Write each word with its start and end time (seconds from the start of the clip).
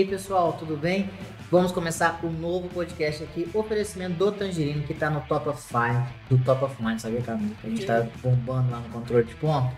E 0.00 0.02
aí, 0.02 0.08
pessoal, 0.08 0.54
tudo 0.54 0.78
bem? 0.78 1.10
Vamos 1.50 1.72
começar 1.72 2.20
o 2.22 2.28
um 2.28 2.32
novo 2.32 2.70
podcast 2.70 3.22
aqui, 3.22 3.46
oferecimento 3.52 4.14
do 4.14 4.32
Tangerino, 4.32 4.82
que 4.82 4.94
tá 4.94 5.10
no 5.10 5.20
Top 5.20 5.46
of 5.46 5.60
Fire, 5.60 6.02
do 6.30 6.42
Top 6.42 6.64
of 6.64 6.82
Mind, 6.82 6.98
sabia, 6.98 7.20
Camila? 7.20 7.54
A 7.62 7.68
gente 7.68 7.84
tá 7.84 8.06
bombando 8.22 8.70
lá 8.70 8.78
no 8.78 8.88
controle 8.88 9.24
de 9.24 9.34
ponto. 9.34 9.70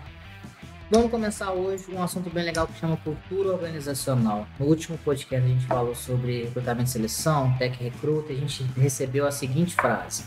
Vamos 0.89 1.11
começar 1.11 1.51
hoje 1.51 1.87
um 1.91 2.01
assunto 2.01 2.29
bem 2.29 2.45
legal 2.45 2.67
que 2.67 2.79
chama 2.79 2.95
cultura 2.95 3.49
organizacional. 3.49 4.47
No 4.57 4.67
último 4.67 4.97
podcast 4.99 5.45
a 5.45 5.53
gente 5.53 5.65
falou 5.65 5.93
sobre 5.93 6.43
recrutamento 6.43 6.87
e 6.87 6.93
seleção, 6.93 7.53
tech 7.57 7.77
recruta, 7.83 8.31
e 8.31 8.37
a 8.37 8.39
gente 8.39 8.63
recebeu 8.77 9.27
a 9.27 9.31
seguinte 9.31 9.75
frase. 9.75 10.23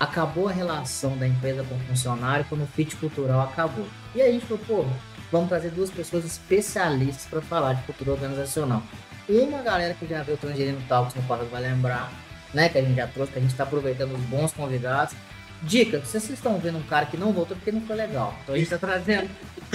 Acabou 0.00 0.48
a 0.48 0.52
relação 0.52 1.16
da 1.16 1.28
empresa 1.28 1.62
com 1.62 1.76
o 1.76 1.78
funcionário 1.78 2.44
quando 2.48 2.64
o 2.64 2.66
fit 2.66 2.96
cultural 2.96 3.42
acabou. 3.42 3.86
E 4.16 4.20
aí 4.20 4.30
a 4.30 4.32
gente 4.32 4.46
falou, 4.46 4.64
pô, 4.66 4.84
vamos 5.30 5.48
trazer 5.48 5.70
duas 5.70 5.92
pessoas 5.92 6.24
especialistas 6.24 7.26
para 7.26 7.40
falar 7.40 7.74
de 7.74 7.82
cultura 7.84 8.10
organizacional. 8.10 8.82
Uma 9.28 9.62
galera 9.62 9.94
que 9.94 10.06
já 10.06 10.22
viu 10.22 10.34
o 10.34 10.38
Tangerino 10.38 10.80
Talks 10.88 11.14
no 11.14 11.22
passado 11.22 11.48
vai 11.50 11.62
lembrar, 11.62 12.12
né? 12.52 12.68
Que 12.68 12.78
a 12.78 12.82
gente 12.82 12.96
já 12.96 13.06
trouxe, 13.06 13.32
que 13.32 13.38
a 13.38 13.42
gente 13.42 13.52
está 13.52 13.64
aproveitando 13.64 14.14
os 14.14 14.22
bons 14.22 14.52
convidados. 14.52 15.14
Dica, 15.62 16.00
se 16.00 16.20
vocês 16.20 16.30
estão 16.30 16.58
vendo 16.58 16.78
um 16.78 16.82
cara 16.82 17.06
que 17.06 17.16
não 17.16 17.32
voltou 17.32 17.56
porque 17.56 17.70
não 17.70 17.80
foi 17.82 17.94
legal. 17.94 18.34
Então 18.42 18.54
a 18.54 18.58
gente 18.58 18.72
está 18.72 18.78
trazendo 18.78 19.30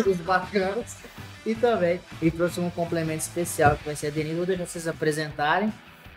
os 0.06 0.18
bacanas. 0.18 0.98
E 1.46 1.56
também, 1.56 2.02
e 2.22 2.30
trouxe 2.30 2.60
um 2.60 2.70
complemento 2.70 3.22
especial 3.22 3.78
que 3.78 3.86
vai 3.86 3.96
ser 3.96 4.08
a 4.08 4.10
Denise. 4.10 4.36
Vou 4.36 4.46
deixar 4.46 4.66
vocês 4.66 4.86
apresentarem, 4.86 5.72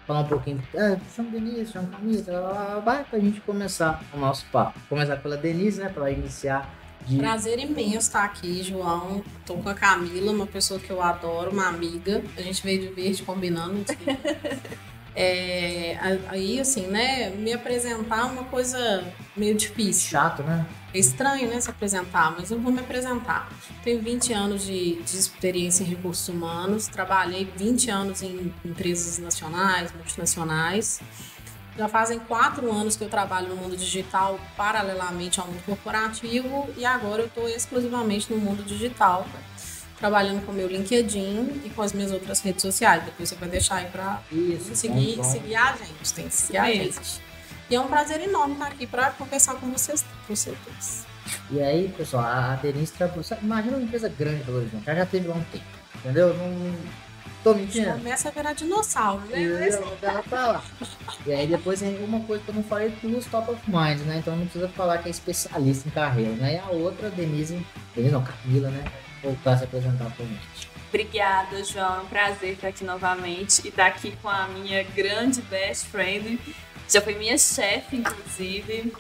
falar 0.05 0.21
um 0.21 0.27
pouquinho. 0.27 0.61
Ah, 0.77 0.97
chama 1.15 1.31
Denise, 1.31 1.71
chama 1.71 1.87
Camila, 1.87 2.83
vai 2.85 3.05
pra 3.05 3.17
gente 3.21 3.41
começar 3.43 4.03
o 4.13 4.19
nosso 4.19 4.45
papo. 4.47 4.77
Começar 4.89 5.17
pela 5.19 5.37
Denise, 5.37 5.81
né? 5.81 5.89
Para 5.89 6.11
iniciar 6.11 6.69
de... 7.07 7.17
Prazer 7.17 7.59
imenso 7.59 7.99
estar 7.99 8.25
aqui, 8.25 8.63
João. 8.63 9.23
Tô 9.45 9.55
com 9.55 9.69
a 9.69 9.75
Camila, 9.75 10.33
uma 10.33 10.47
pessoa 10.47 10.79
que 10.79 10.91
eu 10.91 11.03
adoro, 11.03 11.51
uma 11.51 11.67
amiga. 11.67 12.23
A 12.37 12.43
gente 12.43 12.63
veio 12.63 12.81
de 12.81 12.89
verde 12.89 13.23
combinando. 13.23 13.85
é, 15.15 15.99
aí, 16.29 16.61
assim, 16.61 16.87
né, 16.87 17.31
me 17.31 17.53
apresentar 17.53 18.21
é 18.21 18.25
uma 18.25 18.45
coisa 18.45 19.05
meio 19.37 19.55
difícil. 19.55 20.11
Chato, 20.11 20.43
né? 20.43 20.67
É 20.93 20.99
estranho, 20.99 21.49
né, 21.49 21.61
se 21.61 21.71
apresentar, 21.71 22.35
mas 22.37 22.51
eu 22.51 22.59
vou 22.59 22.73
me 22.73 22.81
apresentar. 22.81 23.49
Tenho 23.85 24.03
20 24.03 24.33
anos 24.33 24.65
de, 24.65 25.01
de 25.03 25.17
experiência 25.17 25.85
em 25.85 25.87
recursos 25.87 26.29
humanos, 26.29 26.89
trabalhei 26.89 27.49
20 27.57 27.91
anos 27.91 28.23
em 28.23 28.53
empresas 28.65 29.19
nacionais, 29.19 29.93
multinacionais. 29.93 31.01
Já 31.77 31.89
fazem 31.89 32.19
quatro 32.19 32.71
anos 32.71 32.97
que 32.97 33.05
eu 33.05 33.09
trabalho 33.09 33.49
no 33.49 33.57
mundo 33.57 33.77
digital 33.77 34.39
paralelamente 34.57 35.41
ao 35.41 35.47
mundo 35.47 35.63
corporativo 35.65 36.69
e 36.77 36.85
agora 36.85 37.23
eu 37.23 37.27
estou 37.27 37.49
exclusivamente 37.49 38.33
no 38.33 38.39
mundo 38.39 38.63
digital, 38.63 39.27
trabalhando 39.99 40.45
com 40.45 40.53
o 40.53 40.55
meu 40.55 40.69
LinkedIn 40.69 41.63
e 41.65 41.71
com 41.71 41.83
as 41.83 41.93
minhas 41.93 42.11
outras 42.11 42.41
redes 42.41 42.63
sociais. 42.63 43.05
Depois 43.05 43.29
você 43.29 43.35
vai 43.37 43.49
deixar 43.49 43.77
aí 43.77 43.87
para 43.87 44.21
seguir, 44.75 45.25
seguir 45.25 45.57
a 45.57 45.77
gente, 45.77 46.15
tem 46.15 46.29
que 46.29 46.35
seguir 46.35 46.59
a 46.59 46.67
gente. 46.67 47.23
E 47.71 47.77
é 47.77 47.81
um 47.81 47.87
prazer 47.87 48.21
enorme 48.21 48.55
estar 48.55 48.67
aqui 48.67 48.87
para 48.87 49.13
conversar 49.13 49.55
com 49.55 49.71
vocês, 49.71 50.05
vocês 50.29 50.57
dois. 50.67 51.07
E 51.51 51.63
aí, 51.63 51.89
pessoal, 51.97 52.25
a 52.25 52.57
Denise 52.57 52.93
trabalhou. 52.93 53.25
Imagina 53.41 53.77
uma 53.77 53.85
empresa 53.85 54.09
grande 54.09 54.43
do 54.43 54.57
Horizonte, 54.57 54.85
já, 54.85 54.95
já 54.95 55.07
teve 55.07 55.29
lá 55.29 55.37
um 55.37 55.45
tempo, 55.45 55.65
entendeu? 55.95 56.35
Não 56.35 56.75
Tô 57.43 57.55
mentindo. 57.55 57.93
Começa 57.93 58.29
a 58.29 58.33
virar 58.33 58.53
dinossauro, 58.53 59.23
né? 59.27 59.43
Eu, 59.43 59.59
ela 60.03 60.23
pra 60.23 60.47
lá. 60.47 60.65
E 61.27 61.33
aí 61.33 61.47
depois 61.47 61.81
tem 61.81 62.03
uma 62.05 62.21
coisa 62.21 62.45
que 62.45 62.51
eu 62.51 62.55
não 62.55 62.63
falei 62.63 62.91
dos 63.03 63.27
top 63.27 63.51
of 63.51 63.63
mind, 63.67 64.01
né? 64.01 64.19
Então 64.19 64.37
não 64.37 64.45
precisa 64.45 64.69
falar 64.69 64.99
que 64.99 65.09
é 65.09 65.11
especialista 65.11 65.89
em 65.89 65.93
carreira, 65.93 66.33
né? 66.33 66.55
E 66.55 66.59
a 66.59 66.71
outra, 66.71 67.09
Denise, 67.11 67.65
Denise 67.95 68.13
não, 68.13 68.23
Camila, 68.23 68.69
né? 68.69 68.85
Voltar 69.23 69.53
a 69.53 69.59
se 69.59 69.65
apresentar 69.65 70.11
pra 70.15 70.25
gente. 70.25 70.71
Obrigada, 70.89 71.63
João. 71.65 71.97
É 71.97 72.01
um 72.01 72.07
prazer 72.07 72.55
estar 72.55 72.69
aqui 72.69 72.85
novamente 72.85 73.63
e 73.65 73.69
estar 73.69 73.87
aqui 73.87 74.15
com 74.21 74.29
a 74.29 74.47
minha 74.49 74.83
grande 74.83 75.41
best 75.43 75.87
friend. 75.87 76.39
Já 76.89 77.01
foi 77.01 77.15
minha 77.15 77.39
chefe, 77.39 77.97
inclusive. 77.97 78.93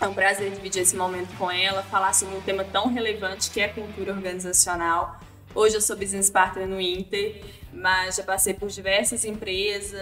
É 0.00 0.06
um 0.06 0.14
prazer 0.14 0.50
dividir 0.52 0.82
esse 0.82 0.96
momento 0.96 1.36
com 1.36 1.50
ela, 1.50 1.82
falar 1.82 2.14
sobre 2.14 2.36
um 2.36 2.40
tema 2.40 2.64
tão 2.64 2.92
relevante 2.92 3.50
que 3.50 3.60
é 3.60 3.66
a 3.66 3.72
cultura 3.72 4.12
organizacional. 4.12 5.20
Hoje 5.54 5.76
eu 5.76 5.80
sou 5.80 5.96
business 5.96 6.30
partner 6.30 6.66
no 6.66 6.80
Inter 6.80 7.42
mas 7.74 8.16
já 8.16 8.22
passei 8.22 8.54
por 8.54 8.68
diversas 8.68 9.24
empresas 9.24 10.00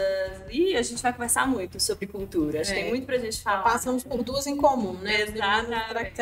e 0.51 0.77
a 0.77 0.83
gente 0.83 1.03
vai 1.03 1.13
conversar 1.13 1.47
muito 1.47 1.81
sobre 1.81 2.07
cultura. 2.07 2.61
Acho 2.61 2.73
é. 2.73 2.75
que 2.75 2.81
tem 2.81 2.91
muito 2.91 3.07
pra 3.07 3.19
gente 3.19 3.41
falar. 3.41 3.63
Passamos 3.63 4.05
por 4.05 4.23
duas 4.23 4.47
em 4.47 4.57
comum, 4.57 4.95
né? 4.95 5.23
Exatamente. 5.23 6.21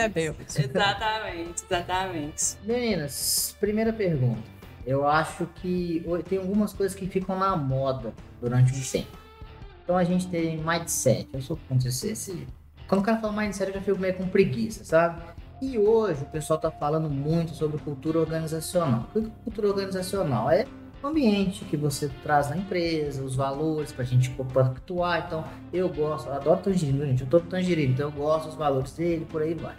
exatamente, 0.59 1.65
exatamente. 1.65 2.57
Meninas, 2.65 3.57
primeira 3.59 3.93
pergunta. 3.93 4.43
Eu 4.87 5.07
acho 5.07 5.47
que 5.57 6.05
tem 6.29 6.39
algumas 6.39 6.73
coisas 6.73 6.97
que 6.97 7.07
ficam 7.07 7.39
na 7.39 7.57
moda 7.57 8.15
durante 8.41 8.73
o 8.73 8.91
tempo. 8.91 9.19
Então 9.85 9.97
a 9.97 10.05
gente 10.05 10.29
tem 10.29 10.59
mindset. 10.59 11.29
Eu 11.33 11.43
sou 11.43 11.59
contra 11.69 11.89
esse. 11.89 12.47
Quando 12.87 13.03
o 13.03 13.05
cara 13.05 13.21
fala 13.21 13.33
mindset, 13.43 13.69
eu 13.69 13.75
já 13.75 13.81
fico 13.83 13.99
meio 13.99 14.15
com 14.15 14.27
preguiça, 14.29 14.85
sabe? 14.85 15.23
E 15.61 15.79
hoje 15.79 16.23
o 16.23 16.27
pessoal 16.27 16.59
tá 16.59 16.71
falando 16.71 17.11
muito 17.11 17.55
sobre 17.55 17.79
cultura 17.79 18.19
organizacional. 18.19 19.07
O 19.15 19.21
que 19.21 19.27
é 19.27 19.31
cultura 19.45 19.69
organizacional? 19.69 20.51
É 20.51 20.67
ambiente 21.09 21.65
que 21.65 21.77
você 21.77 22.11
traz 22.23 22.51
na 22.51 22.57
empresa, 22.57 23.23
os 23.23 23.35
valores 23.35 23.93
para 23.93 24.03
a 24.03 24.07
gente 24.07 24.31
compactuar. 24.31 25.25
Então, 25.27 25.45
eu 25.73 25.89
gosto, 25.89 26.29
eu 26.29 26.35
adoro 26.35 26.61
tangerino, 26.61 27.07
gente. 27.07 27.23
Eu 27.23 27.29
tô 27.29 27.41
tangerino, 27.41 27.93
então 27.93 28.09
eu 28.09 28.13
gosto 28.13 28.47
dos 28.47 28.55
valores 28.55 28.93
dele, 28.93 29.27
por 29.29 29.43
aí 29.43 29.55
vai. 29.55 29.75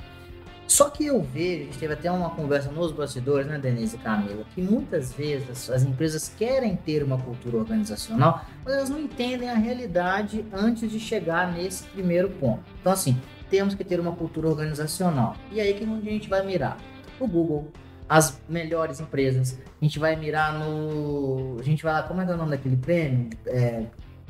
Só 0.71 0.89
que 0.89 1.05
eu 1.05 1.21
vejo, 1.21 1.63
a 1.63 1.65
gente 1.65 1.77
teve 1.77 1.93
até 1.93 2.09
uma 2.09 2.29
conversa 2.29 2.71
nos 2.71 2.93
bastidores, 2.93 3.45
né, 3.45 3.59
Denise 3.59 3.97
e 3.97 3.99
Camila, 3.99 4.45
que 4.55 4.61
muitas 4.61 5.11
vezes 5.11 5.69
as 5.69 5.83
empresas 5.83 6.29
querem 6.29 6.77
ter 6.77 7.03
uma 7.03 7.17
cultura 7.17 7.57
organizacional, 7.57 8.45
mas 8.63 8.75
elas 8.75 8.89
não 8.89 8.97
entendem 8.97 9.49
a 9.49 9.55
realidade 9.55 10.45
antes 10.53 10.89
de 10.89 10.97
chegar 10.97 11.51
nesse 11.51 11.83
primeiro 11.83 12.29
ponto. 12.29 12.63
Então, 12.79 12.93
assim, 12.93 13.19
temos 13.49 13.75
que 13.75 13.83
ter 13.83 13.99
uma 13.99 14.13
cultura 14.13 14.47
organizacional. 14.47 15.35
E 15.51 15.59
aí 15.59 15.73
que 15.73 15.83
onde 15.83 16.07
a 16.07 16.11
gente 16.13 16.29
vai 16.29 16.45
mirar? 16.45 16.77
O 17.19 17.27
Google, 17.27 17.67
as 18.11 18.37
melhores 18.49 18.99
empresas. 18.99 19.57
A 19.81 19.85
gente 19.85 19.97
vai 19.97 20.17
mirar 20.17 20.59
no. 20.59 21.55
A 21.57 21.63
gente 21.63 21.81
vai 21.81 21.93
lá, 21.93 22.03
como 22.03 22.19
é 22.19 22.25
que 22.25 22.31
é 22.31 22.33
o 22.33 22.37
nome 22.37 22.51
daquele 22.51 22.75
prêmio? 22.75 23.29
É, 23.47 23.85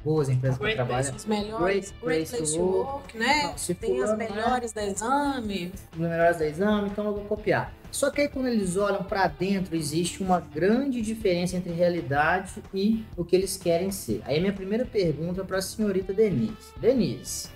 boas 0.05 0.29
empresas 0.29 0.59
para 0.59 0.71
trabalhar. 0.75 1.15
Os 1.15 1.25
melhores, 1.25 1.91
Great, 1.99 2.29
Great 2.29 2.29
Place 2.29 2.53
to 2.53 2.61
Work, 2.61 3.17
né? 3.17 3.43
Não, 3.45 3.57
se 3.57 3.73
Tem 3.73 3.99
as 4.03 4.15
melhores 4.15 4.71
é, 4.71 4.75
da 4.75 4.85
exame. 4.85 5.73
As 5.93 5.97
melhores 5.97 6.37
da 6.37 6.47
exame, 6.47 6.89
então 6.89 7.05
eu 7.05 7.13
vou 7.15 7.23
copiar. 7.23 7.73
Só 7.91 8.11
que 8.11 8.21
aí 8.21 8.29
quando 8.29 8.49
eles 8.49 8.77
olham 8.77 9.03
para 9.03 9.25
dentro, 9.25 9.75
existe 9.75 10.21
uma 10.21 10.39
grande 10.39 11.01
diferença 11.01 11.57
entre 11.57 11.73
realidade 11.73 12.61
e 12.71 13.03
o 13.17 13.25
que 13.25 13.35
eles 13.35 13.57
querem 13.57 13.89
ser. 13.89 14.21
Aí 14.25 14.39
minha 14.39 14.53
primeira 14.53 14.85
pergunta 14.85 15.43
para 15.43 15.57
a 15.57 15.61
senhorita 15.61 16.13
Denise. 16.13 16.71
Denise, 16.77 17.49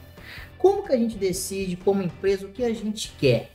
como 0.57 0.81
que 0.81 0.91
a 0.91 0.97
gente 0.97 1.19
decide 1.19 1.77
como 1.77 2.01
empresa 2.01 2.47
o 2.47 2.49
que 2.49 2.63
a 2.63 2.73
gente 2.73 3.13
quer? 3.15 3.51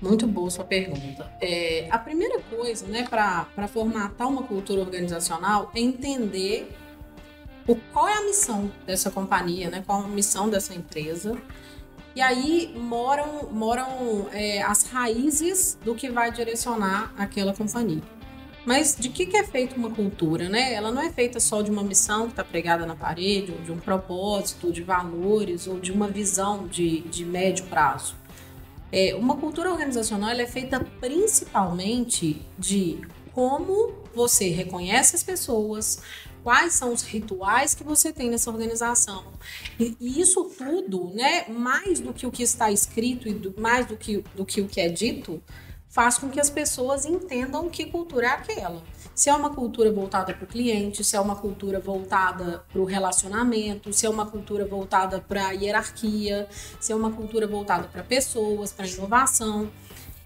Muito 0.00 0.26
boa 0.26 0.50
sua 0.50 0.64
pergunta. 0.64 1.30
É, 1.40 1.88
a 1.90 1.98
primeira 1.98 2.38
coisa, 2.40 2.86
né, 2.86 3.06
para 3.08 3.68
formatar 3.68 4.28
uma 4.28 4.42
cultura 4.42 4.80
organizacional 4.80 5.70
é 5.74 5.80
entender 5.80 6.70
o, 7.66 7.74
qual 7.92 8.06
é 8.06 8.14
a 8.14 8.22
missão 8.22 8.70
dessa 8.84 9.10
companhia, 9.10 9.70
né, 9.70 9.82
qual 9.86 10.02
é 10.02 10.04
a 10.04 10.08
missão 10.08 10.50
dessa 10.50 10.74
empresa. 10.74 11.36
E 12.14 12.20
aí 12.20 12.72
moram, 12.76 13.50
moram 13.50 14.28
é, 14.32 14.62
as 14.62 14.84
raízes 14.84 15.78
do 15.84 15.94
que 15.94 16.10
vai 16.10 16.30
direcionar 16.30 17.12
aquela 17.16 17.54
companhia. 17.54 18.02
Mas 18.66 18.96
de 18.98 19.08
que, 19.08 19.26
que 19.26 19.36
é 19.36 19.44
feita 19.44 19.76
uma 19.76 19.90
cultura, 19.90 20.48
né? 20.48 20.72
Ela 20.72 20.90
não 20.90 21.00
é 21.00 21.08
feita 21.08 21.38
só 21.38 21.62
de 21.62 21.70
uma 21.70 21.84
missão 21.84 22.22
que 22.24 22.32
está 22.32 22.42
pregada 22.42 22.84
na 22.84 22.96
parede, 22.96 23.52
ou 23.52 23.58
de 23.58 23.70
um 23.70 23.78
propósito, 23.78 24.72
de 24.72 24.82
valores, 24.82 25.68
ou 25.68 25.78
de 25.78 25.92
uma 25.92 26.08
visão 26.08 26.66
de, 26.66 27.02
de 27.02 27.24
médio 27.24 27.64
prazo. 27.66 28.16
É, 28.92 29.14
uma 29.14 29.36
cultura 29.36 29.70
organizacional 29.70 30.30
é 30.30 30.46
feita 30.46 30.80
principalmente 31.00 32.42
de 32.58 33.00
como 33.32 33.92
você 34.14 34.48
reconhece 34.48 35.14
as 35.14 35.22
pessoas, 35.22 36.00
quais 36.42 36.72
são 36.72 36.92
os 36.92 37.02
rituais 37.02 37.74
que 37.74 37.84
você 37.84 38.12
tem 38.12 38.30
nessa 38.30 38.50
organização. 38.50 39.24
E, 39.78 39.96
e 40.00 40.20
isso 40.20 40.44
tudo, 40.56 41.10
né, 41.12 41.46
mais 41.48 42.00
do 42.00 42.14
que 42.14 42.26
o 42.26 42.30
que 42.30 42.42
está 42.42 42.70
escrito 42.70 43.28
e 43.28 43.34
do, 43.34 43.60
mais 43.60 43.84
do 43.86 43.96
que, 43.96 44.24
do 44.34 44.46
que 44.46 44.60
o 44.60 44.68
que 44.68 44.80
é 44.80 44.88
dito, 44.88 45.42
faz 45.88 46.16
com 46.18 46.28
que 46.28 46.40
as 46.40 46.48
pessoas 46.48 47.04
entendam 47.04 47.68
que 47.68 47.86
cultura 47.86 48.26
é 48.26 48.30
aquela 48.30 48.82
se 49.16 49.30
é 49.30 49.34
uma 49.34 49.48
cultura 49.48 49.90
voltada 49.90 50.34
para 50.34 50.44
o 50.44 50.46
cliente, 50.46 51.02
se 51.02 51.16
é 51.16 51.20
uma 51.20 51.34
cultura 51.34 51.80
voltada 51.80 52.62
para 52.70 52.82
o 52.82 52.84
relacionamento, 52.84 53.90
se 53.90 54.04
é 54.04 54.10
uma 54.10 54.26
cultura 54.26 54.66
voltada 54.66 55.24
para 55.26 55.46
a 55.46 55.50
hierarquia, 55.52 56.46
se 56.78 56.92
é 56.92 56.94
uma 56.94 57.10
cultura 57.10 57.46
voltada 57.46 57.88
para 57.88 58.02
pessoas, 58.02 58.72
para 58.72 58.86
inovação. 58.86 59.70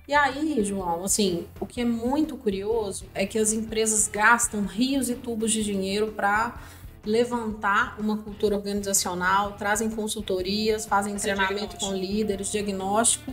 E 0.09 0.13
aí, 0.13 0.65
João, 0.65 1.05
assim, 1.05 1.47
o 1.61 1.67
que 1.67 1.81
é 1.81 1.85
muito 1.85 2.37
curioso 2.37 3.07
é 3.15 3.25
que 3.25 3.39
as 3.39 3.53
empresas 3.53 4.09
gastam 4.09 4.67
rios 4.67 5.09
e 5.09 5.15
tubos 5.15 5.53
de 5.53 5.63
dinheiro 5.63 6.09
para 6.09 6.61
levantar 7.07 7.95
uma 7.97 8.17
cultura 8.17 8.57
organizacional, 8.57 9.53
trazem 9.53 9.89
consultorias, 9.89 10.85
fazem 10.85 11.15
Esse 11.15 11.23
treinamento 11.23 11.77
é 11.77 11.79
com 11.79 11.95
líderes, 11.95 12.51
diagnóstico. 12.51 13.33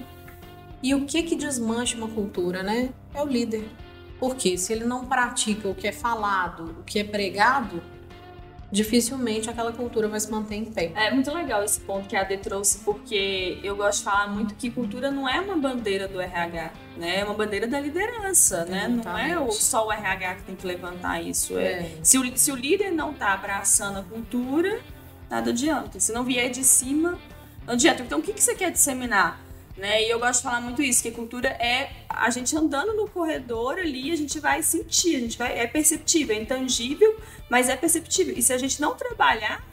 E 0.84 0.94
o 0.94 1.08
que 1.08 1.24
que 1.24 1.36
desmancha 1.36 1.98
uma 1.98 2.10
cultura, 2.10 2.62
né? 2.62 2.92
É 3.12 3.24
o 3.24 3.26
líder 3.26 3.68
Porque 4.20 4.58
se 4.58 4.74
ele 4.74 4.86
não 4.86 5.06
pratica 5.06 5.68
o 5.68 5.76
que 5.76 5.88
é 5.88 5.92
falado, 5.92 6.76
o 6.80 6.84
que 6.84 7.00
é 7.00 7.04
pregado, 7.04 7.82
dificilmente 8.72 9.50
aquela 9.50 9.72
cultura 9.72 10.08
vai 10.08 10.20
se 10.20 10.30
manter 10.30 10.56
em 10.56 10.66
pé. 10.66 10.92
É 10.96 11.12
muito 11.12 11.32
legal 11.34 11.64
esse 11.64 11.80
ponto 11.80 12.08
que 12.08 12.16
a 12.16 12.22
Ade 12.22 12.38
trouxe, 12.38 12.80
porque 12.80 13.60
eu 13.64 13.76
gosto 13.76 14.00
de 14.00 14.04
falar 14.04 14.28
muito 14.28 14.56
que 14.56 14.70
cultura 14.70 15.10
não 15.10 15.28
é 15.28 15.40
uma 15.40 15.56
bandeira 15.56 16.08
do 16.08 16.20
RH, 16.20 16.72
né? 16.98 17.20
É 17.20 17.24
uma 17.24 17.34
bandeira 17.34 17.68
da 17.68 17.80
liderança, 17.80 18.66
né? 18.66 18.88
Não 18.88 19.18
é 19.18 19.52
só 19.52 19.88
o 19.88 19.92
RH 19.92 20.36
que 20.36 20.44
tem 20.44 20.56
que 20.56 20.68
levantar 20.68 21.22
isso. 21.22 21.58
É. 21.58 21.64
é. 21.64 21.92
Se, 22.04 22.18
o, 22.18 22.38
se 22.38 22.52
o 22.52 22.56
líder 22.56 22.92
não 22.92 23.12
está 23.12 23.34
abraçando 23.34 24.00
a 24.00 24.04
cultura, 24.04 24.82
nada 25.30 25.52
adianta. 25.52 26.00
Se 26.00 26.12
não 26.12 26.24
vier 26.24 26.50
de 26.50 26.64
cima, 26.64 27.18
não 27.66 27.74
adianta. 27.74 28.04
Então, 28.04 28.20
o 28.20 28.22
que, 28.22 28.34
que 28.34 28.44
você 28.44 28.54
quer 28.54 28.72
disseminar? 28.72 29.47
Né? 29.78 30.04
E 30.04 30.10
eu 30.10 30.20
gosto 30.20 30.40
de 30.40 30.44
falar 30.44 30.60
muito 30.60 30.82
isso, 30.82 31.04
que 31.04 31.12
cultura 31.12 31.50
é 31.50 31.92
a 32.10 32.30
gente 32.32 32.56
andando 32.58 32.94
no 32.96 33.08
corredor 33.08 33.78
ali, 33.78 34.12
a 34.12 34.16
gente 34.16 34.40
vai 34.40 34.64
sentir, 34.64 35.16
a 35.16 35.20
gente 35.20 35.38
vai, 35.38 35.60
é 35.60 35.68
perceptível, 35.68 36.36
é 36.36 36.42
intangível, 36.42 37.16
mas 37.48 37.70
é 37.70 37.76
perceptível. 37.76 38.34
E 38.36 38.42
se 38.42 38.52
a 38.52 38.58
gente 38.58 38.82
não 38.82 38.96
trabalhar, 38.96 39.64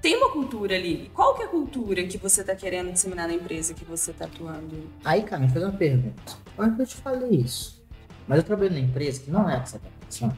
tem 0.00 0.16
uma 0.16 0.30
cultura 0.30 0.76
ali. 0.76 1.10
Qual 1.12 1.34
que 1.34 1.42
é 1.42 1.44
a 1.44 1.48
cultura 1.48 2.04
que 2.04 2.16
você 2.16 2.40
está 2.40 2.54
querendo 2.54 2.90
disseminar 2.90 3.28
na 3.28 3.34
empresa 3.34 3.74
que 3.74 3.84
você 3.84 4.12
está 4.12 4.24
atuando? 4.24 4.90
Aí, 5.04 5.22
Camila, 5.24 5.52
fazer 5.52 5.66
uma 5.66 5.76
pergunta. 5.76 6.32
Olha 6.56 6.72
que 6.72 6.82
eu 6.82 6.86
te 6.86 6.96
falei 6.96 7.40
isso. 7.40 7.84
Mas 8.26 8.38
eu 8.38 8.44
trabalho 8.44 8.70
na 8.70 8.80
empresa 8.80 9.20
que 9.20 9.30
não 9.30 9.48
é 9.48 9.56
essa 9.56 9.78
captação. 9.78 10.34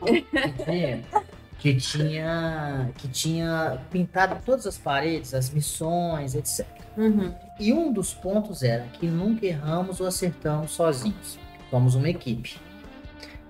que 1.58 1.74
tinha 1.74 2.90
que 2.96 3.08
tinha 3.08 3.78
pintado 3.90 4.36
todas 4.44 4.66
as 4.66 4.78
paredes, 4.78 5.34
as 5.34 5.50
missões, 5.50 6.34
etc. 6.34 6.66
Uhum. 6.96 7.34
E 7.58 7.72
um 7.72 7.92
dos 7.92 8.14
pontos 8.14 8.62
era 8.62 8.84
que 8.84 9.06
nunca 9.06 9.46
erramos 9.46 10.00
ou 10.00 10.06
acertamos 10.06 10.70
sozinhos. 10.72 11.38
Somos 11.70 11.94
uma 11.94 12.08
equipe. 12.08 12.58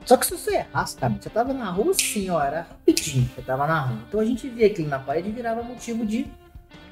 Só 0.04 0.16
que 0.16 0.26
se 0.26 0.32
você 0.32 0.56
errasse, 0.56 0.96
cara, 0.96 1.14
você 1.20 1.28
tava 1.28 1.52
na 1.52 1.70
rua 1.70 1.92
sim, 1.92 2.30
ó, 2.30 2.42
era 2.42 2.62
rapidinho, 2.62 3.28
você 3.34 3.42
tava 3.42 3.66
na 3.66 3.80
rua. 3.80 3.98
Então 4.08 4.20
a 4.20 4.24
gente 4.24 4.48
via 4.48 4.66
aquilo 4.66 4.88
na 4.88 4.98
parede 4.98 5.28
e 5.28 5.32
virava 5.32 5.62
motivo 5.62 6.06
de, 6.06 6.26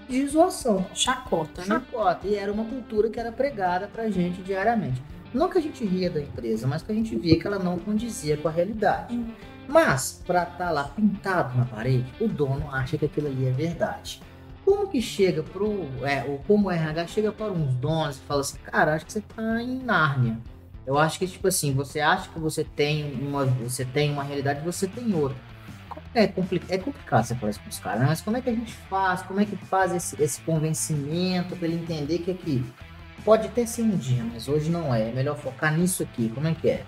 de 0.07 0.27
zoação. 0.27 0.85
Chacota, 0.93 1.63
né? 1.63 1.67
Chacota. 1.67 2.27
E 2.27 2.35
era 2.35 2.53
uma 2.53 2.65
cultura 2.65 3.09
que 3.09 3.19
era 3.19 3.33
pregada 3.33 3.89
pra 3.89 4.11
gente 4.11 4.43
diariamente. 4.43 5.03
Não 5.33 5.49
que 5.49 5.57
a 5.57 5.63
gente 5.63 5.85
ria 5.85 6.11
da 6.11 6.21
empresa, 6.21 6.67
mas 6.67 6.83
que 6.83 6.93
a 6.93 6.95
gente 6.95 7.17
via 7.17 7.39
que 7.39 7.47
ela 7.47 7.59
não 7.59 7.79
condizia 7.79 8.37
com 8.37 8.49
a 8.49 8.51
realidade. 8.51 9.15
Uhum. 9.15 9.33
Mas, 9.69 10.23
para 10.27 10.43
estar 10.45 10.57
tá 10.57 10.71
lá 10.71 10.85
pintado 10.85 11.57
na 11.57 11.65
parede, 11.65 12.07
o 12.21 12.29
dono 12.29 12.71
acha 12.73 12.97
que 12.97 13.05
aquilo 13.05 13.27
ali 13.27 13.47
é 13.47 13.51
verdade. 13.51 14.21
Como 14.65 14.89
que 14.89 15.01
chega 15.01 15.43
pro. 15.43 15.89
É, 16.03 16.25
ou 16.25 16.39
como 16.47 16.69
o 16.69 16.71
RH 16.71 17.07
chega 17.09 17.33
para 17.33 17.53
uns 17.53 17.75
donos 17.75 18.17
e 18.17 18.21
fala 18.21 18.41
assim, 18.41 18.59
cara, 18.59 18.95
acho 18.95 19.07
que 19.07 19.13
você 19.13 19.21
tá 19.21 19.63
em 19.63 19.79
Nárnia. 19.79 20.39
Eu 20.87 20.99
acho 20.99 21.19
que, 21.19 21.27
tipo 21.27 21.49
assim, 21.49 21.75
você 21.75 22.01
acha 22.01 22.29
que 22.31 22.39
você 22.39 22.63
tem 22.63 23.13
uma, 23.21 23.45
você 23.45 23.85
tem 23.85 24.13
uma 24.13 24.23
realidade 24.23 24.65
você 24.65 24.87
tem 24.87 25.15
outra. 25.15 25.37
É, 26.15 26.27
complicado, 26.27 26.71
é 26.71 26.79
complicado 26.79 27.25
você 27.25 27.35
falar 27.35 27.51
isso 27.51 27.61
com 27.61 27.69
os 27.69 27.79
caras, 27.79 28.01
né? 28.01 28.07
mas 28.07 28.23
como 28.23 28.37
é 28.37 28.41
que 28.41 28.49
a 28.49 28.55
gente 28.55 28.73
faz? 28.73 29.21
Como 29.23 29.39
é 29.41 29.45
que 29.45 29.57
faz 29.57 29.93
esse, 29.93 30.21
esse 30.23 30.41
convencimento 30.41 31.55
para 31.57 31.69
ele 31.69 31.77
entender 31.77 32.21
que 32.21 32.31
aqui 32.31 32.65
pode 33.25 33.49
até 33.49 33.67
ser 33.67 33.83
um 33.83 33.97
dia, 33.97 34.25
mas 34.33 34.49
hoje 34.49 34.71
não 34.71 34.95
é. 34.95 35.11
É 35.11 35.13
melhor 35.13 35.37
focar 35.37 35.77
nisso 35.77 36.03
aqui. 36.03 36.31
Como 36.31 36.47
é 36.47 36.55
que 36.55 36.71
é? 36.71 36.85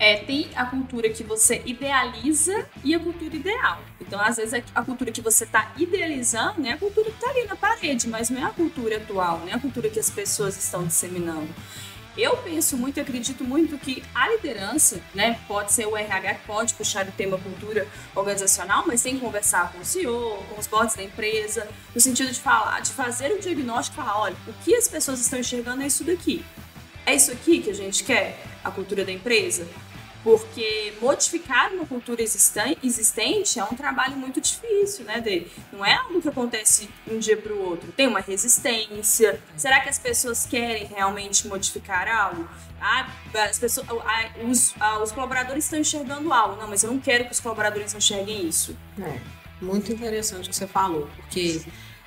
É, 0.00 0.16
tem 0.16 0.48
a 0.56 0.64
cultura 0.64 1.10
que 1.10 1.22
você 1.22 1.62
idealiza 1.66 2.66
e 2.82 2.94
a 2.94 2.98
cultura 2.98 3.36
ideal. 3.36 3.82
Então, 4.00 4.18
às 4.18 4.38
vezes, 4.38 4.64
a 4.74 4.82
cultura 4.82 5.12
que 5.12 5.20
você 5.20 5.44
está 5.44 5.74
idealizando 5.76 6.66
é 6.66 6.72
a 6.72 6.78
cultura 6.78 7.10
que 7.10 7.16
está 7.16 7.28
ali 7.28 7.44
na 7.44 7.54
parede, 7.54 8.08
mas 8.08 8.30
não 8.30 8.40
é 8.40 8.44
a 8.44 8.50
cultura 8.50 8.96
atual, 8.96 9.40
não 9.40 9.48
é 9.48 9.52
a 9.52 9.58
cultura 9.58 9.90
que 9.90 10.00
as 10.00 10.08
pessoas 10.08 10.56
estão 10.56 10.86
disseminando. 10.86 11.48
Eu 12.16 12.36
penso 12.38 12.76
muito 12.76 12.98
acredito 12.98 13.44
muito 13.44 13.78
que 13.78 14.02
a 14.14 14.28
liderança, 14.30 15.00
né, 15.14 15.38
pode 15.46 15.72
ser 15.72 15.86
o 15.86 15.96
RH 15.96 16.34
que 16.34 16.46
pode 16.46 16.74
puxar 16.74 17.06
o 17.06 17.12
tema 17.12 17.38
cultura 17.38 17.86
organizacional, 18.14 18.84
mas 18.86 19.02
tem 19.02 19.14
que 19.14 19.20
conversar 19.20 19.70
com 19.72 19.78
o 19.78 19.84
CEO, 19.84 20.42
com 20.48 20.58
os 20.58 20.66
boards 20.66 20.96
da 20.96 21.02
empresa, 21.02 21.68
no 21.94 22.00
sentido 22.00 22.32
de 22.32 22.40
falar, 22.40 22.80
de 22.80 22.90
fazer 22.90 23.30
o 23.32 23.38
diagnóstico, 23.38 23.96
falar, 23.96 24.18
olha, 24.18 24.36
o 24.48 24.52
que 24.64 24.74
as 24.74 24.88
pessoas 24.88 25.20
estão 25.20 25.38
enxergando 25.38 25.82
é 25.82 25.86
isso 25.86 26.04
daqui. 26.04 26.44
É 27.06 27.14
isso 27.14 27.30
aqui 27.30 27.60
que 27.60 27.70
a 27.70 27.74
gente 27.74 28.02
quer, 28.02 28.42
a 28.64 28.70
cultura 28.70 29.04
da 29.04 29.12
empresa? 29.12 29.66
Porque 30.22 30.92
modificar 31.00 31.72
uma 31.72 31.86
cultura 31.86 32.22
existente 32.22 33.58
é 33.58 33.64
um 33.64 33.74
trabalho 33.74 34.16
muito 34.16 34.40
difícil, 34.40 35.04
né, 35.04 35.20
dele? 35.20 35.50
Não 35.72 35.84
é 35.84 35.94
algo 35.94 36.20
que 36.20 36.28
acontece 36.28 36.88
um 37.10 37.18
dia 37.18 37.36
para 37.36 37.52
o 37.52 37.62
outro. 37.70 37.90
Tem 37.92 38.06
uma 38.06 38.20
resistência. 38.20 39.40
Será 39.56 39.80
que 39.80 39.88
as 39.88 39.98
pessoas 39.98 40.44
querem 40.46 40.86
realmente 40.86 41.48
modificar 41.48 42.06
algo? 42.08 42.46
Ah, 42.80 43.10
as 43.48 43.58
pessoas, 43.58 43.86
ah, 43.88 44.30
os, 44.44 44.74
ah, 44.78 45.02
os 45.02 45.12
colaboradores 45.12 45.64
estão 45.64 45.78
enxergando 45.78 46.32
algo. 46.32 46.60
Não, 46.60 46.68
mas 46.68 46.82
eu 46.82 46.90
não 46.90 47.00
quero 47.00 47.24
que 47.24 47.32
os 47.32 47.40
colaboradores 47.40 47.94
enxerguem 47.94 48.46
isso. 48.46 48.76
É, 49.00 49.18
muito 49.60 49.92
interessante 49.92 50.46
o 50.46 50.50
que 50.50 50.56
você 50.56 50.66
falou, 50.66 51.08
porque 51.16 51.62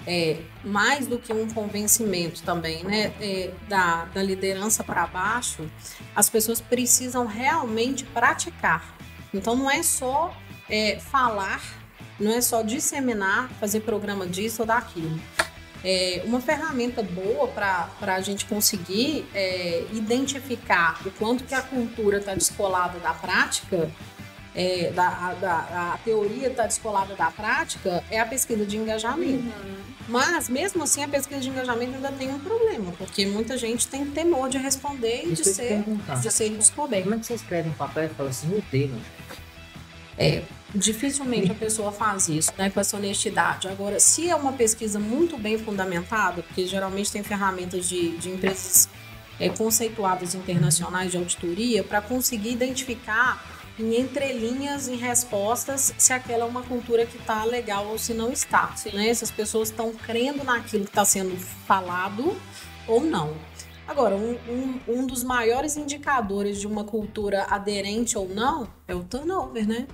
é, 0.06 0.38
mais 0.64 1.08
do 1.08 1.18
que 1.18 1.32
um 1.32 1.50
convencimento 1.50 2.44
também, 2.44 2.84
né, 2.84 3.14
é, 3.22 3.52
da, 3.68 4.06
da 4.06 4.22
liderança 4.22 4.84
para 4.84 5.08
baixo, 5.08 5.70
as 6.16 6.30
pessoas 6.30 6.60
precisam 6.60 7.26
realmente 7.26 8.04
praticar. 8.06 8.96
Então 9.34 9.56
não 9.56 9.70
é 9.70 9.82
só 9.82 10.36
é, 10.70 11.00
falar, 11.00 11.62
não 12.20 12.32
é 12.32 12.42
só 12.42 12.62
disseminar, 12.62 13.50
fazer 13.60 13.82
programa 13.82 14.28
disso 14.28 14.62
ou 14.62 14.68
daquilo. 14.68 15.20
É, 15.86 16.22
uma 16.26 16.40
ferramenta 16.40 17.04
boa 17.04 17.48
para 17.50 17.90
a 18.00 18.22
gente 18.22 18.46
conseguir 18.46 19.28
é, 19.34 19.86
identificar 19.92 21.02
o 21.06 21.12
quanto 21.12 21.44
que 21.44 21.54
a 21.54 21.62
cultura 21.62 22.20
está 22.20 22.34
descolada 22.34 23.00
da 23.00 23.14
prática 23.14 23.92
é, 24.56 24.92
da, 24.92 25.34
da, 25.34 25.94
a 25.94 26.00
teoria 26.04 26.50
está 26.50 26.68
descolada 26.68 27.16
da 27.16 27.32
prática 27.32 28.04
é 28.10 28.20
a 28.20 28.26
pesquisa 28.26 28.66
de 28.66 28.78
engajamento. 28.78 29.44
Uhum. 29.44 29.94
Mas, 30.08 30.50
mesmo 30.50 30.84
assim, 30.84 31.04
a 31.04 31.08
pesquisa 31.08 31.40
de 31.40 31.50
engajamento 31.50 31.96
ainda 31.96 32.12
tem 32.12 32.30
um 32.30 32.40
problema, 32.40 32.92
porque 32.98 33.26
muita 33.26 33.58
gente 33.58 33.88
tem 33.88 34.06
temor 34.06 34.50
de 34.50 34.58
responder 34.58 35.24
e 35.26 35.32
de 35.32 35.46
ser, 35.46 35.84
de 36.22 36.32
ser 36.32 36.50
descoberto. 36.50 37.04
Como 37.04 37.16
é 37.16 37.20
que 37.20 37.26
você 37.26 37.36
escreve 37.36 37.70
um 37.70 37.74
papel 37.74 38.06
e 38.06 38.10
fala 38.10 38.30
assim, 38.30 38.48
meu 38.48 38.64
Deus? 38.70 38.92
É, 40.18 40.44
dificilmente 40.76 41.52
a 41.52 41.56
pessoa 41.56 41.92
faz 41.92 42.28
isso, 42.28 42.52
né, 42.58 42.70
com 42.70 42.80
essa 42.80 42.98
honestidade. 42.98 43.68
Agora, 43.68 44.00
se 44.00 44.30
é 44.30 44.36
uma 44.36 44.54
pesquisa 44.54 45.00
muito 45.00 45.38
bem 45.38 45.58
fundamentada, 45.58 46.44
porque 46.44 46.68
geralmente 46.68 47.12
tem 47.12 47.24
ferramentas 47.24 47.88
de, 47.88 48.18
de 48.18 48.30
empresas 48.30 48.90
é, 49.40 49.50
conceituadas 49.50 50.36
internacionais 50.36 51.12
de 51.12 51.18
auditoria, 51.18 51.84
para 51.84 52.02
conseguir 52.02 52.52
identificar 52.52 53.53
em 53.80 54.00
entrelinhas, 54.00 54.88
em 54.88 54.96
respostas, 54.96 55.94
se 55.98 56.14
aquela 56.14 56.46
é 56.46 56.48
uma 56.48 56.62
cultura 56.62 57.06
que 57.06 57.18
está 57.18 57.44
legal 57.44 57.88
ou 57.88 57.98
se 57.98 58.14
não 58.14 58.32
está. 58.32 58.74
Né? 58.94 59.14
Se 59.14 59.24
as 59.24 59.32
pessoas 59.32 59.70
estão 59.70 59.92
crendo 59.94 60.44
naquilo 60.44 60.84
que 60.84 60.92
está 60.92 61.04
sendo 61.04 61.36
falado 61.38 62.36
ou 62.88 63.02
não. 63.02 63.34
Agora, 63.88 64.16
um, 64.16 64.38
um, 64.48 64.80
um, 64.88 65.08
dos 65.08 65.24
maiores 65.24 65.76
indicadores 65.76 66.60
de 66.60 66.68
uma 66.68 66.84
cultura 66.84 67.46
aderente 67.50 68.18
ou 68.18 68.30
não 68.30 68.68
é 68.88 68.96
o 68.96 69.04
turnover, 69.04 69.68
né? 69.68 69.88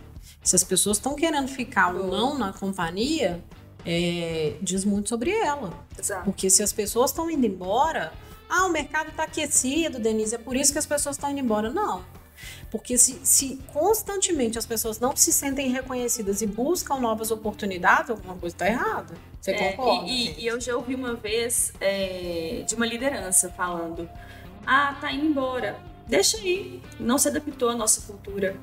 Se 0.43 0.55
as 0.55 0.63
pessoas 0.63 0.97
estão 0.97 1.15
querendo 1.15 1.47
ficar 1.47 1.95
ou 1.95 2.07
não 2.07 2.37
na 2.37 2.53
companhia, 2.53 3.43
é, 3.85 4.55
diz 4.61 4.85
muito 4.85 5.09
sobre 5.09 5.31
ela. 5.31 5.73
Exato. 5.97 6.25
Porque 6.25 6.49
se 6.49 6.61
as 6.61 6.71
pessoas 6.71 7.09
estão 7.09 7.29
indo 7.31 7.45
embora, 7.45 8.13
ah, 8.47 8.65
o 8.65 8.69
mercado 8.69 9.09
está 9.09 9.23
aquecido, 9.23 9.99
Denise, 9.99 10.35
é 10.35 10.37
por 10.37 10.55
isso 10.55 10.71
que 10.71 10.79
as 10.79 10.85
pessoas 10.85 11.15
estão 11.15 11.31
indo 11.31 11.39
embora. 11.39 11.69
Não. 11.69 12.03
Porque 12.71 12.97
se, 12.97 13.19
se 13.23 13.59
constantemente 13.73 14.57
as 14.57 14.65
pessoas 14.65 14.99
não 14.99 15.15
se 15.15 15.31
sentem 15.31 15.69
reconhecidas 15.69 16.41
e 16.41 16.47
buscam 16.47 16.99
novas 16.99 17.31
oportunidades, 17.31 18.11
alguma 18.11 18.35
coisa 18.35 18.55
está 18.55 18.67
errada. 18.67 19.15
Você 19.41 19.51
é, 19.51 19.71
concorda? 19.71 20.07
E, 20.07 20.39
e, 20.39 20.47
eu 20.47 20.61
já 20.61 20.75
ouvi 20.75 20.93
uma 20.93 21.15
vez 21.15 21.73
é, 21.81 22.63
de 22.67 22.75
uma 22.75 22.85
liderança 22.85 23.49
falando: 23.49 24.07
ah, 24.65 24.95
tá 25.01 25.11
indo 25.11 25.25
embora, 25.25 25.79
deixa 26.07 26.37
aí, 26.37 26.81
não 26.99 27.17
se 27.17 27.27
adaptou 27.27 27.69
à 27.69 27.75
nossa 27.75 28.01
cultura. 28.01 28.55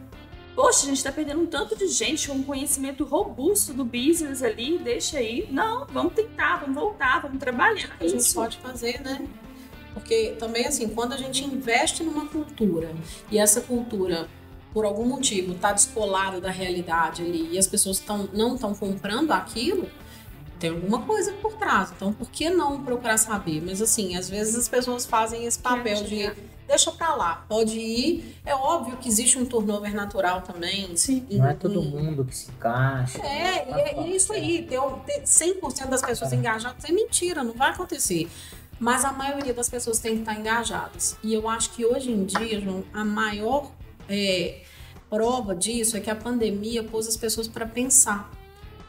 Poxa, 0.54 0.84
a 0.84 0.86
gente 0.86 0.96
está 0.96 1.12
perdendo 1.12 1.42
um 1.42 1.46
tanto 1.46 1.76
de 1.76 1.86
gente 1.88 2.28
com 2.28 2.34
um 2.34 2.42
conhecimento 2.42 3.04
robusto 3.04 3.74
do 3.74 3.84
business 3.84 4.42
ali, 4.42 4.78
deixa 4.78 5.18
aí. 5.18 5.46
Não, 5.50 5.86
vamos 5.86 6.14
tentar, 6.14 6.56
vamos 6.56 6.74
voltar, 6.74 7.20
vamos 7.20 7.38
trabalhar. 7.38 7.94
A 8.00 8.06
gente 8.06 8.32
pode 8.32 8.56
fazer, 8.56 9.02
né? 9.02 9.26
Porque 9.96 10.36
também, 10.38 10.66
assim, 10.66 10.90
quando 10.90 11.14
a 11.14 11.16
gente 11.16 11.42
investe 11.42 12.04
numa 12.04 12.26
cultura 12.26 12.94
e 13.30 13.38
essa 13.38 13.62
cultura, 13.62 14.28
por 14.70 14.84
algum 14.84 15.06
motivo, 15.06 15.54
está 15.54 15.72
descolada 15.72 16.38
da 16.38 16.50
realidade 16.50 17.22
ali 17.22 17.48
e 17.52 17.58
as 17.58 17.66
pessoas 17.66 17.98
tão, 17.98 18.28
não 18.30 18.56
estão 18.56 18.74
comprando 18.74 19.32
aquilo, 19.32 19.88
tem 20.60 20.68
alguma 20.68 21.00
coisa 21.00 21.32
por 21.40 21.54
trás. 21.54 21.94
Então, 21.96 22.12
por 22.12 22.28
que 22.30 22.50
não 22.50 22.84
procurar 22.84 23.16
saber? 23.16 23.62
Mas, 23.64 23.80
assim, 23.80 24.16
às 24.16 24.28
vezes 24.28 24.54
as 24.54 24.68
pessoas 24.68 25.06
fazem 25.06 25.46
esse 25.46 25.58
papel 25.58 26.04
de 26.04 26.30
deixa 26.66 26.92
pra 26.92 27.14
lá, 27.14 27.44
pode 27.48 27.78
ir. 27.78 28.36
É 28.44 28.54
óbvio 28.54 28.96
que 28.98 29.08
existe 29.08 29.38
um 29.38 29.46
turnover 29.46 29.94
natural 29.94 30.42
também. 30.42 30.94
Sim. 30.96 31.26
Não 31.30 31.46
é 31.46 31.54
todo 31.54 31.80
mundo 31.80 32.24
que 32.24 32.36
se 32.36 32.50
encaixa. 32.50 33.18
É, 33.22 33.68
e 33.68 33.72
é, 33.72 33.98
é, 33.98 34.08
isso 34.08 34.32
aí. 34.32 34.62
Ter, 34.62 34.80
ter 35.06 35.22
100% 35.22 35.88
das 35.88 36.02
pessoas 36.02 36.32
engajadas 36.32 36.84
é 36.84 36.92
mentira, 36.92 37.42
não 37.42 37.54
vai 37.54 37.70
acontecer. 37.70 38.28
Mas 38.78 39.04
a 39.04 39.12
maioria 39.12 39.54
das 39.54 39.68
pessoas 39.68 39.98
tem 39.98 40.14
que 40.14 40.20
estar 40.20 40.34
engajadas. 40.38 41.16
E 41.22 41.32
eu 41.32 41.48
acho 41.48 41.70
que 41.70 41.84
hoje 41.84 42.10
em 42.10 42.24
dia, 42.24 42.60
João, 42.60 42.84
a 42.92 43.04
maior 43.04 43.70
é, 44.08 44.60
prova 45.08 45.54
disso 45.54 45.96
é 45.96 46.00
que 46.00 46.10
a 46.10 46.14
pandemia 46.16 46.82
pôs 46.84 47.06
as 47.08 47.16
pessoas 47.16 47.48
para 47.48 47.66
pensar. 47.66 48.30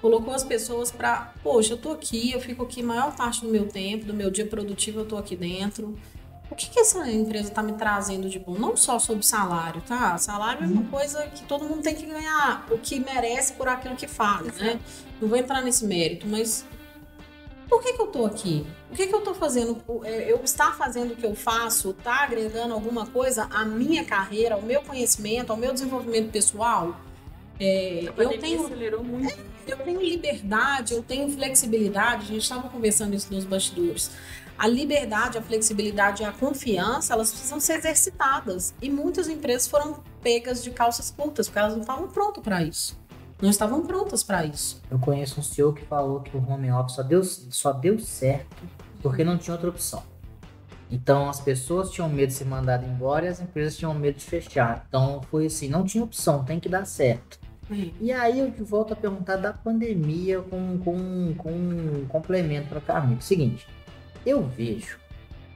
Colocou 0.01 0.33
as 0.33 0.43
pessoas 0.43 0.91
para, 0.91 1.33
poxa, 1.41 1.73
eu 1.73 1.77
tô 1.77 1.91
aqui, 1.91 2.31
eu 2.31 2.39
fico 2.39 2.63
aqui 2.63 2.81
a 2.81 2.85
maior 2.85 3.15
parte 3.15 3.41
do 3.41 3.47
meu 3.47 3.67
tempo, 3.67 4.05
do 4.05 4.13
meu 4.13 4.29
dia 4.29 4.45
produtivo, 4.45 4.99
eu 4.99 5.05
tô 5.05 5.17
aqui 5.17 5.35
dentro. 5.35 5.97
O 6.51 6.55
que, 6.55 6.69
que 6.69 6.79
essa 6.79 7.09
empresa 7.09 7.49
está 7.49 7.61
me 7.63 7.73
trazendo 7.73 8.29
de 8.29 8.39
bom? 8.39 8.53
Não 8.57 8.77
só 8.77 8.99
sobre 8.99 9.25
salário, 9.25 9.81
tá? 9.81 10.17
Salário 10.17 10.63
é 10.63 10.67
uma 10.67 10.81
Uhum. 10.81 10.87
coisa 10.87 11.23
que 11.27 11.43
todo 11.43 11.65
mundo 11.65 11.81
tem 11.81 11.93
que 11.95 12.05
ganhar 12.05 12.65
o 12.71 12.77
que 12.77 12.99
merece 12.99 13.53
por 13.53 13.67
aquilo 13.67 13.95
que 13.95 14.07
faz, 14.07 14.55
né? 14.57 14.79
Não 15.19 15.27
vou 15.27 15.37
entrar 15.37 15.61
nesse 15.61 15.83
mérito, 15.85 16.25
mas 16.27 16.63
por 17.69 17.81
que, 17.81 17.93
que 17.93 18.01
eu 18.01 18.07
tô 18.07 18.25
aqui? 18.25 18.65
O 18.91 18.95
que, 18.95 19.07
que 19.07 19.13
eu 19.13 19.21
tô 19.21 19.33
fazendo? 19.33 19.77
É, 20.03 20.31
Eu 20.31 20.41
estar 20.43 20.75
fazendo 20.75 21.13
o 21.13 21.15
que 21.15 21.25
eu 21.25 21.35
faço, 21.35 21.93
tá 21.93 22.23
agregando 22.23 22.73
alguma 22.73 23.05
coisa 23.05 23.47
à 23.51 23.65
minha 23.65 24.05
carreira, 24.05 24.55
ao 24.55 24.61
meu 24.61 24.81
conhecimento, 24.81 25.51
ao 25.51 25.57
meu 25.57 25.73
desenvolvimento 25.73 26.31
pessoal? 26.31 26.95
É, 27.59 28.05
eu 28.15 28.37
tenho 28.39 28.65
acelerou 28.65 29.03
muito. 29.03 29.35
eu 29.67 29.77
tenho 29.77 30.01
liberdade, 30.01 30.93
eu 30.93 31.03
tenho 31.03 31.29
flexibilidade. 31.31 32.23
A 32.23 32.27
gente 32.27 32.43
estava 32.43 32.69
conversando 32.69 33.15
isso 33.15 33.33
nos 33.33 33.45
bastidores. 33.45 34.11
A 34.57 34.67
liberdade, 34.67 35.37
a 35.37 35.41
flexibilidade 35.41 36.23
e 36.23 36.25
a 36.25 36.31
confiança, 36.31 37.13
elas 37.13 37.29
precisam 37.31 37.59
ser 37.59 37.73
exercitadas. 37.77 38.73
E 38.81 38.89
muitas 38.89 39.27
empresas 39.27 39.67
foram 39.67 40.01
pegas 40.21 40.63
de 40.63 40.71
calças 40.71 41.11
curtas, 41.11 41.47
porque 41.47 41.59
elas 41.59 41.73
não 41.73 41.81
estavam 41.81 42.07
prontas 42.07 42.43
para 42.43 42.63
isso. 42.63 42.97
Não 43.41 43.49
estavam 43.49 43.85
prontas 43.85 44.23
para 44.23 44.45
isso. 44.45 44.81
Eu 44.89 44.97
conheço 44.97 45.39
um 45.39 45.43
CEO 45.43 45.73
que 45.73 45.85
falou 45.85 46.21
que 46.21 46.35
o 46.35 46.49
home 46.49 46.71
office 46.71 46.95
só 46.95 47.03
deu, 47.03 47.23
só 47.23 47.71
deu 47.71 47.99
certo 47.99 48.55
porque 49.01 49.23
não 49.23 49.37
tinha 49.37 49.53
outra 49.53 49.69
opção. 49.69 50.03
Então 50.89 51.29
as 51.29 51.39
pessoas 51.39 51.91
tinham 51.91 52.09
medo 52.09 52.29
de 52.29 52.33
ser 52.33 52.45
mandadas 52.45 52.89
embora 52.89 53.25
e 53.25 53.29
as 53.29 53.39
empresas 53.39 53.77
tinham 53.77 53.93
medo 53.93 54.17
de 54.17 54.25
fechar. 54.25 54.85
Então 54.87 55.21
foi 55.29 55.45
assim, 55.45 55.69
não 55.69 55.83
tinha 55.83 56.03
opção, 56.03 56.43
tem 56.43 56.59
que 56.59 56.69
dar 56.69 56.85
certo. 56.85 57.39
E 57.99 58.11
aí 58.13 58.39
eu 58.39 58.51
volto 58.65 58.93
a 58.93 58.95
perguntar 58.95 59.35
da 59.35 59.51
pandemia 59.51 60.39
com, 60.41 60.77
com, 60.79 61.33
com 61.37 61.51
um 61.51 62.05
complemento 62.07 62.69
para 62.69 62.79
Carmen. 62.79 63.19
Seguinte, 63.19 63.67
eu 64.25 64.41
vejo 64.43 64.97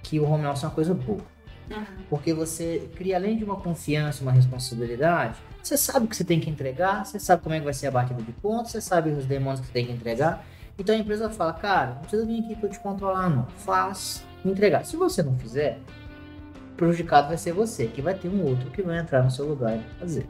que 0.03 0.19
o 0.19 0.25
home 0.29 0.45
office 0.45 0.63
é 0.63 0.67
uma 0.67 0.75
coisa 0.75 0.93
boa. 0.93 1.21
Uhum. 1.69 1.85
Porque 2.09 2.33
você 2.33 2.89
cria, 2.95 3.15
além 3.15 3.37
de 3.37 3.45
uma 3.45 3.55
confiança, 3.55 4.21
uma 4.21 4.31
responsabilidade, 4.33 5.37
você 5.67 5.77
sabe 5.77 6.05
o 6.05 6.09
que 6.09 6.15
você 6.15 6.23
tem 6.23 6.39
que 6.39 6.49
entregar, 6.49 7.05
você 7.05 7.19
sabe 7.19 7.43
como 7.43 7.55
é 7.55 7.59
que 7.59 7.65
vai 7.65 7.73
ser 7.73 7.87
a 7.87 7.91
batida 7.91 8.21
de 8.21 8.31
pontos, 8.31 8.71
você 8.71 8.81
sabe 8.81 9.09
os 9.11 9.25
demônios 9.25 9.59
que 9.61 9.67
você 9.67 9.73
tem 9.73 9.85
que 9.85 9.91
entregar. 9.91 10.43
Então 10.77 10.95
a 10.95 10.97
empresa 10.97 11.29
fala, 11.29 11.53
cara, 11.53 11.91
não 11.95 12.01
precisa 12.01 12.25
vir 12.25 12.43
aqui 12.43 12.55
para 12.55 12.67
eu 12.67 12.71
te 12.71 12.79
controlar, 12.79 13.29
não. 13.29 13.45
Faz, 13.57 14.23
me 14.43 14.51
entregar. 14.51 14.83
Se 14.85 14.95
você 14.97 15.21
não 15.21 15.37
fizer, 15.37 15.79
prejudicado 16.75 17.27
vai 17.27 17.37
ser 17.37 17.51
você, 17.53 17.87
que 17.87 18.01
vai 18.01 18.13
ter 18.15 18.29
um 18.29 18.43
outro 18.43 18.71
que 18.71 18.81
vai 18.81 18.97
entrar 18.99 19.21
no 19.23 19.29
seu 19.29 19.45
lugar 19.47 19.77
e 19.77 19.81
fazer. 19.99 20.27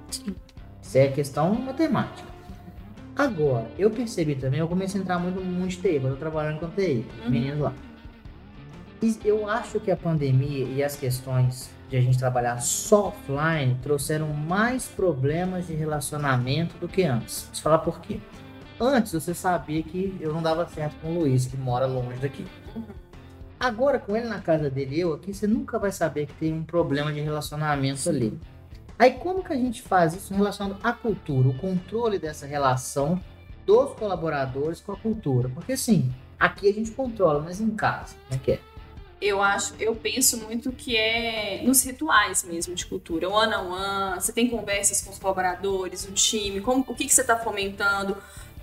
Isso 0.81 0.97
é 0.97 1.07
questão 1.07 1.53
matemática. 1.55 2.27
Agora, 3.15 3.67
eu 3.77 3.89
percebi 3.91 4.35
também, 4.35 4.59
eu 4.59 4.67
comecei 4.67 4.99
a 4.99 5.03
entrar 5.03 5.19
muito 5.19 5.39
no 5.39 5.45
mundo 5.45 5.67
de 5.69 5.77
TI, 5.77 5.99
quando 5.99 6.13
eu 6.13 6.17
trabalhando 6.17 6.59
com 6.59 6.69
TI, 6.69 7.05
Uhum. 7.23 7.29
meninos 7.29 7.59
lá. 7.59 7.73
E 9.01 9.17
eu 9.23 9.49
acho 9.49 9.79
que 9.79 9.91
a 9.91 9.97
pandemia 9.97 10.65
e 10.65 10.83
as 10.83 10.95
questões 10.95 11.69
de 11.91 11.97
a 11.97 12.01
gente 12.01 12.17
trabalhar 12.17 12.57
só 12.61 13.09
offline 13.09 13.77
trouxeram 13.83 14.29
mais 14.29 14.87
problemas 14.87 15.67
de 15.67 15.73
relacionamento 15.73 16.77
do 16.77 16.87
que 16.87 17.03
antes. 17.03 17.47
Deixa 17.47 17.59
eu 17.59 17.63
falar 17.63 17.79
por 17.79 17.99
quê. 17.99 18.21
Antes 18.79 19.11
você 19.11 19.33
sabia 19.33 19.83
que 19.83 20.17
eu 20.21 20.33
não 20.33 20.41
dava 20.41 20.65
certo 20.69 20.95
com 21.01 21.09
o 21.09 21.19
Luiz, 21.19 21.45
que 21.45 21.57
mora 21.57 21.85
longe 21.85 22.17
daqui. 22.19 22.47
Agora, 23.59 23.99
com 23.99 24.15
ele 24.15 24.27
na 24.27 24.39
casa 24.39 24.69
dele 24.69 25.01
eu 25.01 25.13
aqui, 25.13 25.33
você 25.33 25.45
nunca 25.45 25.77
vai 25.77 25.91
saber 25.91 26.27
que 26.27 26.33
tem 26.33 26.53
um 26.53 26.63
problema 26.63 27.11
de 27.11 27.19
relacionamento 27.19 28.09
ali. 28.09 28.39
Aí 28.97 29.11
como 29.11 29.43
que 29.43 29.51
a 29.51 29.57
gente 29.57 29.81
faz 29.81 30.13
isso 30.13 30.33
relacionado 30.33 30.79
à 30.81 30.93
cultura, 30.93 31.49
o 31.49 31.57
controle 31.57 32.17
dessa 32.17 32.47
relação 32.47 33.21
dos 33.65 33.93
colaboradores 33.95 34.79
com 34.79 34.93
a 34.93 34.97
cultura? 34.97 35.49
Porque 35.49 35.73
assim, 35.73 36.09
aqui 36.39 36.69
a 36.69 36.73
gente 36.73 36.91
controla, 36.91 37.41
mas 37.41 37.59
em 37.59 37.71
casa, 37.71 38.15
como 38.27 38.39
é 38.39 38.43
que 38.43 38.51
é? 38.53 38.70
Eu 39.21 39.39
acho, 39.41 39.75
eu 39.79 39.95
penso 39.95 40.37
muito 40.37 40.71
que 40.71 40.97
é 40.97 41.61
nos 41.63 41.83
rituais 41.83 42.43
mesmo 42.43 42.73
de 42.73 42.87
cultura, 42.87 43.29
o 43.29 43.33
one 43.33 43.53
on 43.53 43.69
one, 43.69 44.15
você 44.19 44.33
tem 44.33 44.49
conversas 44.49 44.99
com 45.01 45.11
os 45.11 45.19
colaboradores, 45.19 46.05
o 46.05 46.11
time, 46.11 46.59
como, 46.59 46.83
o 46.87 46.95
que, 46.95 47.05
que 47.05 47.13
você 47.13 47.21
está 47.21 47.37
fomentando, 47.37 48.17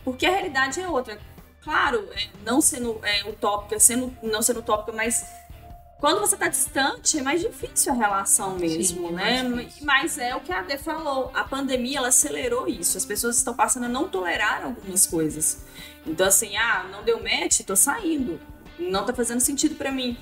porque 0.05 0.27
a 0.27 0.31
realidade 0.31 0.81
é 0.81 0.89
outra. 0.89 1.17
Claro, 1.63 2.09
é, 2.13 2.29
não 2.45 2.61
sendo 2.61 2.99
é, 3.05 3.29
utópica, 3.29 3.79
sendo, 3.79 4.17
não 4.21 4.43
sendo 4.43 4.61
utópica, 4.61 4.91
mas 4.91 5.25
quando 6.01 6.21
você 6.21 6.35
está 6.35 6.49
distante 6.49 7.19
é 7.19 7.23
mais 7.23 7.41
difícil 7.41 7.93
a 7.93 7.97
relação 7.97 8.57
mesmo, 8.57 9.09
Sim, 9.09 9.09
é 9.09 9.13
né? 9.13 9.43
difícil. 9.43 9.87
Mas 9.87 10.19
é 10.19 10.35
o 10.35 10.41
que 10.41 10.53
a 10.53 10.61
Ade 10.61 10.79
falou, 10.79 11.31
a 11.35 11.45
pandemia 11.45 11.99
ela 11.99 12.09
acelerou 12.09 12.69
isso, 12.69 12.97
as 12.97 13.05
pessoas 13.05 13.37
estão 13.37 13.55
passando 13.55 13.85
a 13.85 13.89
não 13.89 14.09
tolerar 14.09 14.65
algumas 14.65 15.07
coisas. 15.07 15.65
Então 16.07 16.27
assim, 16.27 16.57
ah, 16.57 16.87
não 16.91 17.03
deu 17.05 17.23
match, 17.23 17.61
tô 17.67 17.77
saindo, 17.77 18.41
não 18.79 19.05
tá 19.05 19.13
fazendo 19.13 19.41
sentido 19.41 19.75
para 19.75 19.91
mim. 19.91 20.17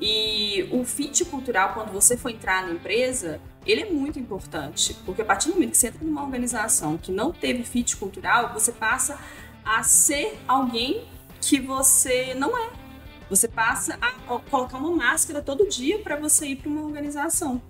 E 0.00 0.68
o 0.70 0.84
fit 0.84 1.24
cultural, 1.24 1.74
quando 1.74 1.92
você 1.92 2.16
for 2.16 2.30
entrar 2.30 2.64
na 2.64 2.72
empresa, 2.72 3.40
ele 3.66 3.82
é 3.82 3.90
muito 3.90 4.18
importante. 4.18 4.94
Porque 5.04 5.22
a 5.22 5.24
partir 5.24 5.48
do 5.48 5.54
momento 5.54 5.72
que 5.72 5.78
você 5.78 5.88
entra 5.88 6.04
numa 6.04 6.22
organização 6.22 6.96
que 6.96 7.10
não 7.10 7.32
teve 7.32 7.64
fit 7.64 7.96
cultural, 7.96 8.52
você 8.52 8.72
passa 8.72 9.18
a 9.64 9.82
ser 9.82 10.38
alguém 10.46 11.04
que 11.40 11.60
você 11.60 12.34
não 12.34 12.56
é. 12.56 12.70
Você 13.28 13.46
passa 13.46 13.98
a 14.00 14.12
colocar 14.48 14.78
uma 14.78 14.90
máscara 14.90 15.42
todo 15.42 15.68
dia 15.68 15.98
para 15.98 16.16
você 16.16 16.46
ir 16.46 16.56
para 16.56 16.68
uma 16.70 16.82
organização. 16.82 17.60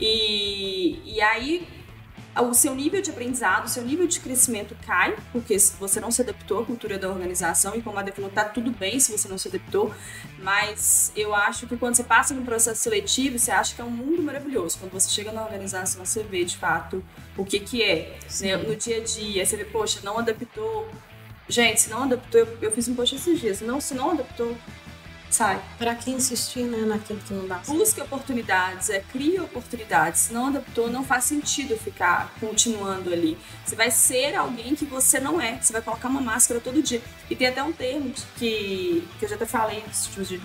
E, 0.00 1.00
e 1.04 1.20
aí 1.20 1.66
o 2.42 2.52
seu 2.52 2.74
nível 2.74 3.00
de 3.00 3.10
aprendizado, 3.10 3.66
o 3.66 3.68
seu 3.68 3.84
nível 3.84 4.06
de 4.06 4.18
crescimento 4.18 4.76
cai, 4.84 5.16
porque 5.32 5.56
você 5.58 6.00
não 6.00 6.10
se 6.10 6.22
adaptou 6.22 6.62
à 6.62 6.64
cultura 6.64 6.98
da 6.98 7.08
organização, 7.08 7.74
e 7.76 7.82
como 7.82 7.96
a 7.96 8.00
Ade 8.00 8.12
falou, 8.12 8.30
tá 8.30 8.44
tudo 8.44 8.70
bem 8.70 8.98
se 8.98 9.12
você 9.12 9.28
não 9.28 9.38
se 9.38 9.48
adaptou, 9.48 9.94
mas 10.38 11.12
eu 11.14 11.34
acho 11.34 11.66
que 11.66 11.76
quando 11.76 11.94
você 11.94 12.04
passa 12.04 12.34
no 12.34 12.42
processo 12.42 12.82
seletivo, 12.82 13.38
você 13.38 13.50
acha 13.50 13.74
que 13.74 13.80
é 13.80 13.84
um 13.84 13.90
mundo 13.90 14.22
maravilhoso. 14.22 14.78
Quando 14.78 14.92
você 14.92 15.08
chega 15.10 15.30
na 15.30 15.44
organização, 15.44 16.04
você 16.04 16.22
vê 16.22 16.44
de 16.44 16.56
fato 16.56 17.04
o 17.36 17.44
que 17.44 17.60
que 17.60 17.82
é. 17.82 18.18
Né? 18.40 18.56
No 18.56 18.74
dia 18.74 18.98
a 18.98 19.00
dia, 19.00 19.46
você 19.46 19.56
vê, 19.56 19.64
poxa, 19.64 20.00
não 20.02 20.18
adaptou. 20.18 20.88
Gente, 21.48 21.82
se 21.82 21.90
não 21.90 22.04
adaptou, 22.04 22.40
eu, 22.40 22.58
eu 22.62 22.72
fiz 22.72 22.88
um 22.88 22.94
post 22.94 23.14
esses 23.14 23.40
dias, 23.40 23.60
não, 23.60 23.80
se 23.80 23.94
não 23.94 24.10
adaptou, 24.10 24.56
sai. 25.34 25.60
Para 25.76 25.94
que 25.94 26.10
insistir 26.10 26.62
né, 26.62 26.78
naquilo 26.86 27.18
que 27.20 27.34
não 27.34 27.46
dá? 27.46 27.56
Busque 27.66 28.00
oportunidades, 28.00 28.88
é, 28.88 29.00
cria 29.00 29.42
oportunidades. 29.42 30.20
Se 30.22 30.32
não 30.32 30.46
adaptou, 30.46 30.88
não 30.88 31.04
faz 31.04 31.24
sentido 31.24 31.76
ficar 31.76 32.32
continuando 32.38 33.12
ali. 33.12 33.36
Você 33.64 33.74
vai 33.74 33.90
ser 33.90 34.36
alguém 34.36 34.74
que 34.74 34.84
você 34.84 35.18
não 35.18 35.40
é. 35.40 35.60
Você 35.60 35.72
vai 35.72 35.82
colocar 35.82 36.08
uma 36.08 36.20
máscara 36.20 36.60
todo 36.60 36.82
dia. 36.82 37.02
E 37.28 37.34
tem 37.34 37.48
até 37.48 37.62
um 37.62 37.72
termo 37.72 38.12
que, 38.36 39.06
que 39.18 39.24
eu 39.24 39.28
já 39.28 39.34
até 39.34 39.46
falei 39.46 39.82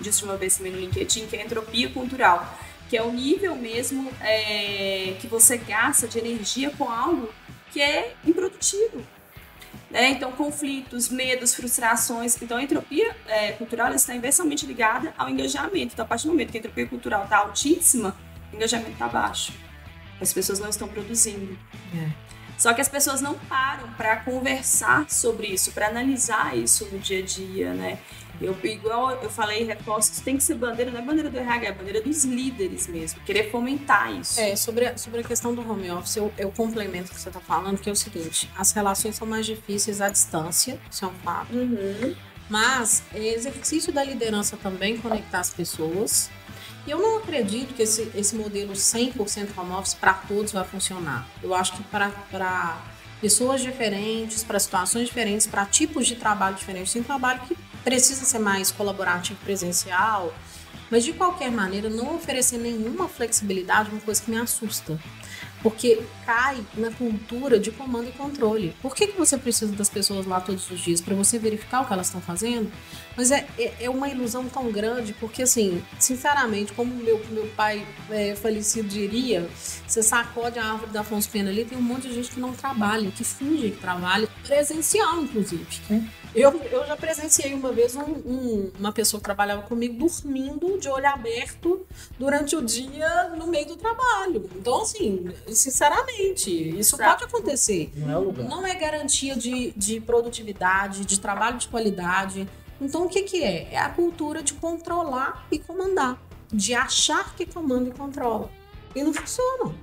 disso 0.00 0.24
uma 0.24 0.36
vez 0.36 0.56
também 0.56 0.72
no 0.72 0.78
LinkedIn, 0.78 1.26
que 1.26 1.36
é 1.36 1.44
entropia 1.44 1.88
cultural. 1.90 2.58
Que 2.88 2.96
é 2.96 3.02
o 3.02 3.12
nível 3.12 3.54
mesmo 3.54 4.10
é, 4.20 5.16
que 5.20 5.28
você 5.28 5.56
gasta 5.56 6.08
de 6.08 6.18
energia 6.18 6.70
com 6.76 6.90
algo 6.90 7.32
que 7.70 7.80
é 7.80 8.14
improdutivo. 8.26 9.04
Né? 9.90 10.10
Então, 10.10 10.30
conflitos, 10.32 11.08
medos, 11.08 11.54
frustrações. 11.54 12.40
Então, 12.40 12.56
a 12.56 12.62
entropia 12.62 13.16
é, 13.26 13.52
cultural 13.52 13.92
está 13.92 14.14
inversamente 14.14 14.64
ligada 14.66 15.12
ao 15.18 15.28
engajamento. 15.28 15.92
Então, 15.94 16.04
a 16.04 16.08
partir 16.08 16.26
do 16.26 16.32
momento 16.32 16.50
que 16.50 16.58
a 16.58 16.60
entropia 16.60 16.86
cultural 16.86 17.24
está 17.24 17.38
altíssima, 17.38 18.16
o 18.52 18.56
engajamento 18.56 18.92
está 18.92 19.08
baixo. 19.08 19.52
As 20.20 20.32
pessoas 20.32 20.60
não 20.60 20.68
estão 20.68 20.86
produzindo. 20.86 21.58
É. 21.94 22.30
Só 22.56 22.74
que 22.74 22.80
as 22.82 22.88
pessoas 22.88 23.22
não 23.22 23.34
param 23.34 23.90
para 23.94 24.16
conversar 24.16 25.08
sobre 25.08 25.46
isso, 25.46 25.72
para 25.72 25.88
analisar 25.88 26.56
isso 26.56 26.86
no 26.92 26.98
dia 26.98 27.20
a 27.20 27.22
dia, 27.22 27.72
né? 27.72 27.98
Eu, 28.40 28.56
igual 28.64 29.10
eu 29.22 29.28
falei, 29.28 29.64
reforço, 29.64 30.12
isso 30.12 30.22
tem 30.22 30.36
que 30.36 30.42
ser 30.42 30.54
bandeira, 30.54 30.90
não 30.90 31.00
é 31.00 31.02
bandeira 31.02 31.28
do 31.28 31.38
RH, 31.38 31.66
é 31.66 31.72
bandeira 31.72 32.00
dos 32.00 32.24
líderes 32.24 32.86
mesmo, 32.88 33.20
querer 33.20 33.50
fomentar 33.50 34.12
isso. 34.18 34.40
É, 34.40 34.56
sobre 34.56 34.86
a, 34.86 34.96
sobre 34.96 35.20
a 35.20 35.24
questão 35.24 35.54
do 35.54 35.60
home 35.60 35.90
office, 35.90 36.16
eu, 36.16 36.32
eu 36.38 36.50
complemento 36.50 37.10
o 37.10 37.14
que 37.14 37.20
você 37.20 37.28
está 37.28 37.40
falando, 37.40 37.78
que 37.78 37.88
é 37.88 37.92
o 37.92 37.96
seguinte: 37.96 38.50
as 38.56 38.72
relações 38.72 39.16
são 39.16 39.26
mais 39.26 39.44
difíceis 39.44 40.00
à 40.00 40.08
distância, 40.08 40.80
isso 40.90 41.04
é 41.04 41.08
um 41.08 41.14
fato. 41.22 41.54
Uhum. 41.54 42.16
Mas 42.48 43.02
é 43.14 43.34
exercício 43.34 43.92
da 43.92 44.02
liderança 44.02 44.56
também 44.56 44.96
conectar 44.96 45.40
as 45.40 45.50
pessoas. 45.50 46.30
E 46.86 46.90
eu 46.90 46.98
não 46.98 47.18
acredito 47.18 47.74
que 47.74 47.82
esse, 47.82 48.10
esse 48.14 48.34
modelo 48.34 48.72
100% 48.72 49.50
home 49.56 49.72
office 49.72 49.94
para 49.94 50.14
todos 50.14 50.52
vai 50.52 50.64
funcionar. 50.64 51.28
Eu 51.42 51.54
acho 51.54 51.74
que 51.74 51.82
para 51.84 52.82
pessoas 53.20 53.60
diferentes, 53.60 54.42
para 54.42 54.58
situações 54.58 55.06
diferentes, 55.06 55.46
para 55.46 55.66
tipos 55.66 56.06
de 56.06 56.16
trabalho 56.16 56.56
diferentes, 56.56 56.92
tem 56.92 57.02
trabalho 57.02 57.40
que 57.46 57.56
precisa 57.84 58.24
ser 58.24 58.38
mais 58.38 58.70
colaborativo 58.70 59.38
presencial, 59.44 60.32
mas 60.90 61.04
de 61.04 61.12
qualquer 61.12 61.52
maneira, 61.52 61.88
não 61.88 62.16
oferecer 62.16 62.58
nenhuma 62.58 63.08
flexibilidade 63.08 63.90
é 63.90 63.92
uma 63.92 64.00
coisa 64.00 64.20
que 64.20 64.30
me 64.30 64.38
assusta. 64.38 64.98
Porque 65.62 66.02
cai 66.24 66.64
na 66.74 66.90
cultura 66.90 67.60
de 67.60 67.70
comando 67.70 68.08
e 68.08 68.12
controle. 68.12 68.74
Por 68.80 68.94
que, 68.94 69.08
que 69.08 69.18
você 69.18 69.36
precisa 69.36 69.72
das 69.76 69.90
pessoas 69.90 70.26
lá 70.26 70.40
todos 70.40 70.68
os 70.70 70.80
dias? 70.80 71.02
Para 71.02 71.14
você 71.14 71.38
verificar 71.38 71.82
o 71.82 71.86
que 71.86 71.92
elas 71.92 72.06
estão 72.06 72.20
fazendo? 72.20 72.72
Mas 73.14 73.30
é, 73.30 73.46
é, 73.58 73.74
é, 73.80 73.90
uma 73.90 74.08
ilusão 74.08 74.48
tão 74.48 74.72
grande, 74.72 75.12
porque 75.12 75.42
assim, 75.42 75.82
sinceramente, 75.98 76.72
como 76.72 76.94
meu, 76.94 77.22
meu 77.30 77.46
pai 77.48 77.86
é, 78.08 78.34
falecido 78.34 78.88
diria, 78.88 79.48
você 79.86 80.02
sacode 80.02 80.58
a 80.58 80.64
árvore 80.64 80.92
da 80.92 81.02
Afonso 81.02 81.28
Pena 81.28 81.50
ali, 81.50 81.64
tem 81.64 81.76
um 81.76 81.82
monte 81.82 82.08
de 82.08 82.14
gente 82.14 82.30
que 82.30 82.40
não 82.40 82.54
trabalha, 82.54 83.10
que 83.10 83.22
finge 83.22 83.70
que 83.70 83.80
trabalha, 83.80 84.28
presencial, 84.42 85.22
inclusive. 85.22 85.66
Eu, 86.34 86.62
eu 86.70 86.86
já 86.86 86.96
presenciei 86.96 87.52
uma 87.54 87.72
vez 87.72 87.96
um, 87.96 88.02
um, 88.02 88.72
uma 88.78 88.92
pessoa 88.92 89.18
que 89.20 89.24
trabalhava 89.24 89.62
comigo 89.62 89.98
dormindo 89.98 90.78
de 90.78 90.88
olho 90.88 91.08
aberto 91.08 91.84
durante 92.18 92.54
o 92.54 92.62
dia 92.62 93.30
no 93.30 93.48
meio 93.48 93.66
do 93.66 93.76
trabalho. 93.76 94.48
Então, 94.54 94.82
assim, 94.82 95.28
sinceramente, 95.48 96.50
isso 96.78 96.94
Exato. 96.94 97.10
pode 97.10 97.24
acontecer. 97.24 97.90
Não 97.96 98.10
é 98.10 98.16
lugar. 98.16 98.48
Não 98.48 98.66
é 98.66 98.74
garantia 98.76 99.34
de, 99.34 99.72
de 99.72 100.00
produtividade, 100.00 101.04
de 101.04 101.18
trabalho 101.18 101.58
de 101.58 101.66
qualidade. 101.66 102.48
Então, 102.80 103.06
o 103.06 103.08
que, 103.08 103.22
que 103.22 103.42
é? 103.42 103.68
É 103.72 103.78
a 103.78 103.88
cultura 103.88 104.42
de 104.42 104.54
controlar 104.54 105.46
e 105.50 105.58
comandar. 105.58 106.16
De 106.52 106.74
achar 106.74 107.34
que 107.34 107.44
comanda 107.44 107.90
e 107.90 107.92
controla. 107.92 108.50
E 108.94 109.02
não 109.02 109.12
funciona. 109.12 109.74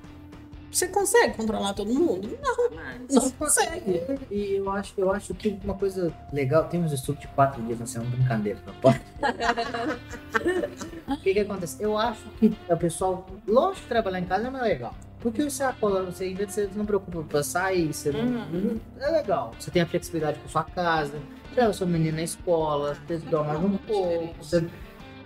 Você 0.72 0.88
consegue 0.88 1.36
controlar 1.36 1.74
todo 1.74 1.94
mundo? 1.94 2.38
Não, 2.42 3.22
não 3.22 3.32
consegue. 3.32 4.02
E 4.30 4.56
eu 4.56 4.70
acho, 4.70 4.94
eu 4.98 5.12
acho 5.12 5.34
que 5.34 5.58
uma 5.64 5.74
coisa 5.74 6.14
legal, 6.32 6.66
tem 6.66 6.84
uns 6.84 6.92
estudos 6.92 7.22
de 7.22 7.28
quatro 7.30 7.62
dias, 7.64 7.80
não 7.80 7.86
sei, 7.86 8.02
é 8.02 8.04
uma 8.04 8.12
brincadeira, 8.16 8.60
não 8.66 8.74
pode. 8.76 9.02
o 11.08 11.18
que 11.18 11.34
que 11.34 11.40
acontece? 11.40 11.82
Eu 11.82 11.98
acho 11.98 12.22
que 12.40 12.56
o 12.70 12.78
pessoal, 12.78 13.26
longe 13.48 13.82
de 13.82 13.88
trabalhar 13.88 14.20
em 14.20 14.26
casa 14.26 14.48
é 14.48 14.50
mais 14.50 14.64
legal. 14.64 14.94
Porque 15.20 15.44
você 15.44 15.64
acorda, 15.64 16.04
você, 16.04 16.34
você 16.34 16.70
não 16.76 16.86
preocupa 16.86 17.24
pra 17.24 17.42
sair, 17.42 17.92
você 17.92 18.12
não, 18.12 18.22
uhum. 18.22 18.80
é 19.00 19.10
legal. 19.10 19.52
Você 19.60 19.72
tem 19.72 19.82
a 19.82 19.86
flexibilidade 19.86 20.38
com 20.40 20.48
sua 20.48 20.64
casa, 20.64 21.20
leva 21.56 21.74
sua 21.74 21.88
menina 21.88 22.18
na 22.18 22.24
escola, 22.24 22.96
você 23.08 23.18
dorme 23.18 23.48
mais 23.48 23.64
um 23.64 23.78
pouco, 23.78 24.36
você 24.44 24.64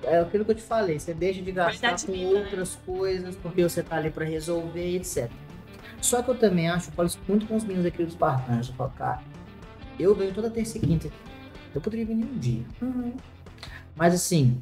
é 0.04 0.20
aquilo 0.20 0.46
que 0.46 0.52
eu 0.52 0.56
te 0.56 0.62
falei, 0.62 1.00
você 1.00 1.14
deixa 1.14 1.42
de 1.42 1.52
gastar 1.52 2.00
com 2.00 2.12
vida, 2.12 2.34
né? 2.34 2.40
outras 2.40 2.76
né? 2.76 2.82
coisas, 2.86 3.36
porque 3.36 3.64
você 3.64 3.84
tá 3.84 3.98
ali 3.98 4.10
para 4.10 4.26
resolver, 4.26 4.96
etc. 4.96 5.30
Só 6.02 6.22
que 6.22 6.30
eu 6.30 6.38
também 6.38 6.70
acho, 6.70 6.90
eu 6.90 6.94
falo 6.94 7.08
isso 7.08 7.20
muito 7.28 7.46
com 7.46 7.56
os 7.56 7.64
meninos 7.64 7.86
aqui 7.86 8.04
dos 8.04 8.14
Spartans, 8.14 8.70
eu 8.70 8.76
falo, 8.76 8.92
cara, 8.92 9.22
eu 10.00 10.16
venho 10.16 10.34
toda 10.34 10.50
terça 10.50 10.78
e 10.78 10.82
quinta, 10.82 11.10
eu 11.74 11.82
poderia 11.82 12.06
vir 12.06 12.16
um 12.16 12.38
dia. 12.38 12.66
Uhum. 12.82 13.14
Mas 13.96 14.14
assim, 14.14 14.60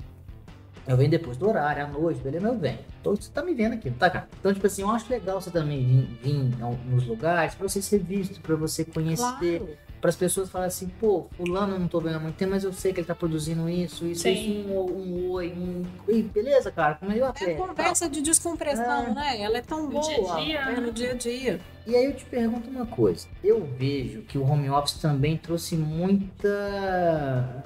eu 0.87 0.97
venho 0.97 1.09
depois 1.09 1.37
do 1.37 1.47
horário, 1.47 1.85
à 1.85 1.87
noite, 1.87 2.19
beleza? 2.21 2.47
Eu 2.47 2.57
venho. 2.57 2.79
Então 2.99 3.15
você 3.15 3.31
tá 3.31 3.41
me 3.41 3.53
vendo 3.53 3.73
aqui, 3.73 3.89
tá, 3.91 4.09
cara? 4.09 4.27
Então, 4.39 4.53
tipo 4.53 4.65
assim, 4.67 4.81
eu 4.81 4.89
acho 4.89 5.09
legal 5.09 5.39
você 5.39 5.51
também 5.51 5.85
vir, 5.85 6.19
vir 6.21 6.57
nos 6.89 7.05
lugares 7.05 7.55
pra 7.55 7.67
você 7.67 7.81
ser 7.81 7.99
visto, 7.99 8.41
pra 8.41 8.55
você 8.55 8.83
conhecer. 8.83 9.59
Claro 9.59 9.88
para 9.99 10.09
as 10.09 10.15
pessoas 10.15 10.49
falarem 10.49 10.69
assim, 10.69 10.87
pô, 10.99 11.27
fulano 11.35 11.73
eu 11.73 11.79
não 11.79 11.87
tô 11.87 11.99
vendo 11.99 12.15
há 12.15 12.19
muito 12.19 12.35
tempo, 12.35 12.51
mas 12.51 12.63
eu 12.63 12.71
sei 12.71 12.93
que 12.93 12.99
ele 12.99 13.07
tá 13.07 13.15
produzindo 13.15 13.69
isso, 13.69 14.05
isso, 14.05 14.23
Sim. 14.23 14.61
isso, 14.61 14.69
um, 14.69 15.27
um 15.27 15.31
oi, 15.31 15.53
um. 15.53 15.85
E 16.07 16.21
beleza, 16.21 16.71
cara, 16.71 16.95
como 16.95 17.11
eu 17.11 17.25
até. 17.25 17.51
É 17.51 17.55
conversa 17.55 18.05
tá. 18.05 18.11
de 18.11 18.21
descompressão, 18.21 19.07
é. 19.07 19.13
né? 19.13 19.41
Ela 19.41 19.57
é 19.57 19.61
tão 19.61 19.83
no 19.83 19.89
boa 19.89 20.03
dia 20.03 20.17
-dia, 20.17 20.59
é, 20.59 20.75
no 20.75 20.87
né? 20.87 20.91
dia 20.91 21.11
a 21.11 21.15
dia. 21.15 21.59
E 21.85 21.95
aí 21.95 22.05
eu 22.05 22.15
te 22.15 22.25
pergunto 22.25 22.69
uma 22.69 22.85
coisa. 22.85 23.27
Eu 23.43 23.65
vejo 23.77 24.21
que 24.21 24.37
o 24.37 24.43
home 24.43 24.69
office 24.69 24.93
também 24.93 25.37
trouxe 25.37 25.75
muita. 25.75 27.63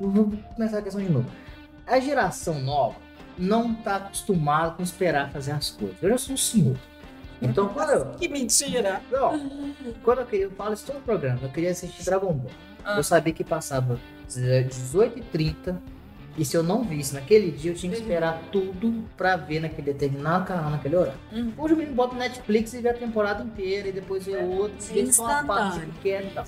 Vou 0.00 0.32
começar 0.54 0.78
a 0.78 0.82
questão 0.82 1.02
de 1.02 1.10
novo. 1.10 1.30
A 1.86 2.00
geração 2.00 2.60
nova 2.60 2.96
não 3.38 3.74
tá 3.74 3.96
acostumada 3.96 4.72
com 4.72 4.82
esperar 4.82 5.30
fazer 5.30 5.52
as 5.52 5.70
coisas. 5.70 5.96
Eu 6.02 6.10
já 6.10 6.18
sou 6.18 6.34
um 6.34 6.38
senhor. 6.38 6.76
Então, 7.42 7.68
quando 7.68 7.90
eu... 7.90 8.06
Que 8.12 8.28
mentira! 8.28 9.00
Não, 9.10 9.74
quando 10.02 10.20
eu 10.20 10.26
queria, 10.26 10.46
eu 10.46 10.50
falo 10.50 10.74
isso 10.74 10.86
todo 10.86 10.98
o 10.98 11.02
programa, 11.02 11.38
eu 11.42 11.50
queria 11.50 11.70
assistir 11.70 12.04
Dragon 12.04 12.32
Ball. 12.32 12.50
Ah. 12.84 12.96
Eu 12.96 13.02
sabia 13.02 13.32
que 13.32 13.44
passava 13.44 13.98
18h30 14.28 15.76
e 16.38 16.44
se 16.44 16.56
eu 16.56 16.62
não 16.62 16.82
visse 16.82 17.14
naquele 17.14 17.50
dia, 17.50 17.72
eu 17.72 17.74
tinha 17.74 17.92
que 17.92 17.98
esperar 17.98 18.40
tudo 18.52 19.04
pra 19.16 19.36
ver 19.36 19.60
naquele 19.60 19.92
determinado 19.92 20.46
canal, 20.46 20.70
naquele 20.70 20.96
horário. 20.96 21.18
Uhum. 21.32 21.52
Hoje 21.58 21.74
eu 21.74 21.78
me 21.78 21.86
boto 21.86 22.14
no 22.14 22.20
Netflix 22.20 22.72
e 22.72 22.80
ver 22.80 22.90
a 22.90 22.94
temporada 22.94 23.42
inteira 23.42 23.88
e 23.88 23.92
depois 23.92 24.24
ver 24.24 24.42
outro, 24.44 24.76
e 24.90 24.94
ver 24.94 25.12
só 25.12 25.24
uma 25.24 25.44
parte 25.44 25.80
que 25.80 25.98
quer 26.00 26.24
e 26.24 26.30
tal. 26.30 26.44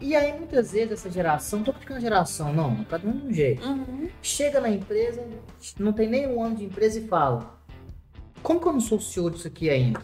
E 0.00 0.16
aí, 0.16 0.36
muitas 0.36 0.72
vezes, 0.72 0.92
essa 0.92 1.10
geração, 1.10 1.60
não 1.60 1.66
tô 1.66 1.72
criticando 1.72 1.98
a 1.98 2.00
geração, 2.00 2.52
não, 2.52 2.82
cada 2.84 3.06
um 3.06 3.12
de 3.12 3.26
um 3.28 3.32
jeito. 3.32 3.64
Uhum. 3.64 4.08
Chega 4.20 4.60
na 4.60 4.68
empresa, 4.68 5.24
não 5.78 5.92
tem 5.92 6.08
nem 6.08 6.26
um 6.26 6.42
ano 6.42 6.56
de 6.56 6.64
empresa 6.64 6.98
e 6.98 7.06
fala: 7.06 7.60
Como 8.42 8.60
que 8.60 8.66
eu 8.66 8.72
não 8.72 8.80
sou 8.80 8.98
o 8.98 9.00
CEO 9.00 9.30
disso 9.30 9.46
aqui 9.46 9.70
ainda? 9.70 10.02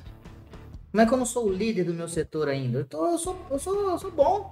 Como 0.90 1.02
é 1.02 1.06
que 1.06 1.12
eu 1.12 1.18
não 1.18 1.26
sou 1.26 1.46
o 1.46 1.52
líder 1.52 1.84
do 1.84 1.94
meu 1.94 2.08
setor 2.08 2.48
ainda? 2.48 2.80
Então 2.80 3.10
eu 3.10 3.18
sou, 3.18 3.36
eu 3.50 3.58
sou, 3.58 3.90
eu 3.90 3.98
sou 3.98 4.10
bom. 4.10 4.50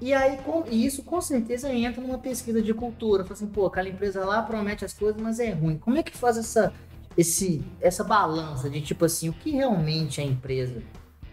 E 0.00 0.12
aí 0.12 0.38
com, 0.38 0.64
e 0.68 0.84
isso 0.84 1.04
com 1.04 1.20
certeza 1.20 1.72
entra 1.72 2.02
numa 2.02 2.18
pesquisa 2.18 2.60
de 2.60 2.74
cultura. 2.74 3.22
Fala 3.22 3.34
assim, 3.34 3.46
pô, 3.46 3.66
aquela 3.66 3.88
empresa 3.88 4.24
lá 4.24 4.42
promete 4.42 4.84
as 4.84 4.92
coisas, 4.92 5.20
mas 5.20 5.38
é 5.38 5.50
ruim. 5.50 5.78
Como 5.78 5.96
é 5.96 6.02
que 6.02 6.16
faz 6.16 6.36
essa, 6.36 6.72
esse, 7.16 7.62
essa 7.80 8.02
balança 8.02 8.68
de 8.68 8.80
tipo 8.80 9.04
assim, 9.04 9.28
o 9.28 9.32
que 9.32 9.50
realmente 9.50 10.20
a 10.20 10.24
empresa 10.24 10.82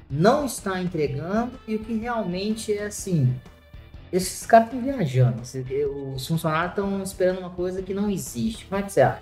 não 0.09 0.45
está 0.45 0.81
entregando 0.81 1.51
e 1.67 1.75
o 1.75 1.79
que 1.79 1.93
realmente 1.93 2.71
é 2.71 2.85
assim. 2.85 3.35
Esses 4.11 4.45
caras 4.45 4.67
estão 4.67 4.81
viajando. 4.81 5.41
Os 6.15 6.27
funcionários 6.27 6.71
estão 6.71 7.03
esperando 7.03 7.39
uma 7.39 7.51
coisa 7.51 7.81
que 7.81 7.93
não 7.93 8.09
existe. 8.09 8.65
Como 8.65 8.79
é 8.79 8.83
que 8.83 8.91
você 8.91 9.01
acha? 9.01 9.21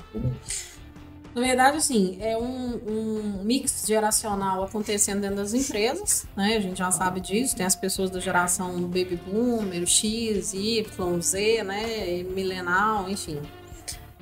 Na 1.38 1.44
verdade, 1.46 1.78
assim, 1.78 2.18
é 2.20 2.36
um, 2.36 2.82
um, 2.88 3.44
mix 3.44 3.86
geracional 3.86 4.64
acontecendo 4.64 5.22
dentro 5.22 5.36
das 5.36 5.54
empresas, 5.54 6.26
né? 6.36 6.56
A 6.58 6.60
gente 6.60 6.80
já 6.80 6.92
sabe 6.92 7.20
disso. 7.20 7.56
Tem 7.56 7.64
as 7.64 7.76
pessoas 7.76 8.10
da 8.10 8.20
geração 8.20 8.82
Baby 8.82 9.20
Boomer, 9.24 9.86
X, 9.86 10.56
Y, 10.56 11.22
Z, 11.22 11.64
né? 11.64 12.24
Milenal, 12.24 13.08
enfim. 13.08 13.40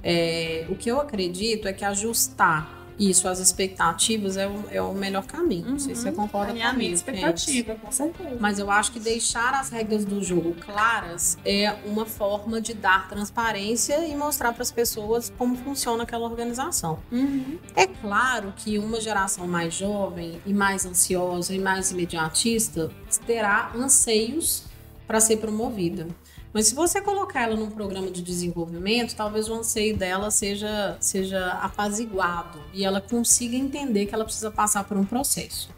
É, 0.03 0.65
o 0.67 0.75
que 0.75 0.91
eu 0.91 0.99
acredito 0.99 1.69
é 1.69 1.71
que 1.71 1.85
ajustar 1.85 2.74
isso, 2.99 3.27
as 3.27 3.39
expectativas 3.39 4.37
é 4.37 4.47
o, 4.47 4.63
é 4.71 4.81
o 4.81 4.93
melhor 4.93 5.25
caminho. 5.25 5.65
Uhum. 5.65 5.71
Não 5.71 5.79
sei 5.79 5.95
se 5.95 6.01
você 6.01 6.09
uhum. 6.09 6.15
concorda 6.15 6.53
com 6.53 6.63
a 6.63 6.73
minha 6.73 6.91
expectativa, 6.91 7.75
com 7.75 7.91
certeza. 7.91 8.37
Mas 8.39 8.59
eu 8.59 8.71
acho 8.71 8.91
que 8.91 8.99
deixar 8.99 9.53
as 9.53 9.69
regras 9.69 10.05
do 10.05 10.23
jogo 10.23 10.53
claras 10.53 11.37
é 11.45 11.73
uma 11.85 12.05
forma 12.05 12.61
de 12.61 12.73
dar 12.73 13.07
transparência 13.09 14.05
e 14.07 14.15
mostrar 14.15 14.53
para 14.53 14.61
as 14.61 14.71
pessoas 14.71 15.31
como 15.37 15.55
funciona 15.57 16.03
aquela 16.03 16.25
organização. 16.25 16.99
Uhum. 17.11 17.59
É 17.75 17.87
claro 17.87 18.53
que 18.55 18.77
uma 18.79 19.01
geração 19.01 19.47
mais 19.47 19.73
jovem 19.73 20.41
e 20.45 20.53
mais 20.53 20.85
ansiosa 20.85 21.53
e 21.53 21.59
mais 21.59 21.91
imediatista 21.91 22.91
terá 23.25 23.71
anseios 23.75 24.63
para 25.07 25.19
ser 25.19 25.37
promovida. 25.37 26.07
Mas 26.55 26.67
se 26.67 26.73
você 26.73 27.01
colocar 27.01 27.41
ela 27.41 27.57
num 27.57 27.69
programa 27.69 28.09
de 28.09 28.21
desenvolvimento, 28.21 29.13
talvez 29.13 29.49
o 29.49 29.55
anseio 29.55 29.97
dela 29.97 30.31
seja, 30.31 30.95
seja 31.01 31.49
apaziguado 31.61 32.63
e 32.73 32.85
ela 32.85 33.01
consiga 33.01 33.57
entender 33.57 34.05
que 34.05 34.15
ela 34.15 34.23
precisa 34.23 34.49
passar 34.49 34.85
por 34.85 34.95
um 34.95 35.03
processo. 35.03 35.69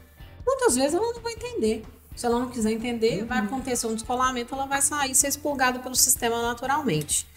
Muitas 0.45 0.75
vezes 0.75 0.93
ela 0.93 1.11
não 1.11 1.19
vai 1.19 1.33
entender. 1.33 1.83
Se 2.15 2.27
ela 2.27 2.37
não 2.37 2.49
quiser 2.49 2.71
entender, 2.73 3.21
uhum. 3.21 3.27
vai 3.27 3.39
acontecer 3.39 3.87
um 3.87 3.95
descolamento, 3.95 4.53
ela 4.53 4.67
vai 4.67 4.79
sair 4.79 5.15
ser 5.15 5.29
expurgada 5.29 5.79
pelo 5.79 5.95
sistema 5.95 6.43
naturalmente. 6.43 7.27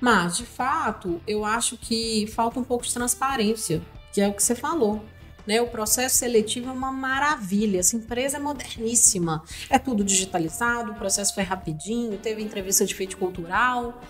Mas, 0.00 0.38
de 0.38 0.46
fato, 0.46 1.20
eu 1.26 1.44
acho 1.44 1.76
que 1.76 2.26
falta 2.28 2.58
um 2.58 2.64
pouco 2.64 2.86
de 2.86 2.94
transparência, 2.94 3.82
que 4.10 4.22
é 4.22 4.28
o 4.28 4.32
que 4.32 4.42
você 4.42 4.54
falou. 4.54 5.04
Né? 5.46 5.60
O 5.60 5.68
processo 5.68 6.16
seletivo 6.16 6.68
é 6.68 6.72
uma 6.72 6.92
maravilha. 6.92 7.78
Essa 7.78 7.96
empresa 7.96 8.36
é 8.36 8.40
moderníssima. 8.40 9.42
É 9.68 9.78
tudo 9.78 10.04
digitalizado, 10.04 10.92
o 10.92 10.94
processo 10.94 11.34
foi 11.34 11.42
rapidinho, 11.42 12.18
teve 12.18 12.42
entrevista 12.42 12.84
de 12.84 12.94
feito 12.94 13.16
cultural. 13.16 14.00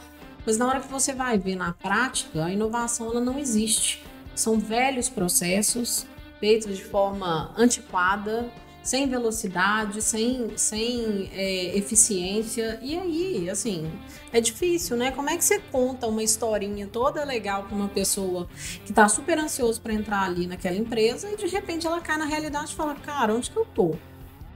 Mas 0.44 0.56
na 0.56 0.66
hora 0.66 0.80
que 0.80 0.88
você 0.88 1.12
vai 1.12 1.38
ver 1.38 1.56
na 1.56 1.72
prática, 1.72 2.44
a 2.44 2.52
inovação 2.52 3.10
ela 3.10 3.20
não 3.20 3.38
existe. 3.38 4.02
São 4.34 4.58
velhos 4.58 5.08
processos 5.08 6.06
feitos 6.38 6.74
de 6.74 6.82
forma 6.82 7.52
antiquada, 7.56 8.50
sem 8.82 9.08
velocidade, 9.08 10.00
sem, 10.02 10.56
sem 10.56 11.30
é, 11.32 11.76
eficiência. 11.76 12.78
E 12.82 12.96
aí, 12.96 13.50
assim, 13.50 13.90
é 14.32 14.40
difícil, 14.40 14.96
né? 14.96 15.10
Como 15.10 15.28
é 15.28 15.36
que 15.36 15.44
você 15.44 15.58
conta 15.70 16.06
uma 16.06 16.22
historinha 16.22 16.86
toda 16.86 17.24
legal 17.24 17.64
para 17.64 17.74
uma 17.74 17.88
pessoa 17.88 18.48
que 18.84 18.92
tá 18.92 19.08
super 19.08 19.38
ansioso 19.38 19.80
para 19.80 19.92
entrar 19.92 20.22
ali 20.22 20.46
naquela 20.46 20.76
empresa 20.76 21.30
e 21.30 21.36
de 21.36 21.46
repente 21.46 21.86
ela 21.86 22.00
cai 22.00 22.16
na 22.16 22.24
realidade 22.24 22.72
e 22.72 22.74
fala: 22.74 22.94
Cara, 22.94 23.34
onde 23.34 23.50
que 23.50 23.56
eu 23.56 23.66
tô? 23.66 23.94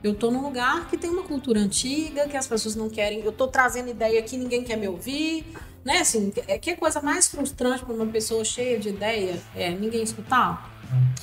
Eu 0.02 0.14
tô 0.14 0.30
num 0.30 0.42
lugar 0.42 0.86
que 0.88 0.98
tem 0.98 1.08
uma 1.08 1.22
cultura 1.22 1.58
antiga, 1.58 2.28
que 2.28 2.36
as 2.36 2.46
pessoas 2.46 2.76
não 2.76 2.90
querem. 2.90 3.20
Eu 3.20 3.32
tô 3.32 3.48
trazendo 3.48 3.88
ideia 3.88 4.20
aqui, 4.20 4.36
ninguém 4.36 4.62
quer 4.62 4.76
me 4.76 4.86
ouvir. 4.86 5.46
Né, 5.82 5.98
assim, 5.98 6.32
é 6.48 6.58
que 6.58 6.76
coisa 6.76 7.02
mais 7.02 7.28
frustrante 7.28 7.84
para 7.84 7.94
uma 7.94 8.06
pessoa 8.06 8.42
cheia 8.42 8.78
de 8.78 8.88
ideia 8.88 9.38
é 9.54 9.70
ninguém 9.70 10.02
escutar. 10.02 10.73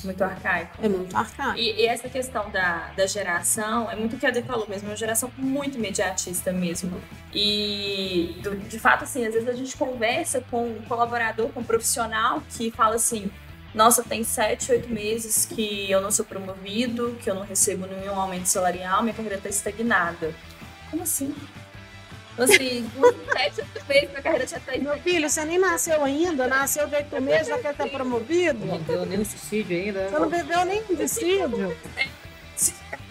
Muito 0.04 0.22
arcaico. 0.22 0.78
É 0.82 0.88
muito 0.88 1.16
arcaico. 1.16 1.58
E, 1.58 1.82
e, 1.82 1.86
essa 1.86 2.08
questão 2.08 2.50
da, 2.50 2.90
da 2.96 3.06
geração, 3.06 3.90
é 3.90 3.96
muito 3.96 4.16
o 4.16 4.18
que 4.18 4.26
a 4.26 4.28
Adê 4.28 4.42
falou 4.42 4.66
mesmo, 4.68 4.88
é 4.88 4.90
uma 4.90 4.96
geração 4.96 5.30
muito 5.36 5.76
imediatista 5.76 6.52
mesmo. 6.52 7.00
E, 7.32 8.38
do, 8.42 8.56
de 8.56 8.78
fato, 8.78 9.04
assim, 9.04 9.26
às 9.26 9.34
vezes 9.34 9.48
a 9.48 9.54
gente 9.54 9.76
conversa 9.76 10.42
com 10.50 10.68
um 10.68 10.82
colaborador, 10.82 11.48
com 11.48 11.60
um 11.60 11.64
profissional 11.64 12.42
que 12.50 12.70
fala 12.70 12.96
assim, 12.96 13.30
Nossa, 13.74 14.02
tem 14.02 14.22
sete, 14.22 14.70
oito 14.72 14.88
meses 14.90 15.46
que 15.46 15.90
eu 15.90 16.00
não 16.00 16.10
sou 16.10 16.24
promovido, 16.24 17.16
que 17.22 17.30
eu 17.30 17.34
não 17.34 17.42
recebo 17.42 17.86
nenhum 17.86 18.20
aumento 18.20 18.46
salarial, 18.46 19.02
minha 19.02 19.14
carreira 19.14 19.36
está 19.36 19.48
estagnada. 19.48 20.34
Como 20.90 21.02
assim? 21.02 21.34
Assim, 22.38 22.90
sete, 23.30 23.62
meses, 23.86 24.08
minha 24.10 24.22
carreira 24.22 24.46
já 24.46 24.56
está 24.56 24.72
Meu 24.78 24.98
filho, 24.98 25.28
você 25.28 25.44
nem 25.44 25.58
nasceu 25.58 26.02
ainda, 26.02 26.46
nasceu 26.46 26.86
de 26.88 26.96
oito 26.96 27.20
meses, 27.20 27.48
já 27.48 27.58
quer 27.58 27.72
estar 27.72 27.88
promovido? 27.88 28.64
Não 28.64 28.78
deu 28.78 29.04
nem 29.04 29.20
um 29.20 29.24
suicídio 29.24 29.76
ainda. 29.76 30.08
Você 30.08 30.18
não 30.18 30.30
viveu 30.30 30.64
nem 30.64 30.82
um 30.88 30.94
dissídio? 30.94 31.76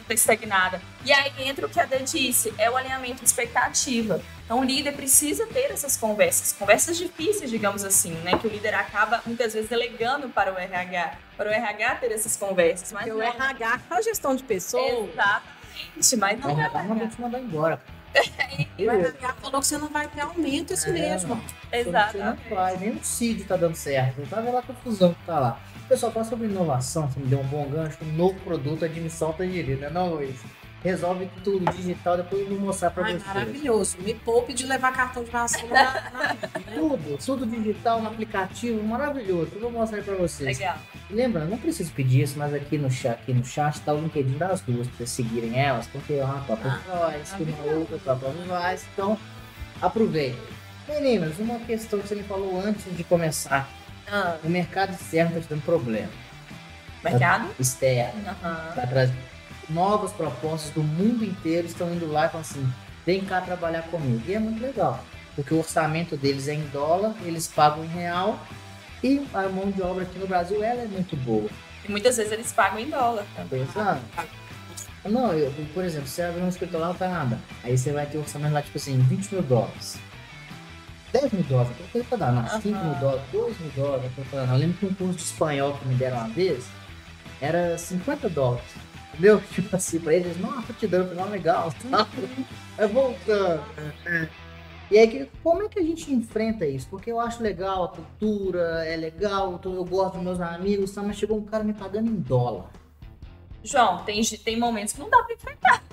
Tá 0.07 0.13
estagnada. 0.13 0.81
E 1.05 1.13
aí 1.13 1.31
entra 1.47 1.65
o 1.65 1.69
que 1.69 1.79
a 1.79 1.85
Dê 1.85 1.99
disse, 1.99 2.53
é 2.57 2.69
o 2.69 2.75
alinhamento 2.75 3.19
de 3.19 3.25
expectativa. 3.25 4.21
Então 4.43 4.59
o 4.59 4.63
líder 4.63 4.93
precisa 4.93 5.47
ter 5.47 5.71
essas 5.71 5.95
conversas, 5.95 6.51
conversas 6.51 6.97
difíceis, 6.97 7.49
digamos 7.49 7.85
assim, 7.85 8.11
né? 8.15 8.37
Que 8.37 8.47
o 8.47 8.49
líder 8.49 8.73
acaba 8.73 9.21
muitas 9.25 9.53
vezes 9.53 9.69
delegando 9.69 10.27
para 10.27 10.53
o 10.53 10.57
RH, 10.57 11.17
para 11.37 11.49
o 11.49 11.53
RH 11.53 11.95
ter 11.95 12.11
essas 12.11 12.35
conversas. 12.35 12.91
Mas 12.91 13.05
Porque 13.05 13.17
o 13.17 13.19
não, 13.19 13.33
RH 13.33 13.79
é 13.89 13.93
a 13.93 14.01
gestão 14.01 14.35
de 14.35 14.43
pessoas. 14.43 15.09
Exatamente, 15.09 16.17
mas 16.17 16.39
não 16.39 16.49
é 16.49 16.83
Não, 16.83 16.95
não 16.95 17.07
te 17.07 17.21
mandar 17.21 17.39
embora. 17.39 17.81
O 18.77 18.89
RH 18.89 19.33
falou 19.35 19.61
que 19.61 19.67
você 19.67 19.77
não 19.77 19.89
vai 19.89 20.07
ter 20.07 20.21
aumento 20.21 20.73
esse 20.73 20.89
É, 20.89 21.17
não 21.25 21.41
Exatamente. 21.71 22.49
faz, 22.49 22.79
nem 22.79 22.89
o 22.91 23.03
CID 23.03 23.43
tá 23.45 23.55
dando 23.55 23.75
certo. 23.75 24.21
Tá 24.29 24.41
vendo 24.41 24.57
a 24.57 24.61
confusão 24.61 25.13
que 25.13 25.25
tá 25.25 25.39
lá. 25.39 25.59
Pessoal, 25.87 26.11
fala 26.11 26.25
sobre 26.25 26.47
inovação, 26.47 27.09
você 27.09 27.19
me 27.19 27.27
deu 27.27 27.39
um 27.39 27.47
bom 27.47 27.69
gancho, 27.69 27.97
um 28.01 28.13
novo 28.13 28.39
produto, 28.41 28.85
admissão 28.85 29.33
tangerina, 29.33 29.89
não, 29.89 30.15
Luiz? 30.15 30.39
Resolve 30.83 31.29
tudo 31.43 31.71
digital, 31.73 32.17
depois 32.17 32.41
eu 32.41 32.47
vou 32.49 32.59
mostrar 32.59 32.89
pra 32.89 33.03
Ai, 33.05 33.11
vocês. 33.13 33.27
maravilhoso. 33.27 33.97
Me 33.99 34.15
poupe 34.15 34.51
de 34.51 34.65
levar 34.65 34.91
cartão 34.91 35.23
de 35.23 35.29
vacina 35.29 35.69
na, 35.71 36.01
na 36.11 36.33
né? 36.33 36.37
Tudo, 36.73 37.17
tudo 37.23 37.45
digital 37.45 38.01
no 38.01 38.07
aplicativo, 38.07 38.83
maravilhoso. 38.83 39.51
Eu 39.53 39.61
vou 39.61 39.71
mostrar 39.71 39.99
aí 39.99 40.03
pra 40.03 40.15
vocês. 40.15 40.57
Legal. 40.57 40.77
Lembra, 41.11 41.45
não 41.45 41.57
preciso 41.59 41.91
pedir 41.91 42.23
isso, 42.23 42.39
mas 42.39 42.51
aqui 42.53 42.79
no 42.79 42.89
chat, 42.89 43.11
aqui 43.21 43.31
no 43.33 43.45
chat 43.45 43.79
tá 43.81 43.93
o 43.93 44.01
LinkedIn 44.01 44.37
das 44.39 44.61
duas, 44.61 44.87
pra 44.87 44.97
vocês 44.97 45.09
seguirem 45.11 45.59
elas, 45.59 45.85
porque 45.85 46.13
é 46.13 46.25
uma 46.25 46.39
top 46.45 46.61
Ah, 46.65 47.13
que 47.37 47.43
uma 47.43 47.73
outra 47.77 47.99
top 47.99 48.25
voice, 48.47 48.85
então 48.93 49.17
aproveita. 49.79 50.37
Meninas, 50.87 51.37
uma 51.37 51.59
questão 51.59 51.99
que 51.99 52.07
você 52.07 52.15
me 52.15 52.23
falou 52.23 52.59
antes 52.59 52.83
de 52.97 53.03
começar. 53.03 53.69
Ah, 54.11 54.37
O 54.43 54.49
mercado 54.49 54.93
externo 54.93 55.35
tá 55.35 55.41
te 55.41 55.47
dando 55.47 55.61
problema. 55.63 56.09
mercado? 57.03 57.49
Externo. 57.59 58.19
Aham. 58.43 58.71
Tá 58.75 58.87
novas 59.73 60.11
propostas 60.11 60.71
do 60.71 60.83
mundo 60.83 61.23
inteiro 61.23 61.67
estão 61.67 61.93
indo 61.93 62.11
lá 62.11 62.25
e 62.25 62.29
falam 62.29 62.41
assim, 62.41 62.73
vem 63.05 63.21
cá 63.25 63.41
trabalhar 63.41 63.83
comigo. 63.83 64.21
E 64.27 64.33
é 64.33 64.39
muito 64.39 64.61
legal, 64.61 65.03
porque 65.35 65.53
o 65.53 65.59
orçamento 65.59 66.15
deles 66.15 66.47
é 66.47 66.53
em 66.53 66.67
dólar, 66.67 67.15
eles 67.23 67.47
pagam 67.47 67.83
em 67.83 67.87
real 67.87 68.39
e 69.03 69.25
a 69.33 69.47
mão 69.49 69.71
de 69.71 69.81
obra 69.81 70.03
aqui 70.03 70.19
no 70.19 70.27
Brasil 70.27 70.63
ela 70.63 70.81
é 70.81 70.87
muito 70.87 71.15
boa. 71.17 71.49
E 71.87 71.91
muitas 71.91 72.17
vezes 72.17 72.31
eles 72.31 72.51
pagam 72.51 72.79
em 72.79 72.89
dólar 72.89 73.25
também. 73.35 73.65
Pensando? 73.65 74.01
Não, 75.03 75.33
eu, 75.33 75.51
por 75.73 75.83
exemplo, 75.83 76.07
você 76.07 76.21
abre 76.21 76.41
um 76.41 76.47
escritório 76.47 76.85
lá 76.85 76.93
no 76.93 76.99
Canadá, 76.99 77.37
aí 77.63 77.75
você 77.75 77.91
vai 77.91 78.05
ter 78.05 78.17
um 78.19 78.21
orçamento 78.21 78.53
lá, 78.53 78.61
tipo 78.61 78.77
assim, 78.77 78.99
20 78.99 79.33
mil 79.33 79.41
dólares. 79.41 79.97
10 81.11 81.33
mil 81.33 81.43
dólares, 81.43 81.75
que 81.75 81.83
coisa 81.91 82.07
pra 82.07 82.17
dar, 82.17 82.31
não, 82.31 82.47
5 82.47 82.67
mil 82.67 82.95
dólares, 82.95 83.23
2 83.31 83.59
mil 83.59 83.71
dólares, 83.75 84.11
que 84.13 84.33
eu 84.33 84.39
Eu 84.39 84.55
lembro 84.55 84.77
que 84.77 84.85
um 84.85 84.93
curso 84.93 85.17
de 85.17 85.23
espanhol 85.23 85.73
que 85.73 85.87
me 85.87 85.95
deram 85.95 86.17
uma 86.17 86.29
vez 86.29 86.65
era 87.41 87.77
50 87.77 88.29
dólares. 88.29 88.63
Entendeu? 89.21 89.39
Tipo 89.53 89.75
assim, 89.75 89.99
pra 89.99 90.15
eles, 90.15 90.35
tô 90.65 90.73
te 90.73 90.87
dando, 90.87 91.13
não, 91.13 91.29
legal, 91.29 91.71
tá? 91.89 92.07
É 92.75 92.87
voltando. 92.87 93.63
E 94.89 94.97
aí, 94.97 95.29
como 95.43 95.61
é 95.61 95.69
que 95.69 95.79
a 95.79 95.83
gente 95.83 96.11
enfrenta 96.11 96.65
isso? 96.65 96.87
Porque 96.89 97.11
eu 97.11 97.19
acho 97.19 97.41
legal 97.41 97.83
a 97.83 97.87
cultura, 97.89 98.83
é 98.83 98.95
legal, 98.97 99.61
eu 99.63 99.85
gosto 99.85 100.15
dos 100.15 100.23
meus 100.23 100.41
amigos, 100.41 100.91
tá? 100.91 101.03
mas 101.03 101.17
chegou 101.17 101.37
um 101.37 101.45
cara 101.45 101.63
me 101.63 101.73
pagando 101.73 102.09
em 102.09 102.15
dólar. 102.15 102.65
João, 103.63 104.03
tem, 104.03 104.21
tem 104.23 104.59
momentos 104.59 104.93
que 104.93 104.99
não 104.99 105.09
dá 105.09 105.21
pra 105.21 105.35
enfrentar. 105.35 105.83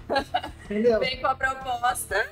Entendeu? 0.64 0.98
Vem 0.98 1.20
com 1.20 1.26
a 1.26 1.34
proposta, 1.34 2.26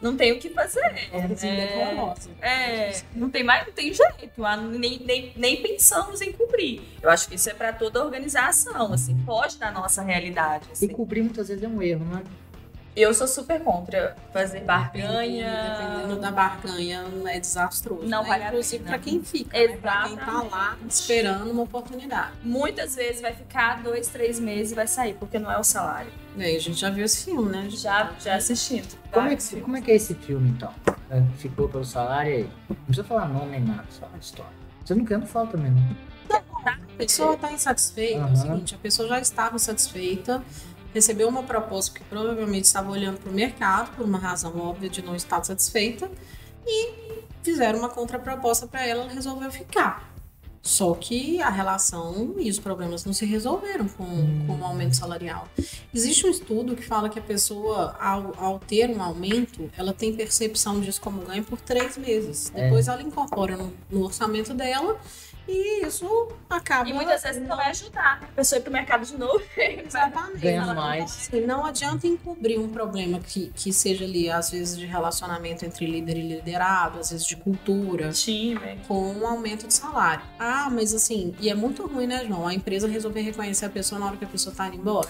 não 0.00 0.16
tem 0.16 0.32
o 0.32 0.38
que 0.38 0.48
fazer. 0.50 1.08
É, 1.12 1.94
nossa. 1.94 2.30
É, 2.40 3.00
não 3.14 3.30
tem 3.30 3.42
mais, 3.42 3.66
não 3.66 3.72
tem 3.72 3.92
jeito. 3.92 4.44
ah, 4.44 4.56
Nem, 4.56 4.98
nem, 5.00 5.32
nem 5.36 5.62
pensamos 5.62 6.20
em 6.20 6.32
cobrir. 6.32 6.82
Eu 7.02 7.10
acho 7.10 7.28
que 7.28 7.34
isso 7.34 7.50
é 7.50 7.54
para 7.54 7.72
toda 7.72 8.04
organização, 8.04 8.92
assim, 8.92 9.16
foge 9.26 9.58
da 9.58 9.70
nossa 9.70 10.02
realidade. 10.02 10.66
E 10.68 10.72
assim. 10.72 10.88
cobrir 10.88 11.22
muitas 11.22 11.48
vezes 11.48 11.62
é 11.62 11.68
um 11.68 11.82
erro, 11.82 12.04
né? 12.04 12.22
Eu 13.00 13.14
sou 13.14 13.28
super 13.28 13.62
contra 13.62 14.16
fazer 14.32 14.58
Dependendo 14.64 14.66
barganha. 14.66 16.16
da 16.20 16.30
barganha, 16.32 17.04
é 17.26 17.38
desastroso. 17.38 18.02
Não 18.08 18.22
né? 18.24 18.28
vale 18.28 18.42
a 18.42 18.48
Inclusive 18.48 18.82
pena. 18.82 18.90
pra 18.96 18.98
quem 18.98 19.22
fica, 19.22 19.56
né? 19.56 19.76
pra 19.76 20.02
quem 20.08 20.16
tá 20.16 20.42
lá 20.42 20.76
esperando 20.88 21.48
uma 21.48 21.62
oportunidade. 21.62 22.32
Muitas 22.42 22.96
vezes 22.96 23.22
vai 23.22 23.32
ficar 23.32 23.84
dois, 23.84 24.08
três 24.08 24.40
meses 24.40 24.72
e 24.72 24.74
vai 24.74 24.88
sair, 24.88 25.14
porque 25.14 25.38
não 25.38 25.48
é 25.48 25.56
o 25.56 25.62
salário. 25.62 26.10
E 26.36 26.42
aí, 26.42 26.56
a 26.56 26.60
gente 26.60 26.76
já 26.80 26.90
viu 26.90 27.04
esse 27.04 27.24
filme, 27.24 27.48
né? 27.50 27.68
Já, 27.70 28.10
já 28.18 28.34
assistindo. 28.34 28.98
Como 29.12 29.28
é, 29.28 29.36
que, 29.36 29.60
como 29.60 29.76
é 29.76 29.80
que 29.80 29.92
é 29.92 29.94
esse 29.94 30.14
filme, 30.14 30.48
então? 30.50 30.74
É, 31.08 31.22
Ficou 31.36 31.68
pelo 31.68 31.84
salário 31.84 32.32
aí? 32.32 32.50
Não 32.68 32.76
precisa 32.84 33.06
falar 33.06 33.28
nome 33.28 33.52
nem 33.52 33.60
nada, 33.60 33.84
só 33.90 34.08
a 34.12 34.18
história. 34.18 34.50
Você 34.84 34.96
não 34.96 35.04
quer, 35.04 35.18
não 35.18 35.26
fala 35.26 35.46
também, 35.46 35.70
não. 35.70 36.08
A 36.64 36.76
pessoa 36.98 37.34
está 37.34 37.52
insatisfeita, 37.52 38.18
é 38.18 38.22
Aham. 38.22 38.32
o 38.32 38.36
seguinte, 38.36 38.74
a 38.74 38.78
pessoa 38.78 39.08
já 39.08 39.20
estava 39.20 39.54
insatisfeita, 39.54 40.42
recebeu 40.92 41.28
uma 41.28 41.42
proposta 41.42 41.98
que 41.98 42.04
provavelmente 42.04 42.64
estava 42.64 42.90
olhando 42.90 43.18
para 43.18 43.30
o 43.30 43.34
mercado, 43.34 43.94
por 43.96 44.04
uma 44.04 44.18
razão 44.18 44.58
óbvia 44.58 44.88
de 44.88 45.02
não 45.02 45.14
estar 45.14 45.42
satisfeita, 45.44 46.10
e 46.66 47.22
fizeram 47.42 47.78
uma 47.78 47.88
contraproposta 47.88 48.66
para 48.66 48.86
ela, 48.86 49.04
ela 49.04 49.12
resolveu 49.12 49.50
ficar. 49.50 50.08
Só 50.60 50.92
que 50.94 51.40
a 51.40 51.48
relação 51.48 52.34
e 52.36 52.50
os 52.50 52.58
problemas 52.58 53.04
não 53.04 53.12
se 53.12 53.24
resolveram 53.24 53.88
com, 53.88 54.04
com 54.46 54.54
o 54.54 54.64
aumento 54.64 54.96
salarial. 54.96 55.48
Existe 55.94 56.26
um 56.26 56.30
estudo 56.30 56.76
que 56.76 56.82
fala 56.82 57.08
que 57.08 57.18
a 57.18 57.22
pessoa, 57.22 57.96
ao, 57.98 58.34
ao 58.36 58.58
ter 58.58 58.90
um 58.90 59.02
aumento, 59.02 59.70
ela 59.78 59.94
tem 59.94 60.12
percepção 60.12 60.78
disso 60.80 61.00
como 61.00 61.22
ganho 61.22 61.42
por 61.42 61.58
três 61.60 61.96
meses. 61.96 62.52
É. 62.54 62.64
Depois 62.64 62.86
ela 62.86 63.00
incorpora 63.02 63.56
no, 63.56 63.72
no 63.90 64.04
orçamento 64.04 64.52
dela 64.52 65.00
e 65.48 65.86
isso 65.86 66.28
acaba. 66.48 66.88
E 66.88 66.92
muitas 66.92 67.22
vezes 67.22 67.42
não 67.48 67.56
vai 67.56 67.70
ajudar 67.70 68.20
a 68.22 68.26
pessoa 68.26 68.58
ir 68.58 68.62
pro 68.62 68.72
mercado 68.72 69.04
de 69.06 69.16
novo. 69.16 69.42
Exatamente. 69.56 70.46
Ela- 70.46 70.74
mais. 70.74 71.04
Assim, 71.28 71.40
Não 71.46 71.64
adianta 71.64 72.06
encobrir 72.06 72.58
um 72.60 72.68
problema 72.68 73.18
que, 73.18 73.50
que 73.54 73.72
seja 73.72 74.04
ali, 74.04 74.30
às 74.30 74.50
vezes, 74.50 74.76
de 74.76 74.84
relacionamento 74.86 75.64
entre 75.64 75.86
líder 75.86 76.16
e 76.18 76.22
liderado, 76.36 76.98
às 77.00 77.10
vezes 77.10 77.26
de 77.26 77.36
cultura, 77.36 78.10
Time. 78.10 78.78
com 78.86 79.12
um 79.12 79.26
aumento 79.26 79.66
de 79.66 79.74
salário. 79.74 80.22
Ah, 80.38 80.68
mas 80.70 80.92
assim, 80.94 81.34
e 81.40 81.48
é 81.48 81.54
muito 81.54 81.86
ruim, 81.86 82.06
né, 82.06 82.24
João? 82.26 82.46
A 82.46 82.52
empresa 82.54 82.86
resolver 82.86 83.22
reconhecer 83.22 83.64
a 83.66 83.70
pessoa 83.70 83.98
na 83.98 84.06
hora 84.06 84.16
que 84.16 84.24
a 84.24 84.28
pessoa 84.28 84.54
tá 84.54 84.66
indo 84.68 84.76
embora. 84.76 85.08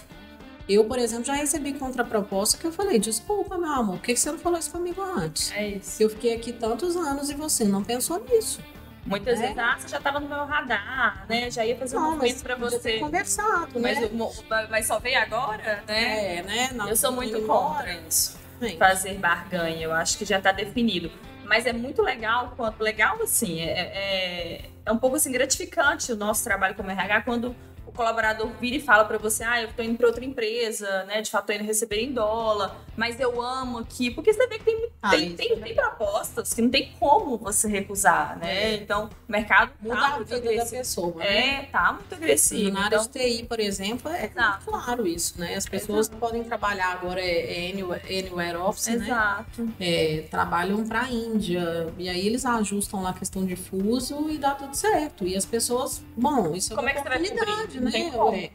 Eu, 0.69 0.85
por 0.85 0.99
exemplo, 0.99 1.25
já 1.25 1.33
recebi 1.33 1.73
contraproposta 1.73 2.59
que 2.59 2.67
eu 2.67 2.73
falei, 2.73 2.99
desculpa, 2.99 3.57
meu 3.57 3.71
amor, 3.71 3.97
por 3.97 4.03
que 4.05 4.13
que 4.13 4.21
você 4.21 4.31
não 4.31 4.39
falou 4.39 4.59
isso 4.59 4.71
comigo 4.71 5.01
antes? 5.01 5.51
É 5.53 5.67
isso. 5.69 6.03
Eu 6.03 6.11
fiquei 6.11 6.35
aqui 6.35 6.53
tantos 6.53 6.95
anos 6.95 7.31
e 7.31 7.35
você 7.35 7.65
não 7.65 7.83
pensou 7.83 8.23
nisso. 8.31 8.61
Muitas 9.09 9.39
É. 9.39 9.43
vezes, 9.43 9.59
ah, 9.59 9.77
você 9.79 9.89
já 9.89 10.01
tava 10.01 10.21
no 10.21 10.29
meu 10.29 10.45
radar, 10.45 11.25
né? 11.29 11.51
Já 11.51 11.65
ia 11.65 11.77
fazer 11.77 11.97
um 11.97 12.01
Não, 12.01 12.11
movimento 12.13 12.33
mas 12.35 12.43
pra 12.43 12.57
podia 12.57 12.79
ter 12.79 12.93
você. 12.93 12.99
conversado, 12.99 13.81
Mas, 13.81 13.99
né? 14.01 14.09
mo- 14.13 14.33
mas 14.69 14.87
só 14.87 14.99
veio 14.99 15.19
agora, 15.19 15.83
né? 15.87 16.37
É, 16.39 16.43
né? 16.43 16.71
Não, 16.75 16.89
Eu 16.89 16.97
sou 16.97 17.11
muito 17.13 17.41
contra 17.47 17.93
isso. 18.07 18.39
Fazer 18.79 19.15
barganha, 19.15 19.83
eu 19.83 19.93
acho 19.93 20.19
que 20.19 20.25
já 20.25 20.39
está 20.39 20.53
definido. 20.53 21.11
Mas 21.45 21.65
é 21.65 21.73
muito 21.73 22.03
legal, 22.03 22.53
quando, 22.57 22.79
legal 22.83 23.23
assim, 23.23 23.61
é, 23.63 23.71
é, 23.81 24.65
é 24.85 24.93
um 24.93 24.99
pouco 24.99 25.17
assim 25.17 25.33
gratificante 25.33 26.13
o 26.13 26.17
nosso 26.17 26.45
trabalho 26.45 26.75
como 26.75 26.91
RH 26.91 27.23
quando 27.23 27.57
colaborador 27.99 28.49
vira 28.61 28.77
e 28.77 28.81
fala 28.81 29.05
para 29.05 29.19
você, 29.19 29.43
ah, 29.45 29.61
eu 29.61 29.69
tô 29.73 29.83
indo 29.83 29.99
para 29.99 30.07
outra 30.07 30.25
empresa, 30.25 31.05
né, 31.05 31.21
de 31.21 31.31
fato 31.31 31.47
tô 31.47 31.53
indo 31.53 31.65
receber 31.65 32.01
em 32.01 32.13
dólar, 32.13 32.77
mas 32.97 33.19
eu 33.21 33.43
amo 33.43 33.79
aqui, 33.79 34.11
porque 34.11 34.33
você 34.33 34.47
vê 34.47 34.59
que 34.59 34.65
tem, 34.65 34.89
Ah, 35.03 35.11
tem, 35.11 35.35
tem, 35.35 35.53
é 35.53 35.57
tem 35.57 35.75
propostas 35.75 36.55
que 36.55 36.63
não 36.63 36.71
tem 36.71 36.93
como 36.99 37.37
você 37.37 37.67
recusar, 37.69 38.39
né, 38.39 38.75
É. 38.75 38.77
então 38.77 39.11
o 39.29 39.33
mercado 39.33 39.73
muda 39.81 39.97
tá 39.97 40.07
a 40.07 40.17
muito 40.17 40.29
vida 40.29 40.41
da 40.41 40.49
agressivo. 40.51 40.77
pessoa, 40.79 41.15
né? 41.17 41.49
É, 41.49 41.63
tá 41.67 41.93
muito 41.93 42.15
agressivo. 42.15 42.71
Na 42.71 42.85
área 42.87 42.97
Então, 42.97 43.07
de 43.23 43.37
TI, 43.39 43.43
por 43.45 43.59
exemplo, 43.61 44.11
é 44.11 44.27
Exato. 44.27 44.65
claro 44.65 45.07
isso, 45.07 45.39
né? 45.41 45.55
As 45.57 45.67
pessoas 45.67 46.09
podem 46.09 46.45
trabalhar 46.45 46.93
agora 46.93 47.21
é, 47.21 47.67
é 47.69 47.71
anywhere, 47.73 48.03
anywhere 48.07 48.57
office, 48.59 48.87
né? 48.89 49.05
exato. 49.07 49.69
É, 49.81 50.25
trabalham 50.31 50.87
para 50.87 51.03
a 51.03 51.11
Índia 51.11 51.93
e 51.99 52.09
aí 52.09 52.27
eles 52.27 52.45
ajustam 52.47 53.03
lá 53.03 53.11
a 53.11 53.13
questão 53.13 53.45
de 53.45 53.57
fuso 53.57 54.29
e 54.31 54.39
dá 54.39 54.53
tudo 54.55 54.75
certo. 54.75 55.27
E 55.27 55.37
as 55.37 55.45
pessoas, 55.45 56.03
bom, 56.17 56.55
isso 56.55 56.73
é 56.73 56.77
Como 56.77 56.87
uma 56.87 56.91
é 56.91 56.95
que 56.95 57.01
oportunidade, 57.01 57.73
cobrir? 57.75 57.81
Não 57.89 57.93
tem 57.93 58.05
né? 58.05 58.11
como. 58.11 58.37
É, 58.37 58.51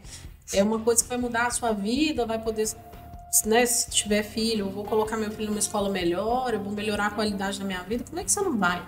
é 0.54 0.64
uma 0.64 0.80
coisa 0.80 1.04
que 1.04 1.10
vai 1.10 1.18
mudar 1.18 1.48
a 1.48 1.52
sua 1.52 1.72
vida, 1.72 2.26
vai 2.26 2.40
poder, 2.40 2.68
né? 3.46 3.66
Se 3.66 3.90
tiver 3.90 4.24
filho, 4.24 4.68
eu 4.68 4.72
vou 4.72 4.84
colocar 4.84 5.18
meu 5.18 5.32
filho 5.32 5.48
numa 5.48 5.60
escola 5.60 5.90
melhor, 5.90 6.54
eu 6.54 6.60
vou 6.60 6.72
melhorar 6.72 7.08
a 7.08 7.12
qualidade 7.12 7.60
da 7.60 7.66
minha 7.66 7.82
vida. 7.84 8.04
Como 8.08 8.20
é 8.20 8.24
que 8.24 8.32
você 8.32 8.42
não 8.42 8.58
vai? 8.58 8.86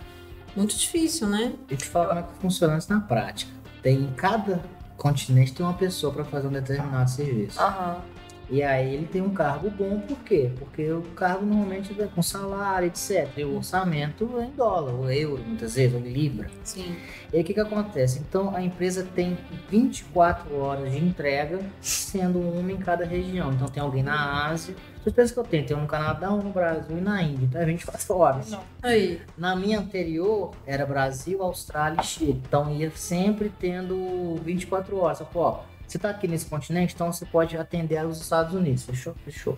Muito 0.56 0.76
difícil, 0.76 1.28
né? 1.28 1.54
E 1.70 1.76
te 1.76 1.86
falar 1.86 2.08
como 2.08 2.20
é 2.20 2.24
que 2.24 2.40
funciona 2.40 2.78
isso 2.78 2.92
na 2.92 3.02
prática. 3.02 3.52
Tem 3.82 3.98
em 3.98 4.14
cada 4.14 4.64
continente 4.98 5.54
tem 5.54 5.66
uma 5.66 5.74
pessoa 5.76 6.14
para 6.14 6.26
fazer 6.26 6.48
um 6.48 6.52
determinado 6.52 7.10
serviço. 7.10 7.60
Aham. 7.60 8.02
E 8.50 8.62
aí 8.62 8.94
ele 8.94 9.08
tem 9.08 9.22
um 9.22 9.34
cargo 9.34 9.70
bom, 9.70 10.00
por 10.00 10.20
quê? 10.20 10.52
Porque 10.58 10.92
o 10.92 11.02
cargo 11.16 11.46
normalmente 11.46 11.94
vem 11.94 12.08
com 12.08 12.22
salário, 12.22 12.88
etc. 12.88 13.30
E 13.38 13.44
o 13.44 13.56
orçamento 13.56 14.40
é 14.40 14.46
em 14.46 14.52
dólar, 14.52 14.94
ou 14.94 15.12
euro, 15.12 15.44
muitas 15.44 15.76
vezes, 15.76 15.96
ou 15.96 16.00
em 16.00 16.12
libra. 16.12 16.50
Sim. 16.64 16.96
E 17.34 17.38
aí 17.38 17.42
o 17.42 17.46
que, 17.46 17.54
que 17.54 17.60
acontece? 17.60 18.20
Então 18.20 18.56
a 18.56 18.62
empresa 18.62 19.08
tem 19.16 19.38
24 19.70 20.56
horas 20.56 20.92
de 20.92 21.00
entrega, 21.00 21.60
sendo 21.82 22.40
uma 22.40 22.72
em 22.72 22.78
cada 22.78 23.06
região. 23.06 23.52
Então 23.52 23.68
tem 23.68 23.82
alguém 23.82 24.04
na 24.04 24.48
Ásia. 24.48 24.76
Vocês 25.04 25.16
pensam 25.16 25.34
que 25.36 25.40
eu 25.40 25.44
tenho? 25.52 25.68
Tem 25.68 25.78
um 25.78 25.82
no 25.82 25.88
Canadá, 25.88 26.32
um 26.32 26.42
no 26.42 26.50
Brasil 26.52 26.98
e 26.98 27.02
na 27.02 27.22
Índia. 27.22 27.46
Então 27.46 27.62
é 27.62 27.66
24 27.66 28.18
horas. 28.18 28.52
Não. 28.52 28.64
Aí. 28.82 29.22
Na 29.38 29.56
minha 29.56 29.80
anterior 29.80 30.52
era 30.66 30.86
Brasil, 30.86 31.44
Austrália 31.44 32.00
e 32.02 32.04
Chile. 32.04 32.42
Então 32.48 32.72
ia 32.72 32.92
sempre 32.92 33.52
tendo 33.60 34.36
24 34.44 34.98
horas. 34.98 35.20
Só 35.20 35.30
ó, 35.36 35.60
você 35.88 36.00
tá 36.00 36.10
aqui 36.10 36.28
nesse 36.28 36.46
continente, 36.48 36.94
então 36.96 37.12
você 37.12 37.26
pode 37.26 37.56
atender 37.58 37.98
aos 37.98 38.20
Estados 38.22 38.54
Unidos. 38.54 38.84
Fechou? 38.84 39.14
Fechou. 39.24 39.58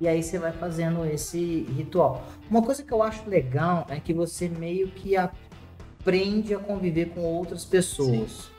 E 0.00 0.06
aí 0.06 0.22
você 0.22 0.38
vai 0.38 0.52
fazendo 0.52 1.04
esse 1.06 1.62
ritual. 1.76 2.22
Uma 2.50 2.62
coisa 2.62 2.82
que 2.82 2.92
eu 2.92 3.02
acho 3.02 3.28
legal 3.28 3.86
é 3.88 3.98
que 3.98 4.12
você 4.12 4.48
meio 4.48 4.88
que 4.88 5.16
aprende 5.16 6.54
a 6.54 6.58
conviver 6.58 7.06
com 7.10 7.20
outras 7.22 7.64
pessoas 7.64 8.50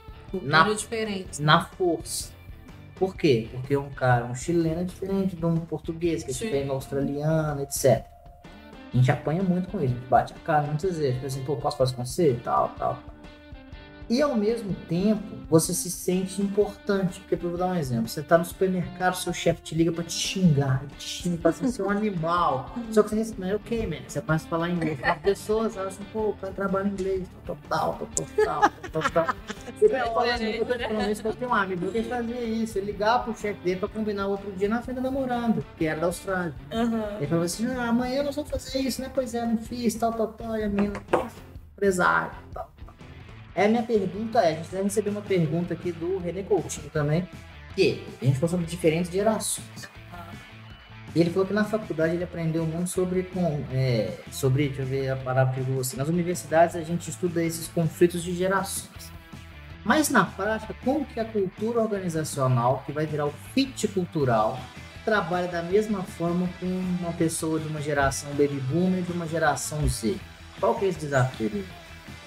Na- 0.42 0.64
diferente. 0.74 1.42
na 1.42 1.66
força. 1.66 2.32
Por 2.96 3.16
quê? 3.16 3.48
Porque 3.52 3.78
um 3.78 3.90
cara, 3.92 4.26
um 4.26 4.34
chileno 4.34 4.82
é 4.82 4.84
diferente 4.84 5.36
de 5.36 5.46
um 5.46 5.56
português, 5.58 6.24
que 6.24 6.32
é 6.32 6.34
diferente 6.34 6.70
um 6.70 6.74
australiano, 6.74 7.62
etc. 7.62 8.04
A 8.92 8.98
gente 8.98 9.12
apanha 9.12 9.44
muito 9.44 9.70
com 9.70 9.78
isso, 9.78 9.86
a 9.94 9.96
gente 9.96 10.08
bate 10.08 10.34
a 10.34 10.40
cara 10.40 10.66
muitas 10.66 10.98
vezes, 10.98 11.14
tipo 11.16 11.28
assim, 11.28 11.44
pô, 11.44 11.56
posso 11.58 11.78
fazer 11.78 11.96
com 11.96 12.04
você? 12.04 12.40
Tal, 12.44 12.70
tal, 12.80 12.96
tal. 12.96 13.17
E 14.10 14.22
ao 14.22 14.36
mesmo 14.36 14.74
tempo, 14.88 15.36
você 15.50 15.74
se 15.74 15.92
sente 15.92 16.42
importante. 16.42 17.20
Porque, 17.20 17.36
eu 17.36 17.50
vou 17.50 17.58
dar 17.58 17.68
um 17.68 17.76
exemplo: 17.76 18.08
você 18.08 18.22
tá 18.22 18.38
no 18.38 18.46
supermercado, 18.46 19.16
seu 19.16 19.34
chefe 19.34 19.62
te 19.62 19.76
liga 19.76 19.92
pra 19.92 20.04
te 20.04 20.14
xingar, 20.14 20.84
te 20.98 21.08
xinga, 21.08 21.38
fala 21.42 21.54
você 21.54 21.82
é 21.82 21.86
um 21.86 21.90
animal. 21.90 22.74
Só 22.92 23.04
que 23.04 23.10
você 23.10 23.16
responde, 23.16 23.54
ok, 23.56 23.86
man, 23.86 23.98
você 24.08 24.22
começa 24.22 24.46
a 24.46 24.50
falar 24.50 24.70
inglês. 24.70 25.00
As 25.04 25.18
pessoas 25.20 25.76
elas 25.76 25.96
assim, 25.96 26.06
pô, 26.14 26.30
o 26.30 26.34
cara 26.34 26.54
trabalha 26.54 26.88
em 26.88 26.92
inglês, 26.92 27.28
tal, 27.46 27.58
tal, 27.68 28.00
tal, 28.16 28.26
tal, 28.46 28.62
tal, 28.62 29.02
tal, 29.02 29.12
tal. 29.12 29.36
Você 29.78 29.88
vai 29.90 30.02
falar 30.06 30.34
assim, 30.34 30.46
eu 30.46 30.66
tô 30.66 30.74
te 30.78 30.88
falando 30.88 31.12
isso, 31.12 31.28
eu 31.28 31.34
tenho 31.34 31.52
um 31.52 31.54
amigo 31.54 31.82
meu 31.82 31.92
que 31.92 32.04
fazia 32.04 32.42
isso, 32.42 32.78
ele 32.78 32.92
ligava 32.92 33.24
pro 33.26 33.36
chefe 33.36 33.60
dele 33.62 33.80
pra 33.80 33.90
combinar 33.90 34.28
outro 34.28 34.52
dia 34.54 34.70
na 34.70 34.82
frente 34.82 34.98
da 34.98 35.02
namorando, 35.02 35.66
que 35.78 35.86
era 35.86 36.00
da 36.00 36.08
Austrália. 36.08 36.54
Aham. 36.72 37.18
Ele 37.18 37.28
falou 37.28 37.44
assim, 37.44 37.68
ah, 37.68 37.90
amanhã 37.90 38.24
nós 38.24 38.36
vamos 38.36 38.50
fazer 38.50 38.80
isso, 38.80 39.02
né? 39.02 39.12
Pois 39.14 39.34
é, 39.34 39.46
não 39.46 39.58
fiz, 39.58 39.96
tal, 39.96 40.14
tal, 40.14 40.28
tal, 40.28 40.58
e 40.58 40.64
a 40.64 40.70
menina, 40.70 40.94
empresário, 41.76 42.32
tal. 42.54 42.77
É, 43.58 43.68
minha 43.68 43.82
pergunta 43.82 44.40
é, 44.40 44.52
a 44.52 44.54
gente 44.54 44.70
deve 44.70 44.84
receber 44.84 45.10
uma 45.10 45.22
pergunta 45.24 45.74
aqui 45.74 45.92
do 45.92 46.20
René 46.20 46.44
Coutinho 46.44 46.92
também, 46.92 47.28
que 47.76 48.04
a 48.22 48.26
gente 48.26 48.36
falou 48.36 48.50
sobre 48.50 48.68
diferentes 48.68 49.12
gerações. 49.12 49.90
E 51.16 51.20
ele 51.20 51.32
falou 51.32 51.48
que 51.48 51.56
na 51.56 51.64
faculdade 51.64 52.14
ele 52.14 52.24
aprendeu 52.24 52.64
muito 52.68 52.88
sobre, 52.92 53.24
com, 53.24 53.66
é, 53.74 54.14
sobre, 54.32 54.68
deixa 54.68 54.84
eu 54.84 54.86
ver 54.86 55.10
a 55.10 55.16
palavra 55.16 55.56
que 55.56 55.62
vou 55.62 55.82
assim, 55.82 55.98
nas 55.98 56.08
universidades 56.08 56.76
a 56.76 56.84
gente 56.84 57.10
estuda 57.10 57.44
esses 57.44 57.68
conflitos 57.68 58.22
de 58.24 58.36
gerações. 58.36 59.12
Mas 59.84 60.12
na 60.12 60.24
prática, 60.24 60.76
como 60.86 61.04
que 61.04 61.20
a 61.20 61.26
cultura 61.26 61.80
organizacional, 61.82 62.84
que 62.86 62.92
vai 62.92 63.08
virar 63.08 63.26
o 63.26 63.34
fit 63.56 63.88
cultural, 63.88 64.60
trabalha 65.04 65.48
da 65.48 65.64
mesma 65.64 66.04
forma 66.04 66.48
com 66.60 66.68
uma 66.68 67.14
pessoa 67.14 67.60
de 67.60 67.68
uma 67.68 67.82
geração 67.82 68.30
baby 68.34 68.62
boomer 68.70 69.00
e 69.00 69.02
de 69.02 69.14
uma 69.14 69.26
geração 69.26 69.88
Z? 69.88 70.16
Qual 70.60 70.76
que 70.76 70.86
é 70.86 70.90
esse 70.90 71.00
desafio? 71.00 71.66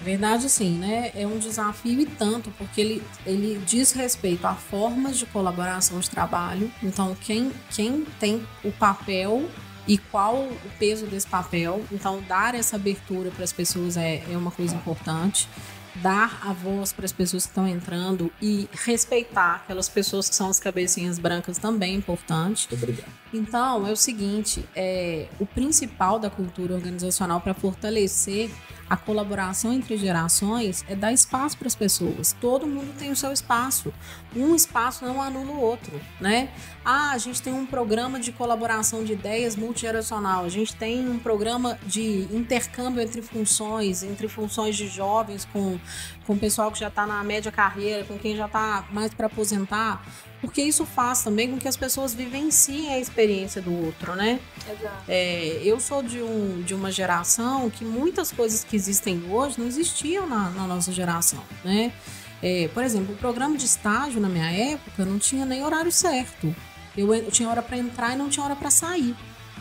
Verdade, 0.01 0.49
sim, 0.49 0.77
né? 0.77 1.11
É 1.13 1.27
um 1.27 1.37
desafio 1.37 1.99
e 1.99 2.05
tanto, 2.05 2.49
porque 2.57 2.81
ele, 2.81 3.03
ele 3.25 3.61
diz 3.65 3.91
respeito 3.91 4.47
a 4.47 4.55
formas 4.55 5.17
de 5.17 5.27
colaboração 5.27 5.99
de 5.99 6.09
trabalho. 6.09 6.71
Então, 6.81 7.15
quem, 7.21 7.51
quem 7.69 8.05
tem 8.19 8.45
o 8.63 8.71
papel 8.71 9.47
e 9.87 9.97
qual 9.97 10.35
o 10.35 10.71
peso 10.79 11.05
desse 11.05 11.27
papel. 11.27 11.83
Então, 11.91 12.21
dar 12.27 12.55
essa 12.55 12.75
abertura 12.75 13.31
para 13.31 13.43
as 13.43 13.53
pessoas 13.53 13.97
é, 13.97 14.23
é 14.29 14.37
uma 14.37 14.51
coisa 14.51 14.75
importante. 14.75 15.47
Dar 15.95 16.39
a 16.43 16.53
voz 16.53 16.93
para 16.93 17.03
as 17.03 17.11
pessoas 17.11 17.43
que 17.43 17.49
estão 17.49 17.67
entrando 17.67 18.31
e 18.41 18.69
respeitar 18.71 19.55
aquelas 19.55 19.89
pessoas 19.89 20.29
que 20.29 20.35
são 20.35 20.49
as 20.49 20.59
cabecinhas 20.59 21.19
brancas 21.19 21.57
também 21.57 21.93
é 21.93 21.97
importante. 21.97 22.67
Obrigado. 22.71 23.11
Então, 23.33 23.85
é 23.85 23.91
o 23.91 23.95
seguinte, 23.95 24.63
é, 24.73 25.27
o 25.39 25.45
principal 25.45 26.17
da 26.17 26.29
cultura 26.29 26.73
organizacional 26.73 27.41
para 27.41 27.53
fortalecer 27.53 28.49
a 28.91 28.97
colaboração 28.97 29.71
entre 29.71 29.95
gerações 29.95 30.83
é 30.85 30.97
dar 30.97 31.13
espaço 31.13 31.57
para 31.57 31.65
as 31.65 31.75
pessoas. 31.75 32.35
Todo 32.41 32.67
mundo 32.67 32.93
tem 32.99 33.09
o 33.09 33.15
seu 33.15 33.31
espaço. 33.31 33.93
Um 34.35 34.53
espaço 34.53 35.05
não 35.05 35.21
anula 35.21 35.49
o 35.49 35.61
outro, 35.61 35.97
né? 36.19 36.49
Ah, 36.83 37.11
a 37.11 37.17
gente 37.17 37.41
tem 37.41 37.53
um 37.53 37.65
programa 37.65 38.19
de 38.19 38.33
colaboração 38.33 39.05
de 39.05 39.13
ideias 39.13 39.55
multigeracional. 39.55 40.43
A 40.43 40.49
gente 40.49 40.75
tem 40.75 41.07
um 41.07 41.17
programa 41.17 41.79
de 41.85 42.27
intercâmbio 42.35 43.01
entre 43.01 43.21
funções, 43.21 44.03
entre 44.03 44.27
funções 44.27 44.75
de 44.75 44.89
jovens 44.89 45.45
com 45.45 45.79
com 46.25 46.33
o 46.33 46.37
pessoal 46.37 46.71
que 46.71 46.79
já 46.79 46.87
está 46.87 47.05
na 47.05 47.23
média 47.23 47.51
carreira, 47.51 48.03
com 48.05 48.17
quem 48.17 48.35
já 48.35 48.45
está 48.45 48.85
mais 48.91 49.13
para 49.13 49.27
aposentar, 49.27 50.05
porque 50.41 50.61
isso 50.61 50.85
faz 50.85 51.23
também 51.23 51.51
com 51.51 51.57
que 51.59 51.67
as 51.67 51.77
pessoas 51.77 52.13
vivenciem 52.13 52.91
a 52.91 52.99
experiência 52.99 53.61
do 53.61 53.71
outro, 53.85 54.15
né? 54.15 54.39
Exato. 54.67 55.03
É, 55.07 55.61
eu 55.63 55.79
sou 55.79 56.01
de, 56.01 56.19
um, 56.19 56.63
de 56.63 56.73
uma 56.73 56.91
geração 56.91 57.69
que 57.69 57.85
muitas 57.85 58.31
coisas 58.31 58.63
que 58.63 58.75
existem 58.75 59.23
hoje 59.29 59.59
não 59.59 59.67
existiam 59.67 60.27
na, 60.27 60.49
na 60.49 60.65
nossa 60.65 60.91
geração, 60.91 61.43
né? 61.63 61.93
É, 62.41 62.67
por 62.73 62.83
exemplo, 62.83 63.13
o 63.13 63.17
programa 63.17 63.55
de 63.55 63.67
estágio 63.67 64.19
na 64.19 64.27
minha 64.27 64.51
época 64.51 65.05
não 65.05 65.19
tinha 65.19 65.45
nem 65.45 65.63
horário 65.63 65.91
certo. 65.91 66.53
Eu, 66.97 67.13
eu 67.13 67.29
tinha 67.29 67.47
hora 67.47 67.61
para 67.61 67.77
entrar 67.77 68.13
e 68.13 68.17
não 68.17 68.27
tinha 68.27 68.43
hora 68.43 68.55
para 68.55 68.71
sair, 68.71 69.15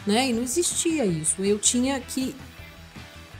né? 0.06 0.30
E 0.30 0.32
não 0.32 0.42
existia 0.42 1.04
isso. 1.04 1.44
Eu 1.44 1.58
tinha 1.58 2.00
que 2.00 2.34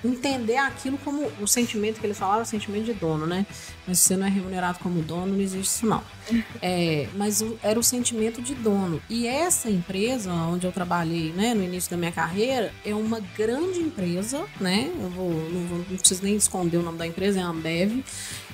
entender 0.05 0.57
aquilo 0.57 0.99
como 0.99 1.31
o 1.41 1.47
sentimento 1.47 2.01
que 2.01 2.07
ele 2.07 2.15
falava, 2.15 2.43
o 2.43 2.47
sentimento 2.47 2.85
de 2.85 2.95
dono, 2.95 3.27
né? 3.27 3.47
Mas 3.87 3.99
se 3.99 4.09
você 4.09 4.17
não 4.17 4.27
é 4.27 4.31
remunerado 4.31 4.79
como 4.81 5.03
dono, 5.03 5.33
não 5.35 5.41
existe 5.41 5.75
isso 5.77 5.87
não. 5.87 6.03
É, 6.63 7.09
mas 7.15 7.41
o- 7.41 7.59
era 7.63 7.79
o 7.79 7.83
sentimento 7.83 8.41
de 8.41 8.55
dono. 8.55 9.03
E 9.09 9.27
essa 9.27 9.69
empresa 9.71 10.33
onde 10.33 10.65
eu 10.67 10.71
trabalhei, 10.71 11.33
né, 11.33 11.55
no 11.55 11.63
início 11.65 11.91
da 11.91 11.97
minha 11.97 12.13
carreira, 12.13 12.73
é 12.85 12.95
uma 12.95 13.19
grande 13.37 13.81
empresa, 13.81 14.45
né? 14.61 14.91
Eu 15.01 15.09
vou, 15.11 15.31
não, 15.51 15.67
vou- 15.67 15.79
não 15.79 15.97
preciso 15.97 16.23
nem 16.23 16.37
esconder 16.37 16.77
o 16.77 16.83
nome 16.83 16.99
da 16.99 17.07
empresa, 17.07 17.41
é 17.41 17.43
a 17.43 17.47
Ambev, 17.47 18.05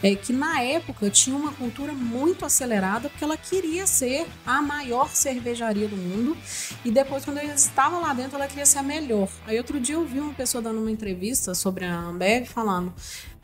é, 0.02 0.14
que 0.14 0.32
na 0.32 0.62
época 0.62 1.10
tinha 1.10 1.36
uma 1.36 1.52
cultura 1.52 1.92
muito 1.92 2.44
acelerada 2.46 3.08
porque 3.10 3.24
ela 3.24 3.36
queria 3.36 3.86
ser 3.86 4.26
a 4.46 4.62
maior 4.62 5.08
cervejaria 5.10 5.88
do 5.88 5.96
mundo 5.96 6.36
e 6.84 6.90
depois 6.90 7.24
quando 7.24 7.38
eu 7.38 7.54
estava 7.54 7.98
lá 7.98 8.14
dentro 8.14 8.36
ela 8.36 8.46
queria 8.46 8.64
ser 8.66 8.78
a 8.78 8.82
melhor. 8.82 9.28
Aí 9.46 9.58
outro 9.58 9.78
dia 9.80 9.96
eu 9.96 10.06
vi 10.06 10.20
uma 10.20 10.32
pessoa 10.34 10.62
dando 10.62 10.78
uma 10.80 10.90
entrevista 10.90 11.54
sobre 11.54 11.84
a 11.84 11.94
Ambev 11.94 12.46
falando 12.46 12.92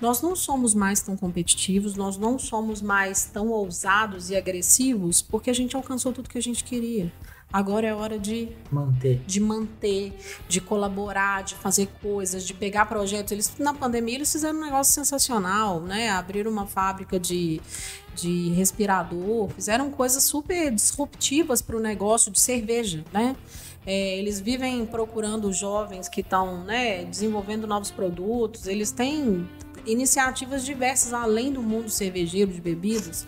nós 0.02 0.20
não 0.20 0.34
somos 0.34 0.74
mais 0.74 1.00
tão 1.00 1.16
competitivos, 1.16 1.94
nós 1.94 2.18
não 2.18 2.36
somos 2.36 2.82
mais 2.82 3.24
tão 3.26 3.48
ousados 3.50 4.30
e 4.30 4.36
agressivos 4.36 5.22
porque 5.22 5.48
a 5.48 5.52
gente 5.52 5.76
alcançou 5.76 6.12
tudo 6.12 6.28
que 6.28 6.36
a 6.36 6.42
gente 6.42 6.64
queria. 6.64 7.12
Agora 7.52 7.86
é 7.86 7.94
hora 7.94 8.18
de 8.18 8.48
Manter. 8.70 9.20
de 9.26 9.38
manter, 9.38 10.12
de 10.48 10.60
colaborar, 10.60 11.44
de 11.44 11.54
fazer 11.54 11.86
coisas, 12.00 12.44
de 12.44 12.52
pegar 12.54 12.86
projetos. 12.86 13.30
Eles 13.30 13.52
na 13.58 13.74
pandemia 13.74 14.16
eles 14.16 14.32
fizeram 14.32 14.58
um 14.58 14.62
negócio 14.64 14.92
sensacional, 14.92 15.78
né? 15.80 16.10
Abriram 16.10 16.50
uma 16.50 16.66
fábrica 16.66 17.20
de, 17.20 17.60
de 18.16 18.48
respirador, 18.54 19.50
fizeram 19.50 19.90
coisas 19.90 20.24
super 20.24 20.72
disruptivas 20.74 21.62
para 21.62 21.76
o 21.76 21.80
negócio 21.80 22.32
de 22.32 22.40
cerveja, 22.40 23.04
né? 23.12 23.36
É, 23.84 24.18
eles 24.18 24.40
vivem 24.40 24.86
procurando 24.86 25.52
jovens 25.52 26.08
que 26.08 26.22
estão 26.22 26.64
né, 26.64 27.04
desenvolvendo 27.04 27.66
novos 27.66 27.90
produtos. 27.90 28.66
Eles 28.66 28.92
têm 28.92 29.46
iniciativas 29.86 30.64
diversas 30.64 31.12
além 31.12 31.52
do 31.52 31.62
mundo 31.62 31.88
cervejeiro 31.88 32.52
de 32.52 32.60
bebidas, 32.60 33.26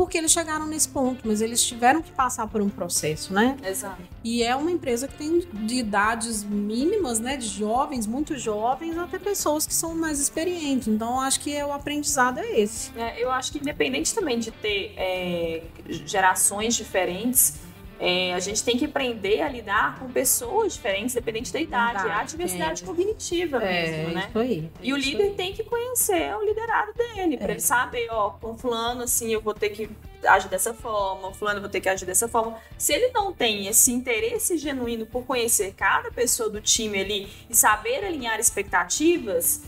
porque 0.00 0.16
eles 0.16 0.32
chegaram 0.32 0.66
nesse 0.66 0.88
ponto, 0.88 1.28
mas 1.28 1.42
eles 1.42 1.62
tiveram 1.62 2.00
que 2.00 2.10
passar 2.10 2.46
por 2.46 2.62
um 2.62 2.70
processo, 2.70 3.34
né? 3.34 3.54
Exato. 3.62 4.00
E 4.24 4.42
é 4.42 4.56
uma 4.56 4.70
empresa 4.70 5.06
que 5.06 5.14
tem 5.14 5.40
de 5.52 5.74
idades 5.74 6.42
mínimas, 6.42 7.20
né? 7.20 7.36
De 7.36 7.46
jovens, 7.46 8.06
muito 8.06 8.38
jovens, 8.38 8.96
até 8.96 9.18
pessoas 9.18 9.66
que 9.66 9.74
são 9.74 9.94
mais 9.94 10.18
experientes. 10.18 10.88
Então, 10.88 11.20
acho 11.20 11.40
que 11.40 11.54
é, 11.54 11.66
o 11.66 11.70
aprendizado 11.70 12.38
é 12.38 12.60
esse. 12.60 12.90
É, 12.98 13.22
eu 13.22 13.30
acho 13.30 13.52
que 13.52 13.58
independente 13.58 14.14
também 14.14 14.38
de 14.38 14.50
ter 14.50 14.94
é, 14.96 15.64
gerações 16.06 16.74
diferentes, 16.76 17.56
é, 18.02 18.32
a 18.32 18.40
gente 18.40 18.64
tem 18.64 18.78
que 18.78 18.86
aprender 18.86 19.42
a 19.42 19.48
lidar 19.50 19.98
com 19.98 20.10
pessoas 20.10 20.72
diferentes, 20.72 21.14
independente 21.14 21.52
da 21.52 21.60
idade. 21.60 22.06
Idade, 22.06 22.20
a 22.20 22.24
diversidade 22.24 22.82
é. 22.82 22.86
cognitiva 22.86 23.58
mesmo, 23.60 24.14
né? 24.14 24.26
isso 24.26 24.38
aí. 24.38 24.70
E 24.80 24.92
o 24.94 24.96
líder 24.96 25.34
tem 25.34 25.52
que 25.52 25.62
conhecer 25.62 26.34
o 26.34 26.42
liderado 26.42 26.94
dele, 26.94 27.36
pra 27.36 27.48
É. 27.48 27.50
ele 27.50 27.60
saber, 27.60 28.08
ó, 28.10 28.30
com 28.30 28.56
fulano, 28.56 29.02
assim, 29.02 29.30
eu 29.30 29.42
vou 29.42 29.52
ter 29.52 29.68
que 29.68 29.90
agir 30.24 30.48
dessa 30.48 30.72
forma, 30.72 31.30
fulano 31.34 31.58
eu 31.58 31.60
vou 31.60 31.70
ter 31.70 31.82
que 31.82 31.90
agir 31.90 32.06
dessa 32.06 32.26
forma. 32.26 32.56
Se 32.78 32.94
ele 32.94 33.08
não 33.12 33.34
tem 33.34 33.66
esse 33.66 33.92
interesse 33.92 34.56
genuíno 34.56 35.04
por 35.04 35.26
conhecer 35.26 35.74
cada 35.74 36.10
pessoa 36.10 36.48
do 36.48 36.60
time 36.60 36.98
ali 36.98 37.28
e 37.50 37.54
saber 37.54 38.02
alinhar 38.02 38.40
expectativas, 38.40 39.62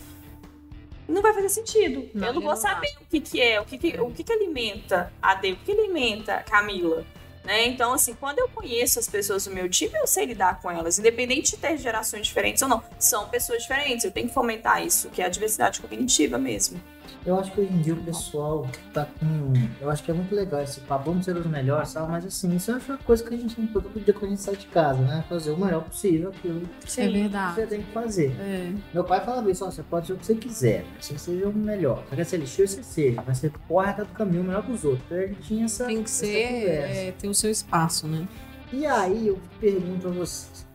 não 1.07 1.21
vai 1.21 1.35
fazer 1.35 1.51
sentido. 1.51 2.09
Não, 2.15 2.29
eu 2.29 2.33
não 2.33 2.41
vou 2.41 2.53
não 2.53 2.57
saber 2.57 2.95
o 3.03 3.05
que, 3.11 3.21
que 3.21 3.41
é, 3.43 3.61
o 3.61 3.65
que, 3.67 3.77
que, 3.77 4.01
o 4.01 4.11
que, 4.11 4.25
que 4.25 4.33
alimenta 4.33 5.13
a 5.21 5.35
D, 5.35 5.53
o 5.53 5.57
que 5.57 5.73
alimenta 5.73 6.37
a 6.37 6.43
Camila. 6.43 7.05
Né? 7.45 7.67
Então, 7.67 7.93
assim, 7.93 8.15
quando 8.15 8.39
eu 8.39 8.49
conheço 8.49 8.99
as 8.99 9.09
pessoas 9.09 9.45
do 9.47 9.51
meu 9.51 9.69
time, 9.69 9.93
eu 9.95 10.07
sei 10.07 10.27
lidar 10.27 10.61
com 10.61 10.71
elas, 10.71 10.99
independente 10.99 11.53
de 11.53 11.57
ter 11.57 11.77
gerações 11.77 12.27
diferentes 12.27 12.63
ou 12.63 12.69
não. 12.69 12.83
São 12.99 13.29
pessoas 13.29 13.63
diferentes, 13.63 14.05
eu 14.05 14.13
tenho 14.13 14.29
que 14.29 14.35
fomentar 14.35 14.85
isso, 14.87 15.11
que 15.11 15.21
é 15.21 15.27
a 15.27 15.29
diversidade 15.29 15.81
cognitiva 15.81 16.39
mesmo. 16.39 16.81
Eu 17.25 17.39
acho 17.39 17.53
que 17.53 17.61
hoje 17.61 17.73
em 17.73 17.81
dia 17.81 17.95
o 17.95 18.03
pessoal 18.03 18.67
tá 18.93 19.07
com. 19.07 19.53
Eu 19.81 19.89
acho 19.89 20.03
que 20.03 20.11
é 20.11 20.15
muito 20.15 20.35
legal 20.35 20.61
esse 20.61 20.81
papo, 20.81 21.11
vamos 21.11 21.25
ser 21.25 21.37
os 21.37 21.47
melhores, 21.47 21.91
sabe? 21.91 22.11
Mas 22.11 22.27
assim, 22.27 22.55
isso 22.57 22.71
é 22.73 22.75
uma 22.89 22.99
coisa 22.99 23.23
que 23.23 23.33
a 23.33 23.37
gente 23.37 23.55
tem 23.55 23.67
que 23.67 23.73
todo 23.73 24.05
dia 24.05 24.13
quando 24.13 24.25
a 24.25 24.29
gente 24.31 24.41
sai 24.43 24.57
de 24.57 24.67
casa, 24.67 25.01
né? 25.01 25.25
Fazer 25.29 25.53
o 25.53 25.57
melhor 25.57 25.85
possível 25.85 26.31
aquilo 26.31 26.69
é 26.99 27.09
verdade. 27.09 27.55
que 27.55 27.61
você 27.61 27.67
tem 27.69 27.83
que 27.83 27.93
fazer. 27.93 28.37
É. 28.41 28.73
Meu 28.93 29.05
pai 29.05 29.25
falava 29.25 29.49
isso, 29.51 29.65
ó, 29.65 29.71
você 29.71 29.83
pode 29.85 30.09
ser 30.09 30.13
o 30.15 30.17
que 30.17 30.27
você 30.27 30.35
quiser, 30.35 30.85
você 31.01 31.17
seja 31.17 31.49
o 31.49 31.53
melhor. 31.53 32.03
Você 32.09 32.17
quer 32.17 32.25
ser 32.25 32.37
lixeiro, 32.39 32.71
você 32.71 32.83
seja, 32.83 33.23
mas 33.25 33.39
você 33.39 33.53
corre 33.69 33.93
do 33.93 34.07
caminho 34.07 34.43
melhor 34.43 34.65
que 34.65 34.73
os 34.73 34.85
outros. 34.85 35.05
Então 35.07 35.19
ele 35.19 35.37
tinha 35.37 35.65
essa. 35.67 35.87
Tem 35.87 35.99
que 36.03 36.11
essa 36.11 36.27
ser, 36.27 36.45
conversa. 36.45 36.99
é, 36.99 37.13
ter 37.13 37.29
o 37.29 37.35
seu 37.35 37.51
espaço, 37.51 38.09
né? 38.09 38.27
E 38.73 38.85
aí 38.85 39.29
eu 39.29 39.39
pergunto 39.61 40.09
a 40.09 40.11
vocês. 40.11 40.67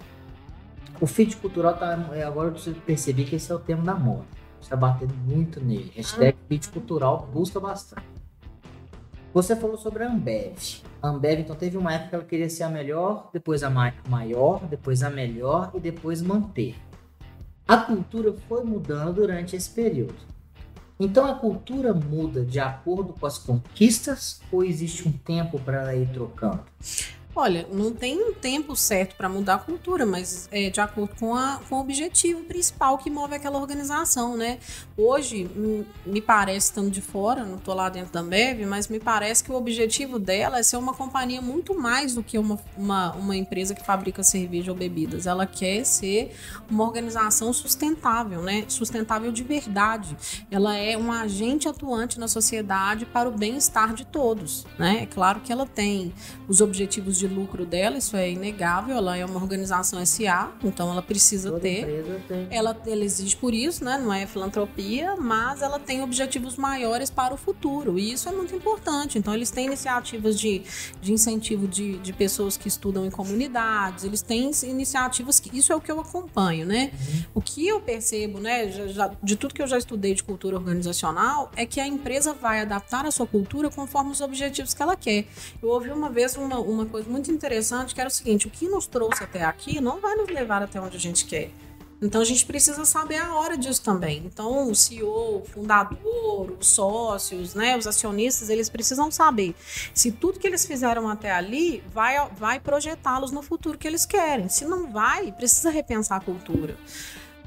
O 0.99 1.05
fit 1.05 1.35
cultural 1.37 1.75
tá. 1.75 2.09
é, 2.13 2.23
Agora 2.23 2.53
eu 2.65 2.73
percebi 2.85 3.25
que 3.25 3.35
esse 3.35 3.51
é 3.51 3.55
o 3.55 3.59
tema 3.59 3.83
da 3.83 3.95
moda. 3.95 4.36
Está 4.67 4.75
batendo 4.75 5.13
muito 5.25 5.61
nele. 5.63 5.93
Hashtag 5.95 6.37
fit 6.49 6.67
cultural 6.67 7.29
busca 7.33 7.57
bastante. 7.57 8.05
Você 9.33 9.55
falou 9.55 9.77
sobre 9.77 10.03
a 10.03 10.11
Ambev. 10.11 10.57
A 11.01 11.07
Ambev, 11.07 11.39
então, 11.39 11.55
teve 11.55 11.77
uma 11.77 11.93
época 11.93 12.09
que 12.09 12.15
ela 12.15 12.23
queria 12.25 12.49
ser 12.49 12.63
a 12.63 12.69
melhor, 12.69 13.29
depois 13.31 13.63
a 13.63 13.69
ma- 13.69 13.93
maior, 14.09 14.65
depois 14.65 15.03
a 15.03 15.09
melhor 15.09 15.71
e 15.73 15.79
depois 15.79 16.21
manter. 16.21 16.75
A 17.65 17.77
cultura 17.77 18.33
foi 18.49 18.61
mudando 18.65 19.13
durante 19.13 19.55
esse 19.55 19.69
período. 19.69 20.15
Então 20.99 21.25
a 21.25 21.35
cultura 21.35 21.93
muda 21.93 22.43
de 22.43 22.59
acordo 22.59 23.13
com 23.13 23.25
as 23.25 23.37
conquistas 23.37 24.41
ou 24.51 24.65
existe 24.65 25.07
um 25.07 25.13
tempo 25.13 25.57
para 25.59 25.81
ela 25.81 25.95
ir 25.95 26.09
trocando? 26.09 26.59
Olha, 27.39 27.67
não 27.71 27.93
tem 27.93 28.17
um 28.17 28.33
tempo 28.33 28.75
certo 28.75 29.15
para 29.15 29.29
mudar 29.29 29.53
a 29.53 29.57
cultura, 29.59 30.07
mas 30.07 30.49
é 30.51 30.71
de 30.71 30.81
acordo 30.81 31.15
com, 31.19 31.35
a, 31.35 31.61
com 31.69 31.75
o 31.75 31.79
objetivo 31.79 32.41
principal 32.41 32.97
que 32.97 33.11
move 33.11 33.35
aquela 33.35 33.59
organização, 33.59 34.35
né? 34.35 34.57
Hoje, 34.97 35.47
hum, 35.55 35.85
me 36.03 36.19
parece, 36.19 36.69
estando 36.69 36.89
de 36.89 36.99
fora, 36.99 37.45
não 37.45 37.57
estou 37.57 37.75
lá 37.75 37.89
dentro 37.89 38.11
da 38.11 38.21
Ambev, 38.21 38.65
mas 38.65 38.87
me 38.87 38.99
parece 38.99 39.43
que 39.43 39.51
o 39.51 39.55
objetivo 39.55 40.17
dela 40.17 40.57
é 40.57 40.63
ser 40.63 40.77
uma 40.77 40.95
companhia 40.95 41.39
muito 41.39 41.79
mais 41.79 42.15
do 42.15 42.23
que 42.23 42.39
uma, 42.39 42.57
uma, 42.75 43.13
uma 43.13 43.35
empresa 43.35 43.75
que 43.75 43.85
fabrica 43.85 44.23
cerveja 44.23 44.71
ou 44.71 44.77
bebidas. 44.77 45.27
Ela 45.27 45.45
quer 45.45 45.85
ser 45.85 46.35
uma 46.67 46.83
organização 46.83 47.53
sustentável, 47.53 48.41
né? 48.41 48.65
Sustentável 48.67 49.31
de 49.31 49.43
verdade. 49.43 50.17
Ela 50.49 50.75
é 50.75 50.97
um 50.97 51.11
agente 51.11 51.69
atuante 51.69 52.19
na 52.19 52.27
sociedade 52.27 53.05
para 53.05 53.29
o 53.29 53.31
bem-estar 53.31 53.93
de 53.93 54.05
todos, 54.05 54.65
né? 54.79 55.03
É 55.03 55.05
claro 55.05 55.39
que 55.41 55.51
ela 55.51 55.67
tem 55.67 56.11
os 56.47 56.61
objetivos 56.61 57.19
de 57.19 57.26
lucro 57.27 57.65
dela, 57.65 57.97
isso 57.97 58.15
é 58.15 58.31
inegável. 58.31 58.95
Ela 58.97 59.17
é 59.17 59.25
uma 59.25 59.39
organização 59.41 60.03
SA, 60.05 60.51
então 60.63 60.89
ela 60.91 61.01
precisa 61.01 61.49
Toda 61.49 61.61
ter. 61.61 61.85
Ela, 62.49 62.77
ela 62.85 63.03
existe 63.03 63.35
por 63.37 63.53
isso, 63.53 63.83
né? 63.83 63.97
Não 63.97 64.13
é 64.13 64.25
filantropia, 64.25 65.15
mas 65.15 65.61
ela 65.61 65.79
tem 65.79 66.01
objetivos 66.01 66.55
maiores 66.57 67.09
para 67.09 67.33
o 67.33 67.37
futuro. 67.37 67.97
E 67.99 68.11
isso 68.13 68.27
é 68.27 68.31
muito 68.31 68.55
importante. 68.55 69.17
Então, 69.17 69.33
eles 69.33 69.51
têm 69.51 69.65
iniciativas 69.67 70.39
de, 70.39 70.61
de 71.01 71.13
incentivo 71.13 71.67
de, 71.67 71.97
de 71.97 72.13
pessoas 72.13 72.57
que 72.57 72.67
estudam 72.67 73.05
em 73.05 73.11
comunidades, 73.11 74.03
eles 74.03 74.21
têm 74.21 74.51
iniciativas 74.63 75.39
que. 75.39 75.57
Isso 75.57 75.73
é 75.73 75.75
o 75.75 75.81
que 75.81 75.91
eu 75.91 75.99
acompanho, 75.99 76.65
né? 76.65 76.91
O 77.33 77.41
que 77.41 77.67
eu 77.67 77.79
percebo, 77.81 78.39
né, 78.39 78.69
já- 78.71 78.87
já- 78.87 79.11
de 79.23 79.35
tudo 79.35 79.53
que 79.53 79.61
eu 79.61 79.67
já 79.67 79.77
estudei 79.77 80.13
de 80.13 80.23
cultura 80.23 80.55
organizacional, 80.55 81.51
é 81.55 81.65
que 81.65 81.79
a 81.79 81.87
empresa 81.87 82.33
vai 82.33 82.61
adaptar 82.61 83.05
a 83.05 83.11
sua 83.11 83.25
cultura 83.25 83.69
conforme 83.69 84.11
os 84.11 84.21
objetivos 84.21 84.73
que 84.73 84.81
ela 84.81 84.95
quer. 84.95 85.25
Eu 85.61 85.69
ouvi 85.69 85.89
uma 85.89 86.09
vez 86.09 86.35
uma, 86.35 86.59
uma 86.59 86.85
coisa 86.85 87.09
muito 87.09 87.16
interessante, 87.31 87.95
que 87.95 87.99
era 87.99 88.07
o 88.07 88.11
seguinte: 88.11 88.47
o 88.47 88.49
que 88.49 88.67
nos 88.67 88.85
trouxe 88.87 89.23
até 89.23 89.43
aqui 89.43 89.81
não 89.81 89.99
vai 89.99 90.15
nos 90.15 90.29
levar 90.29 90.61
até 90.61 90.79
onde 90.79 90.97
a 90.97 90.99
gente 90.99 91.25
quer. 91.25 91.51
Então 91.99 92.21
a 92.21 92.25
gente 92.25 92.45
precisa 92.45 92.85
saber 92.85 93.17
a 93.17 93.33
hora 93.33 93.57
disso 93.57 93.81
também. 93.81 94.21
Então 94.23 94.69
o 94.69 94.75
CEO, 94.75 95.41
o 95.41 95.45
fundador, 95.45 96.55
os 96.59 96.67
sócios, 96.67 97.55
né, 97.55 97.75
os 97.75 97.87
acionistas, 97.87 98.49
eles 98.49 98.69
precisam 98.69 99.09
saber 99.09 99.55
se 99.95 100.11
tudo 100.11 100.39
que 100.39 100.45
eles 100.45 100.63
fizeram 100.63 101.09
até 101.09 101.31
ali 101.31 101.83
vai, 101.91 102.15
vai 102.35 102.59
projetá-los 102.59 103.31
no 103.31 103.41
futuro 103.41 103.79
que 103.79 103.87
eles 103.87 104.05
querem. 104.05 104.47
Se 104.47 104.63
não 104.63 104.91
vai, 104.91 105.31
precisa 105.31 105.71
repensar 105.71 106.17
a 106.17 106.19
cultura. 106.21 106.77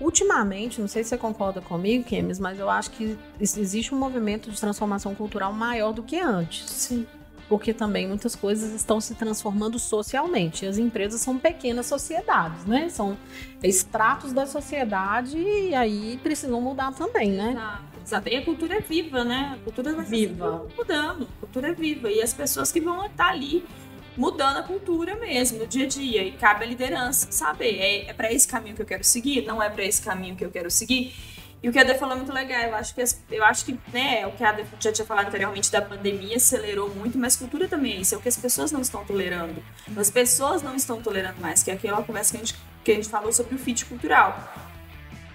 Ultimamente, 0.01 0.81
não 0.81 0.89
sei 0.89 1.05
se 1.05 1.11
você 1.11 1.19
concorda 1.19 1.61
comigo, 1.61 2.03
Kemis, 2.05 2.39
mas 2.41 2.59
eu 2.59 2.69
acho 2.71 2.91
que 2.91 3.17
ex- 3.39 3.57
existe 3.57 3.95
um 3.95 3.99
movimento 3.99 4.51
de 4.51 4.59
transformação 4.59 5.15
cultural 5.15 5.53
maior 5.53 5.93
do 5.93 6.03
que 6.03 6.19
antes. 6.19 6.69
Sim. 6.71 7.07
Porque 7.51 7.75
também 7.75 8.07
muitas 8.07 8.37
coisas 8.37 8.73
estão 8.73 9.01
se 9.01 9.17
transformando 9.17 9.77
socialmente. 9.77 10.65
As 10.65 10.79
empresas 10.79 11.21
são 11.21 11.37
pequenas 11.37 11.85
sociedades, 11.87 12.65
né? 12.65 12.89
São 12.89 13.19
extratos 13.61 14.33
da 14.33 14.47
sociedade 14.47 15.37
e 15.37 15.75
aí 15.75 16.19
precisam 16.23 16.61
mudar 16.61 16.93
também, 16.95 17.33
né? 17.33 17.51
Exato, 17.51 17.83
exato. 18.07 18.29
E 18.29 18.37
a 18.37 18.45
cultura 18.45 18.77
é 18.77 18.81
viva, 18.81 19.25
né? 19.25 19.57
A 19.61 19.65
cultura 19.65 19.93
vai 19.93 20.05
Viva. 20.05 20.65
mudando. 20.79 21.25
A 21.25 21.41
cultura 21.41 21.69
é 21.71 21.75
viva. 21.75 22.09
E 22.09 22.23
as 22.23 22.33
pessoas 22.33 22.71
que 22.71 22.81
vão 22.81 23.05
estar 23.05 23.31
ali 23.31 23.65
mudando 24.17 24.59
a 24.59 24.63
cultura 24.63 25.17
mesmo, 25.17 25.59
no 25.59 25.67
dia 25.67 25.87
a 25.87 25.89
dia. 25.89 26.23
E 26.23 26.31
cabe 26.31 26.65
a 26.65 26.69
liderança 26.69 27.33
saber. 27.33 27.79
É, 27.81 28.11
é 28.11 28.13
para 28.13 28.33
esse 28.33 28.47
caminho 28.47 28.77
que 28.77 28.83
eu 28.83 28.87
quero 28.87 29.03
seguir? 29.03 29.45
Não 29.45 29.61
é 29.61 29.69
para 29.69 29.85
esse 29.85 30.01
caminho 30.01 30.37
que 30.37 30.45
eu 30.45 30.53
quero 30.53 30.71
seguir? 30.71 31.13
E 31.63 31.69
o 31.69 31.73
que 31.73 31.79
a 31.79 31.83
Adê 31.83 31.95
falou 31.95 32.15
é 32.15 32.17
muito 32.17 32.33
legal. 32.33 32.61
Eu 32.63 32.75
acho 32.75 32.95
que, 32.95 33.05
eu 33.31 33.45
acho 33.45 33.65
que 33.67 33.79
né, 33.93 34.27
o 34.27 34.33
que 34.33 34.43
a 34.43 34.49
Adê 34.49 34.65
já 34.79 34.91
tinha 34.91 35.07
falado 35.07 35.29
anteriormente 35.29 35.71
da 35.71 35.83
pandemia 35.83 36.37
acelerou 36.37 36.89
muito, 36.95 37.19
mas 37.19 37.37
cultura 37.37 37.69
também 37.69 37.93
é 37.93 37.97
isso. 37.97 38.15
É 38.15 38.19
o 38.19 38.21
que 38.21 38.29
as 38.29 38.37
pessoas 38.37 38.73
não 38.73 38.81
estão 38.81 39.05
tolerando. 39.05 39.63
As 39.97 40.11
pessoas 40.11 40.63
não 40.63 40.75
estão 40.75 41.03
tolerando 41.03 41.41
mais, 41.41 41.63
que 41.63 41.71
é 41.71 41.75
aquela 41.75 42.03
conversa 42.03 42.33
que 42.33 42.37
a 42.39 42.45
gente, 42.45 42.59
que 42.83 42.93
a 42.93 42.95
gente 42.95 43.09
falou 43.09 43.33
sobre 43.33 43.55
o 43.55 43.59
fit 43.59 43.85
cultural. 43.85 44.53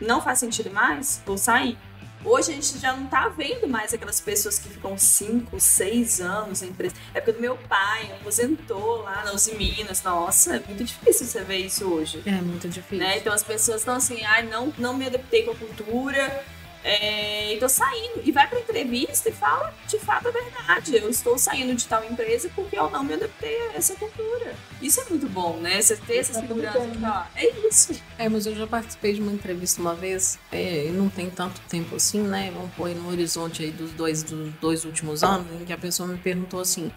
Não 0.02 0.20
faz 0.20 0.40
sentido 0.40 0.72
mais? 0.72 1.22
Vou 1.26 1.38
sair. 1.38 1.78
Hoje 2.26 2.52
a 2.52 2.56
gente 2.56 2.80
já 2.80 2.92
não 2.92 3.06
tá 3.06 3.30
vendo 3.30 3.68
mais 3.68 3.94
aquelas 3.94 4.20
pessoas 4.20 4.58
que 4.58 4.68
ficam 4.68 4.98
5, 4.98 5.60
6 5.60 6.22
anos 6.22 6.62
na 6.62 6.68
empresa. 6.68 6.96
É 7.14 7.22
porque 7.22 7.34
do 7.34 7.40
meu 7.40 7.56
pai 7.56 8.12
aposentou 8.20 9.04
lá 9.04 9.24
na 9.24 9.34
Uzi 9.34 9.54
Minas. 9.56 10.02
Nossa, 10.02 10.56
é 10.56 10.60
muito 10.60 10.84
difícil 10.84 11.28
você 11.28 11.44
ver 11.44 11.58
isso 11.58 11.86
hoje. 11.86 12.24
É 12.26 12.42
muito 12.42 12.68
difícil. 12.68 12.98
Né? 12.98 13.20
Então 13.20 13.32
as 13.32 13.44
pessoas 13.44 13.82
estão 13.82 13.96
assim, 13.96 14.24
ai, 14.24 14.42
não, 14.42 14.74
não 14.80 14.96
me 14.96 15.06
adaptei 15.06 15.44
com 15.44 15.52
a 15.52 15.56
cultura, 15.56 16.44
é, 16.86 17.56
e 17.56 17.58
tô 17.58 17.68
saindo. 17.68 18.22
E 18.24 18.32
vai 18.32 18.48
pra 18.48 18.60
entrevista 18.60 19.30
e 19.30 19.32
fala 19.32 19.74
de 19.88 19.98
fato 19.98 20.28
a 20.28 20.32
verdade. 20.32 20.96
Eu 20.96 21.10
estou 21.10 21.36
saindo 21.36 21.74
de 21.74 21.88
tal 21.88 22.06
empresa 22.06 22.48
porque 22.56 22.78
eu 22.78 22.92
não 22.92 23.04
me 23.04 23.16
adaptei 23.16 23.70
a 23.70 23.74
essa 23.74 23.96
cultura. 23.96 24.56
Isso 24.80 25.02
é 25.02 25.06
muito 25.10 25.28
bom, 25.28 25.58
né? 25.58 25.82
Você 25.82 25.98
ter 25.98 26.18
essa 26.18 26.34
tudo 26.34 26.48
segurança 26.48 26.80
de 26.82 26.88
né? 27.00 27.10
falar, 27.10 27.32
é 27.36 27.50
isso. 27.68 28.00
É, 28.20 28.30
mas 28.30 28.46
eu 28.46 28.56
já 28.56 28.68
participei 28.68 29.14
de 29.14 29.22
uma 29.22 29.32
entrevista 29.32 29.82
uma 29.82 29.96
vez, 29.96 30.38
é, 30.52 30.86
e 30.86 30.92
não 30.92 31.10
tem 31.10 31.28
tanto 31.30 31.60
tempo 31.62 31.96
assim, 31.96 32.22
né? 32.22 32.52
Vamos 32.54 32.72
pôr 32.76 32.90
no 32.90 33.10
horizonte 33.10 33.64
aí 33.64 33.72
dos 33.72 33.92
dois, 33.92 34.22
dos 34.22 34.54
dois 34.62 34.86
últimos 34.86 35.24
anos, 35.24 35.48
em 35.60 35.66
que 35.66 35.74
a 35.74 35.78
pessoa 35.78 36.08
me 36.08 36.20
perguntou 36.20 36.60
assim, 36.60 36.92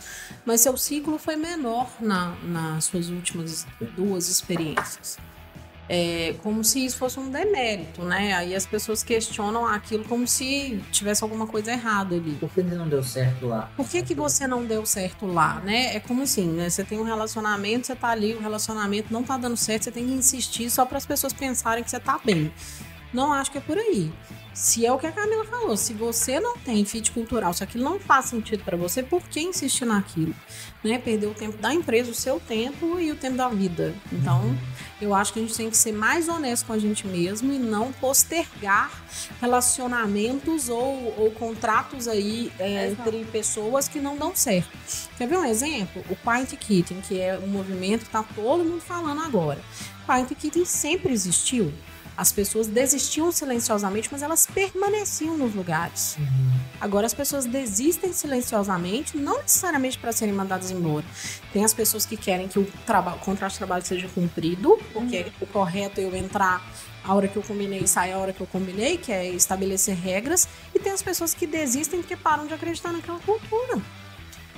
mas 0.45 0.61
seu 0.61 0.77
ciclo 0.77 1.19
foi 1.19 1.37
menor 1.37 1.91
na, 1.99 2.37
nas 2.43 2.85
suas 2.85 3.09
últimas 3.09 3.67
duas 3.97 4.29
experiências. 4.29 5.17
É, 5.89 6.35
como 6.43 6.63
se 6.63 6.85
isso 6.85 6.99
fosse 6.99 7.19
um 7.19 7.31
demérito, 7.31 8.03
né? 8.03 8.35
Aí 8.35 8.55
as 8.55 8.67
pessoas 8.67 9.03
questionam 9.03 9.67
aquilo 9.67 10.05
como 10.05 10.29
se 10.29 10.83
tivesse 10.93 11.25
alguma 11.25 11.47
coisa 11.47 11.73
errada 11.73 12.15
ali. 12.15 12.33
Por 12.33 12.51
que 12.51 12.63
não 12.63 12.89
deu 12.89 13.03
certo 13.03 13.47
lá? 13.47 13.71
Por 13.77 13.89
que, 13.89 14.03
que 14.03 14.15
você 14.15 14.47
não 14.47 14.65
deu 14.65 14.85
certo 14.85 15.27
lá, 15.27 15.61
né? 15.61 15.97
É 15.97 16.01
como 16.01 16.23
assim, 16.23 16.47
né? 16.47 16.69
Você 16.69 16.85
tem 16.85 16.99
um 16.99 17.05
relacionamento, 17.05 17.87
você 17.87 17.97
tá 17.97 18.09
ali, 18.09 18.35
o 18.35 18.41
relacionamento 18.41 19.13
não 19.13 19.23
tá 19.23 19.39
dando 19.39 19.57
certo, 19.57 19.85
você 19.85 19.91
tem 19.91 20.07
que 20.07 20.13
insistir 20.13 20.69
só 20.69 20.85
para 20.85 20.99
as 20.99 21.07
pessoas 21.07 21.33
pensarem 21.33 21.83
que 21.83 21.91
você 21.91 22.01
tá 22.01 22.21
bem. 22.23 22.53
Não 23.13 23.33
acho 23.33 23.51
que 23.51 23.59
é 23.59 23.61
por 23.61 23.79
aí. 23.79 24.13
Se 24.55 24.85
é 24.85 24.93
o 24.93 24.99
que 24.99 25.07
a 25.07 25.13
Camila 25.13 25.45
falou, 25.45 25.77
se 25.77 25.93
você 25.93 26.41
não 26.41 26.57
tem 26.59 26.85
fit 26.85 27.13
cultural, 27.13 27.55
se 27.55 27.63
aquilo 27.63 27.85
não 27.85 28.01
faz 28.01 28.27
sentido 28.27 28.65
para 28.65 28.77
você, 28.77 29.03
por 29.03 29.23
que 29.23 29.41
insistir 29.41 29.85
naquilo? 29.85 30.35
Né? 30.83 30.99
Perder 30.99 31.29
o 31.29 31.35
tempo 31.35 31.57
da 31.59 31.73
empresa, 31.73 32.11
o 32.11 32.15
seu 32.15 32.41
tempo 32.41 32.99
e 32.99 33.13
o 33.13 33.17
tempo 33.17 33.37
da 33.37 33.49
vida. 33.49 33.95
Então, 34.13 34.57
eu 35.01 35.15
acho 35.15 35.33
que 35.33 35.39
a 35.39 35.43
gente 35.43 35.57
tem 35.57 35.71
que 35.71 35.77
ser 35.77 35.93
mais 35.93 36.29
honesto 36.29 36.67
com 36.67 36.73
a 36.73 36.79
gente 36.79 37.07
mesmo 37.07 37.53
e 37.53 37.59
não 37.59 37.93
postergar 37.93 38.91
relacionamentos 39.41 40.69
ou, 40.69 41.15
ou 41.17 41.31
contratos 41.31 42.09
aí 42.09 42.53
é, 42.59 42.89
entre 42.89 43.25
pessoas 43.27 43.87
que 43.87 44.01
não 44.01 44.17
dão 44.17 44.35
certo. 44.35 44.71
Quer 45.17 45.29
ver 45.29 45.39
um 45.39 45.45
exemplo? 45.45 46.05
O 46.11 46.17
Quiet 46.17 46.57
Kitten, 46.57 47.01
que 47.01 47.21
é 47.21 47.39
um 47.39 47.47
movimento 47.47 48.01
que 48.01 48.09
está 48.09 48.23
todo 48.23 48.65
mundo 48.65 48.81
falando 48.81 49.23
agora. 49.23 49.61
Quiet 50.05 50.35
Kitten 50.35 50.65
sempre 50.65 51.13
existiu. 51.13 51.73
As 52.19 52.33
pessoas 52.33 52.67
desistiam 52.67 53.31
silenciosamente, 53.31 54.09
mas 54.11 54.23
elas 54.23 54.45
permaneciam 54.45 55.39
nos 55.39 55.55
lugares. 55.55 56.17
Agora 56.81 57.07
as 57.07 57.15
pessoas 57.15 57.47
desistem 57.47 58.13
silenciosamente, 58.13 59.17
não 59.17 59.39
necessariamente 59.39 59.97
para 59.97 60.11
serem 60.11 60.35
mandadas 60.35 60.73
embora. 60.73 61.05
Tem 61.53 61.65
as 61.65 61.73
pessoas 61.73 62.05
que 62.05 62.17
querem 62.17 62.49
que 62.49 62.59
o, 62.59 62.63
o 62.63 63.19
contrato 63.21 63.53
de 63.53 63.59
trabalho 63.59 63.85
seja 63.87 64.09
cumprido, 64.09 64.77
porque 64.93 65.27
o 65.41 65.47
correto 65.47 66.01
é 66.01 66.05
eu 66.07 66.17
entrar 66.17 66.61
a 67.05 67.15
hora 67.15 67.29
que 67.29 67.37
eu 67.37 67.43
combinei 67.43 67.83
e 67.85 67.87
sair 67.87 68.15
a 68.15 68.19
hora 68.19 68.33
que 68.33 68.41
eu 68.41 68.49
combinei, 68.49 68.97
que 68.97 69.13
é 69.13 69.29
estabelecer 69.29 69.95
regras. 69.95 70.49
E 70.75 70.81
tem 70.81 70.91
as 70.91 71.03
pessoas 71.03 71.33
que 71.33 71.47
desistem 71.47 72.01
porque 72.01 72.17
param 72.17 72.49
de 72.49 72.53
acreditar 72.53 72.93
naquela 72.93 73.21
cultura. 73.21 73.81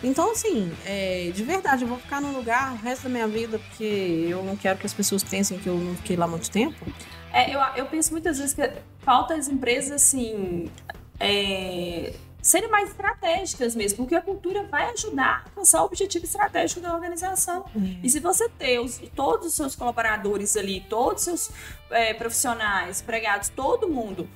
Então, 0.03 0.33
assim, 0.33 0.73
é, 0.87 1.31
de 1.35 1.45
verdade, 1.45 1.83
eu 1.83 1.89
vou 1.89 1.99
ficar 1.99 2.23
num 2.23 2.33
lugar 2.33 2.73
o 2.73 2.77
resto 2.77 3.03
da 3.03 3.11
minha 3.11 3.29
vida 3.29 3.59
porque 3.59 4.25
eu 4.31 4.43
não 4.43 4.57
quero 4.57 4.79
que 4.79 4.87
as 4.87 4.95
pessoas 4.95 5.23
pensem 5.23 5.59
que 5.59 5.67
eu 5.67 5.77
não 5.77 5.95
fiquei 5.97 6.17
lá 6.17 6.27
muito 6.27 6.51
tempo. 6.51 6.87
É, 7.33 7.55
eu, 7.55 7.61
eu 7.77 7.87
penso 7.87 8.11
muitas 8.13 8.39
vezes 8.39 8.55
que 8.55 8.71
falta 9.01 9.35
as 9.35 9.49
empresas, 9.49 9.93
assim, 9.93 10.71
é, 11.19 12.13
serem 12.43 12.69
mais 12.71 12.91
estratégicas 12.91 13.75
mesmo, 13.77 13.99
porque 13.99 14.15
a 14.15 14.21
cultura 14.23 14.65
vai 14.65 14.91
ajudar 14.93 15.43
a 15.45 15.49
alcançar 15.51 15.83
o 15.83 15.85
objetivo 15.85 16.25
estratégico 16.25 16.81
da 16.81 16.95
organização. 16.95 17.65
E 18.03 18.09
se 18.09 18.19
você 18.19 18.49
ter 18.49 18.79
os- 18.81 18.99
todos 19.15 19.49
os 19.49 19.55
seus 19.55 19.77
colaboradores 19.77 20.57
ali, 20.57 20.81
todos 20.89 21.27
os 21.27 21.41
seus 21.41 21.51
é, 21.91 22.15
profissionais, 22.15 23.01
empregados, 23.03 23.49
todo 23.51 23.89
mundo 23.89 24.29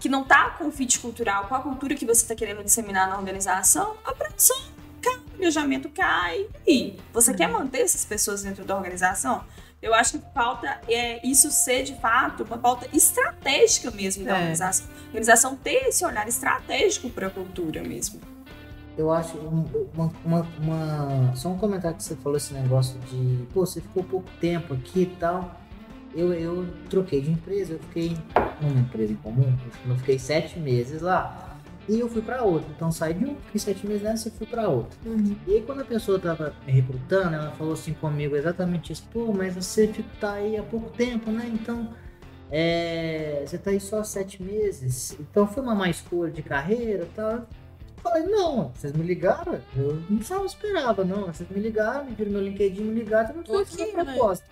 que 0.00 0.08
não 0.08 0.24
tá 0.24 0.50
com 0.50 0.66
o 0.66 0.72
fit 0.72 0.98
cultural, 0.98 1.46
com 1.46 1.54
a 1.54 1.60
cultura 1.60 1.94
que 1.94 2.04
você 2.04 2.22
está 2.22 2.34
querendo 2.34 2.62
disseminar 2.64 3.08
na 3.08 3.16
organização, 3.16 3.96
a 4.04 4.12
produção 4.12 4.60
cai, 5.00 5.14
o 5.16 5.36
engajamento 5.38 5.88
cai. 5.90 6.46
E 6.66 6.98
você 7.12 7.32
quer 7.32 7.48
manter 7.48 7.82
essas 7.82 8.04
pessoas 8.04 8.42
dentro 8.42 8.64
da 8.64 8.76
organização? 8.76 9.44
Eu 9.82 9.92
acho 9.94 10.18
que 10.18 10.24
falta 10.32 10.80
é, 10.88 11.26
isso 11.26 11.50
ser, 11.50 11.82
de 11.82 11.94
fato, 11.96 12.44
uma 12.44 12.56
pauta 12.56 12.86
estratégica 12.94 13.90
mesmo 13.90 14.24
da 14.24 14.30
É. 14.30 14.34
organização. 14.34 14.86
A 14.86 15.06
organização 15.08 15.56
ter 15.56 15.88
esse 15.88 16.04
olhar 16.04 16.26
estratégico 16.28 17.10
para 17.10 17.26
a 17.26 17.30
cultura 17.30 17.82
mesmo. 17.82 18.20
Eu 18.96 19.10
acho 19.10 19.36
um- 19.38 19.64
uma, 19.94 20.12
uma, 20.24 20.46
uma- 20.60 21.36
Só 21.36 21.48
um 21.48 21.58
comentário 21.58 21.96
que 21.96 22.04
você 22.04 22.14
falou 22.14 22.36
esse 22.36 22.54
negócio 22.54 22.98
de. 23.00 23.44
Pô, 23.52 23.66
você 23.66 23.80
ficou 23.80 24.04
pouco 24.04 24.28
tempo 24.40 24.74
aqui 24.74 25.02
e 25.02 25.16
tal. 25.18 25.60
Eu, 26.14 26.32
eu 26.34 26.68
troquei 26.90 27.22
de 27.22 27.30
empresa, 27.30 27.72
eu 27.72 27.78
fiquei 27.78 28.14
numa 28.60 28.80
empresa 28.80 29.14
em 29.14 29.16
comum, 29.16 29.56
eu 29.88 29.96
fiquei 29.96 30.18
sete 30.18 30.58
meses 30.58 31.00
lá. 31.00 31.51
E 31.88 31.98
eu 31.98 32.08
fui 32.08 32.22
pra 32.22 32.42
outra. 32.42 32.68
Então 32.74 32.92
saí 32.92 33.14
de 33.14 33.24
um, 33.24 33.36
fiquei 33.46 33.60
sete 33.60 33.86
meses 33.86 34.02
nessa 34.02 34.28
e 34.28 34.30
fui 34.30 34.46
pra 34.46 34.68
outra. 34.68 34.96
E 35.46 35.54
aí 35.54 35.62
quando 35.62 35.80
a 35.80 35.84
pessoa 35.84 36.18
tava 36.18 36.54
me 36.66 36.72
recrutando, 36.72 37.34
ela 37.34 37.50
falou 37.52 37.72
assim 37.72 37.92
comigo 37.94 38.36
exatamente 38.36 38.92
isso, 38.92 39.04
pô, 39.12 39.32
mas 39.32 39.54
você 39.54 39.92
tá 40.20 40.34
aí 40.34 40.56
há 40.56 40.62
pouco 40.62 40.90
tempo, 40.90 41.30
né? 41.30 41.50
Então 41.52 41.92
é, 42.50 43.42
você 43.46 43.58
tá 43.58 43.70
aí 43.70 43.80
só 43.80 44.00
há 44.00 44.04
sete 44.04 44.42
meses, 44.42 45.16
então 45.18 45.46
foi 45.46 45.62
uma 45.62 45.74
má 45.74 45.88
escolha 45.88 46.30
de 46.30 46.42
carreira 46.42 47.04
e 47.04 47.16
tal. 47.16 47.30
Eu 47.32 48.10
falei, 48.10 48.24
não, 48.24 48.70
vocês 48.74 48.92
me 48.92 49.04
ligaram, 49.04 49.58
eu 49.76 50.02
não 50.10 50.20
só 50.22 50.44
esperava, 50.44 51.04
não. 51.04 51.26
Vocês 51.26 51.48
me 51.48 51.60
ligaram, 51.60 52.04
me 52.04 52.12
viram 52.12 52.32
meu 52.32 52.42
LinkedIn, 52.42 52.82
me 52.82 53.00
ligaram, 53.00 53.30
eu 53.30 53.36
não 53.36 53.64
fiz 53.64 53.76
quê, 53.76 53.90
uma 53.94 54.04
né? 54.04 54.12
proposta. 54.12 54.44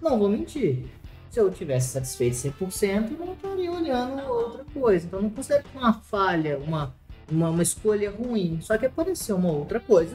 Não 0.00 0.18
vou 0.18 0.28
mentir. 0.28 0.84
Se 1.32 1.40
eu 1.40 1.50
tivesse 1.50 1.88
satisfeito 1.88 2.36
100%, 2.36 3.12
eu 3.18 3.24
não 3.24 3.32
estaria 3.32 3.72
olhando 3.72 4.22
outra 4.22 4.66
coisa. 4.74 5.06
Então 5.06 5.22
não 5.22 5.30
considero 5.30 5.64
uma 5.74 5.94
falha, 5.94 6.58
uma, 6.58 6.94
uma, 7.30 7.48
uma 7.48 7.62
escolha 7.62 8.10
ruim. 8.10 8.58
Só 8.60 8.76
que 8.76 8.84
apareceu 8.84 9.36
uma 9.36 9.50
outra 9.50 9.80
coisa. 9.80 10.14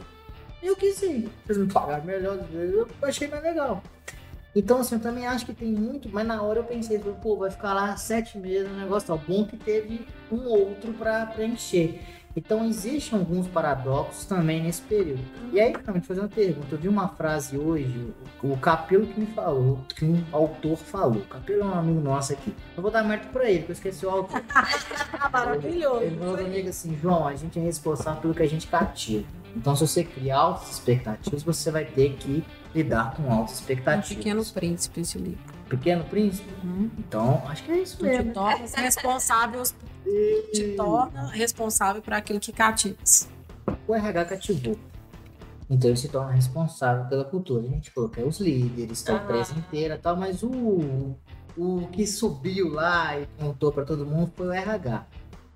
Eu 0.62 0.76
quis 0.76 1.02
ir. 1.02 1.28
Vocês 1.44 1.58
me 1.58 1.74
pagaram 1.74 2.04
melhor, 2.04 2.38
eu 2.54 2.88
achei 3.02 3.28
mais 3.28 3.42
legal. 3.42 3.82
Então, 4.56 4.80
assim, 4.80 4.94
eu 4.94 5.02
também 5.02 5.26
acho 5.26 5.44
que 5.44 5.56
tem 5.56 5.72
muito, 5.72 6.08
mas 6.08 6.26
na 6.26 6.40
hora 6.40 6.60
eu 6.60 6.64
pensei, 6.64 7.00
pô, 7.00 7.36
vai 7.36 7.50
ficar 7.50 7.74
lá 7.74 7.98
sete 7.98 8.38
meses, 8.38 8.72
um 8.72 8.78
negócio 8.78 9.08
tal. 9.08 9.18
Bom 9.18 9.44
que 9.44 9.58
teve 9.58 10.06
um 10.32 10.46
outro 10.46 10.94
para 10.94 11.26
preencher. 11.26 12.00
Então, 12.38 12.64
existem 12.64 13.18
alguns 13.18 13.48
paradoxos 13.48 14.26
também 14.26 14.62
nesse 14.62 14.84
período. 14.84 15.20
E 15.52 15.60
aí, 15.60 15.74
realmente, 15.84 16.06
fazer 16.06 16.20
uma 16.20 16.30
pergunta. 16.30 16.68
Eu 16.72 16.78
vi 16.78 16.88
uma 16.88 17.08
frase 17.08 17.58
hoje, 17.58 18.14
o 18.44 18.52
o 18.52 18.58
Capelo 18.60 19.08
que 19.08 19.20
me 19.20 19.26
falou, 19.26 19.80
que 19.90 20.06
um 20.06 20.24
autor 20.32 20.78
falou. 20.78 21.18
O 21.24 21.26
Capelo 21.26 21.62
é 21.62 21.66
um 21.66 21.74
amigo 21.74 22.00
nosso 22.00 22.34
aqui. 22.34 22.54
Eu 22.76 22.84
vou 22.84 22.92
dar 22.92 23.04
mérito 23.04 23.30
pra 23.30 23.50
ele, 23.50 23.60
porque 23.62 23.72
eu 23.72 23.74
esqueci 23.74 24.06
o 24.06 24.10
autor. 24.12 24.40
Maravilhoso. 25.34 26.04
Ele 26.04 26.16
falou 26.18 26.38
comigo 26.38 26.70
assim, 26.70 26.96
João, 27.02 27.28
a 27.28 27.36
gente 27.36 27.58
é 27.58 27.62
responsável 27.64 28.22
pelo 28.22 28.36
que 28.36 28.44
a 28.44 28.48
gente 28.48 28.68
cativa. 28.68 29.26
Então, 29.56 29.76
se 29.76 29.88
você 29.88 30.04
criar 30.04 30.38
altas 30.38 30.70
expectativas, 30.74 31.42
você 31.42 31.72
vai 31.72 31.86
ter 31.86 32.14
que 32.18 32.44
lidar 32.76 33.16
com 33.16 33.32
altas 33.34 33.54
Um 33.56 33.60
expectativas. 33.62 34.16
pequeno 34.16 34.46
príncipe 34.46 35.02
esse 35.02 35.18
livro. 35.18 35.40
Pequeno 35.68 36.04
príncipe? 36.04 36.48
Hum. 36.64 36.92
Então, 37.00 37.42
acho 37.48 37.64
que 37.64 37.72
é 37.72 37.80
isso 37.80 37.98
Tu 37.98 38.04
te 38.04 38.10
mesmo. 38.10 38.34
torna 38.34 38.68
responsável, 40.08 40.52
te 40.52 40.76
torna 40.76 41.28
responsável 41.32 42.02
por 42.02 42.14
aquilo 42.14 42.40
que 42.40 42.52
cativas. 42.52 43.28
O 43.88 43.94
RH 43.94 44.26
cativou. 44.26 44.78
Então 45.70 45.90
ele 45.90 45.98
se 45.98 46.08
torna 46.08 46.32
responsável 46.32 47.06
pela 47.06 47.26
cultura. 47.26 47.66
A 47.66 47.70
gente 47.70 47.92
falou 47.92 48.10
que 48.10 48.22
é 48.22 48.24
os 48.24 48.40
líderes, 48.40 49.02
tá 49.02 49.14
a 49.14 49.24
empresa 49.24 49.54
inteira 49.54 49.96
e 49.96 49.98
tal, 49.98 50.16
mas 50.16 50.42
o, 50.44 51.16
o 51.58 51.88
que 51.92 52.08
subiu 52.08 52.70
lá 52.70 53.20
e 53.20 53.28
contou 53.38 53.72
para 53.72 53.84
todo 53.84 54.06
mundo 54.06 54.32
foi 54.36 54.48
o 54.48 54.52
RH. 54.52 55.06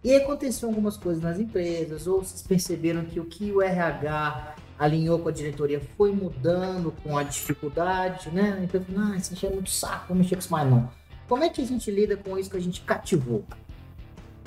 E 0.03 0.11
aí 0.11 0.23
aconteceu 0.23 0.67
algumas 0.67 0.97
coisas 0.97 1.21
nas 1.21 1.39
empresas, 1.39 2.07
ou 2.07 2.23
vocês 2.23 2.41
perceberam 2.41 3.05
que 3.05 3.19
o 3.19 3.25
que 3.25 3.51
o 3.51 3.61
RH 3.61 4.55
alinhou 4.77 5.19
com 5.19 5.29
a 5.29 5.31
diretoria 5.31 5.79
foi 5.95 6.11
mudando 6.11 6.91
com 7.03 7.15
a 7.15 7.21
dificuldade, 7.21 8.31
né? 8.31 8.57
A 8.59 8.63
empresa 8.63 8.85
falou, 8.85 9.11
ah, 9.13 9.15
isso 9.15 9.31
enche 9.31 9.47
muito 9.47 9.69
saco, 9.69 10.07
vamos 10.09 10.23
mexer 10.23 10.35
com 10.35 10.41
isso 10.41 10.51
mais 10.51 10.67
não. 10.67 10.89
Como 11.29 11.43
é 11.43 11.49
que 11.49 11.61
a 11.61 11.65
gente 11.65 11.89
lida 11.91 12.17
com 12.17 12.37
isso 12.37 12.49
que 12.49 12.57
a 12.57 12.61
gente 12.61 12.81
cativou? 12.81 13.45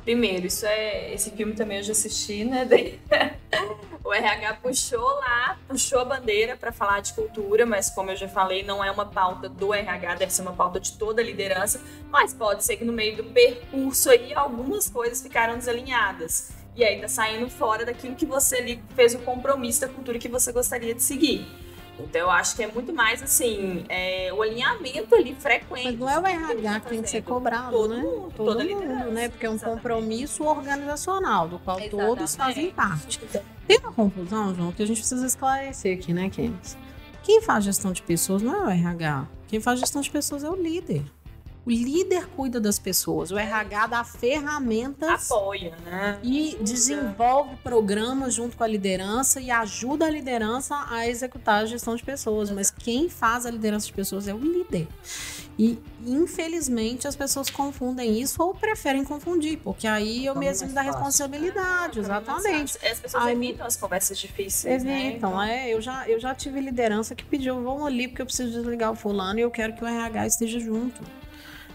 Primeiro, 0.05 0.47
isso 0.47 0.67
é. 0.67 1.13
Esse 1.15 1.31
filme 1.31 1.55
também 1.55 1.79
eu 1.79 1.83
já 1.83 1.93
assisti, 1.93 2.45
né? 2.45 2.69
O 4.05 4.13
RH 4.13 4.59
puxou 4.63 5.01
lá, 5.01 5.59
puxou 5.67 6.01
a 6.01 6.05
bandeira 6.05 6.59
para 6.59 6.71
falar 6.71 7.01
de 7.01 7.15
cultura, 7.15 7.65
mas 7.65 7.89
como 7.89 8.11
eu 8.11 8.17
já 8.17 8.29
falei, 8.29 8.63
não 8.63 8.85
é 8.85 8.91
uma 8.91 9.07
pauta 9.07 9.49
do 9.49 9.73
RH, 9.73 10.17
deve 10.17 10.31
ser 10.31 10.43
uma 10.43 10.53
pauta 10.53 10.79
de 10.79 10.93
toda 10.99 11.23
a 11.23 11.25
liderança. 11.25 11.81
Mas 12.11 12.35
pode 12.35 12.63
ser 12.63 12.77
que 12.77 12.85
no 12.85 12.93
meio 12.93 13.17
do 13.17 13.25
percurso 13.25 14.11
aí 14.11 14.35
algumas 14.35 14.91
coisas 14.91 15.23
ficaram 15.23 15.57
desalinhadas. 15.57 16.53
E 16.77 16.85
aí 16.85 17.01
tá 17.01 17.09
saindo 17.09 17.49
fora 17.49 17.87
daquilo 17.87 18.15
que 18.15 18.27
você 18.27 18.57
ali 18.57 18.83
fez 18.95 19.15
o 19.15 19.21
compromisso 19.21 19.81
da 19.81 19.89
cultura 19.89 20.19
que 20.19 20.29
você 20.29 20.53
gostaria 20.53 20.95
de 20.95 21.03
seguir. 21.03 21.47
Então 21.99 22.21
eu 22.21 22.31
acho 22.31 22.57
que 22.57 22.63
é 22.63 22.67
muito 22.67 22.93
mais 22.93 23.23
assim, 23.23 23.85
é, 23.89 24.33
o 24.33 24.43
alinhamento 24.43 25.15
ali 25.15 25.35
frequente. 25.35 25.85
Mas 25.85 25.99
não 25.99 26.09
é 26.09 26.19
o 26.19 26.27
RH 26.27 26.81
que 26.81 26.89
tem 26.89 27.03
que 27.03 27.11
ser 27.11 27.23
cobrado, 27.23 27.71
Todo 27.71 27.95
né? 27.95 28.03
mundo, 28.03 28.33
Todo 28.37 28.65
mundo, 28.65 29.11
né? 29.13 29.29
Porque 29.29 29.47
é 29.47 29.51
um 29.51 29.55
Exatamente. 29.55 29.83
compromisso 29.83 30.45
organizacional, 30.45 31.49
do 31.49 31.59
qual 31.61 31.79
todos 31.89 32.35
Exatamente. 32.35 32.37
fazem 32.37 32.71
parte. 32.71 33.21
Tem 33.67 33.79
uma 33.79 33.93
confusão, 33.93 34.55
João, 34.55 34.73
que 34.73 34.83
a 34.83 34.87
gente 34.87 34.99
precisa 34.99 35.27
esclarecer 35.27 35.97
aqui, 35.97 36.13
né, 36.13 36.29
Kenis? 36.31 36.77
Quem 37.23 37.41
faz 37.41 37.65
gestão 37.65 37.93
de 37.93 38.03
pessoas 38.03 38.43
não 38.43 38.55
é 38.55 38.67
o 38.67 38.71
RH. 38.71 39.27
Quem 39.49 39.61
faz 39.61 39.81
gestão 39.81 40.03
de 40.03 40.11
pessoas 40.11 40.45
é 40.45 40.51
o 40.51 40.55
líder. 40.57 41.03
O 41.67 41.71
líder 41.71 42.27
cuida 42.37 42.61
das 42.61 42.79
pessoas. 42.79 43.31
O 43.31 43.39
RH 43.39 43.87
dá 43.87 44.05
ferramentas 44.05 45.31
Apoia, 45.31 45.75
né? 45.85 46.19
e 46.23 46.59
desenvolve 46.61 47.57
programas 47.57 48.35
junto 48.35 48.57
com 48.57 48.65
a 48.65 48.67
liderança 48.67 49.41
e 49.41 49.51
ajuda 49.51 50.05
a 50.05 50.11
liderança 50.11 50.75
a 50.91 51.09
executar 51.09 51.63
a 51.63 51.67
gestão 51.67 51.97
de 51.97 52.03
pessoas. 52.03 52.51
Mas 52.51 52.71
quem 52.71 53.09
faz 53.09 53.47
a 53.47 53.51
liderança 53.51 53.87
de 53.87 53.95
pessoas 53.95 54.29
é 54.29 54.35
o 54.35 54.39
líder. 54.39 54.87
E, 55.59 55.79
infelizmente, 56.05 57.07
as 57.07 57.15
pessoas 57.15 57.49
confundem 57.49 58.21
isso 58.21 58.43
ou 58.43 58.55
preferem 58.55 59.05
confundir, 59.05 59.59
porque 59.59 59.87
aí 59.87 60.27
eu 60.27 60.35
mesmo 60.35 60.69
da 60.69 60.83
fácil. 60.83 60.93
responsabilidade, 60.93 62.01
exatamente. 62.01 62.77
As 62.85 62.99
pessoas 62.99 63.23
Ai, 63.23 63.33
evitam 63.33 63.65
as 63.65 63.77
conversas 63.77 64.19
difíceis, 64.19 64.83
né? 64.83 65.11
Evitam, 65.11 65.41
é. 65.41 65.73
Eu 65.73 65.81
já, 65.81 66.09
eu 66.09 66.19
já 66.19 66.35
tive 66.35 66.61
liderança 66.61 67.15
que 67.15 67.25
pediu, 67.25 67.63
vamos 67.63 67.87
ali 67.87 68.09
porque 68.09 68.23
eu 68.23 68.27
preciso 68.27 68.51
desligar 68.51 68.91
o 68.91 68.97
fulano 68.97 69.39
e 69.39 69.43
eu 69.43 69.51
quero 69.51 69.75
que 69.75 69.85
o 69.85 69.87
RH 69.87 70.27
esteja 70.27 70.59
junto. 70.59 71.01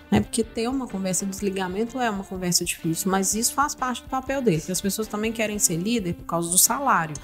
Né? 0.10 0.22
Porque 0.22 0.44
ter 0.44 0.68
uma 0.68 0.88
conversa 0.88 1.26
de 1.26 1.32
desligamento 1.32 2.00
é 2.00 2.10
uma 2.10 2.24
conversa 2.24 2.66
difícil, 2.66 3.12
mas 3.12 3.36
isso 3.36 3.54
faz 3.54 3.76
parte 3.76 4.02
do 4.02 4.10
papel 4.10 4.42
dele. 4.42 4.58
Porque 4.58 4.72
as 4.72 4.82
pessoas 4.82 5.08
também 5.08 5.32
querem 5.32 5.60
ser 5.60 5.78
líder 5.78 6.14
por 6.14 6.26
causa 6.26 6.50
do 6.50 6.58
salário, 6.58 7.16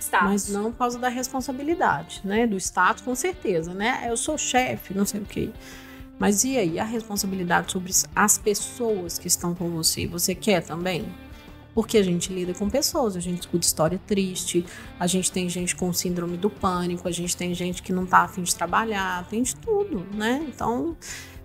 Status. 0.00 0.28
mas 0.28 0.48
não 0.48 0.72
por 0.72 0.78
causa 0.78 0.98
da 0.98 1.08
responsabilidade, 1.08 2.20
né? 2.24 2.46
Do 2.46 2.56
status, 2.56 3.02
com 3.02 3.14
certeza, 3.14 3.72
né? 3.72 4.04
Eu 4.08 4.16
sou 4.16 4.36
chefe, 4.36 4.92
não 4.92 5.06
sei 5.06 5.20
o 5.20 5.24
quê. 5.24 5.50
Mas 6.18 6.44
e 6.44 6.56
aí, 6.56 6.78
a 6.78 6.84
responsabilidade 6.84 7.72
sobre 7.72 7.92
as 8.14 8.38
pessoas 8.38 9.18
que 9.18 9.26
estão 9.26 9.54
com 9.54 9.70
você? 9.70 10.06
Você 10.06 10.34
quer 10.34 10.62
também? 10.62 11.04
Porque 11.74 11.96
a 11.96 12.02
gente 12.02 12.32
lida 12.32 12.52
com 12.52 12.68
pessoas, 12.68 13.16
a 13.16 13.20
gente 13.20 13.40
escuta 13.40 13.66
história 13.66 14.00
triste, 14.06 14.64
a 15.00 15.06
gente 15.06 15.32
tem 15.32 15.48
gente 15.48 15.74
com 15.74 15.92
síndrome 15.92 16.36
do 16.36 16.50
pânico, 16.50 17.08
a 17.08 17.10
gente 17.10 17.36
tem 17.36 17.54
gente 17.54 17.82
que 17.82 17.92
não 17.92 18.04
tá 18.04 18.18
afim 18.18 18.42
de 18.42 18.54
trabalhar, 18.54 19.26
tem 19.28 19.42
de 19.42 19.56
tudo, 19.56 20.06
né? 20.14 20.44
Então, 20.46 20.96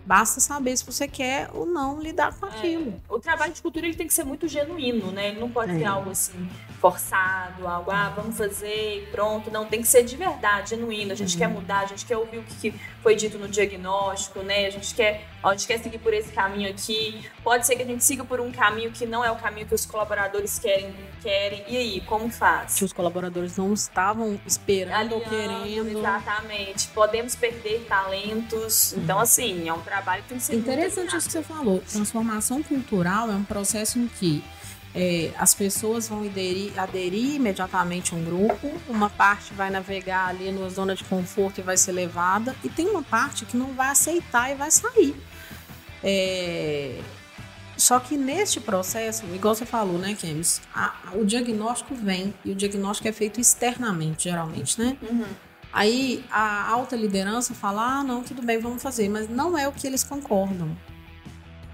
basta 0.08 0.40
saber 0.40 0.76
se 0.78 0.86
você 0.86 1.06
quer 1.08 1.50
ou 1.54 1.66
não 1.66 2.00
lidar 2.02 2.34
com 2.34 2.46
aquilo. 2.46 2.94
O 3.10 3.20
trabalho 3.20 3.52
de 3.52 3.62
cultura 3.62 3.86
ele 3.86 3.96
tem 3.96 4.08
que 4.08 4.14
ser 4.14 4.24
muito 4.24 4.48
genuíno, 4.48 5.12
né? 5.12 5.28
Ele 5.30 5.40
não 5.42 5.50
pode 5.52 5.74
É. 5.74 5.80
ser 5.80 5.86
algo 5.86 6.10
assim 6.12 6.50
forçado, 6.80 7.68
algo, 7.68 7.92
ah, 7.92 8.14
vamos 8.16 8.38
fazer 8.38 9.04
e 9.04 9.06
pronto. 9.08 9.52
Não, 9.52 9.66
tem 9.66 9.82
que 9.82 9.88
ser 9.88 10.04
de 10.04 10.16
verdade, 10.16 10.70
genuíno. 10.72 11.12
A 11.12 11.16
gente 11.16 11.34
Uhum. 11.34 11.40
quer 11.40 11.48
mudar, 11.48 11.80
a 11.82 11.86
gente 11.88 12.06
quer 12.06 12.16
ouvir 12.18 12.38
o 12.38 12.44
que 12.44 12.72
foi 13.04 13.16
dito 13.16 13.38
no 13.38 13.48
diagnóstico, 13.50 14.40
né? 14.40 14.66
A 14.68 14.70
gente 14.70 14.96
quer, 14.96 15.28
a 15.44 15.52
gente 15.52 15.68
quer 15.68 15.80
seguir 15.80 16.00
por 16.00 16.14
esse 16.14 16.32
caminho 16.32 16.70
aqui. 16.70 17.24
Pode 17.44 17.66
ser 17.66 17.76
que 17.76 17.84
a 17.84 17.86
gente 17.86 18.04
siga 18.04 18.24
por 18.24 18.40
um 18.40 18.52
caminho 18.52 18.92
que 18.92 19.06
não 19.06 19.24
é 19.24 19.32
o 19.32 19.36
caminho 19.36 19.68
que 19.68 19.76
os 19.76 19.86
colaboradores 19.86 20.60
querem. 20.60 20.94
querem. 21.22 21.64
E 21.68 21.78
aí, 21.78 22.02
como 22.02 22.30
faz? 22.30 22.76
Que 22.76 22.84
os 22.84 22.92
colaboradores 22.92 23.58
não 23.58 23.74
estavam 23.74 24.40
esperando 24.46 25.14
ou 25.14 25.26
Alinhando, 25.26 25.64
querendo. 25.64 26.00
Exatamente. 26.00 26.88
Podemos 26.90 27.36
perder 27.36 27.86
talentos. 27.88 28.94
Então, 28.94 29.20
assim, 29.20 29.68
é 29.68 29.74
um 29.74 29.82
trabalho 29.82 30.24
que 30.24 30.30
tem 30.30 30.38
que 30.38 30.44
ser 30.44 30.56
Interessante 30.56 31.16
isso 31.16 31.28
que 31.28 31.34
você 31.34 31.44
falou. 31.44 31.80
Transformação 31.80 32.62
cultural 32.64 33.30
é 33.30 33.36
um 33.36 33.44
processo 33.44 34.00
em 34.00 34.08
que 34.08 34.44
é, 35.00 35.32
as 35.38 35.54
pessoas 35.54 36.08
vão 36.08 36.26
aderir, 36.26 36.72
aderir 36.76 37.36
imediatamente 37.36 38.16
a 38.16 38.18
um 38.18 38.24
grupo, 38.24 38.72
uma 38.90 39.12
parte 39.12 39.54
vai 39.54 39.70
navegar 39.70 40.30
ali 40.30 40.52
numa 40.52 40.72
zona 40.72 40.96
de 40.96 41.04
conforto 41.04 41.60
e 41.60 41.62
vai 41.62 41.78
ser 41.78 41.92
levada, 41.92 42.56
e 42.64 42.70
tem 42.70 42.90
uma 42.90 43.04
parte 43.04 43.46
que 43.46 43.56
não 43.56 43.74
vai 43.74 43.90
aceitar 43.90 44.52
e 44.52 44.56
vai 44.56 44.72
sair. 44.72 45.16
É, 46.04 47.00
só 47.78 48.00
que 48.00 48.18
neste 48.18 48.60
processo, 48.60 49.24
igual 49.36 49.54
você 49.54 49.68
falou, 49.68 50.00
né, 50.00 50.16
Kemis, 50.20 50.62
o 51.14 51.24
diagnóstico 51.24 51.94
vem 51.94 52.34
e 52.44 52.52
o 52.52 52.56
diagnóstico 52.56 53.08
é 53.08 53.12
feito 53.12 53.40
externamente, 53.40 54.24
geralmente, 54.24 54.82
né? 54.82 54.98
Uhum. 55.08 55.26
Aí 55.72 56.26
a 56.32 56.72
alta 56.72 56.96
liderança 56.96 57.54
fala: 57.54 58.00
ah, 58.00 58.04
não, 58.04 58.24
tudo 58.24 58.42
bem, 58.42 58.58
vamos 58.58 58.82
fazer, 58.82 59.08
mas 59.10 59.30
não 59.30 59.56
é 59.56 59.68
o 59.68 59.72
que 59.72 59.86
eles 59.86 60.04
concordam. 60.04 60.76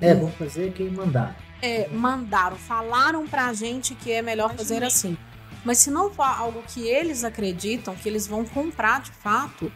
É, 0.02 0.14
vamos 0.14 0.36
fazer 0.36 0.74
quem 0.74 0.90
mandar. 0.90 1.38
É, 1.66 1.88
mandaram, 1.88 2.58
falaram 2.58 3.26
pra 3.26 3.54
gente 3.54 3.96
que 3.96 4.12
é 4.12 4.22
melhor 4.22 4.50
Mas 4.50 4.58
fazer 4.58 4.84
assim. 4.84 5.18
Mas 5.64 5.78
se 5.78 5.90
não 5.90 6.12
for 6.12 6.24
algo 6.24 6.62
que 6.68 6.86
eles 6.86 7.24
acreditam, 7.24 7.96
que 7.96 8.10
eles 8.10 8.28
vão 8.28 8.44
comprar 8.44 9.02
de 9.02 9.12
fato, 9.12 9.72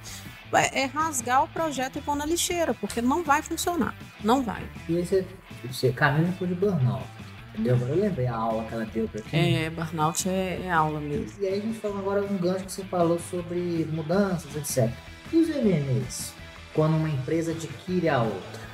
é 0.54 0.82
é 0.82 0.86
rasgar 0.86 1.46
o 1.46 1.48
projeto 1.48 1.98
e 1.98 2.02
pôr 2.02 2.16
na 2.16 2.26
lixeira, 2.26 2.74
porque 2.74 3.02
não 3.02 3.24
vai 3.24 3.42
funcionar. 3.42 3.96
Não 4.22 4.44
vai. 4.44 4.62
E 4.90 4.98
aí 4.98 5.26
você, 5.64 5.92
caminha 5.94 6.34
por 6.38 6.46
de 6.46 6.56
burnout. 6.56 7.06
Entendeu? 7.54 7.76
Agora 7.76 7.92
eu 7.92 8.02
lembrei 8.02 8.28
a 8.28 8.36
aula 8.36 8.66
que 8.66 8.74
ela 8.74 8.86
deu 8.86 9.08
pra 9.08 9.22
quem. 9.22 9.58
É, 9.58 9.70
burnout 9.70 10.28
é, 10.28 10.62
é 10.64 10.72
aula 10.72 11.00
mesmo. 11.00 11.42
E 11.42 11.48
aí 11.48 11.60
a 11.60 11.62
gente 11.62 11.80
fala 11.80 12.00
agora 12.00 12.22
um 12.22 12.38
gancho 12.38 12.66
que 12.66 12.72
você 12.72 12.84
falou 12.84 13.18
sobre 13.18 13.88
mudanças, 13.92 14.54
etc. 14.58 14.94
E 15.32 15.38
os 15.38 15.48
MMAs? 15.48 16.34
Quando 16.74 16.98
uma 16.98 17.10
empresa 17.10 17.52
adquire 17.52 18.10
a 18.10 18.22
outra. 18.22 18.67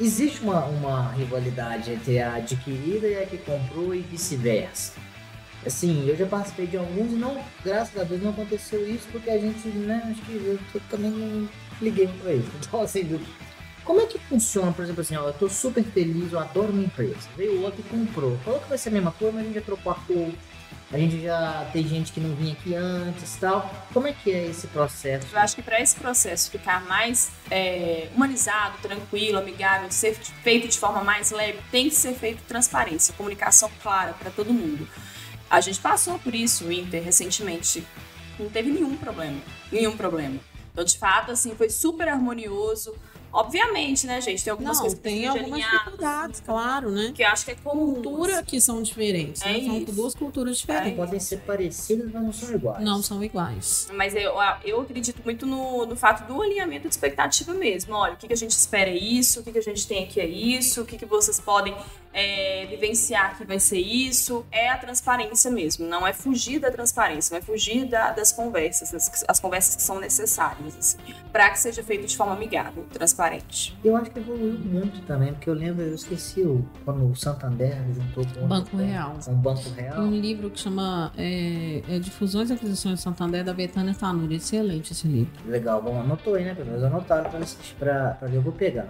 Existe 0.00 0.40
uma, 0.42 0.64
uma 0.66 1.10
rivalidade 1.12 1.92
entre 1.92 2.20
a 2.20 2.34
adquirida 2.36 3.06
e 3.08 3.20
a 3.22 3.26
que 3.26 3.36
comprou 3.38 3.94
e 3.94 4.00
vice-versa. 4.00 4.92
Assim, 5.66 6.06
eu 6.08 6.16
já 6.16 6.24
participei 6.24 6.66
de 6.68 6.76
alguns 6.76 7.12
e 7.12 7.16
não, 7.16 7.42
graças 7.64 8.00
a 8.00 8.04
Deus 8.04 8.22
não 8.22 8.30
aconteceu 8.30 8.88
isso 8.88 9.08
porque 9.10 9.28
a 9.28 9.38
gente, 9.38 9.66
né, 9.68 10.00
acho 10.08 10.22
que 10.22 10.32
eu 10.34 10.80
também 10.88 11.10
não 11.10 11.48
liguei 11.82 12.06
pra 12.22 12.32
isso. 12.32 12.48
Então 12.64 12.80
assim, 12.80 13.02
do- 13.04 13.20
como 13.84 14.00
é 14.00 14.06
que 14.06 14.18
funciona, 14.18 14.70
por 14.70 14.84
exemplo, 14.84 15.00
assim, 15.00 15.16
ó, 15.16 15.26
eu 15.26 15.32
tô 15.32 15.48
super 15.48 15.82
feliz, 15.82 16.32
eu 16.32 16.38
adoro 16.38 16.72
minha 16.72 16.86
empresa. 16.86 17.16
Veio 17.36 17.62
outro 17.62 17.80
e 17.80 17.88
comprou. 17.88 18.36
Falou 18.44 18.60
que 18.60 18.68
vai 18.68 18.76
ser 18.78 18.90
a 18.90 18.92
mesma 18.92 19.10
coisa, 19.12 19.32
mas 19.32 19.42
a 19.42 19.46
gente 19.46 19.54
já 19.54 19.62
trocou 19.62 19.90
a 19.90 19.94
cor. 19.96 20.30
A 20.90 20.96
gente 20.96 21.20
já 21.20 21.68
tem 21.70 21.86
gente 21.86 22.12
que 22.12 22.20
não 22.20 22.34
vinha 22.34 22.54
aqui 22.54 22.74
antes 22.74 23.36
tal. 23.36 23.70
Como 23.92 24.06
é 24.06 24.12
que 24.12 24.32
é 24.32 24.46
esse 24.46 24.66
processo? 24.68 25.26
Eu 25.30 25.38
acho 25.38 25.54
que 25.54 25.62
para 25.62 25.78
esse 25.80 25.94
processo 25.94 26.50
ficar 26.50 26.82
mais 26.86 27.30
é, 27.50 28.08
humanizado, 28.14 28.78
tranquilo, 28.80 29.38
amigável, 29.38 29.90
ser 29.90 30.14
feito 30.14 30.66
de 30.66 30.78
forma 30.78 31.04
mais 31.04 31.30
leve, 31.30 31.58
tem 31.70 31.90
que 31.90 31.94
ser 31.94 32.14
feito 32.14 32.42
transparência, 32.44 33.12
comunicação 33.14 33.70
clara 33.82 34.14
para 34.14 34.30
todo 34.30 34.50
mundo. 34.50 34.88
A 35.50 35.60
gente 35.60 35.78
passou 35.78 36.18
por 36.18 36.34
isso, 36.34 36.64
o 36.64 36.72
Inter, 36.72 37.02
recentemente. 37.02 37.86
Não 38.38 38.48
teve 38.48 38.70
nenhum 38.70 38.96
problema. 38.96 39.40
Nenhum 39.70 39.94
problema. 39.94 40.38
Então, 40.72 40.84
de 40.84 40.96
fato, 40.96 41.32
assim, 41.32 41.54
foi 41.54 41.68
super 41.68 42.08
harmonioso. 42.08 42.94
Obviamente, 43.32 44.06
né, 44.06 44.20
gente? 44.20 44.42
Tem 44.42 44.50
algumas 44.50 44.76
Não, 44.76 44.80
coisas 44.82 44.98
que 44.98 45.04
tem 45.04 45.26
algumas 45.26 45.52
alinhar, 45.52 45.70
dificuldades, 45.84 46.40
claro, 46.44 46.90
né? 46.90 47.12
Que 47.14 47.22
eu 47.22 47.28
acho 47.28 47.44
que 47.44 47.50
é 47.50 47.54
comum. 47.54 47.94
Cultura 47.94 48.42
que 48.42 48.60
são 48.60 48.82
diferentes, 48.82 49.42
É 49.42 49.52
né? 49.52 49.64
São 49.64 49.78
isso. 49.78 49.92
duas 49.92 50.14
culturas 50.14 50.58
diferentes. 50.58 50.96
Podem 50.96 51.20
ser 51.20 51.38
parecidas, 51.40 52.10
mas 52.12 52.22
não 52.22 52.32
são 52.32 52.54
iguais. 52.54 52.84
Não 52.84 53.02
são 53.02 53.22
iguais. 53.22 53.88
Mas 53.92 54.14
eu, 54.14 54.34
eu 54.64 54.80
acredito 54.80 55.20
muito 55.24 55.44
no, 55.46 55.84
no 55.86 55.96
fato 55.96 56.26
do 56.26 56.40
alinhamento 56.40 56.88
de 56.88 56.94
expectativa 56.94 57.52
mesmo. 57.52 57.94
Olha, 57.94 58.14
o 58.14 58.16
que, 58.16 58.26
que 58.26 58.32
a 58.32 58.36
gente 58.36 58.52
espera 58.52 58.90
é 58.90 58.96
isso, 58.96 59.40
o 59.40 59.42
que, 59.42 59.52
que 59.52 59.58
a 59.58 59.62
gente 59.62 59.86
tem 59.86 60.04
aqui 60.04 60.20
é 60.20 60.26
isso, 60.26 60.82
o 60.82 60.84
que, 60.84 60.96
que 60.96 61.06
vocês 61.06 61.38
podem 61.38 61.74
é, 62.12 62.66
vivenciar 62.66 63.36
que 63.36 63.44
vai 63.44 63.58
ser 63.60 63.78
isso. 63.78 64.44
É 64.50 64.68
a 64.70 64.78
transparência 64.78 65.50
mesmo, 65.50 65.86
não 65.86 66.06
é 66.06 66.12
fugir 66.12 66.58
da 66.58 66.70
transparência, 66.70 67.32
não 67.34 67.38
é 67.38 67.42
fugir 67.42 67.84
da- 67.86 68.12
das 68.12 68.32
conversas, 68.32 68.94
as, 68.94 69.24
as 69.28 69.40
conversas 69.40 69.76
que 69.76 69.82
são 69.82 69.98
necessárias, 70.00 70.76
assim, 70.76 70.98
para 71.32 71.50
que 71.50 71.58
seja 71.60 71.82
feito 71.82 72.06
de 72.06 72.16
forma 72.16 72.32
amigável, 72.34 72.84
transparente. 72.92 73.76
Eu 73.84 73.96
acho 73.96 74.10
que 74.10 74.18
evoluiu 74.18 74.58
muito 74.58 75.00
também, 75.02 75.32
porque 75.32 75.48
eu 75.50 75.54
lembro, 75.54 75.82
eu 75.84 75.94
esqueci 75.94 76.42
o, 76.42 76.64
quando 76.84 77.10
o 77.10 77.14
Santander 77.16 77.76
juntou 77.94 78.24
com 78.34 78.44
o 78.44 78.48
Banco 78.48 78.76
Real. 78.76 79.16
Com 79.24 79.32
o 79.32 79.36
Banco 79.36 79.62
Tem 79.70 79.84
Real. 79.84 80.00
um 80.00 80.10
livro 80.10 80.50
que 80.50 80.58
chama 80.60 81.12
é, 81.16 81.82
é 81.88 81.98
Difusões 81.98 82.50
e 82.50 82.54
Aquisições 82.54 82.96
de 82.96 83.02
Santander, 83.02 83.44
da 83.44 83.52
Betânia 83.54 83.94
Tanuri. 83.94 84.36
Excelente 84.36 84.92
esse 84.92 85.06
livro. 85.06 85.32
Legal, 85.46 85.82
vamos 85.82 86.00
anotou 86.00 86.34
aí, 86.34 86.44
né? 86.44 86.54
Pelo 86.54 86.66
menos 86.68 86.82
anotaram 86.84 87.30
pra 87.78 88.12
ver, 88.22 88.36
eu 88.36 88.42
vou 88.42 88.52
pegar. 88.52 88.88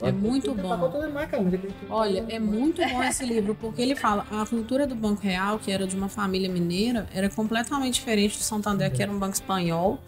É 0.00 0.10
muito 0.10 0.46
Tudo 0.50 0.62
bom. 0.62 0.68
Tá 0.90 1.08
marca, 1.08 1.38
mas 1.38 1.54
acredito 1.54 1.74
que- 1.78 1.86
Olha, 1.90 2.24
é 2.28 2.38
muito 2.38 2.82
bom 2.82 3.02
esse 3.04 3.24
livro, 3.24 3.54
porque 3.54 3.80
ele 3.80 3.94
fala 3.94 4.26
a 4.30 4.44
cultura 4.46 4.86
do 4.86 4.94
Banco 4.94 5.22
Real, 5.22 5.58
que 5.58 5.70
era 5.70 5.86
de 5.86 5.96
uma 5.96 6.08
família 6.08 6.48
mineira, 6.48 7.06
era 7.14 7.28
completamente 7.30 7.94
diferente 7.94 8.36
do 8.36 8.42
Santander, 8.42 8.90
que 8.92 9.02
era 9.02 9.10
um 9.10 9.18
banco 9.18 9.34
espanhol, 9.34 10.00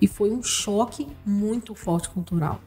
e 0.00 0.06
foi 0.06 0.30
um 0.30 0.42
choque 0.42 1.06
muito 1.24 1.74
forte 1.74 2.08
cultural. 2.10 2.60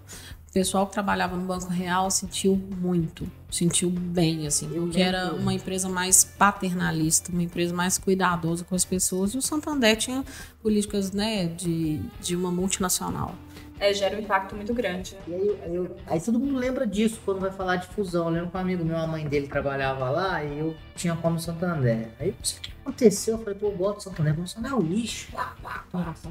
O 0.49 0.53
pessoal 0.55 0.87
que 0.87 0.93
trabalhava 0.93 1.35
no 1.35 1.45
Banco 1.45 1.67
Real 1.67 2.09
sentiu 2.09 2.55
muito, 2.55 3.29
sentiu 3.51 3.89
bem, 3.89 4.47
assim, 4.47 4.69
porque 4.69 5.01
era 5.01 5.33
uma 5.35 5.53
empresa 5.53 5.89
mais 5.89 6.23
paternalista, 6.23 7.29
uma 7.29 7.43
empresa 7.43 7.73
mais 7.75 7.97
cuidadosa 7.97 8.63
com 8.63 8.73
as 8.73 8.85
pessoas, 8.85 9.33
e 9.33 9.37
o 9.37 9.41
Santander 9.41 9.97
tinha 9.97 10.23
políticas, 10.63 11.11
né, 11.11 11.45
de, 11.47 11.99
de 12.21 12.35
uma 12.37 12.49
multinacional. 12.51 13.35
É, 13.77 13.93
gera 13.93 14.15
um 14.15 14.19
impacto 14.21 14.55
muito 14.55 14.73
grande. 14.73 15.17
E 15.27 15.33
aí, 15.33 15.59
eu- 15.75 15.95
aí 16.07 16.19
todo 16.21 16.39
mundo 16.39 16.57
lembra 16.57 16.87
disso 16.87 17.19
quando 17.25 17.41
vai 17.41 17.51
falar 17.51 17.75
de 17.75 17.87
fusão. 17.87 18.27
Eu 18.27 18.33
lembro 18.33 18.49
que 18.51 18.57
um 18.57 18.59
amigo 18.61 18.85
meu, 18.85 18.97
a 18.97 19.05
mãe 19.05 19.27
dele 19.27 19.47
trabalhava 19.47 20.09
lá 20.09 20.41
e 20.43 20.59
eu 20.59 20.75
tinha 20.95 21.13
como 21.17 21.37
Santander. 21.39 22.07
Aí 22.19 22.29
não 22.29 22.43
sei 22.43 22.59
o 22.59 22.61
que 22.61 22.71
aconteceu, 22.81 23.33
eu 23.37 23.43
falei, 23.43 23.55
pô, 23.59 23.73
eu 23.77 23.99
Santander, 23.99 24.33
mas 24.37 24.51
o 24.51 24.53
Santander 24.55 24.71
é 24.71 24.81
um 24.81 24.87
lixo. 24.87 25.27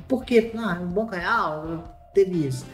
Por 0.08 0.24
quê? 0.24 0.52
Ah, 0.56 0.78
o 0.80 0.86
Banco 0.86 1.14
Real 1.14 1.98
teve 2.14 2.46
isso. 2.46 2.64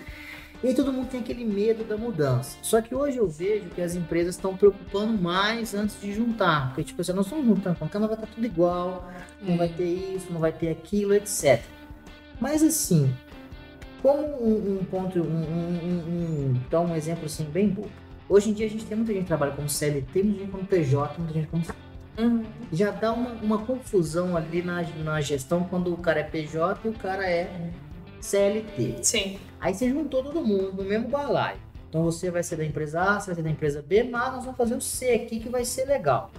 E 0.63 0.69
aí 0.69 0.75
todo 0.75 0.93
mundo 0.93 1.09
tem 1.09 1.21
aquele 1.21 1.45
medo 1.45 1.83
da 1.85 1.97
mudança. 1.97 2.57
Só 2.63 2.81
que 2.81 2.95
hoje 2.95 3.17
eu 3.17 3.27
vejo 3.27 3.71
que 3.71 3.81
as 3.83 3.95
empresas 3.97 4.37
estão 4.37 4.55
preocupando 4.57 5.21
mais 5.21 5.75
antes 5.75 6.01
de 6.01 6.13
juntar. 6.13 6.69
Porque, 6.69 6.85
tipo 6.85 7.01
assim, 7.01 7.13
nós 7.15 7.27
estamos 7.27 7.45
juntando 7.47 7.77
com 7.77 7.87
a 7.87 7.89
câmera, 7.89 8.15
vai 8.15 8.23
estar 8.25 8.35
tudo 8.35 8.47
igual, 8.47 9.11
não 9.43 9.57
vai 9.57 9.69
ter 9.69 9.85
isso, 10.15 10.31
não 10.31 10.39
vai 10.39 10.53
ter 10.53 10.69
aquilo, 10.71 11.15
etc. 11.15 11.61
Mas 12.39 12.63
assim, 12.63 13.13
como 14.03 14.23
um, 14.23 14.79
um 14.81 14.85
ponto, 14.85 15.19
um, 15.21 15.23
um, 15.23 16.55
um, 16.55 16.61
dar 16.71 16.81
um 16.81 16.95
exemplo 16.95 17.27
assim 17.27 17.45
bem 17.45 17.69
bobo. 17.69 17.91
Hoje 18.29 18.51
em 18.51 18.53
dia 18.53 18.67
a 18.67 18.71
gente 18.71 18.85
tem 18.85 18.97
muita 18.97 19.13
gente 19.13 19.23
que 19.23 19.29
trabalha 19.29 19.53
como 19.53 19.69
CLT, 19.69 20.23
muita 20.23 20.39
gente 20.41 20.51
como 20.51 20.65
PJ, 20.67 21.19
muita 21.19 21.35
gente 21.35 21.49
como 21.49 21.65
Uhum. 22.19 22.45
já 22.71 22.91
dá 22.91 23.13
uma, 23.13 23.31
uma 23.35 23.59
confusão 23.59 24.37
ali 24.37 24.63
na, 24.63 24.83
na 24.83 25.21
gestão 25.21 25.65
quando 25.65 25.93
o 25.93 25.97
cara 25.97 26.21
é 26.21 26.23
PJ 26.23 26.79
e 26.85 26.89
o 26.89 26.93
cara 26.93 27.25
é 27.25 27.51
CLT. 28.21 28.99
Sim. 29.03 29.39
Aí 29.59 29.75
você 29.75 29.89
juntou 29.89 30.23
todo 30.23 30.45
mundo 30.45 30.73
no 30.73 30.85
mesmo 30.85 31.09
balaio. 31.09 31.59
Então 31.89 32.05
você 32.05 32.31
vai 32.31 32.43
ser 32.43 32.57
da 32.57 32.65
empresa 32.65 33.01
A, 33.01 33.21
você 33.21 33.27
vai 33.27 33.35
ser 33.37 33.43
da 33.43 33.51
empresa 33.51 33.83
B, 33.83 34.05
mas 34.05 34.33
nós 34.33 34.45
vamos 34.45 34.57
fazer 34.57 34.75
o 34.75 34.81
C 34.81 35.13
aqui 35.13 35.41
que 35.41 35.49
vai 35.49 35.65
ser 35.65 35.87
legal. 35.87 36.31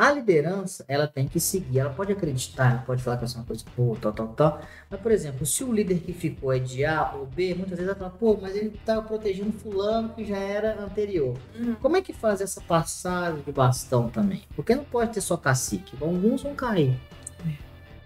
A 0.00 0.12
liderança, 0.12 0.82
ela 0.88 1.06
tem 1.06 1.28
que 1.28 1.38
seguir, 1.38 1.80
ela 1.80 1.90
pode 1.90 2.10
acreditar, 2.10 2.70
ela 2.70 2.80
pode 2.80 3.02
falar 3.02 3.16
que 3.16 3.20
vai 3.20 3.28
ser 3.28 3.36
uma 3.36 3.44
coisa 3.44 3.62
boa, 3.76 3.98
tal, 4.00 4.12
tal, 4.14 4.28
tal. 4.28 4.62
Mas, 4.88 4.98
por 4.98 5.12
exemplo, 5.12 5.44
se 5.44 5.62
o 5.62 5.70
líder 5.70 5.98
que 5.98 6.14
ficou 6.14 6.50
é 6.54 6.58
de 6.58 6.86
A 6.86 7.12
ou 7.12 7.26
B, 7.26 7.54
muitas 7.54 7.76
vezes 7.78 7.86
ela 7.86 7.94
fala, 7.94 8.10
pô, 8.10 8.38
mas 8.40 8.56
ele 8.56 8.70
tá 8.82 9.02
protegendo 9.02 9.52
fulano 9.52 10.08
que 10.14 10.24
já 10.24 10.38
era 10.38 10.82
anterior. 10.82 11.36
Uhum. 11.54 11.74
Como 11.74 11.98
é 11.98 12.00
que 12.00 12.14
faz 12.14 12.40
essa 12.40 12.62
passagem 12.62 13.42
de 13.42 13.52
bastão 13.52 14.08
também? 14.08 14.42
Porque 14.56 14.74
não 14.74 14.84
pode 14.84 15.12
ter 15.12 15.20
só 15.20 15.36
cacique, 15.36 15.94
alguns 16.00 16.42
vão 16.44 16.54
cair. 16.54 16.98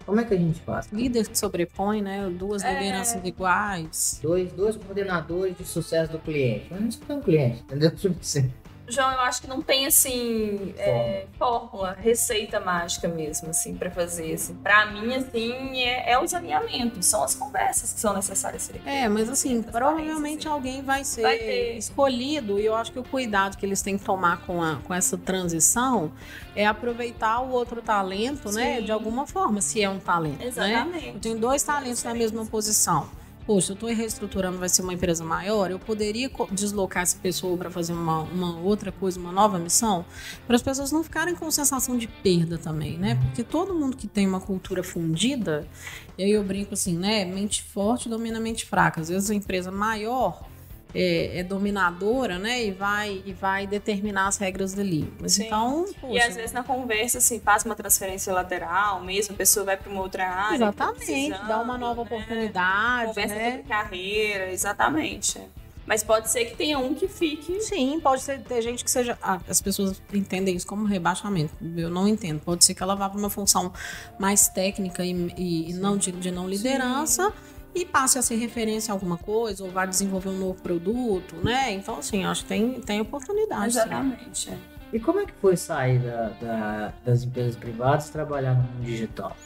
Como 0.04 0.20
é 0.20 0.24
que 0.24 0.34
a 0.34 0.36
gente 0.36 0.60
faz? 0.60 0.90
Líder 0.92 1.28
que 1.28 1.38
sobrepõe, 1.38 2.02
né? 2.02 2.28
Duas 2.28 2.62
É. 2.62 2.74
lideranças 2.74 3.24
iguais. 3.24 4.18
Dois, 4.20 4.52
dois 4.52 4.76
coordenadores 4.76 5.56
de 5.56 5.64
sucesso 5.64 6.12
do 6.12 6.18
cliente. 6.18 6.66
Mas 6.70 6.80
não 6.80 6.88
tem 6.90 7.16
um 7.16 7.22
cliente, 7.22 7.60
entendeu? 7.62 7.92
Assim. 8.20 8.52
João, 8.86 9.12
eu 9.12 9.20
acho 9.20 9.40
que 9.40 9.48
não 9.48 9.62
tem 9.62 9.86
assim 9.86 10.74
é, 10.76 11.26
fórmula, 11.38 11.96
receita 11.98 12.60
mágica 12.60 13.08
mesmo, 13.08 13.50
assim, 13.50 13.74
pra 13.74 13.90
fazer. 13.90 14.34
Assim. 14.34 14.54
Pra 14.56 14.86
mim, 14.86 15.14
assim, 15.14 15.80
é, 15.80 16.12
é 16.12 16.18
os 16.18 16.34
alinhamentos, 16.34 17.06
são 17.06 17.22
as 17.24 17.34
conversas 17.34 17.92
que 17.92 18.00
são 18.00 18.14
necessárias 18.14 18.62
serem 18.62 18.82
É, 18.84 19.08
mas 19.08 19.28
assim, 19.28 19.62
provavelmente 19.62 20.46
assim. 20.46 20.54
alguém 20.54 20.82
vai 20.82 21.04
ser 21.04 21.22
Vai 21.22 21.38
escolhido 21.76 22.58
e 22.58 22.66
eu 22.66 22.74
acho 22.74 22.92
que 22.92 22.98
o 22.98 23.04
cuidado 23.04 23.56
que 23.56 23.64
eles 23.64 23.80
têm 23.82 23.96
que 23.96 24.04
tomar 24.04 24.42
com, 24.42 24.62
a, 24.62 24.76
com 24.84 24.92
essa 24.92 25.16
transição 25.16 26.12
é 26.54 26.66
aproveitar 26.66 27.40
o 27.40 27.50
outro 27.50 27.80
talento, 27.82 28.52
né? 28.52 28.76
Sim. 28.78 28.84
De 28.84 28.92
alguma 28.92 29.26
forma, 29.26 29.60
se 29.60 29.82
é 29.82 29.88
um 29.88 29.98
talento, 29.98 30.38
né? 30.38 30.46
Exatamente. 30.46 31.08
Eu 31.08 31.20
tenho 31.20 31.38
dois 31.38 31.62
talentos 31.62 32.02
na 32.04 32.14
mesma 32.14 32.44
posição. 32.44 33.08
Poxa, 33.46 33.72
eu 33.72 33.74
estou 33.74 33.90
reestruturando, 33.90 34.56
vai 34.56 34.70
ser 34.70 34.80
uma 34.80 34.94
empresa 34.94 35.22
maior. 35.22 35.70
Eu 35.70 35.78
poderia 35.78 36.30
deslocar 36.50 37.02
essa 37.02 37.18
pessoa 37.18 37.56
para 37.58 37.70
fazer 37.70 37.92
uma, 37.92 38.20
uma 38.20 38.58
outra 38.58 38.90
coisa, 38.90 39.20
uma 39.20 39.30
nova 39.30 39.58
missão, 39.58 40.04
para 40.46 40.56
as 40.56 40.62
pessoas 40.62 40.90
não 40.90 41.04
ficarem 41.04 41.34
com 41.34 41.50
sensação 41.50 41.98
de 41.98 42.08
perda 42.08 42.56
também, 42.56 42.96
né? 42.96 43.16
Porque 43.16 43.44
todo 43.44 43.74
mundo 43.74 43.96
que 43.98 44.06
tem 44.06 44.26
uma 44.26 44.40
cultura 44.40 44.82
fundida, 44.82 45.68
e 46.16 46.24
aí 46.24 46.30
eu 46.30 46.42
brinco 46.42 46.72
assim, 46.72 46.96
né? 46.96 47.26
Mente 47.26 47.62
forte 47.62 48.08
domina 48.08 48.40
mente 48.40 48.64
fraca. 48.64 49.02
Às 49.02 49.10
vezes 49.10 49.30
a 49.30 49.34
empresa 49.34 49.70
maior 49.70 50.53
é, 50.94 51.40
é 51.40 51.42
dominadora, 51.42 52.38
né? 52.38 52.64
E 52.64 52.70
vai, 52.70 53.22
e 53.26 53.32
vai 53.32 53.66
determinar 53.66 54.28
as 54.28 54.36
regras 54.36 54.72
dali. 54.74 55.12
Mas 55.20 55.32
Sim. 55.32 55.46
então. 55.46 55.84
E 55.88 55.94
poxa, 55.94 56.26
às 56.28 56.36
vezes 56.36 56.52
na 56.52 56.62
conversa, 56.62 57.18
assim, 57.18 57.40
faz 57.40 57.64
uma 57.64 57.74
transferência 57.74 58.32
lateral 58.32 59.02
mesmo, 59.02 59.34
a 59.34 59.36
pessoa 59.36 59.66
vai 59.66 59.76
para 59.76 59.90
uma 59.90 60.00
outra 60.02 60.26
área. 60.28 60.56
Exatamente, 60.56 61.30
tá 61.30 61.42
dá 61.44 61.60
uma 61.60 61.76
nova 61.76 62.02
né? 62.04 62.06
oportunidade. 62.06 63.06
Conversa 63.08 63.34
né? 63.34 63.50
sobre 63.50 63.62
carreira, 63.64 64.52
exatamente. 64.52 65.40
Mas 65.86 66.02
pode 66.02 66.30
ser 66.30 66.46
que 66.46 66.56
tenha 66.56 66.78
um 66.78 66.94
que 66.94 67.06
fique. 67.06 67.60
Sim, 67.60 68.00
pode 68.00 68.22
ser, 68.22 68.40
ter 68.42 68.62
gente 68.62 68.82
que 68.82 68.90
seja. 68.90 69.18
ah, 69.22 69.38
as 69.46 69.60
pessoas 69.60 70.00
entendem 70.14 70.56
isso 70.56 70.66
como 70.66 70.86
rebaixamento. 70.86 71.52
Eu 71.76 71.90
não 71.90 72.08
entendo. 72.08 72.40
Pode 72.40 72.64
ser 72.64 72.72
que 72.72 72.82
ela 72.82 72.94
vá 72.94 73.06
para 73.06 73.18
uma 73.18 73.28
função 73.28 73.70
mais 74.18 74.48
técnica 74.48 75.04
e, 75.04 75.10
e- 75.36 75.70
e 75.70 75.72
não 75.74 75.98
de, 75.98 76.10
de 76.10 76.30
não 76.30 76.48
liderança 76.48 77.30
e 77.74 77.84
passe 77.84 78.18
a 78.18 78.22
ser 78.22 78.36
referência 78.36 78.92
a 78.92 78.94
alguma 78.94 79.16
coisa 79.18 79.64
ou 79.64 79.70
vá 79.70 79.84
desenvolver 79.86 80.28
um 80.28 80.38
novo 80.38 80.60
produto, 80.62 81.34
né? 81.42 81.72
Então, 81.72 81.98
assim, 81.98 82.24
acho 82.24 82.42
que 82.42 82.48
tem, 82.48 82.80
tem 82.80 83.00
oportunidade. 83.00 83.66
Exatamente. 83.66 84.50
é. 84.50 84.56
E 84.92 85.00
como 85.00 85.18
é 85.20 85.26
que 85.26 85.32
foi 85.40 85.56
sair 85.56 85.98
da- 85.98 86.28
da- 86.40 86.92
das 87.04 87.24
empresas 87.24 87.56
privadas 87.56 88.08
e 88.08 88.12
trabalhar 88.12 88.54
no 88.54 88.62
mundo 88.62 88.84
digital? 88.84 89.36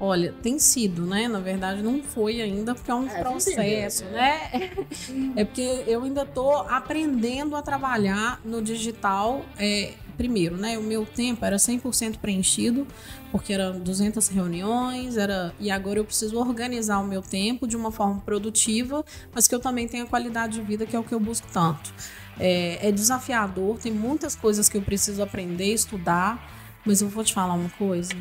Olha, 0.00 0.34
tem 0.42 0.58
sido, 0.58 1.06
né? 1.06 1.28
Na 1.28 1.38
verdade, 1.38 1.80
não 1.82 2.02
foi 2.02 2.40
ainda, 2.42 2.74
porque 2.74 2.90
é 2.90 2.94
um 2.94 3.06
É, 3.06 3.20
processo, 3.22 4.04
né? 4.06 4.50
É 5.36 5.44
porque 5.44 5.84
eu 5.86 6.02
ainda 6.02 6.26
tô 6.26 6.50
aprendendo 6.52 7.54
a 7.54 7.62
trabalhar 7.62 8.40
no 8.44 8.60
digital. 8.60 9.44
é, 9.56 9.92
primeiro, 10.16 10.56
né? 10.56 10.76
O 10.78 10.82
meu 10.82 11.06
tempo 11.06 11.44
era 11.44 11.56
100% 11.58 12.18
preenchido, 12.18 12.86
porque 13.32 13.54
eram 13.54 13.80
200 13.80 14.28
reuniões, 14.28 15.16
era 15.16 15.54
e 15.58 15.70
agora 15.70 15.98
eu 15.98 16.04
preciso 16.04 16.38
organizar 16.38 16.98
o 16.98 17.04
meu 17.04 17.22
tempo 17.22 17.66
de 17.66 17.74
uma 17.74 17.90
forma 17.90 18.20
produtiva, 18.20 19.02
mas 19.34 19.48
que 19.48 19.54
eu 19.54 19.58
também 19.58 19.88
tenha 19.88 20.04
qualidade 20.04 20.60
de 20.60 20.62
vida, 20.62 20.84
que 20.84 20.94
é 20.94 20.98
o 20.98 21.02
que 21.02 21.14
eu 21.14 21.18
busco 21.18 21.48
tanto. 21.50 21.92
É, 22.38 22.88
é 22.88 22.92
desafiador, 22.92 23.78
tem 23.78 23.90
muitas 23.90 24.36
coisas 24.36 24.68
que 24.68 24.76
eu 24.76 24.82
preciso 24.82 25.22
aprender, 25.22 25.72
estudar, 25.72 26.46
mas 26.84 27.00
eu 27.00 27.08
vou 27.08 27.24
te 27.24 27.32
falar 27.32 27.54
uma 27.54 27.70
coisa. 27.70 28.14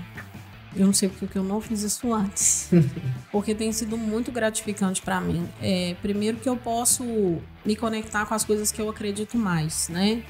Eu 0.73 0.85
não 0.85 0.93
sei 0.93 1.09
porque 1.09 1.37
eu 1.37 1.43
não 1.43 1.59
fiz 1.59 1.81
isso 1.83 2.13
antes. 2.13 2.69
porque 3.33 3.53
tem 3.53 3.73
sido 3.73 3.97
muito 3.97 4.31
gratificante 4.31 5.01
para 5.01 5.19
mim. 5.19 5.45
É, 5.61 5.97
primeiro 6.01 6.37
que 6.37 6.47
eu 6.47 6.55
posso 6.55 7.03
me 7.65 7.75
conectar 7.75 8.25
com 8.25 8.33
as 8.33 8.45
coisas 8.45 8.71
que 8.71 8.81
eu 8.81 8.89
acredito 8.89 9.37
mais, 9.37 9.89
né? 9.89 10.23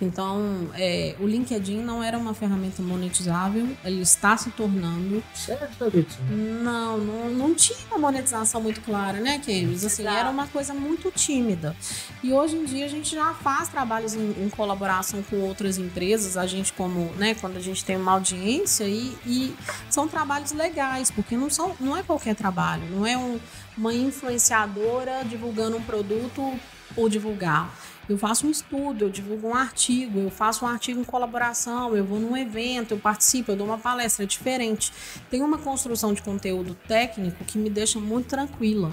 Então, 0.00 0.68
é, 0.74 1.14
o 1.18 1.26
LinkedIn 1.26 1.78
não 1.80 2.02
era 2.02 2.18
uma 2.18 2.34
ferramenta 2.34 2.82
monetizável, 2.82 3.66
ele 3.82 4.02
está 4.02 4.36
se 4.36 4.50
tornando. 4.50 5.24
Sério, 5.34 5.66
Fabrício? 5.78 6.20
Não, 6.30 6.98
não, 6.98 7.30
não 7.30 7.54
tinha 7.54 7.78
uma 7.90 7.96
monetização 7.98 8.60
muito 8.60 8.82
clara, 8.82 9.20
né, 9.20 9.38
Kemis? 9.38 9.84
Assim, 9.86 10.02
Exato. 10.02 10.18
era 10.18 10.28
uma 10.28 10.46
coisa 10.48 10.74
muito 10.74 11.10
tímida. 11.10 11.74
E 12.22 12.30
hoje 12.30 12.56
em 12.56 12.64
dia 12.66 12.84
a 12.84 12.88
gente 12.88 13.14
já 13.14 13.32
faz 13.32 13.68
trabalhos 13.68 14.12
em, 14.14 14.44
em 14.44 14.50
colaboração 14.50 15.22
com 15.22 15.36
outras 15.40 15.78
empresas, 15.78 16.36
a 16.36 16.46
gente 16.46 16.74
como, 16.74 17.10
né, 17.16 17.34
quando 17.34 17.56
a 17.56 17.60
gente 17.60 17.82
tem 17.82 17.96
uma 17.96 18.12
audiência 18.12 18.84
e, 18.84 19.16
e 19.24 19.54
são 19.88 20.06
trabalhos 20.06 20.52
legais, 20.52 21.10
porque 21.10 21.36
não, 21.38 21.48
são, 21.48 21.74
não 21.80 21.96
é 21.96 22.02
qualquer 22.02 22.34
trabalho, 22.34 22.82
não 22.90 23.06
é 23.06 23.16
um- 23.16 23.40
uma 23.78 23.92
influenciadora 23.94 25.22
divulgando 25.24 25.76
um 25.76 25.82
produto 25.82 26.52
por 26.94 27.08
divulgar. 27.10 27.70
Eu 28.08 28.16
faço 28.16 28.46
um 28.46 28.50
estudo, 28.50 29.04
eu 29.04 29.10
divulgo 29.10 29.48
um 29.48 29.54
artigo, 29.54 30.20
eu 30.20 30.30
faço 30.30 30.64
um 30.64 30.68
artigo 30.68 31.00
em 31.00 31.04
colaboração, 31.04 31.96
eu 31.96 32.04
vou 32.04 32.20
num 32.20 32.36
evento, 32.36 32.92
eu 32.92 32.98
participo, 32.98 33.52
eu 33.52 33.56
dou 33.56 33.66
uma 33.66 33.78
palestra, 33.78 34.24
é 34.24 34.26
diferente. 34.26 34.92
Tem 35.28 35.42
uma 35.42 35.58
construção 35.58 36.14
de 36.14 36.22
conteúdo 36.22 36.76
técnico 36.86 37.44
que 37.44 37.58
me 37.58 37.68
deixa 37.68 37.98
muito 37.98 38.28
tranquila. 38.28 38.92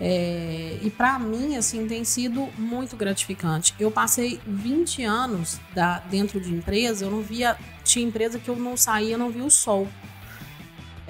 É, 0.00 0.78
e 0.82 0.88
para 0.88 1.18
mim, 1.18 1.56
assim, 1.56 1.86
tem 1.86 2.04
sido 2.04 2.48
muito 2.56 2.96
gratificante. 2.96 3.74
Eu 3.78 3.90
passei 3.90 4.40
20 4.46 5.04
anos 5.04 5.60
da, 5.74 5.98
dentro 5.98 6.40
de 6.40 6.52
empresa, 6.52 7.04
eu 7.04 7.10
não 7.10 7.20
via. 7.20 7.56
Tinha 7.84 8.06
empresa 8.06 8.38
que 8.38 8.48
eu 8.48 8.56
não 8.56 8.76
saía, 8.76 9.18
não 9.18 9.30
via 9.30 9.44
o 9.44 9.50
sol. 9.50 9.86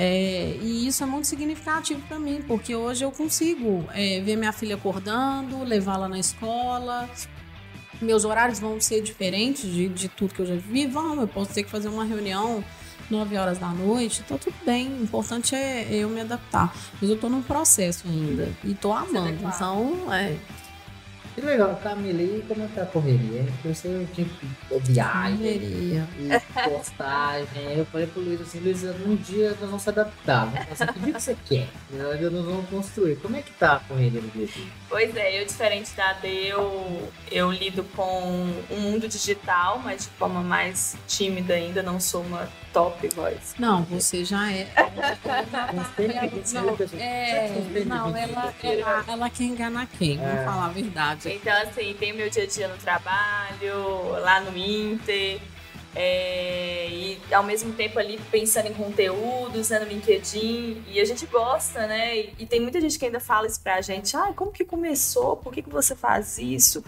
É, 0.02 0.56
e 0.62 0.86
isso 0.86 1.02
é 1.02 1.06
muito 1.06 1.26
significativo 1.26 2.00
para 2.08 2.18
mim, 2.18 2.42
porque 2.48 2.74
hoje 2.74 3.04
eu 3.04 3.12
consigo 3.12 3.84
é, 3.92 4.18
ver 4.20 4.34
minha 4.34 4.50
filha 4.50 4.74
acordando, 4.74 5.62
levá-la 5.62 6.08
na 6.08 6.18
escola. 6.18 7.06
Meus 8.00 8.24
horários 8.24 8.58
vão 8.58 8.80
ser 8.80 9.02
diferentes 9.02 9.70
de, 9.70 9.88
de 9.90 10.08
tudo 10.08 10.32
que 10.32 10.40
eu 10.40 10.46
já 10.46 10.56
vi. 10.56 10.86
Vão, 10.86 11.20
eu 11.20 11.28
posso 11.28 11.52
ter 11.52 11.64
que 11.64 11.68
fazer 11.68 11.88
uma 11.88 12.06
reunião 12.06 12.64
9 13.10 13.36
horas 13.36 13.58
da 13.58 13.68
noite, 13.68 14.22
tá 14.22 14.38
tudo 14.38 14.56
bem. 14.64 14.88
O 14.88 15.02
importante 15.02 15.54
é 15.54 15.86
eu 15.90 16.08
me 16.08 16.22
adaptar. 16.22 16.74
Mas 16.98 17.10
eu 17.10 17.18
tô 17.18 17.28
num 17.28 17.42
processo 17.42 18.08
ainda 18.08 18.48
e 18.64 18.72
tô 18.72 18.94
amando. 18.94 19.44
Então, 19.44 20.10
é. 20.14 20.34
Que 21.40 21.46
legal, 21.46 21.74
Camila, 21.82 22.20
e 22.20 22.44
como 22.46 22.62
é 22.62 22.66
que 22.66 22.74
tá 22.74 22.82
a 22.82 22.86
correria? 22.86 23.46
Você 23.64 24.06
tinha 24.12 24.28
que 24.28 24.78
viagem 24.82 25.56
e 25.56 26.68
postagem. 26.68 27.78
Eu 27.78 27.86
falei 27.86 28.06
pro 28.08 28.20
Luiz 28.20 28.42
assim, 28.42 28.60
Luiz, 28.60 28.82
num 28.82 29.16
dia 29.16 29.48
nós 29.52 29.70
vamos 29.70 29.82
se 29.82 29.88
adaptar. 29.88 30.44
Vamos 30.44 30.68
fazer 30.68 30.90
o 30.90 30.92
que 30.92 31.00
dia 31.00 31.14
que 31.14 31.22
você 31.22 31.36
quer. 31.46 31.68
Nós 31.92 32.20
nós 32.20 32.44
vamos 32.44 32.68
construir. 32.68 33.16
Como 33.16 33.36
é 33.36 33.40
que 33.40 33.52
tá 33.52 33.76
a 33.76 33.80
correria 33.80 34.20
do 34.20 34.28
dia? 34.28 34.48
Pois 34.90 35.14
é, 35.16 35.40
eu, 35.40 35.46
diferente 35.46 35.92
da 35.96 36.12
D, 36.14 36.28
eu, 36.48 37.10
eu 37.30 37.50
lido 37.52 37.84
com 37.94 38.52
o 38.68 38.76
mundo 38.76 39.06
digital, 39.08 39.78
mas 39.84 40.02
de 40.02 40.08
forma 40.10 40.42
mais 40.42 40.96
tímida 41.06 41.54
ainda, 41.54 41.80
não 41.80 42.00
sou 42.00 42.22
uma 42.22 42.48
top 42.72 43.06
voice. 43.14 43.54
Não, 43.56 43.84
você 43.84 44.24
já 44.24 44.50
é. 44.52 44.66
Não, 46.52 46.76
É, 46.98 47.48
não, 47.86 48.16
ela, 48.16 48.54
ela, 48.64 49.04
ela 49.06 49.30
quer 49.30 49.44
enganar 49.44 49.86
quem? 49.96 50.16
Vamos 50.18 50.40
É. 50.40 50.44
falar 50.44 50.66
a 50.66 50.70
verdade. 50.70 51.28
Então, 51.32 51.56
assim, 51.62 51.94
tem 51.98 52.12
o 52.12 52.16
meu 52.16 52.28
dia 52.28 52.42
a 52.42 52.46
dia 52.46 52.66
no 52.68 52.76
trabalho, 52.76 54.10
lá 54.20 54.40
no 54.40 54.56
Inter, 54.58 55.40
é, 55.94 56.88
e 56.88 57.18
ao 57.32 57.42
mesmo 57.42 57.72
tempo 57.72 57.98
ali 57.98 58.18
pensando 58.30 58.66
em 58.66 58.74
conteúdos 58.74 59.70
né, 59.70 59.80
no 59.80 59.86
LinkedIn, 59.86 60.84
e 60.88 61.00
a 61.00 61.04
gente 61.04 61.26
gosta, 61.26 61.86
né? 61.86 62.16
E, 62.16 62.34
e 62.40 62.46
tem 62.46 62.60
muita 62.60 62.80
gente 62.80 62.98
que 62.98 63.04
ainda 63.04 63.20
fala 63.20 63.46
isso 63.46 63.60
pra 63.60 63.80
gente, 63.80 64.16
ai, 64.16 64.32
como 64.34 64.52
que 64.52 64.64
começou? 64.64 65.36
Por 65.36 65.52
que, 65.52 65.62
que 65.62 65.70
você 65.70 65.96
faz 65.96 66.38
isso? 66.38 66.84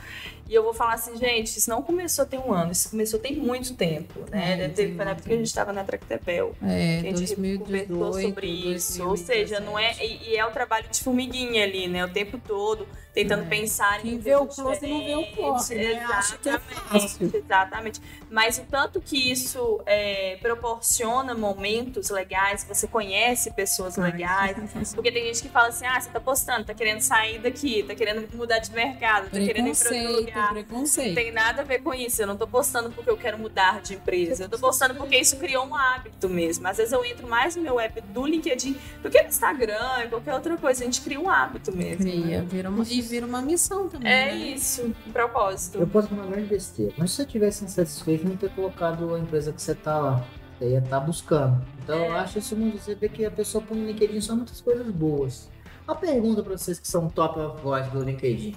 E 0.48 0.54
eu 0.54 0.62
vou 0.62 0.74
falar 0.74 0.94
assim, 0.94 1.16
gente, 1.16 1.56
isso 1.58 1.70
não 1.70 1.80
começou 1.82 2.26
tem 2.26 2.38
um 2.38 2.52
ano, 2.52 2.72
isso 2.72 2.90
começou 2.90 3.18
tem 3.18 3.36
muito 3.36 3.74
tempo, 3.74 4.20
né? 4.30 4.64
É, 4.64 4.68
ter- 4.68 4.94
foi 4.94 5.04
na 5.04 5.12
época 5.12 5.28
que 5.28 5.34
a 5.34 5.36
gente 5.38 5.46
estava 5.46 5.72
na 5.72 5.82
Tractebel. 5.84 6.54
É, 6.62 6.98
A 6.98 7.16
gente 7.16 7.34
conversou 7.36 7.96
2018, 7.96 8.22
sobre 8.28 8.46
isso. 8.48 9.08
Ou 9.08 9.16
seja, 9.16 9.60
não 9.60 9.78
é. 9.78 9.94
E, 10.04 10.30
e 10.30 10.36
é 10.36 10.44
o 10.44 10.50
trabalho 10.50 10.86
de 10.90 11.02
formiguinha 11.02 11.64
ali, 11.64 11.88
né? 11.88 12.04
O 12.04 12.08
tempo 12.12 12.38
todo, 12.38 12.86
tentando 13.14 13.44
É. 13.44 13.46
pensar 13.46 14.00
em 14.00 14.10
Quem 14.10 14.18
vê 14.18 14.34
o 14.36 14.46
close 14.46 14.86
não 14.86 15.04
vê 15.04 15.14
o 15.14 15.26
close, 15.34 15.74
né? 15.74 15.84
é 15.84 16.02
Exatamente, 16.02 16.74
fácil. 16.88 17.30
exatamente. 17.34 18.00
Mas 18.30 18.58
o 18.58 18.62
tanto 18.70 19.00
que 19.00 19.30
isso 19.32 19.80
é, 19.86 20.36
proporciona 20.42 21.34
momentos 21.34 22.10
legais, 22.10 22.64
você 22.64 22.86
conhece 22.86 23.50
pessoas 23.52 23.96
legais. 23.96 24.56
Porque 24.94 25.10
tem 25.12 25.24
gente 25.26 25.42
que 25.42 25.48
fala 25.48 25.68
assim: 25.68 25.86
ah, 25.86 26.00
você 26.00 26.10
tá 26.10 26.20
postando, 26.20 26.64
tá 26.64 26.74
querendo 26.74 27.00
sair 27.00 27.38
daqui, 27.38 27.82
tá 27.82 27.94
querendo 27.94 28.28
mudar 28.36 28.58
de 28.58 28.70
mercado, 28.72 29.24
tá 29.30 29.38
querendo 29.38 29.68
ir 29.68 29.76
pra 29.76 29.90
outro 29.92 30.12
lugar. 30.16 30.31
Não 30.34 30.48
preconceito. 30.48 31.14
tem 31.14 31.32
nada 31.32 31.62
a 31.62 31.64
ver 31.64 31.80
com 31.82 31.92
isso. 31.94 32.22
Eu 32.22 32.26
não 32.26 32.36
tô 32.36 32.46
postando 32.46 32.90
porque 32.90 33.10
eu 33.10 33.16
quero 33.16 33.38
mudar 33.38 33.80
de 33.82 33.94
empresa. 33.94 34.44
Eu 34.44 34.48
tô 34.48 34.58
postando 34.58 34.94
porque 34.94 35.16
isso 35.16 35.36
criou 35.36 35.66
um 35.66 35.74
hábito 35.74 36.28
mesmo. 36.28 36.66
Às 36.66 36.76
vezes 36.78 36.92
eu 36.92 37.04
entro 37.04 37.26
mais 37.28 37.56
no 37.56 37.62
meu 37.62 37.78
app 37.80 38.00
do 38.00 38.26
LinkedIn 38.26 38.76
do 39.02 39.10
que 39.10 39.20
no 39.22 39.28
Instagram 39.28 40.04
e 40.04 40.08
qualquer 40.08 40.34
outra 40.34 40.56
coisa. 40.56 40.82
A 40.82 40.84
gente 40.84 41.00
cria 41.00 41.20
um 41.20 41.28
hábito 41.30 41.74
mesmo. 41.76 41.98
Cria, 42.04 42.40
né? 42.42 42.46
vira 42.48 42.68
uma, 42.70 42.84
e 42.88 43.00
vira 43.02 43.26
uma 43.26 43.42
missão 43.42 43.88
também. 43.88 44.10
É 44.10 44.26
né? 44.26 44.34
isso, 44.36 44.82
um 45.06 45.12
propósito. 45.12 45.78
Eu 45.78 45.86
posso 45.86 46.08
falar 46.08 46.22
uma 46.22 46.30
grande 46.30 46.48
besteira, 46.48 46.92
mas 46.96 47.10
se 47.10 47.16
você 47.16 47.24
tivesse 47.26 47.64
insatisfeito, 47.64 48.26
não 48.28 48.36
ter 48.36 48.50
colocado 48.54 49.14
a 49.14 49.18
empresa 49.18 49.52
que 49.52 49.60
você 49.60 49.74
tá 49.74 49.98
lá. 49.98 50.24
Você 50.58 50.68
ia 50.68 50.78
estar 50.78 51.00
buscando. 51.00 51.64
Então 51.82 51.96
eu 51.98 52.14
É. 52.14 52.18
acho 52.20 52.38
isso 52.38 52.54
muito. 52.56 52.78
Você 52.78 52.94
vê 52.94 53.08
que 53.08 53.24
a 53.24 53.30
pessoa 53.30 53.62
põe 53.64 53.76
no 53.78 53.86
LinkedIn 53.86 54.20
só 54.20 54.36
muitas 54.36 54.60
coisas 54.60 54.86
boas. 54.90 55.50
Uma 55.84 55.96
pergunta 55.96 56.42
pra 56.42 56.56
vocês 56.56 56.78
que 56.78 56.86
são 56.86 57.08
top 57.08 57.40
of 57.40 57.60
voice 57.60 57.90
do 57.90 58.02
LinkedIn. 58.04 58.54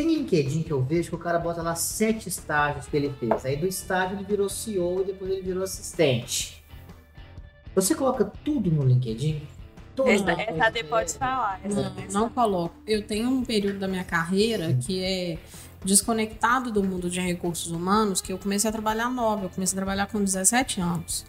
Tem 0.00 0.08
LinkedIn 0.14 0.62
que 0.62 0.70
eu 0.72 0.82
vejo 0.82 1.10
que 1.10 1.14
o 1.14 1.18
cara 1.18 1.38
bota 1.38 1.60
lá 1.60 1.74
sete 1.74 2.26
estágios 2.26 2.86
que 2.86 2.96
ele 2.96 3.12
fez. 3.20 3.44
Aí 3.44 3.54
do 3.54 3.66
estágio 3.66 4.16
ele 4.16 4.24
virou 4.24 4.48
CEO 4.48 5.02
e 5.02 5.04
depois 5.04 5.30
ele 5.30 5.42
virou 5.42 5.62
assistente. 5.62 6.64
Você 7.74 7.94
coloca 7.94 8.24
tudo 8.42 8.70
no 8.70 8.82
LinkedIn? 8.82 9.42
Todas 9.94 10.14
Essa, 10.22 10.30
essa 10.32 10.44
coisas 10.46 10.72
D 10.72 10.82
que- 10.82 10.88
pode 10.88 11.12
falar. 11.12 11.60
Não, 11.68 12.22
não 12.22 12.28
coloco. 12.30 12.74
Eu 12.86 13.02
tenho 13.06 13.28
um 13.28 13.44
período 13.44 13.78
da 13.78 13.86
minha 13.86 14.02
carreira 14.02 14.72
que 14.72 15.04
é 15.04 15.36
desconectado 15.84 16.72
do 16.72 16.82
mundo 16.82 17.10
de 17.10 17.20
recursos 17.20 17.70
humanos, 17.70 18.22
que 18.22 18.32
eu 18.32 18.38
comecei 18.38 18.70
a 18.70 18.72
trabalhar 18.72 19.10
nova, 19.10 19.44
eu 19.44 19.50
comecei 19.50 19.76
a 19.76 19.82
trabalhar 19.82 20.06
com 20.06 20.24
17 20.24 20.80
anos. 20.80 21.26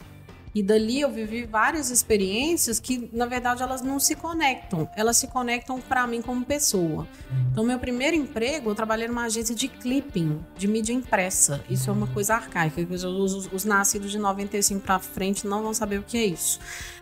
E 0.53 0.61
dali 0.61 0.99
eu 0.99 1.09
vivi 1.09 1.45
várias 1.45 1.89
experiências 1.89 2.79
que, 2.79 3.09
na 3.13 3.25
verdade, 3.25 3.63
elas 3.63 3.81
não 3.81 3.99
se 3.99 4.15
conectam. 4.15 4.89
Elas 4.97 5.17
se 5.17 5.27
conectam 5.27 5.79
para 5.79 6.05
mim 6.05 6.21
como 6.21 6.43
pessoa. 6.43 7.07
Então, 7.51 7.63
meu 7.63 7.79
primeiro 7.79 8.15
emprego, 8.17 8.69
eu 8.69 8.75
trabalhei 8.75 9.07
numa 9.07 9.23
agência 9.25 9.55
de 9.55 9.67
clipping, 9.69 10.39
de 10.57 10.67
mídia 10.67 10.93
impressa. 10.93 11.63
Isso 11.69 11.89
é 11.89 11.93
uma 11.93 12.07
coisa 12.07 12.35
arcaica. 12.35 12.81
Os, 12.89 13.03
os- 13.03 13.49
os 13.53 13.63
nascidos 13.65 14.11
de 14.11 14.17
95 14.19 14.81
para 14.81 14.99
frente 14.99 15.47
não 15.47 15.63
vão 15.63 15.73
saber 15.73 15.99
o 15.99 16.03
que 16.03 16.17
é 16.17 16.25
isso. 16.25 16.59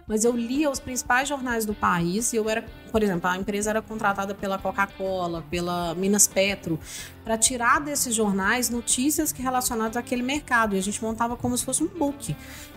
Mas 0.10 0.26
eu 0.26 0.36
lia 0.36 0.70
os 0.70 0.80
principais 0.80 1.30
jornais 1.30 1.64
do 1.66 1.74
país 1.74 2.34
e 2.34 2.36
eu 2.36 2.50
era 2.50 2.66
por 2.90 3.04
exemplo, 3.04 3.30
a 3.30 3.38
empresa 3.38 3.70
era 3.70 3.82
contratada 3.82 4.34
pela 4.34 4.58
Coca-Cola, 4.58 5.44
pela 5.50 5.94
Minas 5.96 6.28
Petro, 6.28 6.80
para 7.24 7.38
tirar 7.38 7.80
desses 7.80 8.16
jornais 8.16 8.70
notícias 8.70 9.32
que 9.32 9.42
relacionadas 9.42 9.96
àquele 9.96 10.24
mercado. 10.24 10.76
E 10.76 10.80
a 10.80 10.82
gente 10.82 11.02
montava 11.02 11.38
como 11.38 11.58
se 11.58 11.64
fosse 11.64 11.84
um 11.84 11.88
book. 11.88 12.36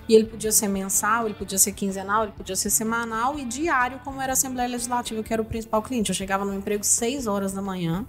E 0.08 0.14
ele 0.14 0.24
podia 0.24 0.52
ser 0.52 0.68
mensal, 0.68 1.26
ele 1.26 1.34
podia 1.34 1.58
ser 1.58 1.72
quinzenal, 1.72 2.24
ele 2.24 2.32
podia 2.32 2.56
ser 2.56 2.70
semanal 2.70 3.38
e 3.38 3.44
diário, 3.44 4.00
como 4.04 4.20
era 4.20 4.32
a 4.32 4.34
Assembleia 4.34 4.68
Legislativa, 4.68 5.22
que 5.22 5.32
era 5.32 5.40
o 5.40 5.44
principal 5.44 5.82
cliente. 5.82 6.10
Eu 6.10 6.14
chegava 6.14 6.44
no 6.44 6.54
emprego 6.54 6.84
6 6.84 7.26
horas 7.26 7.52
da 7.52 7.62
manhã 7.62 8.06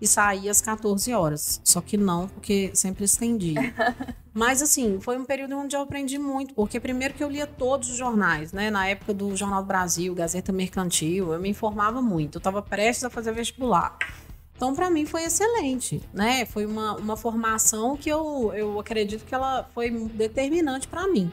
e 0.00 0.06
saía 0.06 0.50
às 0.50 0.60
14 0.60 1.12
horas. 1.12 1.60
Só 1.64 1.80
que 1.80 1.96
não, 1.96 2.28
porque 2.28 2.70
sempre 2.74 3.04
estendia. 3.04 3.74
Mas 4.32 4.62
assim, 4.62 5.00
foi 5.00 5.18
um 5.18 5.24
período 5.24 5.56
onde 5.56 5.74
eu 5.74 5.80
aprendi 5.80 6.18
muito, 6.18 6.54
porque 6.54 6.78
primeiro 6.78 7.14
que 7.14 7.24
eu 7.24 7.28
lia 7.28 7.46
todos 7.46 7.90
os 7.90 7.96
jornais, 7.96 8.52
né? 8.52 8.70
Na 8.70 8.86
época 8.86 9.12
do 9.12 9.34
Jornal 9.36 9.62
do 9.62 9.66
Brasil, 9.66 10.14
Gazeta 10.14 10.52
Mercantil, 10.52 11.32
eu 11.32 11.40
me 11.40 11.48
informava 11.48 12.00
muito. 12.00 12.36
Eu 12.36 12.38
estava 12.38 12.62
prestes 12.62 13.04
a 13.04 13.10
fazer 13.10 13.32
vestibular. 13.32 13.96
Então, 14.56 14.74
para 14.74 14.90
mim, 14.90 15.06
foi 15.06 15.22
excelente, 15.22 16.02
né? 16.12 16.44
Foi 16.44 16.66
uma, 16.66 16.96
uma 16.96 17.16
formação 17.16 17.96
que 17.96 18.08
eu, 18.08 18.52
eu 18.54 18.78
acredito 18.78 19.24
que 19.24 19.34
ela 19.34 19.68
foi 19.72 19.88
determinante 19.90 20.88
para 20.88 21.06
mim. 21.06 21.30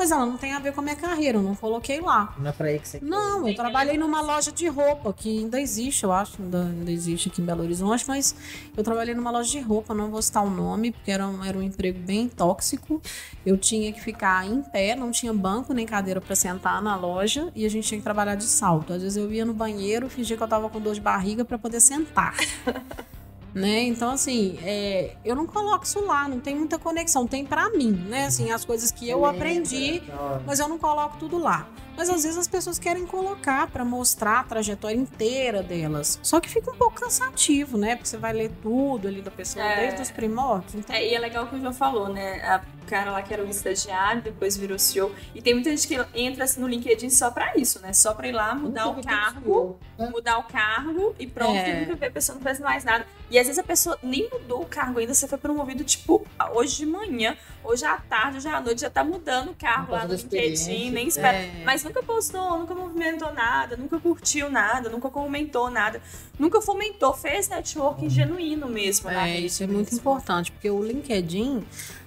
Mas 0.00 0.10
ela 0.10 0.24
não 0.24 0.38
tem 0.38 0.54
a 0.54 0.58
ver 0.58 0.72
com 0.72 0.80
a 0.80 0.82
minha 0.82 0.96
carreira, 0.96 1.36
eu 1.36 1.42
não 1.42 1.54
coloquei 1.54 2.00
lá. 2.00 2.34
Não 2.38 2.48
é 2.48 2.52
pra 2.52 2.68
aí 2.68 2.78
que 2.78 2.88
você 2.88 2.98
Não, 3.02 3.46
eu 3.46 3.54
trabalhei 3.54 3.98
numa 3.98 4.22
loja 4.22 4.50
de 4.50 4.66
roupa, 4.66 5.12
que 5.12 5.40
ainda 5.40 5.60
existe, 5.60 6.04
eu 6.04 6.10
acho, 6.10 6.40
ainda, 6.40 6.62
ainda 6.62 6.90
existe 6.90 7.28
aqui 7.28 7.42
em 7.42 7.44
Belo 7.44 7.62
Horizonte, 7.62 8.06
mas 8.08 8.34
eu 8.74 8.82
trabalhei 8.82 9.14
numa 9.14 9.30
loja 9.30 9.50
de 9.50 9.60
roupa, 9.60 9.92
não 9.92 10.10
vou 10.10 10.22
citar 10.22 10.42
o 10.42 10.48
nome, 10.48 10.90
porque 10.90 11.10
era 11.10 11.28
um, 11.28 11.44
era 11.44 11.58
um 11.58 11.62
emprego 11.62 11.98
bem 11.98 12.30
tóxico. 12.30 12.98
Eu 13.44 13.58
tinha 13.58 13.92
que 13.92 14.00
ficar 14.00 14.46
em 14.46 14.62
pé, 14.62 14.96
não 14.96 15.10
tinha 15.10 15.34
banco 15.34 15.74
nem 15.74 15.84
cadeira 15.84 16.18
para 16.18 16.34
sentar 16.34 16.80
na 16.80 16.96
loja, 16.96 17.52
e 17.54 17.66
a 17.66 17.68
gente 17.68 17.86
tinha 17.86 17.98
que 17.98 18.04
trabalhar 18.04 18.36
de 18.36 18.44
salto. 18.44 18.94
Às 18.94 19.02
vezes 19.02 19.18
eu 19.18 19.30
ia 19.30 19.44
no 19.44 19.52
banheiro, 19.52 20.08
fingia 20.08 20.34
que 20.34 20.42
eu 20.42 20.48
tava 20.48 20.70
com 20.70 20.80
dor 20.80 20.94
de 20.94 21.00
barriga 21.02 21.44
para 21.44 21.58
poder 21.58 21.80
sentar. 21.80 22.34
né? 23.54 23.82
Então, 23.82 24.10
assim, 24.10 24.58
é, 24.62 25.16
eu 25.24 25.34
não 25.34 25.46
coloco 25.46 25.84
isso 25.84 26.00
lá, 26.04 26.28
não 26.28 26.40
tem 26.40 26.54
muita 26.54 26.78
conexão, 26.78 27.26
tem 27.26 27.44
para 27.44 27.70
mim, 27.70 27.90
né? 27.90 28.26
Assim, 28.26 28.50
as 28.50 28.64
coisas 28.64 28.90
que 28.90 29.08
eu 29.08 29.24
aprendi, 29.24 30.02
mas 30.46 30.58
eu 30.60 30.68
não 30.68 30.78
coloco 30.78 31.16
tudo 31.18 31.38
lá. 31.38 31.68
Mas 32.00 32.08
às 32.08 32.22
vezes 32.22 32.38
as 32.38 32.48
pessoas 32.48 32.78
querem 32.78 33.04
colocar 33.04 33.66
para 33.66 33.84
mostrar 33.84 34.40
a 34.40 34.42
trajetória 34.44 34.96
inteira 34.96 35.62
delas. 35.62 36.18
Só 36.22 36.40
que 36.40 36.48
fica 36.48 36.70
um 36.70 36.74
pouco 36.74 36.98
cansativo, 36.98 37.76
né? 37.76 37.94
Porque 37.94 38.08
você 38.08 38.16
vai 38.16 38.32
ler 38.32 38.50
tudo 38.62 39.06
ali 39.06 39.20
da 39.20 39.30
pessoa, 39.30 39.62
É. 39.62 39.80
desde 39.82 40.00
os 40.00 40.10
primórdios. 40.10 40.76
Então, 40.76 40.96
É, 40.96 41.06
e 41.06 41.14
é 41.14 41.18
legal 41.18 41.44
o 41.44 41.48
que 41.48 41.56
o 41.56 41.60
João 41.60 41.74
falou, 41.74 42.08
né? 42.08 42.40
A- 42.42 42.62
O 42.80 42.90
cara 42.90 43.12
lá 43.12 43.22
que 43.22 43.32
era 43.32 43.44
um 43.44 43.48
estagiário, 43.48 44.20
depois 44.20 44.56
virou 44.56 44.76
CEO. 44.76 45.14
E 45.32 45.40
tem 45.40 45.54
muita 45.54 45.70
gente 45.70 45.86
que 45.86 45.94
entra 46.12 46.42
assim, 46.42 46.60
no 46.60 46.66
LinkedIn 46.66 47.08
só 47.08 47.30
pra 47.30 47.56
isso, 47.56 47.78
né? 47.80 47.92
Só 47.92 48.14
pra 48.14 48.26
ir 48.26 48.32
lá, 48.32 48.52
mudar 48.52 48.88
o 48.88 49.00
cargo, 49.00 49.78
mudar 49.96 50.38
o 50.38 50.42
cargo 50.44 51.14
e 51.16 51.24
pronto, 51.24 51.54
É. 51.56 51.70
e 51.70 51.80
nunca 51.82 51.94
vê 51.94 52.06
a 52.06 52.10
pessoa 52.10 52.34
não 52.34 52.42
faz 52.42 52.58
mais 52.58 52.82
nada. 52.82 53.06
E 53.30 53.38
às 53.38 53.46
vezes 53.46 53.60
a 53.60 53.62
pessoa 53.62 53.96
nem 54.02 54.28
mudou 54.32 54.62
o 54.62 54.66
cargo 54.66 54.98
ainda, 54.98 55.14
você 55.14 55.28
foi 55.28 55.38
promovido, 55.38 55.84
tipo, 55.84 56.26
hoje 56.52 56.78
de 56.78 56.86
manhã, 56.86 57.36
hoje 57.62 57.84
à 57.84 57.96
tarde, 57.96 58.38
hoje 58.38 58.48
à 58.48 58.60
noite, 58.60 58.80
já 58.80 58.90
tá 58.90 59.04
mudando 59.04 59.50
o 59.50 59.54
cargo 59.54 59.86
Por 59.88 59.92
lá 59.92 60.04
no 60.04 60.14
LinkedIn, 60.14 60.90
nem 60.90 61.06
espera. 61.06 61.36
É. 61.36 61.62
Mas 61.64 61.84
nunca 61.90 62.02
postou, 62.02 62.58
nunca 62.58 62.74
movimentou 62.74 63.32
nada, 63.32 63.76
nunca 63.76 63.98
curtiu 63.98 64.50
nada, 64.50 64.88
nunca 64.88 65.10
comentou 65.10 65.70
nada, 65.70 66.00
nunca 66.38 66.60
fomentou, 66.60 67.12
fez 67.14 67.48
networking 67.48 68.08
genuíno 68.08 68.68
mesmo. 68.68 69.10
na 69.10 69.28
É, 69.28 69.40
isso 69.40 69.62
é 69.62 69.66
muito 69.66 69.92
mesmo. 69.92 69.98
importante, 69.98 70.52
porque 70.52 70.70
o 70.70 70.82
LinkedIn, 70.82 71.64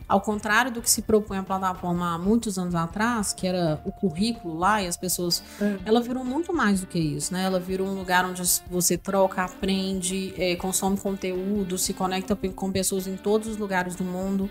ao 0.08 0.22
contrário 0.22 0.72
do 0.72 0.82
que 0.82 0.90
se 0.90 1.02
propõe 1.02 1.38
a 1.38 1.44
plataforma 1.44 2.16
há 2.16 2.18
muitos 2.18 2.58
anos 2.58 2.76
atrás, 2.76 3.34
que 3.34 3.46
era 3.48 3.82
o 3.86 3.92
currículo 3.92 4.58
lá 4.58 4.82
e 4.82 4.88
as 4.88 4.98
pessoas. 4.98 5.44
É. 5.62 5.78
Ela 5.86 6.02
virou 6.02 6.24
muito 6.24 6.54
mais 6.54 6.82
do 6.82 6.88
que 6.88 7.00
isso, 7.00 7.34
né? 7.34 7.44
Ela 7.44 7.60
virou 7.60 7.88
um 7.88 7.96
lugar 7.96 8.26
onde 8.26 8.42
você 8.70 8.98
troca, 8.98 9.44
aprende, 9.44 10.34
é, 10.38 10.56
consome 10.56 10.98
conteúdo, 10.98 11.78
se 11.78 11.94
conecta 11.94 12.36
com 12.56 12.72
pessoas 12.72 13.08
em 13.08 13.18
todos 13.18 13.48
os 13.48 13.58
lugares 13.58 13.96
do 13.96 14.04
mundo. 14.04 14.50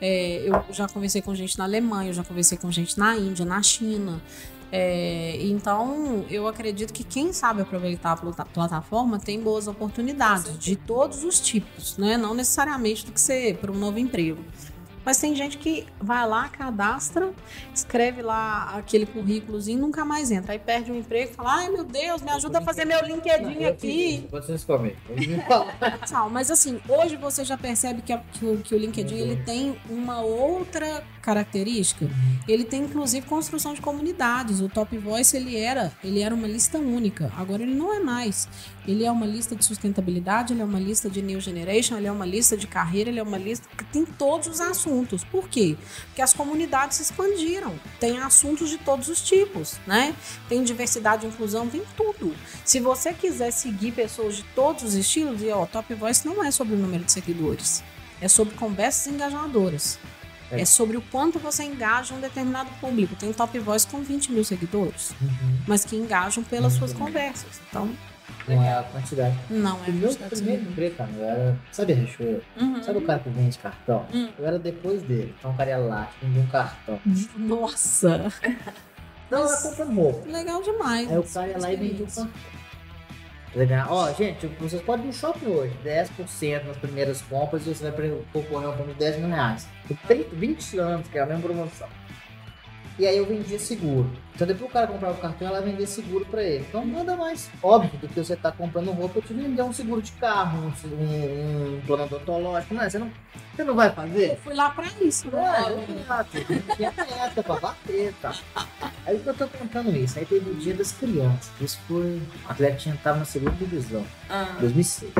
É, 0.00 0.42
eu 0.46 0.64
já 0.72 0.88
conversei 0.88 1.22
com 1.22 1.34
gente 1.34 1.56
na 1.56 1.64
Alemanha, 1.64 2.10
eu 2.10 2.14
já 2.14 2.24
conversei 2.24 2.58
com 2.58 2.70
gente 2.70 2.98
na 2.98 3.16
Índia, 3.16 3.44
na 3.44 3.62
China. 3.62 4.20
É, 4.76 5.36
então, 5.40 6.24
eu 6.28 6.48
acredito 6.48 6.92
que 6.92 7.04
quem 7.04 7.32
sabe 7.32 7.62
aproveitar 7.62 8.10
a 8.10 8.16
plata- 8.16 8.44
plataforma 8.44 9.20
tem 9.20 9.40
boas 9.40 9.68
oportunidades 9.68 10.58
de 10.58 10.74
todos 10.74 11.22
os 11.22 11.38
tipos, 11.38 11.96
né? 11.96 12.16
Não 12.16 12.34
necessariamente 12.34 13.06
do 13.06 13.12
que 13.12 13.20
ser 13.20 13.56
para 13.58 13.70
um 13.70 13.76
novo 13.76 14.00
emprego. 14.00 14.42
Mas 15.04 15.18
tem 15.18 15.34
gente 15.34 15.58
que 15.58 15.86
vai 16.00 16.26
lá, 16.26 16.48
cadastra, 16.48 17.32
escreve 17.74 18.22
lá 18.22 18.74
aquele 18.76 19.04
currículozinho 19.06 19.78
e 19.78 19.80
nunca 19.80 20.04
mais 20.04 20.30
entra. 20.30 20.52
Aí 20.52 20.58
perde 20.58 20.90
o 20.92 20.96
emprego 20.96 21.30
e 21.32 21.34
fala: 21.34 21.54
ai 21.56 21.68
meu 21.68 21.84
Deus, 21.84 22.22
me 22.22 22.30
ajuda 22.30 22.58
a 22.58 22.62
fazer 22.62 22.84
meu 22.84 23.00
LinkedIn 23.02 23.64
aqui. 23.64 24.26
Pode 24.30 24.46
ser 24.46 24.60
comigo. 24.64 24.96
Pode 25.06 25.26
me 25.28 25.42
falar. 25.42 25.98
Tal. 26.08 26.30
Mas 26.30 26.50
assim, 26.50 26.80
hoje 26.88 27.16
você 27.16 27.44
já 27.44 27.56
percebe 27.58 28.02
que, 28.02 28.12
a- 28.12 28.22
que 28.32 28.44
o, 28.44 28.56
que 28.58 28.74
o 28.74 28.78
LinkedIn 28.78 29.16
ele 29.16 29.36
tem 29.44 29.76
uma 29.90 30.20
outra 30.20 31.04
característica. 31.20 32.08
Ele 32.46 32.64
tem 32.64 32.82
inclusive 32.82 33.26
construção 33.26 33.74
de 33.74 33.80
comunidades. 33.80 34.60
O 34.60 34.68
Top 34.68 34.96
Voice 34.98 35.36
ele 35.36 35.56
era, 35.56 35.92
ele 36.02 36.20
era 36.20 36.34
uma 36.34 36.46
lista 36.46 36.78
única. 36.78 37.32
Agora 37.36 37.62
ele 37.62 37.74
não 37.74 37.94
é 37.94 38.00
mais. 38.00 38.48
Ele 38.86 39.04
é 39.04 39.10
uma 39.10 39.24
lista 39.26 39.56
de 39.56 39.64
sustentabilidade, 39.64 40.52
ele 40.52 40.60
é 40.60 40.64
uma 40.64 40.78
lista 40.78 41.08
de 41.08 41.22
new 41.22 41.40
generation, 41.40 41.96
ele 41.96 42.06
é 42.06 42.12
uma 42.12 42.26
lista 42.26 42.56
de 42.56 42.66
carreira, 42.66 43.08
ele 43.10 43.18
é 43.18 43.22
uma 43.22 43.38
lista 43.38 43.66
que 43.76 43.84
tem 43.84 44.04
todos 44.04 44.46
os 44.48 44.60
assuntos. 44.60 45.24
Por 45.24 45.48
quê? 45.48 45.76
Porque 46.08 46.20
as 46.20 46.32
comunidades 46.34 46.98
se 46.98 47.02
expandiram. 47.04 47.74
Tem 47.98 48.18
assuntos 48.18 48.68
de 48.68 48.78
todos 48.78 49.08
os 49.08 49.22
tipos, 49.22 49.78
né? 49.86 50.14
Tem 50.48 50.62
diversidade 50.62 51.24
e 51.24 51.28
inclusão, 51.28 51.68
tem 51.68 51.82
tudo. 51.96 52.34
Se 52.64 52.78
você 52.80 53.12
quiser 53.14 53.50
seguir 53.52 53.92
pessoas 53.92 54.36
de 54.36 54.42
todos 54.54 54.82
os 54.84 54.94
estilos, 54.94 55.40
e 55.42 55.48
ó, 55.50 55.64
Top 55.66 55.92
Voice 55.94 56.26
não 56.26 56.44
é 56.44 56.50
sobre 56.50 56.74
o 56.74 56.78
número 56.78 57.04
de 57.04 57.12
seguidores. 57.12 57.82
É 58.20 58.28
sobre 58.28 58.54
conversas 58.54 59.12
engajadoras. 59.12 59.98
É. 60.50 60.60
É. 60.60 60.64
sobre 60.66 60.96
o 60.96 61.00
quanto 61.10 61.38
você 61.38 61.64
engaja 61.64 62.14
um 62.14 62.20
determinado 62.20 62.68
público. 62.78 63.16
Tem 63.16 63.32
Top 63.32 63.58
Voice 63.58 63.86
com 63.86 64.02
20 64.02 64.30
mil 64.30 64.44
seguidores, 64.44 65.10
Uhum. 65.20 65.58
mas 65.66 65.84
que 65.86 65.96
engajam 65.96 66.44
pelas 66.44 66.74
suas 66.74 66.92
Uhum. 66.92 66.98
conversas. 66.98 67.60
Então, 67.68 67.90
Não 68.46 68.62
é 68.62 68.72
a 68.78 68.82
quantidade. 68.82 69.38
não 69.50 69.70
é 69.84 69.88
O 69.88 69.92
meu 69.92 70.08
quantidade 70.08 70.34
de 70.36 70.42
primeiro 70.42 70.62
emprego, 70.70 70.94
cara, 70.96 71.10
eu 71.16 71.24
era. 71.24 71.58
Sabe 71.72 71.92
a 71.92 71.96
Richoeira? 71.96 72.40
Uhum. 72.60 72.82
Sabe 72.82 72.98
o 72.98 73.02
cara 73.02 73.18
que 73.18 73.28
vende 73.30 73.58
cartão? 73.58 74.06
Hum. 74.12 74.28
Eu 74.38 74.46
era 74.46 74.58
depois 74.58 75.02
dele. 75.02 75.34
Então 75.38 75.50
o 75.50 75.56
cara 75.56 75.70
ia 75.70 75.78
lá, 75.78 76.10
vendia 76.22 76.42
um 76.42 76.46
cartão. 76.46 77.00
Nossa, 77.36 78.32
Não, 79.30 79.46
era 79.46 79.56
comprando 79.62 79.94
roupa. 79.94 80.30
legal 80.30 80.62
demais. 80.62 81.10
Aí 81.10 81.18
o 81.18 81.22
cara 81.22 81.48
ia 81.48 81.58
lá 81.58 81.72
e 81.72 81.76
vendia 81.76 82.04
um 82.04 82.06
cartão. 82.06 82.30
Ó, 83.88 84.12
gente, 84.12 84.46
vocês 84.58 84.82
podem 84.82 85.04
ir 85.04 85.06
no 85.08 85.12
shopping 85.12 85.46
hoje, 85.46 85.72
10% 85.84 86.64
nas 86.64 86.76
primeiras 86.76 87.22
compras 87.22 87.64
e 87.66 87.72
você 87.74 87.88
vai 87.88 88.10
concorrer 88.32 88.66
a 88.66 88.70
um 88.70 88.74
prêmio 88.74 88.92
de 88.94 88.98
10 88.98 89.18
mil 89.18 89.28
reais. 89.28 89.68
Por 89.86 89.96
30, 90.08 90.34
20 90.34 90.78
anos, 90.78 91.08
que 91.08 91.16
é 91.16 91.22
a 91.22 91.26
mesma 91.26 91.42
promoção. 91.42 91.88
E 92.96 93.04
aí 93.08 93.16
eu 93.16 93.26
vendia 93.26 93.58
seguro. 93.58 94.08
Então 94.36 94.46
depois 94.46 94.70
o 94.70 94.72
cara 94.72 94.86
comprava 94.86 95.14
o 95.18 95.20
cartão, 95.20 95.48
ela 95.48 95.60
vendia 95.60 95.86
seguro 95.86 96.24
pra 96.26 96.40
ele. 96.44 96.64
Então 96.68 96.86
nada 96.86 97.16
mais 97.16 97.50
óbvio 97.60 97.98
do 97.98 98.06
que 98.06 98.20
você 98.22 98.36
tá 98.36 98.52
comprando 98.52 98.92
roupa, 98.92 99.18
eu 99.18 99.22
te 99.22 99.34
vender 99.34 99.62
um 99.62 99.72
seguro 99.72 100.00
de 100.00 100.12
carro, 100.12 100.58
um, 100.84 100.86
um, 100.94 101.76
um 101.76 101.80
plano 101.84 102.04
odontológico. 102.04 102.72
Não 102.72 102.82
é? 102.82 102.88
Você 102.88 102.98
não, 103.00 103.10
você 103.54 103.64
não 103.64 103.74
vai 103.74 103.90
fazer? 103.90 104.30
Eu 104.32 104.36
fui 104.36 104.54
lá 104.54 104.70
pra 104.70 104.86
isso. 105.00 105.28
né? 105.28 105.42
É, 105.42 106.00
exato. 106.00 106.30
Tinha 106.76 106.92
meta 106.96 107.42
pra 107.42 107.56
bater, 107.58 108.14
tá? 108.22 108.32
Aí 109.04 109.18
que 109.18 109.26
eu 109.28 109.34
tô 109.34 109.48
contando 109.48 109.96
isso. 109.96 110.16
Aí 110.16 110.24
teve 110.24 110.48
o 110.50 110.54
dia 110.54 110.74
das 110.74 110.92
crianças. 110.92 111.50
Isso 111.60 111.80
foi. 111.88 112.22
A 112.46 112.52
Atletinha 112.52 112.96
tava 113.02 113.18
na 113.18 113.24
segunda 113.24 113.56
divisão, 113.56 114.06
Ah. 114.30 114.56
2006. 114.60 115.12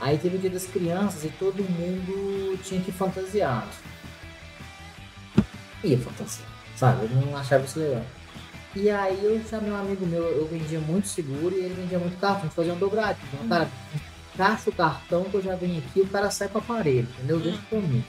Aí 0.00 0.16
teve 0.18 0.36
o 0.36 0.38
dia 0.40 0.50
das 0.50 0.66
crianças 0.66 1.24
e 1.24 1.28
todo 1.28 1.56
mundo 1.64 2.56
tinha 2.62 2.80
que 2.80 2.90
ir 2.90 2.94
fantasiado. 2.94 3.66
Ia 5.82 5.98
fantasiar, 5.98 6.48
sabe? 6.76 7.04
Eu 7.04 7.10
não 7.10 7.36
achava 7.36 7.64
isso 7.64 7.78
legal. 7.78 8.02
E 8.76 8.90
aí 8.90 9.22
eu 9.22 9.40
chamei 9.48 9.70
um 9.70 9.76
amigo 9.76 10.04
meu, 10.04 10.24
eu 10.24 10.46
vendia 10.46 10.80
muito 10.80 11.06
seguro 11.06 11.54
e 11.54 11.60
ele 11.60 11.74
vendia 11.74 11.98
muito 11.98 12.18
cartão. 12.18 12.40
A 12.40 12.44
gente 12.44 12.54
fazia 12.54 12.74
um 12.74 12.78
dobradinho. 12.78 13.28
Então, 13.34 13.48
cara, 13.48 13.68
encaixa 14.34 14.70
o 14.70 14.72
cartão 14.72 15.24
que 15.24 15.34
eu 15.34 15.42
já 15.42 15.54
venho 15.54 15.78
aqui, 15.78 16.00
o 16.00 16.08
cara 16.08 16.30
sai 16.30 16.48
pra 16.48 16.60
parede, 16.60 17.08
entendeu? 17.18 17.38
Deixa 17.38 17.60
comigo. 17.70 18.04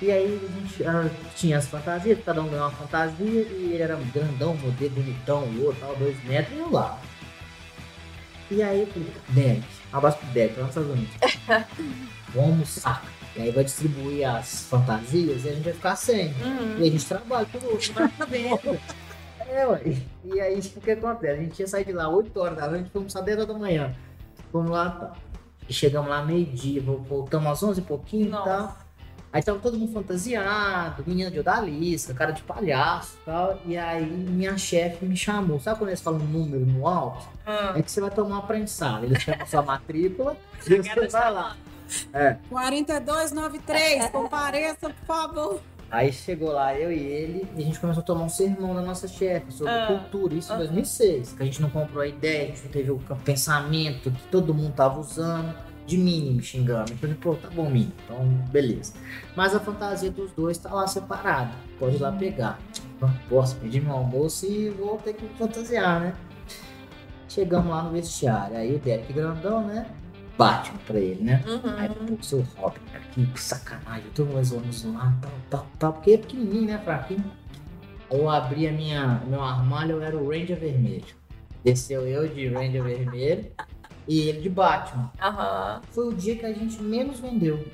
E 0.00 0.10
aí 0.10 0.24
a 0.24 0.60
gente 0.60 0.84
ah, 0.84 1.08
tinha 1.36 1.58
as 1.58 1.66
fantasias, 1.66 2.18
cada 2.24 2.42
um 2.42 2.48
ganhou 2.48 2.64
uma 2.64 2.72
fantasia 2.72 3.42
e 3.42 3.70
ele 3.72 3.82
era 3.82 3.96
grandão, 4.12 4.56
modelo, 4.56 4.90
bonitão, 4.90 5.42
o 5.44 5.66
outro, 5.66 5.80
tal, 5.80 5.96
dois 5.96 6.24
metros, 6.24 6.56
e 6.56 6.60
eu 6.60 6.70
lá. 6.70 7.00
E 8.50 8.62
aí 8.62 8.80
eu 8.80 8.86
falei, 8.88 9.08
Derek, 9.28 9.64
abraço 9.92 10.18
pro 10.18 10.26
Derek, 10.28 10.58
lá 10.58 10.66
nos 10.66 10.76
Estados 10.76 10.90
Unidos. 10.90 11.14
Vamos 12.34 12.50
almoçar. 12.50 13.04
E 13.36 13.42
aí 13.42 13.50
vai 13.50 13.64
distribuir 13.64 14.28
as 14.28 14.64
fantasias 14.64 15.44
e 15.44 15.48
a 15.48 15.52
gente 15.52 15.64
vai 15.64 15.72
ficar 15.72 15.96
sem. 15.96 16.28
Uhum. 16.42 16.76
E 16.78 16.82
a 16.88 16.90
gente 16.90 17.06
trabalha 17.06 17.46
tudo 17.50 17.70
outro, 17.70 17.92
vendo. 18.28 18.80
É, 19.48 19.66
ué. 19.66 19.80
E 20.24 20.40
aí, 20.40 20.58
o 20.58 20.80
que 20.80 20.90
acontece? 20.90 21.32
A 21.32 21.42
gente 21.42 21.58
ia 21.60 21.66
sair 21.66 21.84
de 21.84 21.92
lá 21.92 22.08
8 22.08 22.38
horas 22.38 22.56
da 22.56 22.68
noite, 22.68 22.90
fomos 22.90 23.14
às 23.16 23.24
10 23.24 23.38
horas 23.38 23.48
da 23.48 23.58
manhã. 23.58 23.94
Fomos 24.50 24.70
lá, 24.70 24.90
tá. 24.90 25.12
E 25.68 25.72
chegamos 25.72 26.10
lá 26.10 26.22
meio-dia, 26.22 26.80
vol- 26.82 26.98
voltamos 26.98 27.50
às 27.50 27.62
11 27.62 27.80
e 27.80 27.84
pouquinho 27.84 28.26
e 28.26 28.28
Nossa. 28.30 28.44
tal. 28.50 28.78
Aí 29.32 29.42
tava 29.42 29.58
todo 29.60 29.78
mundo 29.78 29.92
fantasiado, 29.94 31.02
menina 31.06 31.30
de 31.30 31.40
odalisca, 31.40 32.12
cara 32.12 32.32
de 32.32 32.42
palhaço 32.42 33.16
e 33.22 33.24
tal. 33.24 33.58
E 33.64 33.78
aí 33.78 34.04
minha 34.04 34.58
chefe 34.58 35.06
me 35.06 35.16
chamou. 35.16 35.58
Sabe 35.58 35.78
quando 35.78 35.88
eles 35.88 36.02
falam 36.02 36.20
um 36.20 36.24
número 36.24 36.66
no 36.66 36.86
alto? 36.86 37.26
Ah. 37.46 37.72
É 37.74 37.80
que 37.82 37.90
você 37.90 38.00
vai 38.02 38.10
tomar 38.10 38.36
uma 38.36 38.42
prensada. 38.46 39.06
Eles 39.06 39.22
chamam 39.22 39.46
sua 39.46 39.62
matrícula 39.62 40.36
e 40.66 40.82
você 40.82 41.08
vai 41.08 41.32
lá. 41.32 41.56
É. 42.12 42.36
4293, 42.48 44.10
compareça, 44.10 44.90
por 44.90 45.06
favor. 45.06 45.60
Aí 45.90 46.10
chegou 46.10 46.50
lá 46.52 46.74
eu 46.74 46.90
e 46.90 46.98
ele 46.98 47.46
e 47.54 47.62
a 47.62 47.64
gente 47.66 47.78
começou 47.78 48.00
a 48.02 48.04
tomar 48.06 48.24
um 48.24 48.28
sermão 48.28 48.74
da 48.74 48.80
nossa 48.80 49.06
chefe 49.06 49.52
sobre 49.52 49.72
Ah, 49.74 49.86
cultura, 49.88 50.34
isso 50.34 50.50
em 50.50 50.54
aham. 50.56 50.64
2006. 50.64 51.32
Que 51.34 51.42
a 51.42 51.44
gente 51.46 51.60
não 51.60 51.68
comprou 51.68 52.02
a 52.02 52.06
ideia, 52.06 52.44
a 52.44 52.46
gente 52.46 52.64
não 52.64 52.70
teve 52.70 52.90
o 52.90 52.98
pensamento 53.24 54.10
que 54.10 54.22
todo 54.28 54.54
mundo 54.54 54.72
tava 54.72 54.98
usando, 54.98 55.54
de 55.86 55.98
mim 55.98 56.32
me 56.36 56.42
xingando. 56.42 56.92
Eu 56.92 56.96
falei, 56.96 57.14
pô, 57.16 57.34
tá 57.34 57.50
bom, 57.50 57.68
Mini, 57.68 57.92
então 58.06 58.24
beleza. 58.50 58.94
Mas 59.36 59.54
a 59.54 59.60
fantasia 59.60 60.10
dos 60.10 60.32
dois 60.32 60.56
tá 60.56 60.72
lá 60.72 60.86
separada, 60.86 61.52
pode 61.78 61.96
ir 61.96 62.00
lá 62.00 62.10
pegar. 62.10 62.58
Então, 62.96 63.10
Posso 63.28 63.56
pedir 63.56 63.82
meu 63.82 63.92
almoço 63.92 64.46
e 64.46 64.70
vou 64.70 64.96
ter 64.96 65.12
que 65.12 65.24
me 65.24 65.34
fantasiar, 65.34 66.00
né? 66.00 66.14
Chegamos 67.28 67.68
lá 67.70 67.82
no 67.82 67.90
vestiário, 67.90 68.56
aí 68.56 68.74
o 68.74 68.78
Derek 68.78 69.12
grandão, 69.12 69.66
né? 69.66 69.86
Batman 70.38 70.78
pra 70.86 70.98
ele, 70.98 71.22
né? 71.22 71.42
Aí, 71.78 71.88
Uhum. 71.88 72.16
pô, 72.16 72.22
seu 72.22 72.40
Robin, 72.56 72.80
cara, 72.90 73.04
que 73.12 73.40
sacanagem, 73.40 74.10
todo 74.14 74.28
mundo 74.28 74.44
zoando 74.44 74.72
zoar, 74.72 75.14
tal, 75.20 75.30
tal, 75.50 75.66
tal, 75.78 75.92
porque 75.94 76.12
é 76.12 76.18
pequenininho, 76.18 76.66
né, 76.66 76.78
fraquinho. 76.78 77.24
Aí 78.10 78.18
eu 78.18 78.28
abri 78.28 78.66
a 78.68 78.72
minha, 78.72 79.22
meu 79.26 79.42
armário, 79.42 79.96
eu 79.96 80.02
era 80.02 80.16
o 80.16 80.28
Ranger 80.28 80.58
Vermelho. 80.58 81.04
Desceu 81.64 82.06
eu 82.06 82.26
de 82.28 82.48
Ranger 82.48 82.82
Vermelho 82.82 83.46
e 84.08 84.20
ele 84.28 84.40
de 84.40 84.48
Batman. 84.50 85.10
Aham. 85.20 85.80
Foi 85.90 86.08
o 86.08 86.12
dia 86.12 86.36
que 86.36 86.44
a 86.44 86.52
gente 86.52 86.82
menos 86.82 87.20
vendeu. 87.20 87.64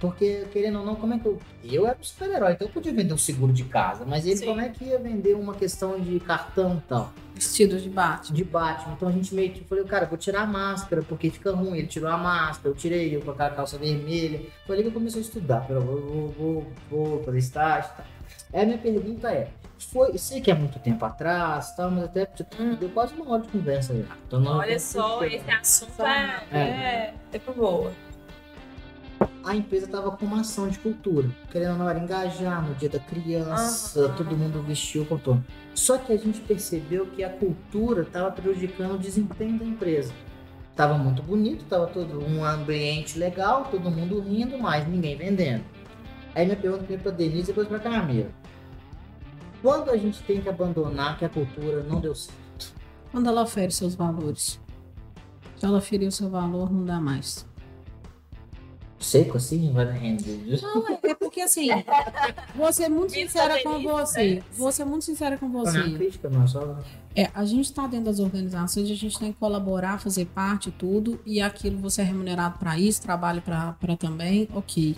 Porque, 0.00 0.46
querendo 0.52 0.80
ou 0.80 0.84
não, 0.84 0.94
como 0.94 1.14
é 1.14 1.18
que 1.18 1.26
eu. 1.26 1.38
Eu 1.64 1.86
era 1.86 1.96
um 1.98 2.04
super-herói, 2.04 2.52
então 2.52 2.68
eu 2.68 2.72
podia 2.72 2.92
vender 2.92 3.14
um 3.14 3.18
seguro 3.18 3.52
de 3.52 3.64
casa, 3.64 4.04
mas 4.06 4.26
ele 4.26 4.36
Sim. 4.36 4.46
como 4.46 4.60
é 4.60 4.68
que 4.68 4.84
ia 4.84 4.98
vender 4.98 5.34
uma 5.34 5.54
questão 5.54 5.98
de 5.98 6.20
cartão 6.20 6.76
e 6.76 6.88
tal? 6.88 7.12
Vestido 7.34 7.78
de 7.80 7.88
Batman. 7.88 8.36
de 8.36 8.44
Batman. 8.44 8.94
Então 8.94 9.08
a 9.08 9.12
gente 9.12 9.34
meio 9.34 9.50
que 9.50 9.64
falei, 9.64 9.84
cara, 9.84 10.06
vou 10.06 10.18
tirar 10.18 10.42
a 10.42 10.46
máscara, 10.46 11.02
porque 11.02 11.30
fica 11.30 11.52
ruim. 11.52 11.78
Ele 11.78 11.86
tirou 11.86 12.10
a 12.10 12.16
máscara, 12.16 12.68
eu 12.68 12.74
tirei, 12.74 13.16
eu 13.16 13.22
com 13.22 13.30
a 13.30 13.50
calça 13.50 13.78
vermelha. 13.78 14.42
Foi 14.66 14.76
ali 14.76 14.82
que 14.84 14.88
eu 14.88 14.92
comecei 14.92 15.20
a 15.20 15.24
estudar. 15.24 15.62
Falei, 15.62 15.82
vou, 15.82 16.00
vou, 16.00 16.28
vou, 16.28 16.66
vou 16.90 17.24
fazer 17.24 17.38
estágio 17.38 17.90
e 17.92 17.96
tal. 17.96 18.06
Aí 18.52 18.62
a 18.62 18.66
minha 18.66 18.78
pergunta 18.78 19.30
é, 19.30 19.48
foi, 19.78 20.16
sei 20.18 20.40
que 20.40 20.50
é 20.50 20.54
muito 20.54 20.78
tempo 20.78 21.04
atrás, 21.04 21.74
tal, 21.74 21.90
mas 21.90 22.04
até 22.04 22.28
deu 22.78 22.88
quase 22.90 23.14
uma 23.14 23.32
hora 23.32 23.42
de 23.42 23.48
conversa 23.48 23.92
aí. 23.92 24.04
Então, 24.26 24.44
Olha 24.44 24.78
só, 24.78 25.22
esse 25.24 25.50
assunto 25.50 26.02
é, 26.02 26.44
É. 26.52 26.58
é, 26.58 27.14
é 27.32 27.38
boa. 27.52 27.92
A 29.46 29.54
empresa 29.54 29.86
tava 29.86 30.10
com 30.10 30.26
uma 30.26 30.40
ação 30.40 30.68
de 30.68 30.76
cultura. 30.76 31.30
Querendo 31.52 31.74
ou 31.74 31.78
não, 31.78 31.88
era 31.88 32.00
engajar 32.00 32.66
no 32.66 32.74
dia 32.74 32.88
da 32.88 32.98
criança, 32.98 34.00
Aham. 34.00 34.16
todo 34.16 34.36
mundo 34.36 34.60
vestiu 34.60 35.02
o 35.02 35.06
contorno. 35.06 35.44
Só 35.72 35.98
que 35.98 36.12
a 36.12 36.16
gente 36.16 36.40
percebeu 36.40 37.06
que 37.06 37.22
a 37.22 37.30
cultura 37.30 38.02
estava 38.02 38.28
prejudicando 38.32 38.96
o 38.96 38.98
desempenho 38.98 39.56
da 39.56 39.64
empresa. 39.64 40.12
Tava 40.74 40.98
muito 40.98 41.22
bonito, 41.22 41.64
tava 41.66 41.86
todo 41.86 42.20
um 42.26 42.44
ambiente 42.44 43.16
legal, 43.20 43.66
todo 43.70 43.88
mundo 43.88 44.18
rindo, 44.18 44.58
mas 44.58 44.86
ninguém 44.88 45.16
vendendo. 45.16 45.62
Aí 46.34 46.44
minha 46.44 46.56
pergunta 46.56 46.82
veio 46.82 46.98
pra 46.98 47.12
Denise 47.12 47.42
e 47.42 47.46
depois 47.46 47.68
pra 47.68 47.78
Camila. 47.78 48.28
Quando 49.62 49.90
a 49.90 49.96
gente 49.96 50.24
tem 50.24 50.40
que 50.40 50.48
abandonar 50.48 51.18
que 51.18 51.24
a 51.24 51.28
cultura 51.28 51.84
não 51.84 52.00
deu 52.00 52.16
certo? 52.16 52.74
Quando 53.12 53.28
ela 53.28 53.42
ofere 53.42 53.70
seus 53.70 53.94
valores. 53.94 54.60
Se 55.56 55.64
ela 55.64 55.80
ferir 55.80 56.08
o 56.08 56.12
seu 56.12 56.28
valor, 56.28 56.70
não 56.70 56.84
dá 56.84 57.00
mais. 57.00 57.46
Seco 58.98 59.36
assim, 59.36 59.72
vai 59.72 59.90
render. 59.92 60.60
Não, 60.62 60.88
é, 60.88 60.98
é 61.10 61.14
porque 61.14 61.42
assim, 61.42 61.68
vou 62.54 62.72
ser 62.72 62.88
muito 62.88 63.12
sincera 63.12 63.62
com 63.62 63.82
você. 63.82 64.36
né? 64.36 64.42
Vou 64.56 64.72
ser 64.72 64.84
muito 64.84 65.04
sincera 65.04 65.36
com 65.36 65.48
Não 65.48 65.60
é 65.60 65.64
você. 65.64 65.90
crítica, 65.92 66.30
não, 66.30 66.44
é 66.44 66.46
só. 66.46 66.78
É, 67.14 67.30
a 67.34 67.44
gente 67.44 67.66
está 67.66 67.86
dentro 67.86 68.06
das 68.06 68.18
organizações, 68.18 68.90
a 68.90 68.94
gente 68.94 69.18
tem 69.18 69.32
que 69.32 69.38
colaborar, 69.38 69.98
fazer 70.00 70.26
parte, 70.26 70.70
tudo, 70.70 71.20
e 71.26 71.40
aquilo 71.40 71.78
você 71.78 72.00
é 72.00 72.04
remunerado 72.04 72.58
para 72.58 72.78
isso, 72.78 73.02
trabalho 73.02 73.42
para 73.42 73.96
também, 73.98 74.48
ok. 74.54 74.96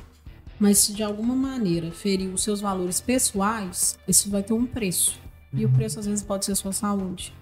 Mas 0.60 0.78
se 0.78 0.92
de 0.92 1.02
alguma 1.02 1.34
maneira 1.34 1.90
ferir 1.90 2.32
os 2.32 2.42
seus 2.42 2.60
valores 2.60 3.00
pessoais, 3.00 3.98
isso 4.06 4.30
vai 4.30 4.42
ter 4.42 4.52
um 4.52 4.66
preço. 4.66 5.18
E 5.52 5.64
o 5.64 5.68
preço 5.70 5.98
às 5.98 6.06
vezes 6.06 6.22
pode 6.22 6.44
ser 6.44 6.54
sua 6.54 6.72
saúde. 6.72 7.32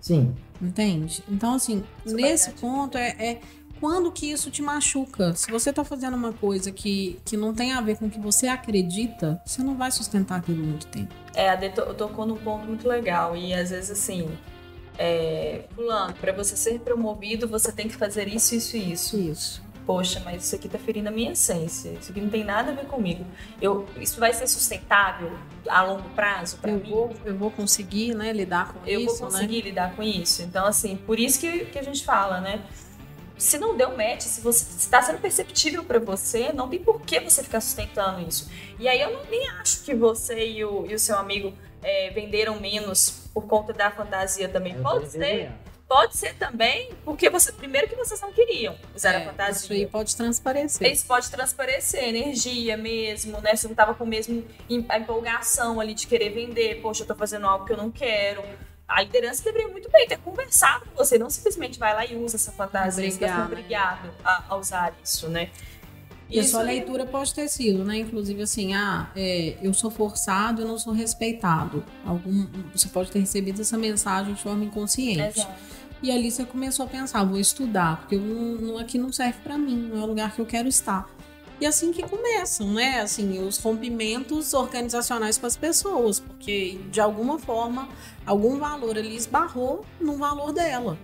Sim, 0.00 0.34
Entende? 0.60 1.22
Então, 1.28 1.54
assim, 1.54 1.82
Isso 2.04 2.18
é 2.18 2.20
nesse 2.20 2.50
ponto 2.52 2.98
é, 2.98 3.08
é 3.18 3.40
quando 3.80 4.12
que 4.12 4.30
isso 4.30 4.50
te 4.50 4.60
machuca. 4.62 5.34
Se 5.34 5.50
você 5.50 5.72
tá 5.72 5.82
fazendo 5.84 6.14
uma 6.16 6.32
coisa 6.32 6.70
que, 6.70 7.18
que 7.24 7.36
não 7.36 7.54
tem 7.54 7.72
a 7.72 7.80
ver 7.80 7.96
com 7.96 8.06
o 8.06 8.10
que 8.10 8.20
você 8.20 8.46
acredita, 8.46 9.40
você 9.44 9.62
não 9.62 9.74
vai 9.76 9.90
sustentar 9.90 10.38
aquilo 10.38 10.62
muito 10.64 10.86
tempo. 10.88 11.14
É, 11.34 11.48
a 11.50 11.56
Dê 11.56 11.70
to- 11.70 11.94
tocou 11.94 12.26
num 12.26 12.36
ponto 12.36 12.66
muito 12.66 12.86
legal. 12.86 13.36
E 13.36 13.54
às 13.54 13.70
vezes 13.70 13.90
assim, 13.90 14.28
é, 14.98 15.64
fulano, 15.74 16.12
pra 16.14 16.32
você 16.32 16.56
ser 16.56 16.80
promovido, 16.80 17.48
você 17.48 17.72
tem 17.72 17.88
que 17.88 17.96
fazer 17.96 18.28
isso, 18.28 18.54
isso 18.54 18.76
e 18.76 18.92
isso. 18.92 19.16
Isso. 19.18 19.70
Poxa, 19.86 20.20
mas 20.24 20.44
isso 20.44 20.54
aqui 20.54 20.68
tá 20.68 20.78
ferindo 20.78 21.08
a 21.08 21.12
minha 21.12 21.32
essência. 21.32 21.88
Isso 22.00 22.12
aqui 22.12 22.20
não 22.20 22.28
tem 22.28 22.44
nada 22.44 22.70
a 22.70 22.74
ver 22.74 22.84
comigo. 22.86 23.24
Eu, 23.60 23.86
isso 23.98 24.20
vai 24.20 24.32
ser 24.32 24.46
sustentável 24.46 25.32
a 25.68 25.82
longo 25.82 26.08
prazo 26.10 26.58
pra 26.58 26.70
Eu 26.70 26.78
mim? 26.80 26.90
vou, 26.90 27.12
eu 27.24 27.36
vou 27.36 27.50
conseguir, 27.50 28.14
né, 28.14 28.32
lidar 28.32 28.72
com 28.72 28.86
eu 28.86 29.00
isso, 29.00 29.16
vou 29.18 29.26
né? 29.26 29.32
conseguir 29.38 29.62
lidar 29.62 29.96
com 29.96 30.02
isso. 30.02 30.42
Então, 30.42 30.64
assim, 30.66 30.96
por 30.96 31.18
isso 31.18 31.40
que, 31.40 31.64
que 31.66 31.78
a 31.78 31.82
gente 31.82 32.04
fala, 32.04 32.40
né? 32.40 32.60
Se 33.40 33.58
não 33.58 33.76
deu 33.76 33.96
match, 33.96 34.22
se 34.22 34.40
você 34.40 34.64
está 34.78 35.00
sendo 35.02 35.18
perceptível 35.18 35.82
para 35.82 35.98
você, 35.98 36.52
não 36.52 36.68
tem 36.68 36.78
por 36.78 37.00
que 37.00 37.18
você 37.20 37.42
ficar 37.42 37.60
sustentando 37.60 38.20
isso. 38.28 38.50
E 38.78 38.86
aí 38.88 39.00
eu 39.00 39.12
não, 39.12 39.24
nem 39.30 39.48
acho 39.60 39.82
que 39.82 39.94
você 39.94 40.46
e 40.46 40.64
o, 40.64 40.86
e 40.86 40.94
o 40.94 40.98
seu 40.98 41.16
amigo 41.18 41.52
é, 41.82 42.10
venderam 42.10 42.60
menos 42.60 43.28
por 43.32 43.46
conta 43.46 43.72
da 43.72 43.90
fantasia 43.90 44.48
também. 44.48 44.74
eu 44.74 44.82
Pode 44.82 45.10
ser, 45.10 45.50
pode 45.88 46.16
ser 46.16 46.34
também, 46.34 46.90
porque 47.04 47.30
você 47.30 47.50
primeiro 47.50 47.88
que 47.88 47.96
vocês 47.96 48.20
não 48.20 48.32
queriam 48.32 48.76
usar 48.94 49.14
a 49.14 49.20
É, 49.20 49.24
fantasia. 49.24 49.62
isso 49.64 49.72
aí 49.72 49.86
pode 49.86 50.14
transparecer. 50.14 50.92
Isso 50.92 51.06
pode 51.06 51.30
transparecer, 51.30 52.04
energia 52.04 52.76
mesmo, 52.76 53.40
né? 53.40 53.56
Você 53.56 53.66
não 53.68 53.74
tava 53.74 53.94
com 53.94 54.04
mesmo 54.04 54.44
a 54.88 54.98
empolgação 54.98 55.80
ali 55.80 55.94
de 55.94 56.06
querer 56.06 56.30
vender, 56.30 56.80
poxa, 56.82 57.02
eu 57.02 57.06
tô 57.06 57.14
fazendo 57.14 57.46
algo 57.46 57.64
que 57.64 57.72
eu 57.72 57.76
não 57.78 57.90
quero. 57.90 58.42
A 58.90 59.02
liderança 59.02 59.42
deveria 59.44 59.68
muito 59.68 59.88
bem 59.90 60.06
ter 60.08 60.18
conversado 60.18 60.84
com 60.86 60.96
você, 60.96 61.16
não 61.18 61.30
simplesmente 61.30 61.78
vai 61.78 61.94
lá 61.94 62.04
e 62.04 62.16
usa 62.16 62.36
essa 62.36 62.50
fantasia, 62.52 63.08
você 63.10 63.18
vai 63.18 63.28
ser 63.28 63.40
Obrigada. 63.42 63.52
obrigado 63.52 64.10
a, 64.24 64.44
a 64.48 64.56
usar 64.56 64.92
isso, 65.02 65.28
né? 65.28 65.48
E 66.28 66.38
a 66.38 66.42
Isso 66.42 66.52
sua 66.52 66.60
aí- 66.60 66.66
leitura 66.78 67.04
pode 67.06 67.34
ter 67.34 67.48
sido, 67.48 67.84
né? 67.84 67.98
Inclusive 67.98 68.42
assim, 68.42 68.72
ah, 68.74 69.10
é, 69.16 69.56
eu 69.62 69.72
sou 69.74 69.90
forçado, 69.90 70.62
eu 70.62 70.66
não 70.68 70.78
sou 70.78 70.92
respeitado. 70.92 71.84
Algum, 72.06 72.46
você 72.72 72.88
pode 72.88 73.10
ter 73.10 73.18
recebido 73.18 73.60
essa 73.60 73.76
mensagem 73.76 74.34
de 74.34 74.40
forma 74.42 74.64
inconsciente. 74.64 75.40
Exato. 75.40 75.52
E 76.02 76.10
ali 76.10 76.30
você 76.30 76.44
começou 76.44 76.86
a 76.86 76.88
pensar, 76.88 77.24
vou 77.24 77.38
estudar, 77.38 77.98
porque 78.00 78.14
eu 78.14 78.20
não, 78.20 78.78
aqui 78.78 78.96
não 78.96 79.12
serve 79.12 79.38
pra 79.42 79.58
mim, 79.58 79.76
não 79.92 80.00
é 80.00 80.04
o 80.04 80.06
lugar 80.06 80.32
que 80.34 80.40
eu 80.40 80.46
quero 80.46 80.68
estar. 80.68 81.08
E 81.60 81.66
assim 81.66 81.92
que 81.92 82.02
começam, 82.02 82.72
né? 82.72 83.00
Assim, 83.00 83.46
os 83.46 83.58
rompimentos 83.58 84.54
organizacionais 84.54 85.36
com 85.36 85.46
as 85.46 85.56
pessoas, 85.56 86.18
porque 86.18 86.80
de 86.90 87.00
alguma 87.00 87.38
forma 87.38 87.88
algum 88.24 88.58
valor 88.58 88.96
ali 88.96 89.14
esbarrou 89.14 89.84
no 90.00 90.16
valor 90.16 90.52
dela. 90.52 90.98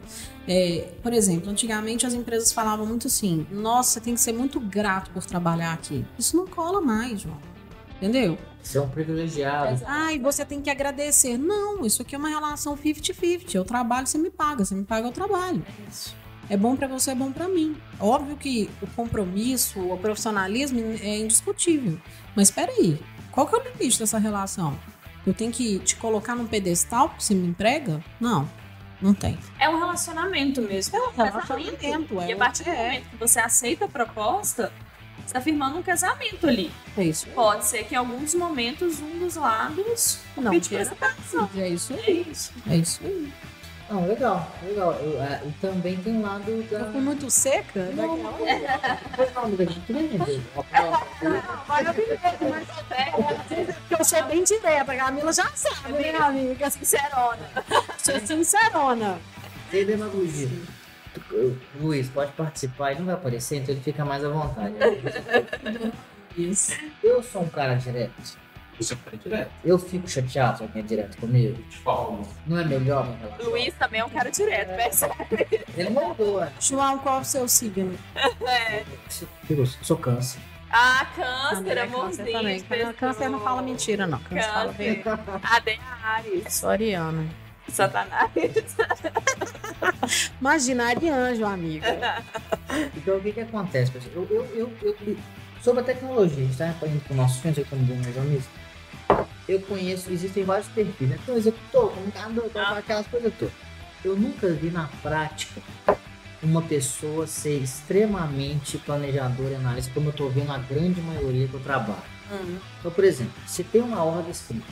É, 0.49 0.93
por 1.03 1.13
exemplo, 1.13 1.51
antigamente 1.51 2.07
as 2.07 2.15
empresas 2.15 2.53
falavam 2.53 2.87
muito 2.87 3.07
assim: 3.07 3.47
nossa, 3.51 3.93
você 3.93 4.01
tem 4.01 4.15
que 4.15 4.21
ser 4.21 4.33
muito 4.33 4.59
grato 4.59 5.11
por 5.11 5.27
trabalhar 5.27 5.73
aqui. 5.73 6.07
Isso 6.19 6.37
não 6.37 6.47
cola 6.47 6.81
mais, 6.81 7.21
João. 7.21 7.39
Entendeu? 7.97 8.39
Você 8.63 8.79
é 8.79 8.81
um 8.81 8.89
privilegiado. 8.89 9.83
Ai, 9.87 10.19
você 10.19 10.45
tem 10.45 10.61
que 10.61 10.69
agradecer. 10.69 11.39
Não, 11.39 11.85
isso 11.85 12.03
aqui 12.03 12.15
é 12.15 12.19
uma 12.19 12.29
relação 12.29 12.77
50-50. 12.77 13.55
Eu 13.55 13.65
trabalho, 13.65 14.07
você 14.07 14.19
me 14.19 14.31
paga. 14.31 14.65
Você 14.65 14.75
me 14.75 14.85
paga, 14.85 15.07
eu 15.07 15.13
trabalho. 15.13 15.65
É 15.69 15.87
bom 16.55 16.77
pra 16.77 16.87
você, 16.87 17.13
é 17.13 17.15
bom 17.15 17.33
pra 17.33 17.49
mim. 17.49 17.75
Óbvio 17.99 18.37
que 18.37 18.69
o 18.83 18.87
compromisso, 18.89 19.81
o 19.81 19.97
profissionalismo 19.97 20.79
é 21.03 21.17
indiscutível. 21.19 21.99
Mas 22.35 22.49
espera 22.49 22.71
aí, 22.71 23.01
qual 23.33 23.47
que 23.47 23.57
é 23.57 23.59
o 23.59 23.63
limite 23.63 23.99
dessa 23.99 24.19
relação? 24.19 24.79
Eu 25.27 25.33
tenho 25.35 25.51
que 25.51 25.79
te 25.81 25.97
colocar 25.97 26.37
num 26.37 26.47
pedestal 26.47 27.09
porque 27.09 27.25
você 27.25 27.35
me 27.35 27.49
emprega? 27.49 28.05
Não, 28.21 28.49
não 29.03 29.13
tem. 29.13 29.37
É 29.59 29.69
um 29.69 29.79
relacionamento 29.79 30.63
mesmo. 30.63 30.97
É 30.97 31.01
um 31.01 31.11
relacionamento, 31.11 31.85
é 32.21 32.29
E 32.29 32.33
a 32.33 32.37
partir 32.37 32.63
do 32.65 32.71
é. 32.71 32.77
momento 32.77 33.09
que 33.11 33.17
você 33.17 33.41
aceita 33.41 33.87
a 33.87 33.89
proposta, 33.89 34.73
você 35.27 35.35
tá 35.35 35.41
firmando 35.41 35.79
um 35.79 35.83
casamento 35.83 36.47
ali. 36.47 36.71
É 36.97 37.03
isso. 37.03 37.27
Pode 37.35 37.65
ser 37.67 37.85
que 37.85 37.95
em 37.95 37.99
alguns 37.99 38.35
momentos 38.35 39.01
um 39.01 39.19
dos 39.19 39.35
lados 39.35 40.21
Não 40.37 40.61
queira. 40.61 40.83
essa. 40.85 41.51
É 41.57 41.69
isso 41.69 41.93
É 41.95 42.01
aí. 42.07 42.27
isso. 42.31 42.53
É 42.69 42.77
isso 42.77 43.01
aí. 43.05 43.33
Não, 43.89 44.07
legal, 44.09 44.51
legal. 44.65 44.93
Eu, 44.95 45.23
é, 45.23 45.43
e 45.47 45.53
também 45.61 45.97
tem 45.99 46.15
um 46.15 46.23
lado 46.23 46.63
da. 46.69 46.79
Eu 46.79 46.93
fui 46.93 47.01
muito 47.01 47.31
seca? 47.31 47.85
Não, 47.95 48.17
não, 48.17 48.33
Foi. 48.33 48.47
Vai 51.69 51.87
ouvir, 51.87 52.19
mas 52.51 52.69
porque 52.69 53.95
eu 53.95 54.05
sou 54.05 54.23
bem 54.25 54.43
direta, 54.43 54.93
a 54.93 54.97
Camila 54.97 55.33
já 55.33 55.49
sabe, 55.55 55.93
né, 55.93 56.17
amiga? 56.17 56.69
Sincerona. 56.69 57.49
Sou 57.99 58.19
sincerona. 58.21 59.21
Sem 59.71 59.87
demagogia. 59.87 60.49
Luiz, 61.81 62.09
pode 62.09 62.33
participar, 62.33 62.91
ele 62.91 63.01
não 63.01 63.07
vai 63.07 63.15
aparecer, 63.15 63.59
então 63.59 63.75
ele 63.75 63.83
fica 63.83 64.05
mais 64.05 64.25
à 64.25 64.29
vontade. 64.29 64.75
Isso. 66.37 66.73
Eu 67.03 67.23
sou 67.23 67.43
um 67.43 67.49
cara 67.49 67.75
direto. 67.75 68.37
Você 68.79 68.95
é 69.13 69.17
direto. 69.17 69.51
Eu 69.65 69.79
fico 69.79 70.09
chateado 70.09 70.59
se 70.59 70.63
alguém 70.65 70.83
é 70.83 70.87
direto 70.87 71.17
comigo. 71.19 71.61
Tipo, 71.71 72.27
Não 72.47 72.59
é 72.59 72.65
melhor 72.65 73.07
minha 73.07 73.19
relação? 73.19 73.51
Luiz 73.51 73.75
também 73.75 74.01
é 74.01 74.05
um 74.05 74.11
cara 74.11 74.31
direto, 74.31 74.77
percebe? 74.77 75.15
Ele 75.77 75.91
mandou, 75.91 76.41
né? 76.41 76.53
João, 76.61 76.99
qual 76.99 77.19
é 77.19 77.21
o 77.23 77.25
seu 77.25 77.49
signo? 77.49 77.97
É. 78.47 78.85
Eu 79.49 79.65
sou 79.67 79.97
câncer. 79.97 80.41
Ah, 80.71 81.07
câncer, 81.17 81.77
é 81.79 81.83
amorzinho. 81.83 82.33
também. 82.33 82.61
Câncer 82.99 83.29
não 83.31 83.41
fala 83.41 83.63
mentira, 83.63 84.07
não. 84.07 84.19
Câncer 84.19 84.43
fala 84.51 84.73
Câncer. 84.73 84.95
verdade. 84.95 85.23
A 85.43 85.59
Dea 85.61 85.79
Ares. 86.05 86.53
Sou 86.55 86.69
ariana. 86.71 87.27
Satanás. 87.69 88.31
Imagina, 90.41 90.87
arianjo, 90.89 91.45
amiga. 91.45 91.87
Então 92.97 93.17
o 93.17 93.21
que 93.21 93.33
que 93.33 93.41
acontece, 93.41 93.91
pessoal? 93.93 94.27
Eu, 94.29 94.45
eu, 94.55 94.73
eu, 94.83 94.97
eu- 95.07 95.17
sobre 95.63 95.81
a 95.81 95.85
tecnologia, 95.85 96.45
a 96.45 96.47
gente 96.47 96.59
tá 96.59 96.87
indo 96.87 97.01
com 97.09 97.15
o 97.15 97.17
nosso 97.17 97.41
filme, 97.41 97.65
como 97.65 97.83
bom 97.83 97.95
mais 97.97 98.17
amigos. 98.19 98.45
Eu 99.49 99.61
conheço, 99.61 100.11
existem 100.11 100.45
vários 100.45 100.67
perfis, 100.69 101.09
né? 101.09 101.19
Tem 101.25 101.35
um 101.35 101.39
executor, 101.39 101.91
comunicador, 101.93 102.51
Ah. 102.55 102.79
aquelas 102.79 103.07
coisas 103.07 103.33
todas. 103.39 103.55
Eu 104.05 104.17
nunca 104.17 104.49
vi 104.51 104.71
na 104.71 104.89
prática 105.03 105.61
uma 106.43 106.63
pessoa 106.63 107.27
ser 107.27 107.63
extremamente 107.63 108.79
planejadora 108.79 109.51
e 109.51 109.55
analista, 109.55 109.91
como 109.95 110.09
eu 110.09 110.13
tô 110.13 110.29
vendo 110.29 110.51
a 110.53 110.59
grande 110.59 111.01
maioria 111.01 111.49
que 111.49 111.55
eu 111.55 111.61
trabalho. 111.61 112.03
Hum. 112.31 112.59
Então, 112.81 112.91
por 112.91 113.05
exemplo, 113.05 113.33
se 113.47 113.63
tem 113.65 113.81
uma 113.81 114.03
ordem 114.03 114.31
escrita, 114.31 114.67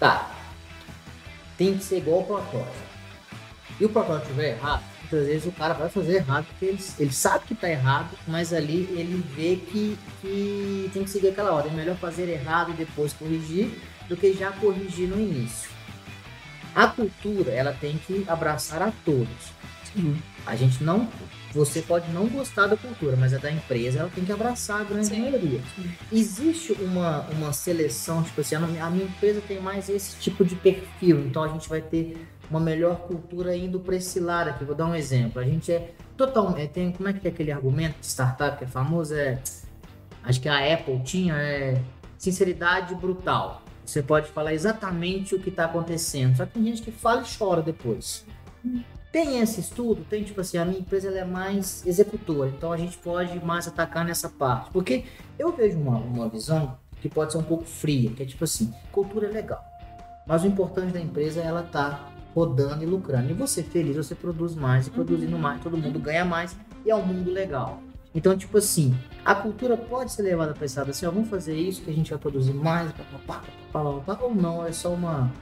tá, 0.00 0.34
tem 1.56 1.76
que 1.76 1.84
ser 1.84 1.98
igual 1.98 2.20
ao 2.20 2.24
protótipo. 2.24 2.86
E 3.78 3.84
o 3.84 3.88
protótipo 3.88 4.24
estiver 4.30 4.56
errado, 4.56 4.82
muitas 5.06 5.26
vezes 5.26 5.46
o 5.46 5.52
cara 5.52 5.74
vai 5.74 5.88
fazer 5.88 6.16
errado, 6.16 6.46
porque 6.46 6.64
ele, 6.66 6.78
ele 6.98 7.12
sabe 7.12 7.44
que 7.46 7.54
tá 7.54 7.68
errado, 7.68 8.10
mas 8.26 8.52
ali 8.52 8.88
ele 8.90 9.24
vê 9.34 9.56
que, 9.56 9.96
que 10.20 10.90
tem 10.92 11.04
que 11.04 11.10
seguir 11.10 11.28
aquela 11.28 11.52
ordem. 11.52 11.72
É 11.72 11.76
melhor 11.76 11.96
fazer 11.96 12.28
errado 12.28 12.72
e 12.72 12.74
depois 12.74 13.12
corrigir 13.12 13.70
do 14.08 14.16
que 14.16 14.32
já 14.32 14.50
corrigir 14.52 15.08
no 15.08 15.18
início. 15.18 15.70
A 16.74 16.88
cultura, 16.88 17.52
ela 17.52 17.72
tem 17.72 17.96
que 17.98 18.24
abraçar 18.28 18.82
a 18.82 18.92
todos. 19.04 19.56
Sim. 19.94 20.16
A 20.44 20.54
gente 20.54 20.82
não. 20.84 21.08
Você 21.52 21.80
pode 21.80 22.12
não 22.12 22.26
gostar 22.26 22.66
da 22.66 22.76
cultura, 22.76 23.16
mas 23.16 23.32
a 23.32 23.38
da 23.38 23.50
empresa 23.50 24.00
ela 24.00 24.10
tem 24.14 24.24
que 24.24 24.32
abraçar 24.32 24.82
a 24.82 24.84
grande 24.84 25.06
Sim. 25.06 25.22
maioria. 25.22 25.60
Existe 26.12 26.72
uma, 26.72 27.20
uma 27.30 27.52
seleção, 27.52 28.22
tipo 28.22 28.42
assim, 28.42 28.56
a 28.56 28.60
minha 28.60 28.84
a 28.84 28.90
minha 28.90 29.06
empresa 29.06 29.40
tem 29.48 29.58
mais 29.58 29.88
esse 29.88 30.16
tipo 30.18 30.44
de 30.44 30.54
perfil, 30.54 31.20
então 31.20 31.42
a 31.42 31.48
gente 31.48 31.66
vai 31.66 31.80
ter 31.80 32.14
uma 32.50 32.60
melhor 32.60 33.00
cultura 33.00 33.56
indo 33.56 33.80
para 33.80 33.96
esse 33.96 34.20
lado 34.20 34.50
aqui. 34.50 34.64
Vou 34.64 34.74
dar 34.74 34.86
um 34.86 34.94
exemplo. 34.94 35.40
A 35.40 35.44
gente 35.44 35.72
é 35.72 35.92
totalmente. 36.16 36.70
Tem, 36.70 36.92
como 36.92 37.08
é 37.08 37.12
que 37.12 37.26
é 37.26 37.30
aquele 37.30 37.52
argumento 37.52 37.98
de 38.00 38.06
startup 38.06 38.58
que 38.58 38.64
é 38.64 38.66
famoso? 38.66 39.14
É, 39.14 39.38
acho 40.22 40.40
que 40.40 40.48
a 40.48 40.74
Apple 40.74 41.00
tinha, 41.00 41.34
é 41.34 41.80
sinceridade 42.18 42.94
brutal. 42.94 43.62
Você 43.84 44.02
pode 44.02 44.28
falar 44.30 44.52
exatamente 44.52 45.34
o 45.34 45.40
que 45.40 45.48
está 45.48 45.66
acontecendo, 45.66 46.36
só 46.36 46.44
que 46.44 46.54
tem 46.54 46.64
gente 46.64 46.82
que 46.82 46.90
fala 46.90 47.22
e 47.22 47.38
chora 47.38 47.62
depois. 47.62 48.26
Tem 49.12 49.38
esse 49.38 49.60
estudo, 49.60 50.04
tem 50.10 50.24
tipo 50.24 50.40
assim, 50.40 50.58
a 50.58 50.64
minha 50.64 50.80
empresa 50.80 51.08
é 51.10 51.24
mais 51.24 51.86
executora, 51.86 52.50
então 52.50 52.72
a 52.72 52.76
gente 52.76 52.98
pode 52.98 53.38
mais 53.44 53.68
atacar 53.68 54.04
nessa 54.04 54.28
parte. 54.28 54.70
Porque 54.72 55.04
eu 55.38 55.52
vejo 55.52 55.78
uma, 55.78 55.98
uma 55.98 56.28
visão 56.28 56.76
que 57.00 57.08
pode 57.08 57.30
ser 57.30 57.38
um 57.38 57.44
pouco 57.44 57.64
fria, 57.64 58.10
que 58.10 58.24
é 58.24 58.26
tipo 58.26 58.42
assim, 58.42 58.74
cultura 58.90 59.28
é 59.28 59.30
legal. 59.30 59.64
Mas 60.26 60.42
o 60.42 60.48
importante 60.48 60.92
da 60.92 61.00
empresa 61.00 61.40
é 61.40 61.46
ela 61.46 61.62
tá 61.62 62.10
rodando 62.36 62.84
e 62.84 62.86
lucrando. 62.86 63.30
E 63.30 63.32
você 63.32 63.62
feliz, 63.62 63.96
você 63.96 64.14
produz 64.14 64.54
mais, 64.54 64.86
e 64.86 64.90
produzindo 64.90 65.38
mais, 65.38 65.62
todo 65.62 65.74
mundo 65.74 65.98
ganha 65.98 66.22
mais, 66.22 66.54
e 66.84 66.90
é 66.90 66.94
um 66.94 67.04
mundo 67.04 67.30
legal. 67.30 67.80
Então, 68.14 68.36
tipo 68.36 68.58
assim, 68.58 68.94
a 69.24 69.34
cultura 69.34 69.74
pode 69.74 70.12
ser 70.12 70.22
levada 70.22 70.52
para 70.52 70.66
esse 70.66 70.78
lado 70.78 70.90
assim, 70.90 71.06
ó, 71.06 71.10
vamos 71.10 71.30
fazer 71.30 71.56
isso 71.56 71.80
que 71.80 71.90
a 71.90 71.94
gente 71.94 72.10
vai 72.10 72.18
produzir 72.18 72.52
mais, 72.52 72.92
pá, 72.92 73.04
pá, 73.26 73.42
pá, 73.72 74.18
ou 74.20 74.34
não, 74.34 74.66
é 74.66 74.72
só 74.72 74.92
uma 74.92 75.32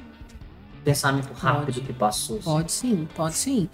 pensamento 0.84 1.32
rápido 1.32 1.66
Pode. 1.66 1.80
que 1.80 1.92
passou. 1.92 2.36
assim. 2.36 2.44
Pode 2.44 2.72
sim, 2.72 3.08
pode 3.16 3.34
sim. 3.34 3.68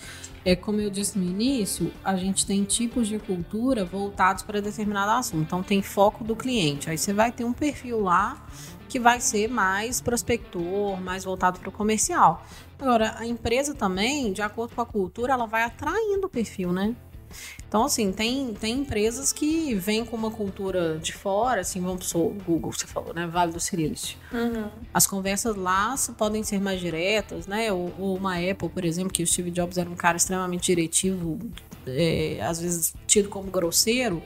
É 0.45 0.55
como 0.57 0.81
eu 0.81 0.89
disse 0.89 1.19
no 1.19 1.25
início, 1.25 1.93
a 2.05 2.17
gente 2.17 2.47
tem 2.47 2.65
tipos 2.65 3.09
de 3.09 3.19
cultura 3.19 3.85
voltados 3.85 4.43
para 4.45 4.63
determinado 4.63 5.11
assunto. 5.11 5.43
Então 5.43 5.63
tem 5.63 5.83
foco 5.83 6.23
do 6.23 6.37
cliente. 6.37 6.89
Aí 6.89 6.97
você 6.97 7.13
vai 7.13 7.33
ter 7.33 7.45
um 7.45 7.53
perfil 7.53 8.01
lá 8.01 8.43
que 8.89 8.99
vai 8.99 9.21
ser 9.21 9.49
mais 9.49 10.01
prospector, 10.01 11.01
mais 11.01 11.25
voltado 11.25 11.59
para 11.59 11.69
o 11.69 11.73
comercial. 11.73 12.45
Agora, 12.81 13.15
a 13.19 13.27
empresa 13.27 13.75
também, 13.75 14.33
de 14.33 14.43
acordo 14.43 14.75
com 14.75 14.81
a 14.81 14.87
cultura, 14.87 15.33
ela 15.35 15.47
vai 15.47 15.63
atraindo 15.65 16.27
o 16.27 16.31
perfil, 16.31 16.73
né? 16.73 16.95
Então, 17.69 17.85
assim, 17.85 18.11
tem, 18.11 18.53
tem 18.55 18.81
empresas 18.81 19.33
que 19.33 19.73
vêm 19.77 20.05
com 20.05 20.17
uma 20.17 20.33
cultura 20.33 20.99
de 20.99 21.13
fora, 21.13 21.61
assim, 21.61 21.81
vamos 21.81 22.09
supor, 22.09 22.33
Google, 22.45 22.73
você 22.73 22.87
falou, 22.89 23.15
né? 23.15 23.29
Vale 23.29 23.53
do 23.53 23.61
Silício. 23.61 24.19
Uhum. 24.33 24.69
As 24.93 25.07
conversas 25.07 25.55
lá 25.55 25.95
podem 26.19 26.43
ser 26.43 26.61
mais 26.61 26.81
diretas, 26.81 27.47
né? 27.47 27.71
Ou, 27.73 27.93
ou 27.97 28.17
uma 28.17 28.35
Apple, 28.37 28.69
por 28.69 28.85
exemplo, 28.85 29.13
que 29.13 29.23
o 29.23 29.27
Steve 29.27 29.53
Jobs 29.53 29.79
era 29.79 29.89
um 29.89 29.95
cara 29.95 30.17
extremamente 30.17 30.65
diretivo, 30.67 31.39
é, 31.87 32.41
às 32.43 32.61
vezes 32.61 32.93
tido 33.07 33.29
como 33.29 33.49
grosseiro, 33.49 34.21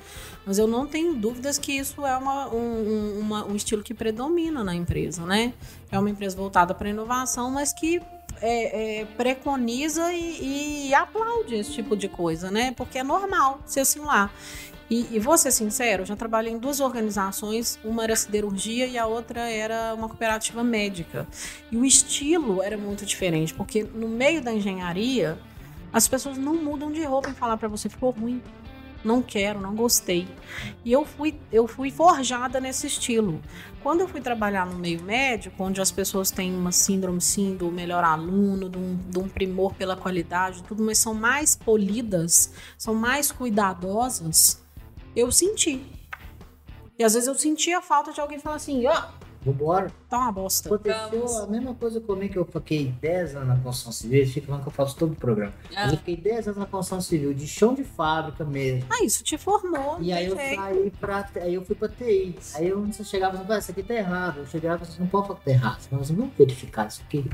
mas 0.46 0.56
eu 0.58 0.66
não 0.66 0.86
tenho 0.86 1.14
dúvidas 1.14 1.58
que 1.58 1.72
isso 1.72 2.06
é 2.06 2.16
uma, 2.16 2.48
um, 2.48 2.56
um- 2.56 3.18
uma- 3.20 3.44
um 3.46 3.54
estilo 3.54 3.82
que 3.82 3.92
predomina 3.92 4.64
na 4.64 4.74
empresa, 4.74 5.26
né? 5.26 5.52
É 5.92 5.98
uma 5.98 6.08
empresa 6.08 6.34
voltada 6.34 6.74
para 6.74 6.88
inovação, 6.88 7.50
mas 7.50 7.70
que 7.74 8.00
é, 8.40 9.00
é, 9.00 9.04
preconiza 9.16 10.12
e, 10.12 10.88
e 10.88 10.94
aplaude 10.94 11.54
esse 11.54 11.72
tipo 11.72 11.96
de 11.96 12.08
coisa, 12.08 12.50
né? 12.50 12.72
Porque 12.76 12.98
é 12.98 13.02
normal 13.02 13.60
ser 13.66 13.80
assim 13.80 14.00
lá. 14.00 14.30
E, 14.90 15.08
e 15.16 15.18
vou 15.18 15.36
ser 15.38 15.50
sincero, 15.50 16.02
eu 16.02 16.06
já 16.06 16.14
trabalhei 16.14 16.52
em 16.52 16.58
duas 16.58 16.78
organizações, 16.78 17.78
uma 17.82 18.04
era 18.04 18.14
siderurgia 18.14 18.86
e 18.86 18.98
a 18.98 19.06
outra 19.06 19.48
era 19.50 19.94
uma 19.94 20.08
cooperativa 20.08 20.62
médica. 20.62 21.26
E 21.70 21.76
o 21.76 21.84
estilo 21.84 22.62
era 22.62 22.76
muito 22.76 23.06
diferente, 23.06 23.54
porque 23.54 23.82
no 23.82 24.08
meio 24.08 24.42
da 24.42 24.52
engenharia, 24.52 25.38
as 25.92 26.06
pessoas 26.06 26.36
não 26.36 26.54
mudam 26.54 26.92
de 26.92 27.02
roupa 27.02 27.30
e 27.30 27.34
falar 27.34 27.56
para 27.56 27.68
você 27.68 27.88
ficou 27.88 28.10
ruim. 28.10 28.42
Não 29.04 29.20
quero, 29.20 29.60
não 29.60 29.74
gostei. 29.74 30.26
E 30.84 30.90
eu 30.90 31.04
fui, 31.04 31.38
eu 31.52 31.66
fui 31.68 31.90
forjada 31.90 32.58
nesse 32.58 32.86
estilo. 32.86 33.40
Quando 33.82 34.00
eu 34.00 34.08
fui 34.08 34.20
trabalhar 34.20 34.64
no 34.64 34.78
meio 34.78 35.02
médico, 35.02 35.62
onde 35.62 35.80
as 35.80 35.90
pessoas 35.90 36.30
têm 36.30 36.54
uma 36.56 36.72
síndrome 36.72 37.20
sim 37.20 37.54
do 37.54 37.70
melhor 37.70 38.02
aluno, 38.02 38.70
de 38.70 38.78
um, 38.78 38.96
de 38.96 39.18
um 39.18 39.28
primor 39.28 39.74
pela 39.74 39.94
qualidade, 39.94 40.62
tudo, 40.62 40.82
mas 40.82 40.96
são 40.96 41.12
mais 41.12 41.54
polidas, 41.54 42.54
são 42.78 42.94
mais 42.94 43.30
cuidadosas, 43.30 44.62
eu 45.14 45.30
senti. 45.30 45.84
E 46.98 47.04
às 47.04 47.12
vezes 47.12 47.28
eu 47.28 47.34
sentia 47.34 47.78
a 47.78 47.82
falta 47.82 48.10
de 48.10 48.20
alguém 48.20 48.38
falar 48.38 48.56
assim, 48.56 48.86
ó, 48.86 49.02
Vambora. 49.44 49.90
tá 50.08 50.18
uma 50.18 50.32
bosta. 50.32 50.68
Aconteceu 50.68 51.10
Vamos. 51.10 51.36
a 51.40 51.46
mesma 51.46 51.74
coisa 51.74 52.00
comigo 52.00 52.32
que 52.32 52.38
eu 52.38 52.44
fiquei 52.44 52.86
10 53.00 53.36
anos 53.36 53.48
na 53.48 53.56
construção 53.56 53.92
civil, 53.92 54.18
eles 54.20 54.32
ficam 54.32 54.46
falando 54.48 54.62
que 54.62 54.68
eu 54.68 54.72
faço 54.72 54.96
todo 54.96 55.12
o 55.12 55.16
programa. 55.16 55.52
Mas 55.72 55.92
eu 55.92 55.98
fiquei 55.98 56.16
10 56.16 56.48
anos 56.48 56.58
na 56.58 56.66
construção 56.66 57.00
civil, 57.00 57.34
de 57.34 57.46
chão 57.46 57.74
de 57.74 57.84
fábrica 57.84 58.44
mesmo. 58.44 58.84
Ah, 58.90 59.04
isso 59.04 59.22
te 59.22 59.36
formou. 59.36 59.98
E 60.00 60.12
aí 60.12 60.26
eu 60.26 60.36
saí 60.36 60.92
pra. 61.00 61.28
Aí 61.36 61.54
eu 61.54 61.64
fui 61.64 61.74
pra 61.74 61.88
TI. 61.88 62.34
Aí 62.54 62.68
eu 62.68 62.84
você 62.84 63.04
chegava 63.04 63.34
e 63.34 63.36
falava, 63.38 63.54
"Ah, 63.54 63.58
isso 63.58 63.70
aqui 63.70 63.82
tá 63.82 63.94
errado. 63.94 64.38
Eu 64.38 64.46
chegava 64.46 64.76
e 64.76 64.78
falava, 64.78 64.92
você 64.96 65.00
não 65.00 65.08
pode 65.08 65.26
falar 65.26 65.38
que 65.38 65.44
tá 65.44 65.50
errado. 65.50 65.80
Você 65.80 65.88
falava 65.88 66.04
assim, 66.04 66.14
vamos 66.14 66.32
verificar 66.36 66.86
isso 66.86 67.02
aqui. 67.06 67.24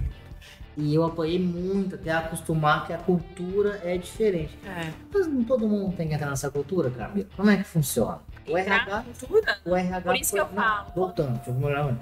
E 0.77 0.95
eu 0.95 1.05
apanhei 1.05 1.39
muito 1.39 1.97
até 1.97 2.11
acostumar 2.13 2.87
que 2.87 2.93
a 2.93 2.99
cultura 2.99 3.81
é 3.85 3.99
diferente. 3.99 4.57
É. 4.65 4.91
Mas 5.13 5.27
não 5.27 5.45
todo 5.45 5.69
mundo 5.69 5.95
tem 5.97 6.09
que 6.09 6.15
entrar 6.15 6.31
nessa 6.31 6.51
cultura, 6.51 6.91
Camila. 6.91 7.29
Como 7.37 7.51
é 7.51 7.57
que 7.57 7.65
funciona? 7.65 8.21
O 8.51 8.59
RH? 8.59 9.05
O 9.65 9.77
RH 9.77 10.01
Por 10.01 10.17
isso 10.17 10.33
que 10.35 10.41
eu 10.41 10.47
não, 10.47 10.55
falo. 10.63 10.87
Voltando, 10.95 11.35
deixa 11.37 11.51
eu 11.51 11.55
melhorar. 11.55 11.97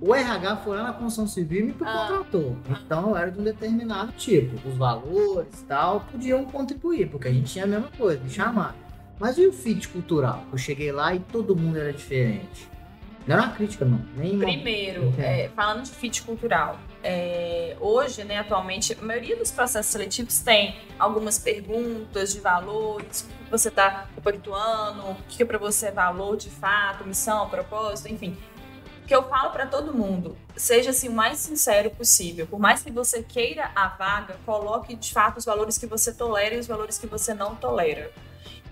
O 0.00 0.14
RH 0.14 0.56
foi 0.58 0.76
lá 0.76 0.82
na 0.84 0.92
construção 0.92 1.26
civil 1.26 1.60
e 1.60 1.62
me 1.64 1.74
Ah. 1.80 2.06
contratou. 2.08 2.56
Então 2.68 3.10
eu 3.10 3.16
era 3.16 3.30
de 3.30 3.40
um 3.40 3.44
determinado 3.44 4.12
tipo. 4.12 4.68
Os 4.68 4.76
valores 4.76 5.60
e 5.60 5.64
tal 5.64 6.00
podiam 6.00 6.44
contribuir, 6.44 7.08
porque 7.08 7.28
a 7.28 7.32
gente 7.32 7.52
tinha 7.52 7.64
a 7.64 7.68
mesma 7.68 7.88
coisa, 7.96 8.22
me 8.22 8.28
chamaram. 8.30 8.74
Mas 9.18 9.38
e 9.38 9.46
o 9.46 9.52
fit 9.52 9.88
cultural? 9.88 10.44
Eu 10.52 10.58
cheguei 10.58 10.92
lá 10.92 11.14
e 11.14 11.20
todo 11.20 11.56
mundo 11.56 11.78
era 11.78 11.92
diferente. 11.92 12.68
Não 13.26 13.34
era 13.34 13.44
uma 13.46 13.52
crítica, 13.54 13.84
não. 13.84 13.98
Nem 14.16 14.38
Primeiro, 14.38 15.12
é, 15.18 15.48
falando 15.56 15.82
de 15.82 15.90
fit 15.90 16.22
cultural, 16.22 16.78
é, 17.02 17.76
hoje, 17.80 18.22
né, 18.22 18.38
atualmente, 18.38 18.96
a 19.00 19.04
maioria 19.04 19.34
dos 19.36 19.50
processos 19.50 19.90
seletivos 19.90 20.38
tem 20.40 20.76
algumas 20.98 21.36
perguntas 21.38 22.32
de 22.34 22.40
valores, 22.40 23.28
você 23.50 23.68
está 23.68 24.06
compactuando, 24.14 25.02
o 25.10 25.14
que 25.28 25.42
é 25.42 25.46
para 25.46 25.58
você 25.58 25.90
valor 25.90 26.36
de 26.36 26.50
fato, 26.50 27.04
missão, 27.04 27.48
propósito, 27.48 28.12
enfim. 28.12 28.36
Que 29.06 29.14
eu 29.14 29.22
falo 29.28 29.50
para 29.50 29.66
todo 29.66 29.94
mundo, 29.94 30.36
seja 30.56 30.90
assim 30.90 31.08
o 31.08 31.12
mais 31.12 31.38
sincero 31.38 31.90
possível. 31.90 32.46
Por 32.46 32.58
mais 32.58 32.82
que 32.82 32.90
você 32.90 33.22
queira 33.22 33.70
a 33.76 33.86
vaga, 33.88 34.36
coloque 34.44 34.96
de 34.96 35.12
fato 35.12 35.36
os 35.36 35.44
valores 35.44 35.78
que 35.78 35.86
você 35.86 36.12
tolera 36.12 36.56
e 36.56 36.58
os 36.58 36.66
valores 36.66 36.98
que 36.98 37.06
você 37.06 37.32
não 37.32 37.54
tolera. 37.54 38.10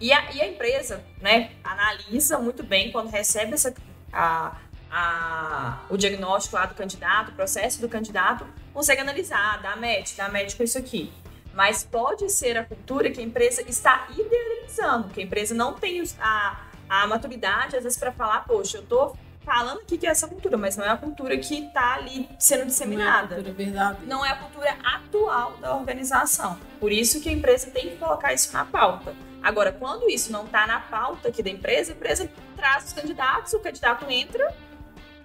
E 0.00 0.12
a, 0.12 0.32
e 0.32 0.42
a 0.42 0.48
empresa, 0.48 1.04
né, 1.20 1.52
analisa 1.62 2.36
muito 2.38 2.64
bem 2.64 2.90
quando 2.90 3.10
recebe 3.10 3.54
essa, 3.54 3.72
a, 4.12 4.56
a- 4.90 5.78
o 5.88 5.96
diagnóstico 5.96 6.56
lá 6.56 6.66
do 6.66 6.74
candidato, 6.74 7.30
o 7.30 7.34
processo 7.34 7.80
do 7.80 7.88
candidato, 7.88 8.44
consegue 8.72 9.02
analisar, 9.02 9.62
dá 9.62 9.76
match, 9.76 10.16
dá 10.16 10.28
match 10.28 10.56
com 10.56 10.64
isso 10.64 10.76
aqui. 10.76 11.12
Mas 11.54 11.84
pode 11.84 12.28
ser 12.30 12.56
a 12.56 12.64
cultura 12.64 13.10
que 13.10 13.20
a 13.20 13.22
empresa 13.22 13.62
está 13.62 14.08
idealizando, 14.10 15.08
que 15.10 15.20
a 15.20 15.24
empresa 15.24 15.54
não 15.54 15.72
tem 15.72 16.02
a, 16.20 16.60
a 16.88 17.06
maturidade, 17.06 17.76
às 17.76 17.84
vezes, 17.84 17.96
para 17.96 18.10
falar, 18.10 18.44
poxa, 18.44 18.78
eu 18.78 18.82
tô 18.82 19.16
falando 19.44 19.80
aqui 19.80 19.96
que 19.96 20.06
é 20.06 20.10
essa 20.10 20.26
cultura, 20.26 20.56
mas 20.56 20.76
não 20.76 20.84
é 20.84 20.88
a 20.88 20.96
cultura 20.96 21.36
que 21.36 21.62
tá 21.72 21.94
ali 21.94 22.28
sendo 22.38 22.66
disseminada. 22.66 23.36
Não 23.36 23.36
é 23.36 23.40
a 23.40 23.44
cultura 23.44 23.54
verdadeira. 23.54 24.06
Não 24.06 24.26
é 24.26 24.30
a 24.30 24.36
cultura 24.36 24.76
atual 24.82 25.56
da 25.58 25.76
organização. 25.76 26.58
Por 26.80 26.90
isso 26.90 27.20
que 27.20 27.28
a 27.28 27.32
empresa 27.32 27.70
tem 27.70 27.90
que 27.90 27.96
colocar 27.96 28.32
isso 28.32 28.52
na 28.52 28.64
pauta. 28.64 29.14
Agora, 29.42 29.70
quando 29.70 30.08
isso 30.08 30.32
não 30.32 30.46
está 30.46 30.66
na 30.66 30.80
pauta 30.80 31.28
aqui 31.28 31.42
da 31.42 31.50
empresa, 31.50 31.92
a 31.92 31.94
empresa 31.94 32.28
traz 32.56 32.86
os 32.86 32.92
candidatos, 32.94 33.52
o 33.52 33.60
candidato 33.60 34.10
entra 34.10 34.52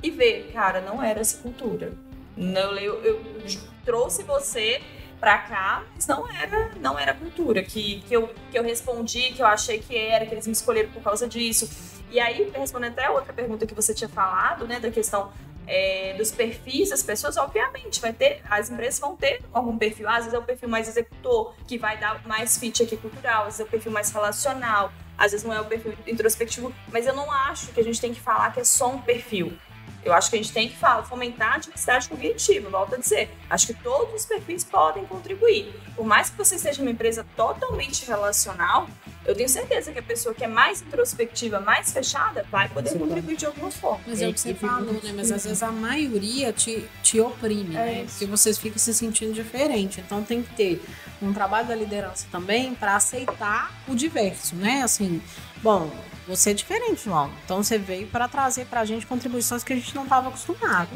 e 0.03 0.11
vê, 0.11 0.49
cara, 0.53 0.81
não 0.81 1.01
era 1.01 1.21
essa 1.21 1.37
cultura. 1.41 1.93
Não, 2.35 2.77
eu, 2.77 3.01
eu 3.03 3.25
trouxe 3.85 4.23
você 4.23 4.81
para 5.19 5.37
cá, 5.37 5.83
mas 5.93 6.07
não 6.07 6.27
era, 6.29 6.71
não 6.79 6.97
era 6.97 7.13
cultura 7.13 7.61
que, 7.61 8.01
que, 8.07 8.13
eu, 8.13 8.29
que 8.49 8.57
eu 8.57 8.63
respondi, 8.63 9.33
que 9.33 9.41
eu 9.41 9.45
achei 9.45 9.79
que 9.79 9.95
era, 9.97 10.25
que 10.25 10.33
eles 10.33 10.47
me 10.47 10.53
escolheram 10.53 10.89
por 10.91 11.03
causa 11.03 11.27
disso. 11.27 11.69
E 12.09 12.19
aí, 12.19 12.49
respondendo 12.55 12.93
até 12.93 13.09
outra 13.09 13.33
pergunta 13.33 13.67
que 13.67 13.73
você 13.75 13.93
tinha 13.93 14.09
falado, 14.09 14.65
né, 14.65 14.79
da 14.79 14.89
questão 14.89 15.31
é, 15.67 16.15
dos 16.17 16.31
perfis 16.31 16.89
das 16.89 17.03
pessoas, 17.03 17.37
obviamente, 17.37 18.01
vai 18.01 18.11
ter, 18.11 18.41
as 18.49 18.71
empresas 18.71 18.99
vão 18.99 19.15
ter 19.15 19.41
algum 19.53 19.77
perfil. 19.77 20.09
Às 20.09 20.19
vezes 20.19 20.33
é 20.33 20.39
o 20.39 20.43
perfil 20.43 20.67
mais 20.67 20.87
executor, 20.87 21.53
que 21.67 21.77
vai 21.77 21.97
dar 21.97 22.25
mais 22.25 22.57
fit 22.57 22.81
aqui 22.81 22.97
cultural, 22.97 23.41
às 23.41 23.45
vezes 23.45 23.59
é 23.59 23.63
o 23.63 23.67
perfil 23.67 23.91
mais 23.91 24.11
relacional, 24.11 24.91
às 25.15 25.31
vezes 25.31 25.45
não 25.45 25.53
é 25.53 25.61
o 25.61 25.65
perfil 25.65 25.93
introspectivo, 26.07 26.73
mas 26.91 27.05
eu 27.05 27.13
não 27.13 27.31
acho 27.31 27.71
que 27.71 27.79
a 27.79 27.83
gente 27.83 28.01
tem 28.01 28.13
que 28.13 28.19
falar 28.19 28.51
que 28.51 28.59
é 28.59 28.63
só 28.63 28.89
um 28.89 29.01
perfil. 29.01 29.53
Eu 30.03 30.13
acho 30.13 30.29
que 30.29 30.37
a 30.37 30.41
gente 30.41 30.53
tem 30.53 30.69
que 30.69 30.77
falar, 30.77 31.03
fomentar 31.03 31.55
a 31.55 31.57
diversidade 31.57 32.07
cognitiva, 32.07 32.69
volto 32.69 32.95
a 32.95 32.97
dizer. 32.97 33.29
Acho 33.49 33.67
que 33.67 33.73
todos 33.73 34.13
os 34.13 34.25
perfis 34.25 34.63
podem 34.63 35.05
contribuir. 35.05 35.73
Por 35.95 36.05
mais 36.05 36.29
que 36.29 36.37
você 36.37 36.57
seja 36.57 36.81
uma 36.81 36.91
empresa 36.91 37.25
totalmente 37.35 38.05
relacional, 38.05 38.87
eu 39.25 39.35
tenho 39.35 39.49
certeza 39.49 39.91
que 39.91 39.99
a 39.99 40.03
pessoa 40.03 40.33
que 40.33 40.43
é 40.43 40.47
mais 40.47 40.81
introspectiva, 40.81 41.59
mais 41.59 41.91
fechada, 41.91 42.45
vai 42.49 42.69
poder 42.69 42.97
contribuir 42.97 43.35
de 43.35 43.45
alguma 43.45 43.69
forma. 43.69 44.01
Mas 44.07 44.21
é 44.21 44.27
o 44.27 44.33
que 44.33 44.39
você 44.39 44.53
falou, 44.53 44.93
né? 44.93 45.13
Mas 45.13 45.31
às 45.31 45.43
vezes 45.43 45.61
a 45.61 45.71
maioria 45.71 46.53
te, 46.53 46.87
te 47.03 47.19
oprime, 47.19 47.75
é 47.75 47.79
né? 47.79 48.03
Isso. 48.03 48.13
Porque 48.13 48.25
vocês 48.25 48.57
ficam 48.57 48.79
se 48.79 48.93
sentindo 48.93 49.33
diferente. 49.33 50.01
Então 50.01 50.23
tem 50.23 50.41
que 50.41 50.55
ter 50.55 50.81
um 51.21 51.33
trabalho 51.33 51.67
da 51.67 51.75
liderança 51.75 52.25
também 52.31 52.73
para 52.73 52.95
aceitar 52.95 53.71
o 53.87 53.93
diverso, 53.93 54.55
né? 54.55 54.81
Assim, 54.81 55.21
bom, 55.61 55.91
você 56.29 56.51
é 56.51 56.53
diferente, 56.53 57.05
João. 57.05 57.31
Então 57.43 57.63
você 57.63 57.77
veio 57.77 58.07
para 58.07 58.27
trazer 58.27 58.67
para 58.67 58.81
a 58.81 58.85
gente 58.85 59.05
contribuições 59.07 59.63
que 59.63 59.73
a 59.73 59.75
gente 59.75 59.95
não 59.95 60.03
estava 60.03 60.29
acostumado. 60.29 60.89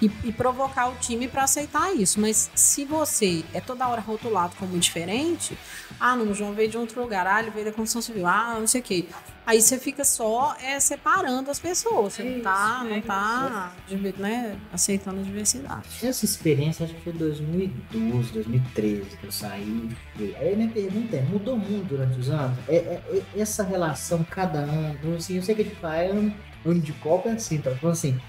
E, 0.00 0.10
e, 0.24 0.32
provocar 0.32 0.88
o 0.88 0.96
time 0.96 1.28
para 1.28 1.44
aceitar 1.44 1.94
isso. 1.94 2.20
Mas 2.20 2.50
se 2.54 2.84
você 2.84 3.44
é 3.54 3.60
toda 3.60 3.86
hora 3.86 4.00
rotulado 4.00 4.56
como 4.56 4.76
diferente, 4.78 5.56
ah, 6.00 6.16
não, 6.16 6.30
o 6.30 6.34
João 6.34 6.52
veio 6.52 6.68
de 6.68 6.76
outro 6.76 7.00
lugar, 7.00 7.26
ah, 7.26 7.40
ele 7.40 7.50
veio 7.50 7.66
da 7.66 7.72
construção 7.72 8.02
civil, 8.02 8.26
ah, 8.26 8.56
não 8.58 8.66
sei 8.66 8.80
o 8.80 8.84
quê. 8.84 9.06
Aí 9.44 9.60
você 9.60 9.76
fica 9.76 10.04
só 10.04 10.56
é, 10.62 10.78
separando 10.78 11.50
as 11.50 11.58
pessoas. 11.58 12.14
Você 12.14 12.22
é 12.22 12.24
não 12.26 12.40
tá, 12.40 12.84
não 12.84 13.00
tá 13.00 13.72
né, 14.18 14.56
aceitando 14.72 15.20
a 15.20 15.22
diversidade. 15.22 15.88
Essa 16.00 16.24
experiência 16.24 16.84
acho 16.84 16.94
que 16.94 17.02
foi 17.02 17.12
2012, 17.12 18.32
2013 18.32 19.16
que 19.16 19.24
eu 19.24 19.32
saí. 19.32 19.90
Aí 20.38 20.54
minha 20.54 20.68
pergunta 20.68 21.16
é, 21.16 21.22
mudou 21.22 21.56
muito 21.56 21.88
durante 21.88 22.20
os 22.20 22.30
anos? 22.30 22.56
É, 22.68 22.76
é, 22.76 23.02
é 23.10 23.40
essa 23.40 23.64
relação 23.64 24.24
cada 24.30 24.60
ano, 24.60 24.71
assim, 25.16 25.36
eu 25.36 25.42
sei 25.42 25.54
que 25.54 25.62
a 25.62 25.64
gente 25.64 25.76
fala, 25.76 25.94
ano, 25.96 26.34
ano 26.64 26.80
de 26.80 26.92
Copa 26.94 27.28
é 27.28 27.32
assim, 27.32 27.58
tá? 27.58 27.70
Falando 27.72 27.94
assim, 27.94 28.20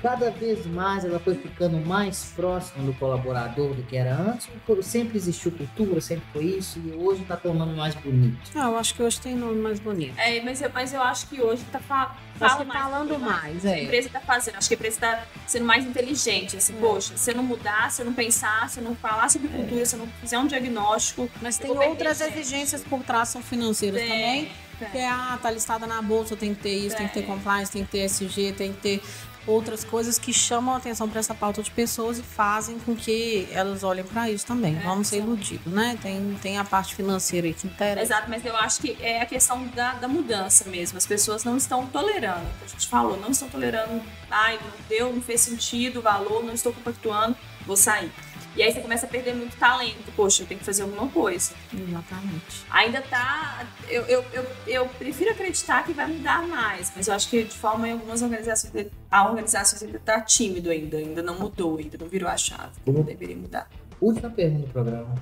cada 0.00 0.30
vez 0.30 0.66
mais 0.66 1.04
ela 1.04 1.18
foi 1.18 1.34
ficando 1.34 1.78
mais 1.78 2.32
próxima 2.36 2.84
do 2.84 2.92
colaborador 2.94 3.74
do 3.74 3.82
que 3.82 3.96
era 3.96 4.14
antes, 4.14 4.48
sempre 4.82 5.16
existiu 5.16 5.50
cultura, 5.52 6.00
sempre 6.00 6.24
foi 6.32 6.44
isso, 6.44 6.80
e 6.84 6.92
hoje 6.92 7.24
tá 7.24 7.36
tomando 7.36 7.74
mais 7.76 7.94
bonito. 7.94 8.38
Ah, 8.54 8.68
eu 8.68 8.78
acho 8.78 8.94
que 8.94 9.02
hoje 9.02 9.20
tem 9.20 9.34
nome 9.34 9.60
mais 9.60 9.80
bonito. 9.80 10.18
É, 10.18 10.40
mas 10.42 10.60
eu, 10.62 10.70
mas 10.72 10.92
eu 10.92 11.02
acho 11.02 11.28
que 11.28 11.40
hoje 11.40 11.64
tá 11.70 11.78
fa 11.78 12.16
fala 12.38 12.64
mais, 12.64 12.80
falando 12.80 13.18
mais, 13.20 13.64
é. 13.64 13.74
A 13.74 13.82
empresa 13.84 14.08
tá 14.08 14.20
fazendo, 14.20 14.56
acho 14.56 14.68
que 14.68 14.74
a 14.74 14.76
empresa 14.76 15.00
tá 15.00 15.24
sendo 15.46 15.64
mais 15.64 15.84
inteligente, 15.84 16.56
assim, 16.56 16.76
é. 16.76 16.80
poxa, 16.80 17.16
se 17.16 17.32
não 17.32 17.42
mudar, 17.44 17.90
se 17.90 18.02
não 18.02 18.12
pensar, 18.12 18.68
se 18.68 18.80
não 18.80 18.96
falar 18.96 19.30
sobre 19.30 19.48
é. 19.48 19.50
cultura, 19.50 19.86
se 19.86 19.96
não 19.96 20.08
fizer 20.20 20.38
um 20.38 20.46
diagnóstico... 20.46 21.30
Mas 21.40 21.58
tem 21.58 21.70
outras 21.70 22.20
exigências 22.20 22.82
por 22.82 23.02
trás, 23.04 23.28
são 23.28 23.42
financeiras 23.42 24.00
tem. 24.00 24.10
também, 24.10 24.52
que 24.76 24.98
é, 24.98 25.08
ah, 25.08 25.38
tá 25.40 25.50
listada 25.50 25.86
na 25.86 26.02
bolsa, 26.02 26.36
tem 26.36 26.54
que 26.54 26.62
ter 26.62 26.74
isso, 26.74 26.96
tem 26.96 27.08
que 27.08 27.14
ter 27.14 27.22
compliance, 27.22 27.70
tem 27.70 27.84
que 27.84 27.90
ter 27.90 28.04
SG, 28.04 28.52
tem 28.52 28.72
que 28.72 28.80
ter 28.80 29.02
outras 29.46 29.82
coisas 29.82 30.18
que 30.18 30.32
chamam 30.32 30.74
a 30.74 30.76
atenção 30.76 31.08
para 31.08 31.18
essa 31.18 31.34
pauta 31.34 31.62
de 31.62 31.70
pessoas 31.70 32.18
e 32.18 32.22
fazem 32.22 32.78
com 32.78 32.94
que 32.94 33.48
elas 33.50 33.82
olhem 33.82 34.04
para 34.04 34.30
isso 34.30 34.46
também. 34.46 34.76
É, 34.76 34.80
Vamos 34.80 35.08
ser 35.08 35.18
iludidos, 35.18 35.72
né? 35.72 35.98
Tem, 36.00 36.38
tem 36.40 36.58
a 36.58 36.64
parte 36.64 36.94
financeira 36.94 37.46
aí 37.46 37.54
que 37.54 37.66
interessa. 37.66 38.02
Exato, 38.02 38.30
mas 38.30 38.44
eu 38.44 38.56
acho 38.56 38.80
que 38.80 38.96
é 39.00 39.20
a 39.20 39.26
questão 39.26 39.66
da, 39.68 39.94
da 39.94 40.08
mudança 40.08 40.68
mesmo. 40.68 40.98
As 40.98 41.06
pessoas 41.06 41.44
não 41.44 41.56
estão 41.56 41.86
tolerando. 41.86 42.46
A 42.64 42.68
gente 42.68 42.86
falou, 42.86 43.18
não 43.18 43.30
estão 43.30 43.48
tolerando. 43.48 44.02
Ai, 44.30 44.58
não 44.62 44.72
deu, 44.88 45.12
não 45.12 45.22
fez 45.22 45.40
sentido 45.40 45.98
o 45.98 46.02
valor, 46.02 46.44
não 46.44 46.54
estou 46.54 46.72
compactuando, 46.72 47.36
vou 47.66 47.76
sair. 47.76 48.12
E 48.54 48.62
aí 48.62 48.70
você 48.70 48.80
começa 48.80 49.06
a 49.06 49.08
perder 49.08 49.34
muito 49.34 49.56
talento. 49.56 50.12
Poxa, 50.14 50.42
eu 50.42 50.46
tenho 50.46 50.60
que 50.60 50.66
fazer 50.66 50.82
alguma 50.82 51.08
coisa. 51.08 51.52
Exatamente. 51.72 52.64
Ainda 52.70 53.00
tá. 53.02 53.66
Eu, 53.88 54.02
eu, 54.02 54.24
eu, 54.32 54.46
eu 54.66 54.86
prefiro 54.88 55.30
acreditar 55.30 55.84
que 55.84 55.92
vai 55.92 56.06
mudar 56.06 56.46
mais, 56.46 56.92
mas 56.94 57.08
eu 57.08 57.14
acho 57.14 57.30
que 57.30 57.44
de 57.44 57.56
forma 57.56 57.88
em 57.88 57.92
algumas 57.92 58.20
organizações, 58.20 58.88
a 59.10 59.28
organização 59.28 59.86
ainda 59.86 59.98
tá 59.98 60.20
tímido 60.20 60.70
ainda, 60.70 60.98
ainda 60.98 61.22
não 61.22 61.38
mudou, 61.38 61.78
ainda 61.78 61.96
não 61.98 62.08
virou 62.08 62.28
a 62.28 62.36
chave. 62.36 62.72
Uhum. 62.86 63.02
Deveria 63.02 63.36
mudar. 63.36 63.68
Última 64.00 64.28
pergunta 64.28 64.66
do 64.66 64.72
programa. 64.72 65.14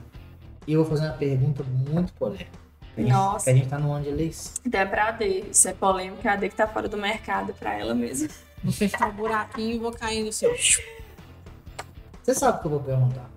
E 0.67 0.73
eu 0.73 0.83
vou 0.83 0.91
fazer 0.91 1.07
uma 1.07 1.17
pergunta 1.17 1.63
muito 1.63 2.13
polêmica. 2.15 2.59
A 2.97 3.01
gente, 3.01 3.13
Nossa. 3.13 3.51
A 3.51 3.55
gente 3.55 3.69
tá 3.69 3.79
no 3.79 3.93
ano 3.93 4.05
de 4.05 4.11
eleição. 4.11 4.55
Até 4.67 4.85
pra 4.85 5.09
AD. 5.09 5.45
Isso 5.51 5.69
é 5.69 5.73
polêmica, 5.73 6.31
a 6.31 6.33
AD 6.35 6.49
que 6.49 6.57
tá 6.57 6.67
fora 6.67 6.89
do 6.89 6.99
mercado 6.99 7.55
pra 7.55 7.75
ela 7.79 7.95
mesma. 7.95 8.29
Vou 8.63 8.73
fechar 8.73 9.09
um 9.09 9.13
buraquinho 9.13 9.77
e 9.77 9.79
vou 9.79 9.93
cair 9.93 10.25
no 10.25 10.33
seu. 10.33 10.55
Você 12.31 12.35
sabe 12.39 12.59
o 12.59 12.61
que 12.61 12.67
eu 12.67 12.71
vou 12.71 12.81
perguntar? 12.81 13.29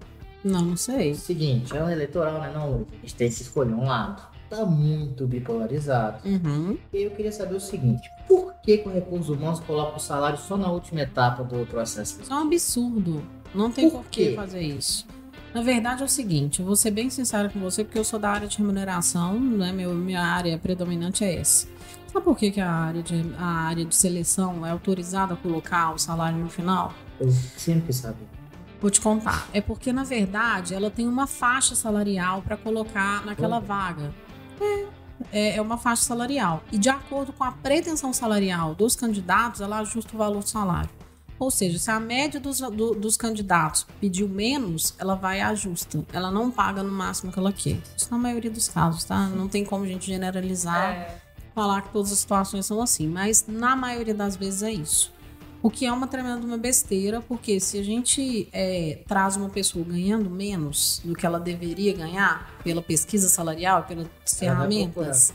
Não, 0.44 0.62
não 0.62 0.78
sei. 0.78 1.16
Seguinte, 1.16 1.76
é 1.76 1.84
um 1.84 1.90
eleitoral, 1.90 2.40
né? 2.40 2.52
Não, 2.54 2.86
a 2.92 2.96
gente 3.02 3.16
tem 3.16 3.28
que 3.28 3.42
escolher 3.42 3.74
um 3.74 3.86
lado. 3.86 4.22
Tá 4.52 4.64
muito 4.68 5.26
bipolarizado. 5.26 6.20
Uhum. 6.24 6.78
E 6.94 7.02
eu 7.02 7.10
queria 7.10 7.32
saber 7.32 7.56
o 7.56 7.60
seguinte: 7.60 8.08
por 8.28 8.54
que, 8.62 8.78
que 8.78 8.88
o 8.88 8.94
Recursos 8.94 9.30
Humanos 9.30 9.62
coloca 9.62 9.98
o 9.98 10.00
salário 10.00 10.38
só 10.38 10.56
na 10.56 10.70
última 10.70 11.02
etapa 11.02 11.44
do 11.44 11.66
processo? 11.66 12.22
Isso 12.22 12.32
é 12.32 12.36
um 12.36 12.42
absurdo. 12.42 13.24
Não 13.56 13.72
tem 13.72 13.90
por, 13.90 14.04
por 14.04 14.12
que 14.12 14.36
fazer 14.36 14.62
isso. 14.62 15.08
Na 15.56 15.64
verdade 15.64 16.04
é 16.04 16.06
o 16.06 16.10
seguinte, 16.10 16.60
eu 16.60 16.66
vou 16.66 16.76
ser 16.76 16.92
bem 16.92 17.10
sincero 17.10 17.50
com 17.50 17.60
você, 17.60 17.84
porque 17.84 17.98
eu 17.98 18.04
sou 18.04 18.20
da 18.20 18.30
área 18.30 18.48
de 18.48 18.60
remuneração, 18.60 19.40
né? 19.40 19.72
Meu, 19.72 19.92
minha 19.96 20.22
área 20.22 20.56
predominante 20.60 21.24
é 21.24 21.40
essa. 21.40 21.68
Sabe 22.12 22.26
por 22.26 22.38
que, 22.38 22.52
que 22.52 22.62
a, 22.62 22.72
área 22.72 23.02
de, 23.02 23.24
a 23.40 23.46
área 23.46 23.86
de 23.86 23.96
seleção 23.96 24.64
é 24.64 24.70
autorizada 24.70 25.34
a 25.34 25.38
colocar 25.38 25.96
o 25.96 25.98
salário 25.98 26.38
no 26.38 26.50
final? 26.50 26.94
Eu 27.20 27.32
sempre 27.32 27.92
sabia. 27.92 28.43
Vou 28.84 28.92
te 28.92 29.00
contar. 29.00 29.48
É 29.54 29.62
porque, 29.62 29.94
na 29.94 30.04
verdade, 30.04 30.74
ela 30.74 30.92
tem 30.92 31.08
uma 31.08 31.26
faixa 31.26 31.74
salarial 31.74 32.42
para 32.42 32.58
colocar 32.58 33.26
naquela 33.26 33.58
vaga. 33.58 34.14
É, 34.60 34.86
é, 35.32 35.56
é, 35.56 35.62
uma 35.62 35.78
faixa 35.78 36.02
salarial. 36.02 36.62
E 36.70 36.78
de 36.78 36.90
acordo 36.90 37.32
com 37.32 37.46
a 37.46 37.52
pretensão 37.54 38.12
salarial 38.12 38.76
dos 38.76 38.94
candidatos, 38.94 39.62
ela 39.62 39.80
ajusta 39.80 40.14
o 40.14 40.18
valor 40.18 40.44
do 40.44 40.50
salário. 40.50 40.90
Ou 41.40 41.50
seja, 41.50 41.80
se 41.80 41.90
a 41.90 41.98
média 41.98 42.42
dos, 42.42 42.60
do, 42.60 42.94
dos 42.94 43.16
candidatos 43.16 43.88
pediu 44.02 44.28
menos, 44.28 44.94
ela 45.00 45.16
vai 45.16 45.38
e 45.38 45.42
ajusta. 45.42 46.04
Ela 46.12 46.30
não 46.30 46.52
paga 46.52 46.84
no 46.84 46.92
máximo 46.92 47.32
que 47.32 47.40
ela 47.40 47.54
quer. 47.54 47.80
Isso 47.96 48.10
na 48.12 48.18
maioria 48.18 48.52
dos 48.52 48.68
casos, 48.68 49.06
tá? 49.06 49.28
Não 49.28 49.48
tem 49.48 49.64
como 49.64 49.86
a 49.86 49.88
gente 49.88 50.08
generalizar, 50.08 50.92
é. 50.92 51.22
falar 51.56 51.84
que 51.84 51.94
todas 51.94 52.12
as 52.12 52.20
situações 52.20 52.66
são 52.66 52.82
assim. 52.82 53.08
Mas 53.08 53.46
na 53.48 53.78
maioria 53.78 54.14
das 54.14 54.36
vezes 54.36 54.62
é 54.62 54.74
isso. 54.74 55.14
O 55.64 55.70
que 55.70 55.86
é 55.86 55.94
uma 55.94 56.08
tremenda 56.08 56.46
uma 56.46 56.58
besteira, 56.58 57.22
porque 57.22 57.58
se 57.58 57.80
a 57.80 57.84
gente 57.84 58.50
é, 58.52 59.00
traz 59.08 59.38
uma 59.38 59.48
pessoa 59.48 59.86
ganhando 59.86 60.30
menos 60.30 61.02
do 61.06 61.16
que 61.16 61.26
ela 61.26 61.40
deveria 61.40 61.94
ganhar 61.94 62.54
pela 62.62 62.82
pesquisa 62.82 63.30
salarial, 63.30 63.84
pelas 63.84 64.08
ferramentas, 64.38 65.34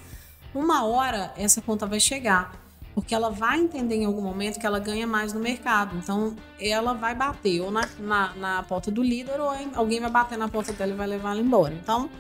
uma 0.55 0.85
hora 0.85 1.33
essa 1.35 1.63
conta 1.63 1.87
vai 1.87 1.99
chegar. 1.99 2.55
Porque 2.95 3.15
ela 3.15 3.31
vai 3.31 3.59
entender 3.59 3.95
em 3.95 4.05
algum 4.05 4.21
momento 4.21 4.59
que 4.61 4.67
ela 4.67 4.79
ganha 4.79 5.07
mais 5.07 5.33
no 5.33 5.41
mercado. 5.41 5.97
Então, 5.97 6.37
ela 6.61 6.93
vai 6.93 7.15
bater 7.15 7.63
ou 7.63 7.71
na, 7.71 7.89
na, 7.99 8.35
na 8.35 8.63
porta 8.65 8.91
do 8.91 9.03
líder, 9.03 9.41
ou 9.41 9.51
alguém 9.75 9.99
vai 9.99 10.11
bater 10.11 10.37
na 10.37 10.49
porta 10.49 10.75
dela 10.75 10.93
e 10.93 10.97
vai 10.97 11.07
levar 11.07 11.31
ela 11.31 11.41
embora. 11.41 11.73
Então, 11.73 12.11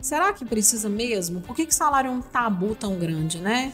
será 0.00 0.32
que 0.32 0.44
precisa 0.44 0.88
mesmo? 0.88 1.40
Por 1.40 1.56
que, 1.56 1.66
que 1.66 1.74
salário 1.74 2.08
é 2.08 2.12
um 2.12 2.20
tabu 2.20 2.76
tão 2.76 2.96
grande, 2.96 3.38
né? 3.38 3.72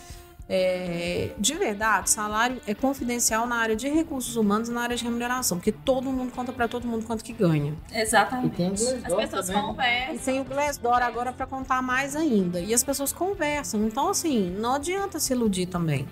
É, 0.54 1.30
de 1.38 1.54
verdade, 1.54 2.10
salário 2.10 2.60
é 2.66 2.74
confidencial 2.74 3.46
na 3.46 3.56
área 3.56 3.74
de 3.74 3.88
recursos 3.88 4.36
humanos 4.36 4.68
e 4.68 4.72
na 4.72 4.82
área 4.82 4.94
de 4.94 5.02
remuneração, 5.02 5.56
porque 5.56 5.72
todo 5.72 6.12
mundo 6.12 6.30
conta 6.30 6.52
para 6.52 6.68
todo 6.68 6.86
mundo 6.86 7.06
quanto 7.06 7.24
que 7.24 7.32
ganha. 7.32 7.74
Exatamente. 7.90 8.52
E 8.52 8.56
tem 8.56 8.68
o 8.68 8.72
As 8.74 9.14
pessoas 9.14 9.46
também. 9.46 9.62
conversam. 9.62 10.14
E 10.14 10.18
tem 10.18 10.40
o 10.40 10.44
Glassdoor 10.44 11.02
agora 11.02 11.32
para 11.32 11.46
contar 11.46 11.80
mais 11.80 12.14
ainda. 12.14 12.60
E 12.60 12.74
as 12.74 12.84
pessoas 12.84 13.14
conversam. 13.14 13.82
Então, 13.86 14.10
assim, 14.10 14.50
não 14.50 14.74
adianta 14.74 15.18
se 15.18 15.32
iludir 15.32 15.64
também. 15.64 16.06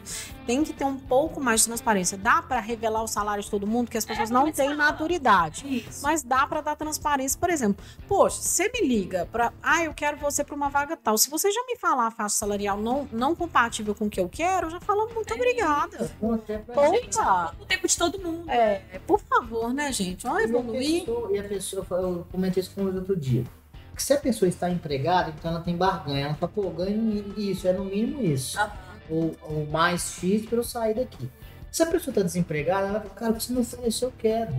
Tem 0.47 0.65
que 0.65 0.73
ter 0.73 0.85
um 0.85 0.97
pouco 0.97 1.39
mais 1.39 1.61
de 1.61 1.67
transparência. 1.67 2.17
Dá 2.17 2.41
para 2.41 2.61
revelar 2.61 3.03
o 3.03 3.07
salário 3.07 3.45
de 3.45 3.51
todo 3.51 3.67
mundo, 3.67 3.91
que 3.91 3.99
as 3.99 4.07
pessoas 4.07 4.31
é, 4.31 4.33
não 4.33 4.51
têm 4.51 4.75
maturidade. 4.75 5.67
Isso. 5.87 6.03
Mas 6.03 6.23
dá 6.23 6.47
para 6.47 6.63
dar 6.63 6.77
transparência. 6.77 7.39
Por 7.39 7.51
exemplo, 7.51 7.85
poxa, 8.09 8.41
você 8.41 8.71
me 8.73 8.89
liga 8.89 9.29
para, 9.31 9.53
ah, 9.63 9.85
eu 9.85 9.93
quero 9.93 10.17
você 10.17 10.43
para 10.43 10.57
uma 10.57 10.71
vaga 10.71 10.97
tal. 10.97 11.19
Se 11.19 11.29
você 11.29 11.51
já 11.51 11.63
me 11.67 11.77
falar 11.77 12.07
a 12.07 12.11
faixa 12.11 12.37
salarial 12.37 12.79
não, 12.79 13.07
não 13.13 13.35
compatível 13.35 13.95
com 13.95 14.07
o 14.07 14.11
que 14.11 14.19
eu 14.19 14.30
quero, 14.31 14.71
já 14.71 14.81
falamos 14.81 15.13
muito 15.15 15.35
obrigada. 15.35 15.97
É 15.99 16.89
gente. 16.91 17.19
Opa! 17.19 17.55
O 17.61 17.65
tempo 17.67 17.87
de 17.87 17.97
todo 17.97 18.19
mundo. 18.19 18.51
É, 18.51 18.81
por 19.07 19.21
favor, 19.21 19.73
né, 19.75 19.93
gente? 19.93 20.23
Vamos 20.25 20.41
E 20.41 20.45
a 20.45 20.49
evoluir. 20.49 21.05
e 21.33 21.39
a 21.39 21.45
pessoa, 21.45 21.87
eu 21.91 22.27
comentei 22.31 22.61
isso 22.63 22.73
com 22.75 22.85
você 22.85 22.97
outro 22.99 23.17
dia. 23.17 23.45
Que 23.95 24.03
se 24.03 24.13
a 24.13 24.19
pessoa 24.19 24.49
está 24.49 24.71
empregada, 24.71 25.35
então 25.37 25.51
ela 25.51 25.61
tem 25.61 25.77
barganha. 25.77 26.27
Ela 26.27 26.35
fala, 26.35 26.53
pô, 26.53 26.71
ganho 26.71 27.35
isso, 27.37 27.67
é 27.69 27.73
no 27.73 27.85
mínimo 27.85 28.23
isso. 28.23 28.59
Aham. 28.59 28.71
Ou, 29.11 29.37
ou 29.43 29.67
mais 29.67 30.03
X 30.21 30.47
para 30.47 30.57
eu 30.59 30.63
sair 30.63 30.95
daqui. 30.95 31.29
Se 31.71 31.83
a 31.83 31.87
pessoa 31.87 32.13
está 32.13 32.23
desempregada, 32.23 32.87
ela 32.89 33.01
fala, 33.01 33.15
cara, 33.15 33.33
o 33.33 33.41
você 33.41 33.53
me 33.53 33.61
ofereceu, 33.61 34.09
eu 34.09 34.15
quero. 34.17 34.55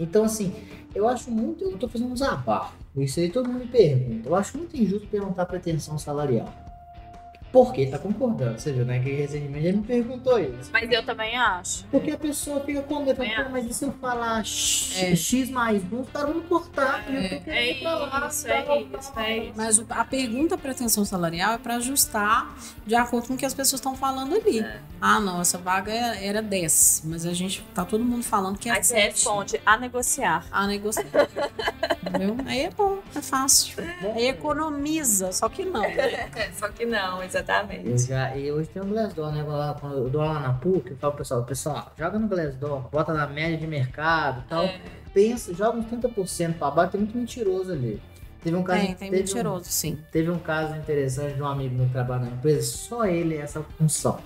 Então, 0.00 0.24
assim, 0.24 0.54
eu 0.94 1.08
acho 1.08 1.30
muito. 1.30 1.64
Eu 1.64 1.76
tô 1.76 1.88
fazendo 1.88 2.10
um 2.10 2.14
desabafo. 2.14 2.72
Isso 2.96 3.18
aí 3.20 3.28
todo 3.30 3.48
mundo 3.48 3.60
me 3.64 3.66
pergunta. 3.66 4.28
Eu 4.28 4.34
acho 4.34 4.56
muito 4.56 4.76
injusto 4.76 5.06
perguntar 5.08 5.44
pretensão 5.46 5.98
salarial. 5.98 6.48
Por 7.52 7.72
quê? 7.72 7.86
Tá 7.86 7.98
concordando. 7.98 8.58
Você 8.60 8.72
viu, 8.72 8.84
né? 8.84 8.98
Que 8.98 9.10
recentemente 9.10 9.66
ele 9.66 9.76
me 9.78 9.82
perguntou 9.84 10.38
isso. 10.38 10.70
Mas 10.72 10.90
eu 10.90 11.02
também 11.04 11.36
acho. 11.36 11.84
Porque 11.86 12.10
a 12.10 12.18
pessoa 12.18 12.60
fica 12.60 12.82
com 12.82 12.98
medo, 13.00 13.16
Também 13.16 13.34
"Pô, 13.34 13.40
acho. 13.42 13.50
mas 13.50 13.64
e 13.66 13.72
se 13.74 13.84
eu 13.84 13.92
falar 13.92 14.44
X, 14.44 14.92
É. 15.02 15.16
X 15.16 15.50
mais 15.50 15.82
um, 15.92 16.00
os 16.00 16.08
caras 16.10 16.28
vão 16.30 16.42
me 16.42 16.46
cortar. 16.46 17.04
É, 17.08 17.24
eu 17.34 17.38
tô 17.38 17.44
querendo 17.44 17.50
É 17.50 17.74
pra 17.80 17.94
lá, 17.96 18.28
isso, 18.28 18.48
é 18.48 18.58
isso, 18.58 18.66
tal, 18.66 18.76
é 18.78 18.82
tal. 19.14 19.30
isso. 19.44 19.52
Mas 19.56 19.84
a 19.90 20.04
pergunta 20.04 20.58
pretensão 20.58 21.04
salarial 21.04 21.54
é 21.54 21.58
para 21.58 21.76
ajustar 21.76 22.54
de 22.86 22.94
acordo 22.94 23.28
com 23.28 23.34
o 23.34 23.36
que 23.36 23.46
as 23.46 23.54
pessoas 23.54 23.78
estão 23.80 23.96
falando 23.96 24.34
ali. 24.34 24.60
É. 24.60 24.80
Ah, 25.00 25.18
não, 25.20 25.40
essa 25.40 25.56
vaga 25.58 25.92
era 25.92 26.42
10, 26.42 27.02
mas 27.06 27.24
a 27.24 27.32
gente 27.32 27.62
tá 27.74 27.84
todo 27.84 28.04
mundo 28.04 28.24
falando 28.24 28.58
que 28.58 28.68
é 28.68 28.72
Aí 28.72 28.82
você 28.84 28.94
7. 28.94 29.12
responde 29.14 29.60
a 29.64 29.76
negociar. 29.78 30.44
A 30.50 30.66
negociar. 30.66 31.06
Aí 32.46 32.60
é 32.62 32.70
bom, 32.70 32.98
é 33.14 33.20
fácil. 33.20 33.76
Aí 34.14 34.28
economiza, 34.28 35.32
só 35.32 35.48
que 35.48 35.64
não. 35.64 35.82
Só 36.54 36.68
que 36.68 36.84
não, 36.84 37.22
exatamente. 37.22 37.88
Eu 37.88 37.98
já, 37.98 38.36
e 38.36 38.50
hoje 38.50 38.68
tem 38.68 38.82
o 38.82 38.86
Glassdoor, 38.86 39.32
né? 39.32 39.44
Quando 39.80 39.96
eu 39.96 40.08
dou 40.08 40.22
lá 40.22 40.40
na 40.40 40.52
PUC, 40.54 40.90
eu 40.90 40.96
falo 40.96 41.12
pro 41.12 41.18
pessoal, 41.18 41.44
pessoal, 41.44 41.92
joga 41.96 42.18
no 42.18 42.28
Glassdoor, 42.28 42.88
bota 42.90 43.12
na 43.12 43.26
média 43.26 43.56
de 43.56 43.66
mercado 43.66 44.42
e 44.44 44.48
tal. 44.48 44.64
É. 44.64 44.80
Pensa, 45.12 45.54
joga 45.54 45.78
uns 45.78 45.86
30% 45.86 46.54
pra 46.54 46.70
baixo, 46.70 46.92
tem 46.92 47.00
muito 47.00 47.16
mentiroso 47.16 47.72
ali. 47.72 48.00
Teve 48.42 48.56
um 48.56 48.62
caso, 48.62 48.80
Tem, 48.80 48.94
tem 48.94 49.10
teve 49.10 49.22
mentiroso, 49.22 49.64
sim. 49.68 49.94
Um, 49.94 50.10
teve 50.12 50.30
um 50.30 50.38
caso 50.38 50.76
interessante 50.76 51.34
de 51.34 51.42
um 51.42 51.46
amigo 51.46 51.74
meu 51.74 51.86
que 51.86 51.92
trabalha 51.92 52.26
na 52.26 52.30
empresa, 52.30 52.62
só 52.62 53.04
ele 53.04 53.36
é 53.36 53.40
essa 53.40 53.62
função. 53.76 54.18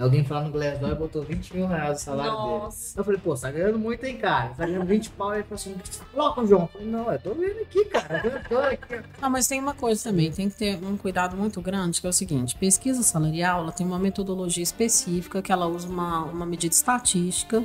Alguém 0.00 0.24
falou 0.24 0.44
no 0.44 0.50
Glassdoor 0.50 0.92
e 0.92 0.94
botou 0.94 1.22
20 1.22 1.56
mil 1.56 1.66
reais 1.66 2.00
o 2.00 2.04
salário 2.04 2.32
dele. 2.32 2.42
Nossa. 2.42 2.98
Eu 2.98 3.04
falei, 3.04 3.20
pô, 3.20 3.36
você 3.36 3.42
tá 3.42 3.52
ganhando 3.52 3.78
muito, 3.78 4.04
hein, 4.04 4.16
cara? 4.16 4.48
Você 4.48 4.56
tá 4.56 4.66
ganhando 4.66 4.86
20 4.86 5.10
pau. 5.10 5.34
Ele 5.34 5.42
falou 5.42 5.54
assim, 5.56 5.76
coloca 6.12 6.40
o 6.40 6.46
João. 6.46 6.62
Eu 6.62 6.68
falei, 6.68 6.86
não, 6.86 7.12
eu 7.12 7.18
tô 7.18 7.34
vendo 7.34 7.60
aqui, 7.60 7.84
cara. 7.84 8.22
Eu 8.24 8.48
tô 8.48 8.58
aqui. 8.58 9.02
Não, 9.20 9.30
mas 9.30 9.46
tem 9.46 9.60
uma 9.60 9.74
coisa 9.74 10.02
também, 10.02 10.32
tem 10.32 10.48
que 10.48 10.56
ter 10.56 10.82
um 10.82 10.96
cuidado 10.96 11.36
muito 11.36 11.60
grande, 11.60 12.00
que 12.00 12.06
é 12.06 12.10
o 12.10 12.12
seguinte, 12.12 12.56
pesquisa 12.56 13.02
salarial, 13.02 13.62
ela 13.62 13.72
tem 13.72 13.86
uma 13.86 13.98
metodologia 13.98 14.62
específica, 14.62 15.42
que 15.42 15.52
ela 15.52 15.66
usa 15.66 15.88
uma, 15.88 16.24
uma 16.24 16.46
medida 16.46 16.74
estatística 16.74 17.62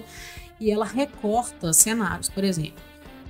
e 0.59 0.69
ela 0.71 0.85
recorta 0.85 1.71
cenários. 1.71 2.29
Por 2.29 2.43
exemplo, 2.43 2.83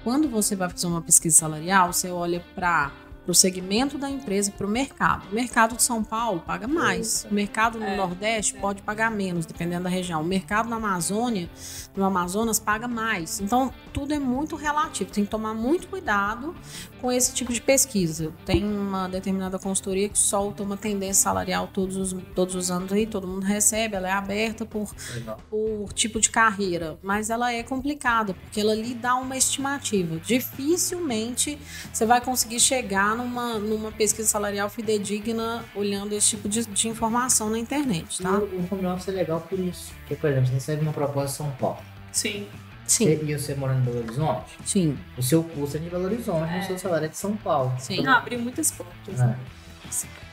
quando 0.04 0.28
você 0.28 0.56
vai 0.56 0.70
fazer 0.70 0.88
uma 0.88 1.02
pesquisa 1.02 1.38
salarial, 1.38 1.94
você 1.94 2.10
olha 2.10 2.44
para 2.54 2.92
o 3.28 3.34
segmento 3.34 3.98
da 3.98 4.10
empresa 4.10 4.50
e 4.50 4.54
para 4.54 4.66
o 4.66 4.70
mercado. 4.70 5.28
O 5.32 5.36
mercado 5.36 5.76
de 5.76 5.84
São 5.84 6.04
Paulo 6.04 6.42
paga 6.46 6.68
mais. 6.68 7.26
O 7.30 7.34
mercado 7.34 7.80
no 7.80 7.86
É, 7.86 7.96
Nordeste 7.96 8.56
é. 8.56 8.60
pode 8.60 8.82
pagar 8.82 9.10
menos, 9.12 9.46
dependendo 9.46 9.84
da 9.86 9.90
região. 9.90 10.22
O 10.22 10.26
mercado 10.26 10.70
na 10.70 10.76
Amazônia, 10.76 11.50
no 11.96 12.04
Amazonas, 12.04 12.60
paga 12.60 12.88
mais. 12.88 13.40
Então, 13.40 13.74
tudo 13.92 14.14
é 14.14 14.20
muito 14.20 14.56
relativo. 14.56 15.12
Tem 15.12 15.24
que 15.26 15.32
tomar 15.32 15.54
muito 15.54 15.88
cuidado 15.88 16.56
com 17.02 17.12
esse 17.12 17.34
tipo 17.34 17.52
de 17.52 17.62
pesquisa. 17.62 18.32
Tem 18.46 18.64
uma 18.64 19.08
determinada 19.08 19.58
consultoria 19.60 20.10
que 20.10 20.18
solta 20.18 20.64
uma 20.64 20.78
tendência 20.78 21.24
salarial 21.24 21.68
todos 21.72 21.96
os, 21.98 22.16
todos 22.36 22.56
os 22.56 22.72
anos 22.72 22.92
aí, 22.92 23.06
todo 23.06 23.28
mundo 23.28 23.44
recebe, 23.44 23.96
ela 23.96 24.08
é 24.08 24.12
aberta 24.12 24.66
por, 24.66 24.90
por 25.50 25.94
tipo 25.94 26.20
de 26.20 26.30
carreira, 26.30 26.98
mas 27.04 27.30
ela 27.30 27.52
é 27.52 27.64
complicada, 27.64 28.34
porque 28.34 28.60
ela 28.60 28.74
lhe 28.74 28.94
dá 28.94 29.16
uma 29.16 29.38
estimativa. 29.38 30.20
Dificilmente 30.20 31.58
você 31.92 32.06
vai 32.06 32.22
conseguir 32.22 32.60
chegar 32.60 33.15
numa, 33.16 33.58
numa 33.60 33.92
pesquisa 33.92 34.28
salarial 34.28 34.70
fidedigna 34.70 35.64
olhando 35.76 36.14
esse 36.14 36.30
tipo 36.32 36.48
de, 36.50 36.66
de 36.66 36.88
informação 36.88 37.50
na 37.50 37.58
internet, 37.60 38.22
tá? 38.22 38.30
E 38.30 38.34
o 38.34 38.46
o 38.62 38.68
home 38.72 38.86
office 38.88 39.08
é 39.08 39.12
legal 39.12 39.42
por 39.42 39.60
isso. 39.60 39.94
Porque, 40.02 40.16
por 40.16 40.30
exemplo, 40.30 40.48
você 40.48 40.54
recebe 40.54 40.82
uma 40.82 40.94
proposta 40.94 41.32
de 41.32 41.38
São 41.38 41.52
Paulo. 41.52 41.78
Sim. 42.12 42.48
Sim, 42.88 43.06
Você- 43.06 43.24
E 43.26 43.38
você 43.40 43.56
morando 43.56 43.80
em 43.80 43.84
Belo 43.84 43.98
Horizonte, 44.06 44.52
sim, 44.64 44.96
o 45.18 45.24
seu 45.24 45.44
custo 45.44 45.78
é 45.78 45.80
de 45.80 45.90
Belo 45.90 46.06
Horizonte, 46.06 46.54
É. 46.54 46.60
o 46.60 46.64
seu 46.68 46.78
salário 46.78 47.06
é 47.06 47.08
de 47.10 47.18
São 47.18 47.36
Paulo. 47.36 47.74
sim. 47.80 48.04
Não, 48.04 48.14
abriu 48.14 48.38
muitas 48.40 48.70
portas. 48.70 49.20
É. 49.20 49.36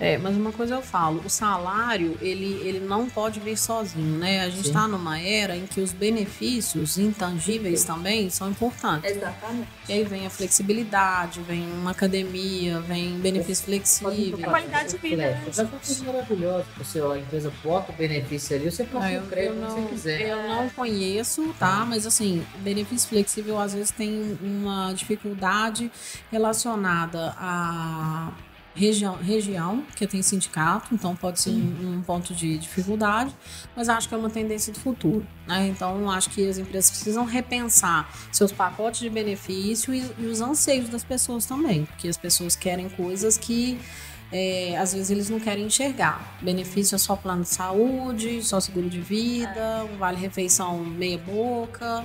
É, 0.01 0.19
mas 0.19 0.37
uma 0.37 0.51
coisa 0.51 0.75
eu 0.75 0.83
falo, 0.83 1.23
o 1.25 1.31
salário, 1.31 2.19
ele, 2.21 2.61
ele 2.65 2.81
não 2.81 3.09
pode 3.09 3.39
vir 3.39 3.57
sozinho, 3.57 4.19
né? 4.19 4.41
A 4.41 4.49
gente 4.49 4.63
Sim. 4.63 4.69
está 4.69 4.89
numa 4.89 5.19
era 5.21 5.57
em 5.57 5.65
que 5.67 5.81
os 5.81 5.93
benefícios 5.93 6.99
intangíveis 6.99 7.85
também 7.85 8.29
são 8.29 8.51
importantes. 8.51 9.11
Exatamente. 9.11 9.69
E 9.89 9.93
aí 9.93 10.05
vem 10.05 10.27
a 10.27 10.31
flexibilidade, 10.31 11.41
vem 11.43 11.63
uma 11.73 11.93
academia, 11.93 12.81
vem 12.81 13.19
benefício 13.21 13.65
flexível. 13.67 14.39
qualidade 14.39 14.91
de 14.93 14.97
vida, 14.99 15.17
né? 15.19 15.45
Essa 15.47 15.65
coisa 15.67 16.05
maravilhosa. 16.05 16.67
Você, 16.79 17.01
a 17.01 17.19
empresa 17.19 17.53
bota 17.63 17.93
o 17.93 17.95
benefício 17.95 18.57
ali, 18.57 18.71
você 18.71 18.85
passa 18.85 19.07
Ah, 19.07 19.13
eu, 19.13 19.23
o 19.23 19.27
crédito 19.29 19.55
eu 19.55 19.71
se 19.71 19.77
não, 19.77 19.83
você 19.83 19.89
quiser. 19.89 20.21
eu 20.29 20.43
não 20.49 20.69
conheço, 20.71 21.55
tá? 21.59 21.85
Mas 21.87 22.07
assim, 22.07 22.45
benefício 22.59 23.09
flexível 23.09 23.59
às 23.61 23.73
vezes 23.73 23.91
tem 23.93 24.37
uma 24.43 24.93
dificuldade 24.93 25.91
relacionada 26.31 27.35
à 27.39 28.33
região, 28.75 29.17
região 29.17 29.85
que 29.95 30.07
tem 30.07 30.23
sindicato, 30.23 30.95
então 30.95 31.15
pode 31.15 31.41
ser 31.41 31.51
um, 31.51 31.97
um 31.99 32.03
ponto 32.03 32.35
de 32.35 32.57
dificuldade, 32.59 33.35
mas 33.77 33.89
acho 33.89 34.09
que 34.09 34.15
é 34.15 34.19
uma 34.19 34.31
tendência 34.31 34.73
do 34.73 34.79
futuro, 34.81 35.27
né? 35.47 35.69
Então 35.69 36.11
acho 36.11 36.31
que 36.31 36.49
as 36.49 36.59
empresas 36.59 36.91
precisam 36.91 37.25
repensar 37.25 38.11
seus 38.31 38.51
pacotes 38.53 39.01
de 39.01 39.11
benefício 39.11 39.95
e, 39.95 40.05
e 40.19 40.27
os 40.27 40.41
anseios 40.41 40.89
das 40.89 41.05
pessoas 41.05 41.45
também, 41.47 41.85
porque 41.85 42.09
as 42.09 42.17
pessoas 42.17 42.57
querem 42.57 42.89
coisas 42.89 43.37
que 43.37 43.79
é, 44.35 44.79
às 44.79 44.95
vezes 44.95 45.11
eles 45.11 45.29
não 45.29 45.39
querem 45.39 45.67
enxergar. 45.67 46.39
Benefício 46.41 46.95
é 46.95 46.99
só 46.99 47.15
plano 47.15 47.43
de 47.43 47.51
saúde, 47.51 48.43
só 48.43 48.59
seguro 48.61 48.89
de 48.89 48.99
vida, 49.01 49.85
um 49.93 49.99
vale-refeição 49.99 50.79
meia 50.83 51.19
boca. 51.19 52.03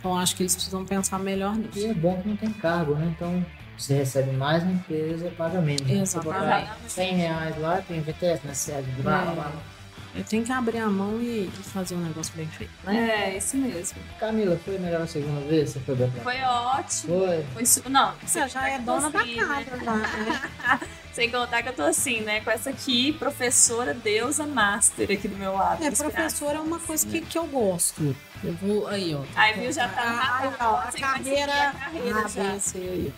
Então 0.00 0.16
acho 0.16 0.34
que 0.34 0.42
eles 0.42 0.54
precisam 0.54 0.84
pensar 0.84 1.18
melhor 1.20 1.54
E 1.54 1.58
nisso. 1.58 1.86
é 1.86 1.94
bom 1.94 2.20
que 2.20 2.28
não 2.28 2.36
tem 2.36 2.52
cargo, 2.52 2.94
né? 2.94 3.12
Então 3.14 3.44
você 3.78 3.94
recebe 3.94 4.32
mais 4.32 4.64
na 4.64 4.72
empresa, 4.72 5.30
paga 5.36 5.60
menos. 5.60 5.82
né? 5.82 6.04
Você 6.04 6.18
botar 6.20 6.38
Exatamente. 6.60 6.92
100 6.92 7.14
reais 7.14 7.58
lá, 7.58 7.82
tem 7.86 8.00
VTS 8.00 8.46
na 8.46 8.54
sede, 8.54 8.90
blá, 9.02 9.22
blá, 9.22 9.32
blá. 9.34 9.52
Eu 10.14 10.24
tenho 10.24 10.44
que 10.44 10.50
abrir 10.50 10.78
a 10.78 10.88
mão 10.88 11.20
e, 11.20 11.48
fazer 11.72 11.94
um 11.94 12.00
negócio 12.00 12.32
bem 12.34 12.46
feito, 12.48 12.72
né? 12.82 13.28
É, 13.34 13.36
isso 13.36 13.56
mesmo. 13.56 13.98
Camila, 14.18 14.58
foi 14.64 14.78
melhor 14.78 15.02
a 15.02 15.06
segunda 15.06 15.40
vez? 15.46 15.70
Você 15.70 15.80
foi 15.80 15.94
bem 15.94 16.10
pra 16.10 16.22
Foi 16.22 16.40
ótimo. 16.42 17.18
Foi. 17.20 17.46
Foi 17.54 17.66
su... 17.66 17.88
Não, 17.88 18.14
Você 18.24 18.48
já 18.48 18.68
é 18.68 18.78
dona 18.78 19.10
da 19.10 19.24
né? 19.24 19.34
casa, 19.36 19.76
né? 19.76 20.80
Sem 21.12 21.30
contar 21.30 21.62
que 21.62 21.68
eu 21.68 21.72
tô 21.72 21.82
assim, 21.82 22.20
né? 22.22 22.40
Com 22.40 22.50
essa 22.50 22.70
aqui, 22.70 23.12
professora 23.12 23.92
deusa 23.92 24.46
master 24.46 25.10
aqui 25.10 25.28
do 25.28 25.36
meu 25.36 25.52
lado. 25.52 25.84
É, 25.84 25.88
inspirada. 25.88 26.14
professor 26.14 26.56
é 26.56 26.60
uma 26.60 26.78
coisa 26.80 27.06
que, 27.06 27.20
que 27.20 27.36
eu 27.38 27.46
gosto. 27.46 28.16
Eu 28.42 28.52
vou 28.54 28.86
aí, 28.86 29.14
ó. 29.14 29.22
Aí, 29.36 29.60
viu, 29.60 29.72
já 29.72 29.88
tá 29.88 30.00
Ah, 30.00 30.38
aí, 30.42 30.50
ó, 30.60 30.76
a 30.76 30.90
você 30.90 30.98
carreira, 31.00 31.52
a 31.52 31.72
carreira 31.72 32.22
ah, 32.24 32.28
já. 32.28 32.42
bem, 32.42 32.60
sei 32.60 33.12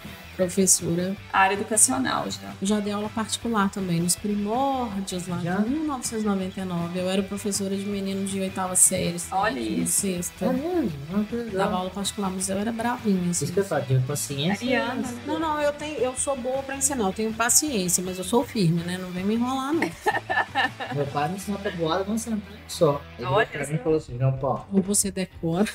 Professora. 0.46 1.16
área 1.32 1.54
educacional 1.54 2.30
já. 2.30 2.52
Já 2.62 2.80
dei 2.80 2.92
aula 2.92 3.08
particular 3.08 3.70
também, 3.70 4.00
nos 4.00 4.16
primórdios 4.16 5.26
lá 5.26 5.38
Já? 5.38 5.56
de 5.56 5.70
1999. 5.70 6.98
Eu 6.98 7.08
era 7.10 7.22
professora 7.22 7.76
de 7.76 7.84
menino 7.84 8.24
de 8.26 8.40
oitava 8.40 8.74
série. 8.76 9.16
Olha 9.30 9.60
sétima, 9.60 9.82
isso. 9.84 10.00
Sexta. 10.00 10.44
É 10.46 10.52
mesmo? 10.52 11.24
Que 11.28 11.36
Dava 11.56 11.76
aula 11.76 11.90
particular, 11.90 12.30
mas 12.30 12.48
eu 12.48 12.58
era 12.58 12.72
bravinha, 12.72 13.30
assim. 13.30 13.44
Isso 13.44 13.52
que 13.52 13.60
eu 13.60 13.64
falo, 13.64 13.84
tive 13.84 14.00
paciência. 14.06 14.64
Ariana, 14.66 14.94
né? 15.02 15.20
Não, 15.26 15.38
não, 15.38 15.60
eu, 15.60 15.72
tenho, 15.72 15.98
eu 15.98 16.14
sou 16.16 16.36
boa 16.36 16.62
pra 16.62 16.76
ensinar, 16.76 17.04
eu 17.04 17.12
tenho 17.12 17.32
paciência, 17.32 18.02
mas 18.04 18.18
eu 18.18 18.24
sou 18.24 18.44
firme, 18.44 18.82
né? 18.82 18.98
Não 18.98 19.10
vem 19.10 19.24
me 19.24 19.34
enrolar, 19.34 19.72
não. 19.72 19.80
Meu 20.94 21.06
pai 21.06 21.28
me 21.28 21.36
ensinou 21.36 21.58
tabuada 21.60 22.04
numa 22.04 22.18
semana 22.18 22.42
só. 22.66 23.00
Ele 23.18 23.26
Olha 23.26 23.46
pra 23.46 23.60
mim 23.60 23.66
só. 23.66 23.74
e 23.74 23.78
falou 23.78 23.98
assim, 23.98 24.18
João 24.18 24.32
Paulo, 24.38 24.66
Ou 24.72 24.82
você 24.82 25.10
decora. 25.10 25.68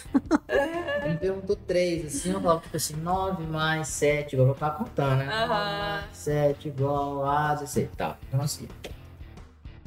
ele 0.50 1.10
me 1.14 1.18
perguntou 1.18 1.56
três, 1.56 2.06
assim, 2.06 2.32
eu 2.32 2.42
falava 2.42 2.62
tipo 2.62 2.76
assim, 2.78 2.96
nove 2.98 3.44
mais 3.46 3.88
sete, 3.88 4.34
igual 4.36 4.55
tava 4.56 4.78
contando, 4.78 5.18
né? 5.20 5.28
Aham. 5.28 5.48
Mais 5.48 6.06
sete 6.18 6.68
igual 6.68 7.26
a 7.26 7.56
16, 7.56 7.90
tá, 7.96 8.18
então 8.28 8.42
assim. 8.42 8.68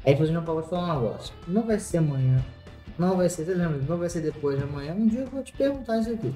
Aí 0.04 0.12
depois 0.12 0.30
o 0.30 0.32
João 0.32 0.44
Paulo 0.44 0.62
falou 0.62 0.84
um 0.84 1.02
negócio, 1.02 1.34
não 1.46 1.62
vai 1.62 1.78
ser 1.78 1.98
amanhã, 1.98 2.44
não 2.98 3.16
vai 3.16 3.28
ser, 3.28 3.44
você 3.44 3.54
lembra, 3.54 3.78
não 3.78 3.98
vai 3.98 4.08
ser 4.08 4.20
depois 4.20 4.56
de 4.58 4.64
amanhã, 4.64 4.92
um 4.94 5.06
dia 5.06 5.20
eu 5.20 5.26
vou 5.26 5.42
te 5.42 5.52
perguntar 5.52 5.98
isso 5.98 6.12
aqui. 6.12 6.34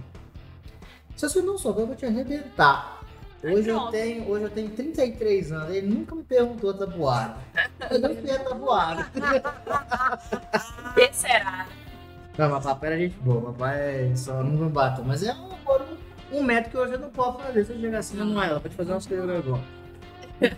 Se 1.17 1.29
você 1.29 1.43
não 1.43 1.57
souber, 1.57 1.83
eu 1.83 1.87
vou 1.87 1.97
te 1.97 2.07
arrebentar. 2.07 3.03
Hoje 3.45 3.69
eu, 3.69 3.81
tenho, 3.89 4.31
hoje 4.31 4.45
eu 4.45 4.51
tenho 4.51 4.71
33 4.71 5.51
anos, 5.51 5.75
ele 5.75 5.89
nunca 5.89 6.15
me 6.15 6.23
perguntou 6.23 6.73
tabuada. 6.73 7.37
Eu 7.91 7.99
não 7.99 8.15
fiz 8.15 8.31
a 8.31 8.39
tabuada. 8.39 9.11
Quem 10.95 11.13
será? 11.13 11.67
Não, 12.39 12.49
mas 12.49 12.65
papai 12.65 12.91
era 12.91 12.99
gente 13.01 13.17
boa, 13.19 13.53
papai 13.53 14.13
só 14.17 14.45
não 14.45 14.65
me 14.65 14.71
bateu. 14.71 15.05
Mas 15.05 15.25
é 15.25 15.35
um, 15.35 15.49
um, 15.53 15.97
um 16.33 16.43
método 16.43 16.71
que 16.71 16.77
hoje 16.79 16.95
eu 16.95 16.99
não 16.99 17.11
posso 17.11 17.39
fazer. 17.39 17.65
Se 17.65 17.73
eu 17.73 17.81
chegar 17.81 17.99
assim, 17.99 18.17
Manuela, 18.17 18.59
vou 18.59 18.71
te 18.71 18.77
fazer 18.77 18.93
umas 18.93 19.07
coisas 19.07 19.29
agora. 19.29 19.63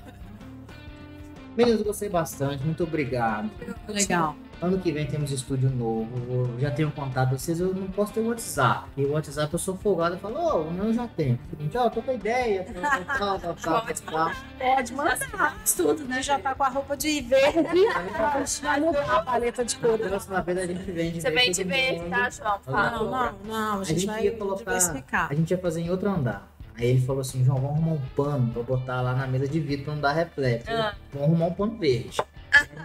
Meninos, 1.57 1.83
gostei 1.83 2.09
bastante. 2.09 2.65
Muito 2.65 2.83
obrigado. 2.85 3.51
Legal. 3.89 4.37
Ano 4.65 4.79
que 4.79 4.91
vem 4.93 5.07
temos 5.07 5.31
estúdio 5.31 5.69
novo. 5.69 6.09
Eu 6.55 6.59
já 6.59 6.71
tenho 6.71 6.91
contato 6.91 7.31
com 7.31 7.39
vocês. 7.39 7.61
Eu 7.61 7.75
não 7.75 7.87
posso 7.89 8.15
ter 8.15 8.21
o 8.21 8.29
WhatsApp. 8.29 8.87
Porque 8.95 9.05
o 9.09 9.13
WhatsApp 9.13 9.53
eu 9.53 9.59
sou 9.59 9.77
folgado. 9.77 10.15
Eu 10.15 10.19
falo, 10.19 10.39
ô, 10.39 10.63
o 10.63 10.71
meu 10.71 10.87
eu 10.87 10.93
já 10.95 11.07
tenho. 11.07 11.39
Seguinte, 11.51 11.77
ó, 11.77 11.85
eu 11.85 11.91
tô 11.91 12.01
com 12.01 12.11
a 12.11 12.15
ideia. 12.15 12.65
Tal, 12.75 13.39
tal, 13.39 13.55
tal, 13.55 13.83
tal, 13.85 14.31
Pode 14.59 14.93
mandar. 14.95 15.57
Tudo, 15.77 16.05
né? 16.05 16.23
Já 16.23 16.39
tá 16.39 16.55
com 16.55 16.63
a 16.65 16.69
roupa 16.69 16.97
de 16.97 17.21
verde. 17.21 17.59
Vai 18.63 18.81
mudar 18.81 19.17
a 19.17 19.23
paleta 19.23 19.65
de 19.65 19.75
Na 19.79 19.89
cores. 19.89 20.07
próxima 20.07 20.41
vez 20.43 20.59
a 20.59 20.67
gente 20.67 20.91
vem 20.91 21.13
de 21.13 21.21
Você 21.21 21.31
vem 21.31 21.51
de 21.51 21.63
todo 21.63 21.69
verde, 21.73 22.11
tá, 22.11 22.31
João? 22.31 22.61
Não, 22.67 23.11
Não, 23.11 23.33
não. 23.45 23.81
A 23.81 23.85
gente, 23.85 24.07
vai 24.07 24.25
ia 24.25 24.33
colocar. 24.37 25.29
A 25.31 25.35
gente 25.35 25.51
ia 25.51 25.59
fazer 25.59 25.81
em 25.83 25.91
outro 25.91 26.09
andar. 26.11 26.49
Aí 26.77 26.87
ele 26.89 27.01
falou 27.01 27.21
assim, 27.21 27.45
João, 27.45 27.59
vamos 27.59 27.77
arrumar 27.77 27.93
um 27.93 28.01
pano 28.17 28.53
pra 28.53 28.63
botar 28.63 29.01
lá 29.01 29.15
na 29.15 29.27
mesa 29.27 29.47
de 29.47 29.61
vidro 29.61 29.85
pra 29.85 29.95
não 29.95 30.01
dar 30.01 30.13
reflexo. 30.13 30.71
Ah. 30.71 30.95
Vamos 31.13 31.29
arrumar 31.29 31.47
um 31.47 31.53
pano 31.53 31.79
verde. 31.79 32.21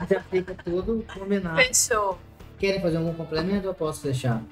Já 0.10 0.22
fica 0.24 0.56
tudo 0.64 1.06
combinado. 1.14 1.58
Fechou. 1.58 2.20
Querem 2.58 2.82
fazer 2.82 2.98
algum 2.98 3.14
complemento 3.14 3.68
ou 3.68 3.74
posso 3.74 4.02
fechar? 4.02 4.44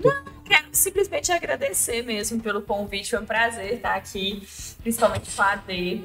Quero 0.46 0.68
simplesmente 0.72 1.32
agradecer 1.32 2.04
mesmo 2.04 2.42
pelo 2.42 2.62
convite. 2.62 3.10
Foi 3.10 3.20
um 3.20 3.26
prazer 3.26 3.74
estar 3.74 3.96
aqui, 3.96 4.48
principalmente 4.82 5.36
com 5.36 5.42
a 5.42 5.54
AD. 5.54 6.04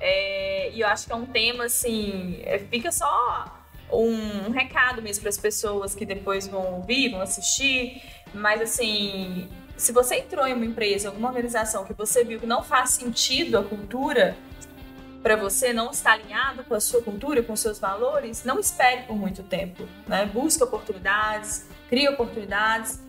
É, 0.00 0.70
e 0.72 0.80
eu 0.80 0.88
acho 0.88 1.06
que 1.06 1.12
é 1.12 1.14
um 1.16 1.26
tema 1.26 1.64
assim. 1.64 2.40
é, 2.42 2.58
fica 2.58 2.90
só 2.90 3.64
um 3.92 4.50
recado 4.50 5.00
mesmo 5.00 5.22
para 5.22 5.28
as 5.28 5.38
pessoas 5.38 5.94
que 5.94 6.04
depois 6.04 6.48
vão 6.48 6.74
ouvir, 6.74 7.10
vão 7.10 7.20
assistir. 7.20 8.02
Mas 8.34 8.60
assim, 8.60 9.48
se 9.76 9.92
você 9.92 10.16
entrou 10.16 10.46
em 10.46 10.52
uma 10.52 10.64
empresa, 10.64 11.08
alguma 11.08 11.28
organização 11.28 11.84
que 11.84 11.92
você 11.92 12.24
viu 12.24 12.40
que 12.40 12.46
não 12.46 12.62
faz 12.62 12.90
sentido 12.90 13.58
a 13.58 13.62
cultura 13.62 14.36
para 15.22 15.36
você, 15.36 15.72
não 15.72 15.90
está 15.90 16.12
alinhado 16.12 16.64
com 16.64 16.74
a 16.74 16.80
sua 16.80 17.02
cultura, 17.02 17.42
com 17.42 17.52
os 17.52 17.60
seus 17.60 17.78
valores, 17.78 18.44
não 18.44 18.58
espere 18.58 19.02
por 19.02 19.16
muito 19.16 19.42
tempo. 19.42 19.88
Né? 20.06 20.26
Busque 20.26 20.62
oportunidades, 20.62 21.66
crie 21.88 22.08
oportunidades. 22.08 23.00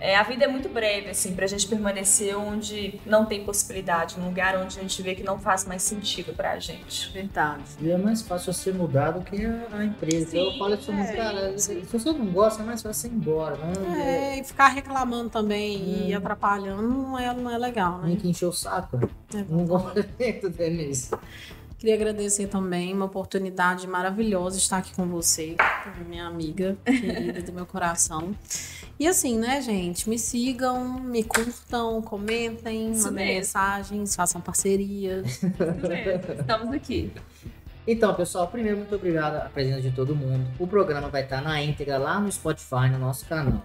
É, 0.00 0.16
a 0.16 0.22
vida 0.22 0.44
é 0.44 0.48
muito 0.48 0.68
breve, 0.68 1.10
assim, 1.10 1.34
pra 1.34 1.46
gente 1.46 1.66
permanecer 1.66 2.36
onde 2.36 3.00
não 3.06 3.24
tem 3.24 3.44
possibilidade, 3.44 4.18
num 4.18 4.26
lugar 4.26 4.56
onde 4.58 4.78
a 4.78 4.82
gente 4.82 5.00
vê 5.02 5.14
que 5.14 5.22
não 5.22 5.38
faz 5.38 5.64
mais 5.64 5.82
sentido 5.82 6.34
pra 6.34 6.58
gente. 6.58 7.10
Verdade. 7.12 7.62
E 7.80 7.90
é 7.90 7.96
mais 7.96 8.20
fácil 8.20 8.52
você 8.52 8.72
mudar 8.72 9.12
do 9.12 9.22
que 9.22 9.46
a, 9.72 9.84
empresa. 9.84 10.30
Sim, 10.32 10.38
eu 10.52 10.58
falo 10.58 10.74
isso 10.74 10.92
muito, 10.92 11.10
é, 11.10 11.16
cara. 11.16 11.58
sim. 11.58 11.82
Se 11.84 11.98
você 11.98 12.12
não 12.12 12.26
gosta, 12.26 12.62
é 12.62 12.66
mais 12.66 12.82
fácil 12.82 13.00
você 13.02 13.14
ir 13.14 13.16
embora. 13.18 13.56
Não 13.56 13.94
é, 13.94 14.34
É, 14.36 14.40
e 14.40 14.44
ficar 14.44 14.68
reclamando 14.68 15.30
também 15.30 16.08
e 16.08 16.14
Hum. 16.14 16.18
atrapalhando 16.18 16.82
não 16.82 17.18
é, 17.18 17.32
não 17.32 17.50
é 17.50 17.56
legal, 17.56 17.98
né? 17.98 18.08
tem 18.08 18.16
que 18.16 18.28
encher 18.28 18.46
o 18.46 18.52
saco. 18.52 18.98
É 19.34 19.44
Não 19.48 19.64
gosto 19.64 19.94
muito, 20.18 20.50
Denise. 20.50 21.10
Queria 21.78 21.94
agradecer 21.96 22.46
também 22.46 22.92
uma 22.94 23.04
oportunidade 23.04 23.86
maravilhosa 23.86 24.56
estar 24.56 24.78
aqui 24.78 24.94
com 24.94 25.06
você, 25.06 25.54
minha 26.08 26.26
amiga 26.26 26.76
querida 26.84 27.42
do 27.42 27.52
meu 27.52 27.66
coração. 27.66 28.34
E 28.98 29.08
assim, 29.08 29.38
né, 29.38 29.60
gente? 29.60 30.08
Me 30.08 30.18
sigam, 30.18 31.00
me 31.00 31.24
curtam, 31.24 32.00
comentem, 32.00 32.92
Isso 32.92 33.04
mandem 33.08 33.26
mesmo. 33.26 33.38
mensagens, 33.40 34.14
façam 34.14 34.40
parcerias. 34.40 35.40
Estamos 36.38 36.72
aqui. 36.72 37.12
Então, 37.86 38.14
pessoal, 38.14 38.46
primeiro, 38.48 38.78
muito 38.78 38.94
obrigado 38.94 39.34
a 39.36 39.48
presença 39.48 39.80
de 39.80 39.90
todo 39.90 40.14
mundo. 40.14 40.46
O 40.58 40.66
programa 40.66 41.08
vai 41.08 41.22
estar 41.24 41.42
na 41.42 41.60
íntegra 41.60 41.98
lá 41.98 42.20
no 42.20 42.30
Spotify, 42.30 42.88
no 42.90 42.98
nosso 42.98 43.26
canal. 43.26 43.62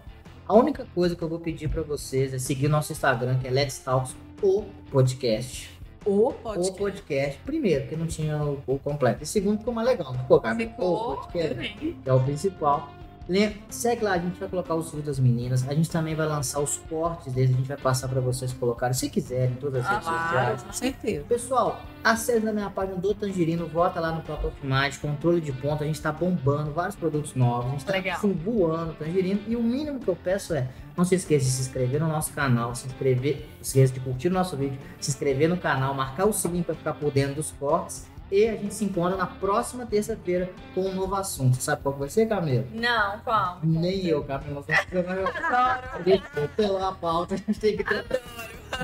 A 0.48 0.54
única 0.56 0.86
coisa 0.96 1.16
que 1.16 1.22
eu 1.22 1.30
vou 1.30 1.40
pedir 1.40 1.70
para 1.70 1.84
vocês 1.84 2.34
é 2.34 2.40
seguir 2.40 2.66
o 2.66 2.70
nosso 2.70 2.92
Instagram, 2.92 3.38
que 3.38 3.48
é 3.48 3.52
Let's 3.52 3.78
Talks, 3.80 4.16
o 4.42 4.64
podcast. 4.92 5.70
O 6.06 6.30
O 6.30 6.34
podcast. 6.34 6.78
podcast, 6.80 7.40
primeiro, 7.46 7.82
porque 7.82 7.96
não 7.96 8.08
tinha 8.08 8.36
o, 8.44 8.60
o 8.66 8.80
completo. 8.80 9.22
E 9.24 9.28
segundo, 9.28 9.60
ficou 9.60 9.74
mais 9.74 9.88
legal. 9.88 10.12
Não 10.12 10.20
ficou, 10.22 10.42
cara? 10.42 10.56
Ficou. 10.56 10.96
O 11.14 11.16
podcast. 11.18 11.54
bem. 11.56 11.78
que 12.04 12.10
é 12.10 12.14
o 12.14 12.20
principal. 12.20 12.92
Lem- 13.30 13.56
Segue 13.70 14.04
lá, 14.04 14.14
a 14.14 14.18
gente 14.18 14.40
vai 14.40 14.50
colocar 14.50 14.74
os 14.74 14.88
vídeos 14.88 15.06
das 15.06 15.20
meninas. 15.20 15.68
A 15.70 15.74
gente 15.76 15.88
também 15.90 16.16
vai 16.16 16.26
lançar 16.28 16.60
os 16.60 16.78
cortes 16.90 17.32
deles. 17.32 17.52
A 17.54 17.58
gente 17.58 17.68
vai 17.68 17.78
passar 17.78 18.08
para 18.08 18.20
vocês 18.20 18.52
colocarem, 18.52 18.96
se 18.96 19.08
quiserem, 19.08 19.52
em 19.52 19.56
todas 19.58 19.86
as 19.86 19.92
redes 19.92 20.08
Ah, 20.08 20.12
sociais. 20.12 20.32
Claro, 20.32 20.64
com 20.66 20.74
certeza. 20.74 21.26
Pessoal, 21.30 21.82
acesse 22.04 22.40
na 22.44 22.52
minha 22.52 22.72
página 22.72 22.98
do 22.98 23.14
Tangerino, 23.14 23.68
volta 23.68 24.00
lá 24.00 24.12
no 24.12 24.20
of 24.34 24.56
Mind, 24.64 24.98
controle 24.98 25.40
de 25.40 25.52
ponto. 25.54 25.84
A 25.84 25.86
gente 25.86 26.02
tá 26.02 26.12
bombando 26.12 26.72
vários 26.72 26.96
produtos 26.96 27.36
novos. 27.36 27.68
A 27.68 27.70
gente 27.74 27.86
tá 27.86 27.94
Legal. 27.94 28.20
voando 28.44 28.94
Tangerino. 28.94 29.40
E 29.48 29.56
o 29.56 29.62
mínimo 29.62 30.00
que 30.00 30.08
eu 30.08 30.16
peço 30.16 30.56
é: 30.56 30.68
não 30.98 31.06
se 31.06 31.14
esqueça 31.14 31.46
de 31.46 31.52
se 31.52 31.62
inscrever 31.62 32.02
no 32.02 32.08
nosso 32.08 32.34
canal, 32.34 32.74
se 32.74 32.88
inscrever, 32.88 33.48
esqueça 33.62 33.94
de 33.94 34.00
curtir 34.00 34.30
o 34.30 34.32
nosso 34.32 34.58
vídeo, 34.58 34.80
se 35.00 35.12
inscrever 35.12 35.48
no 35.48 35.58
canal, 35.58 35.94
marcar 35.94 36.26
o 36.26 36.34
sininho 36.34 36.64
para 36.64 36.74
ficar 36.74 36.94
por 36.94 37.12
dentro 37.12 37.36
dos 37.36 37.52
cortes. 37.52 38.09
E 38.32 38.48
a 38.48 38.52
gente 38.52 38.74
se 38.76 38.86
encontra 38.86 39.18
na 39.18 39.26
próxima 39.26 39.86
terça-feira 39.88 40.50
com 40.76 40.82
um 40.82 40.94
novo 40.94 41.16
assunto. 41.16 41.56
Sabe 41.62 41.82
qual 41.82 41.96
vai 41.96 42.10
ser, 42.10 42.28
Camila? 42.28 42.64
Não, 42.74 43.20
qual? 43.20 43.60
Nem 43.64 44.06
eu, 44.06 44.24
Camila. 44.24 44.64
A 44.68 46.02
gente 46.08 46.26
vai 46.36 46.48
pelar 46.56 46.90
a 46.90 46.92
pauta, 46.92 47.34
a 47.34 47.38
gente 47.38 47.60
tem 47.60 47.76
que 47.78 47.84
ter. 47.84 48.06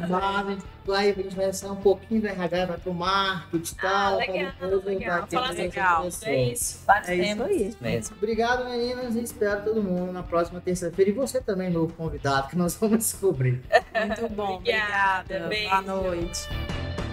Mas 0.10 0.12
a 0.12 0.44
gente 0.50 0.64
vai, 0.84 1.10
a 1.12 1.14
gente 1.14 1.36
vai 1.36 1.54
sair 1.54 1.70
um 1.70 1.76
pouquinho 1.76 2.22
do 2.22 2.28
RH, 2.28 2.66
vai 2.66 2.78
pro 2.80 2.92
marketing 2.94 3.76
e 3.76 3.78
Ah, 3.78 3.82
tal. 3.82 4.18
legal, 4.18 4.52
pra 4.58 4.68
depois 4.68 4.86
legal. 4.86 5.28
Falar 5.28 5.52
legal. 5.52 6.08
É 6.24 6.44
isso. 6.46 6.84
Vários 6.88 7.10
É 7.10 7.16
isso 7.16 7.24
temas. 7.24 7.48
aí. 7.48 7.78
mesmo. 7.80 8.16
Obrigado, 8.18 8.66
meninas, 8.66 9.16
e 9.16 9.22
espero 9.22 9.64
todo 9.64 9.82
mundo 9.84 10.12
na 10.12 10.24
próxima 10.24 10.60
terça-feira. 10.60 11.12
E 11.12 11.14
você 11.14 11.40
também, 11.40 11.70
novo 11.70 11.94
convidado, 11.94 12.48
que 12.50 12.58
nós 12.58 12.76
vamos 12.76 12.98
descobrir. 12.98 13.62
Muito 13.96 14.28
bom. 14.34 14.56
Obrigada, 14.56 15.22
Obrigada. 15.46 15.48
beijo. 15.50 15.70
Boa 15.70 15.82
noite. 15.84 17.05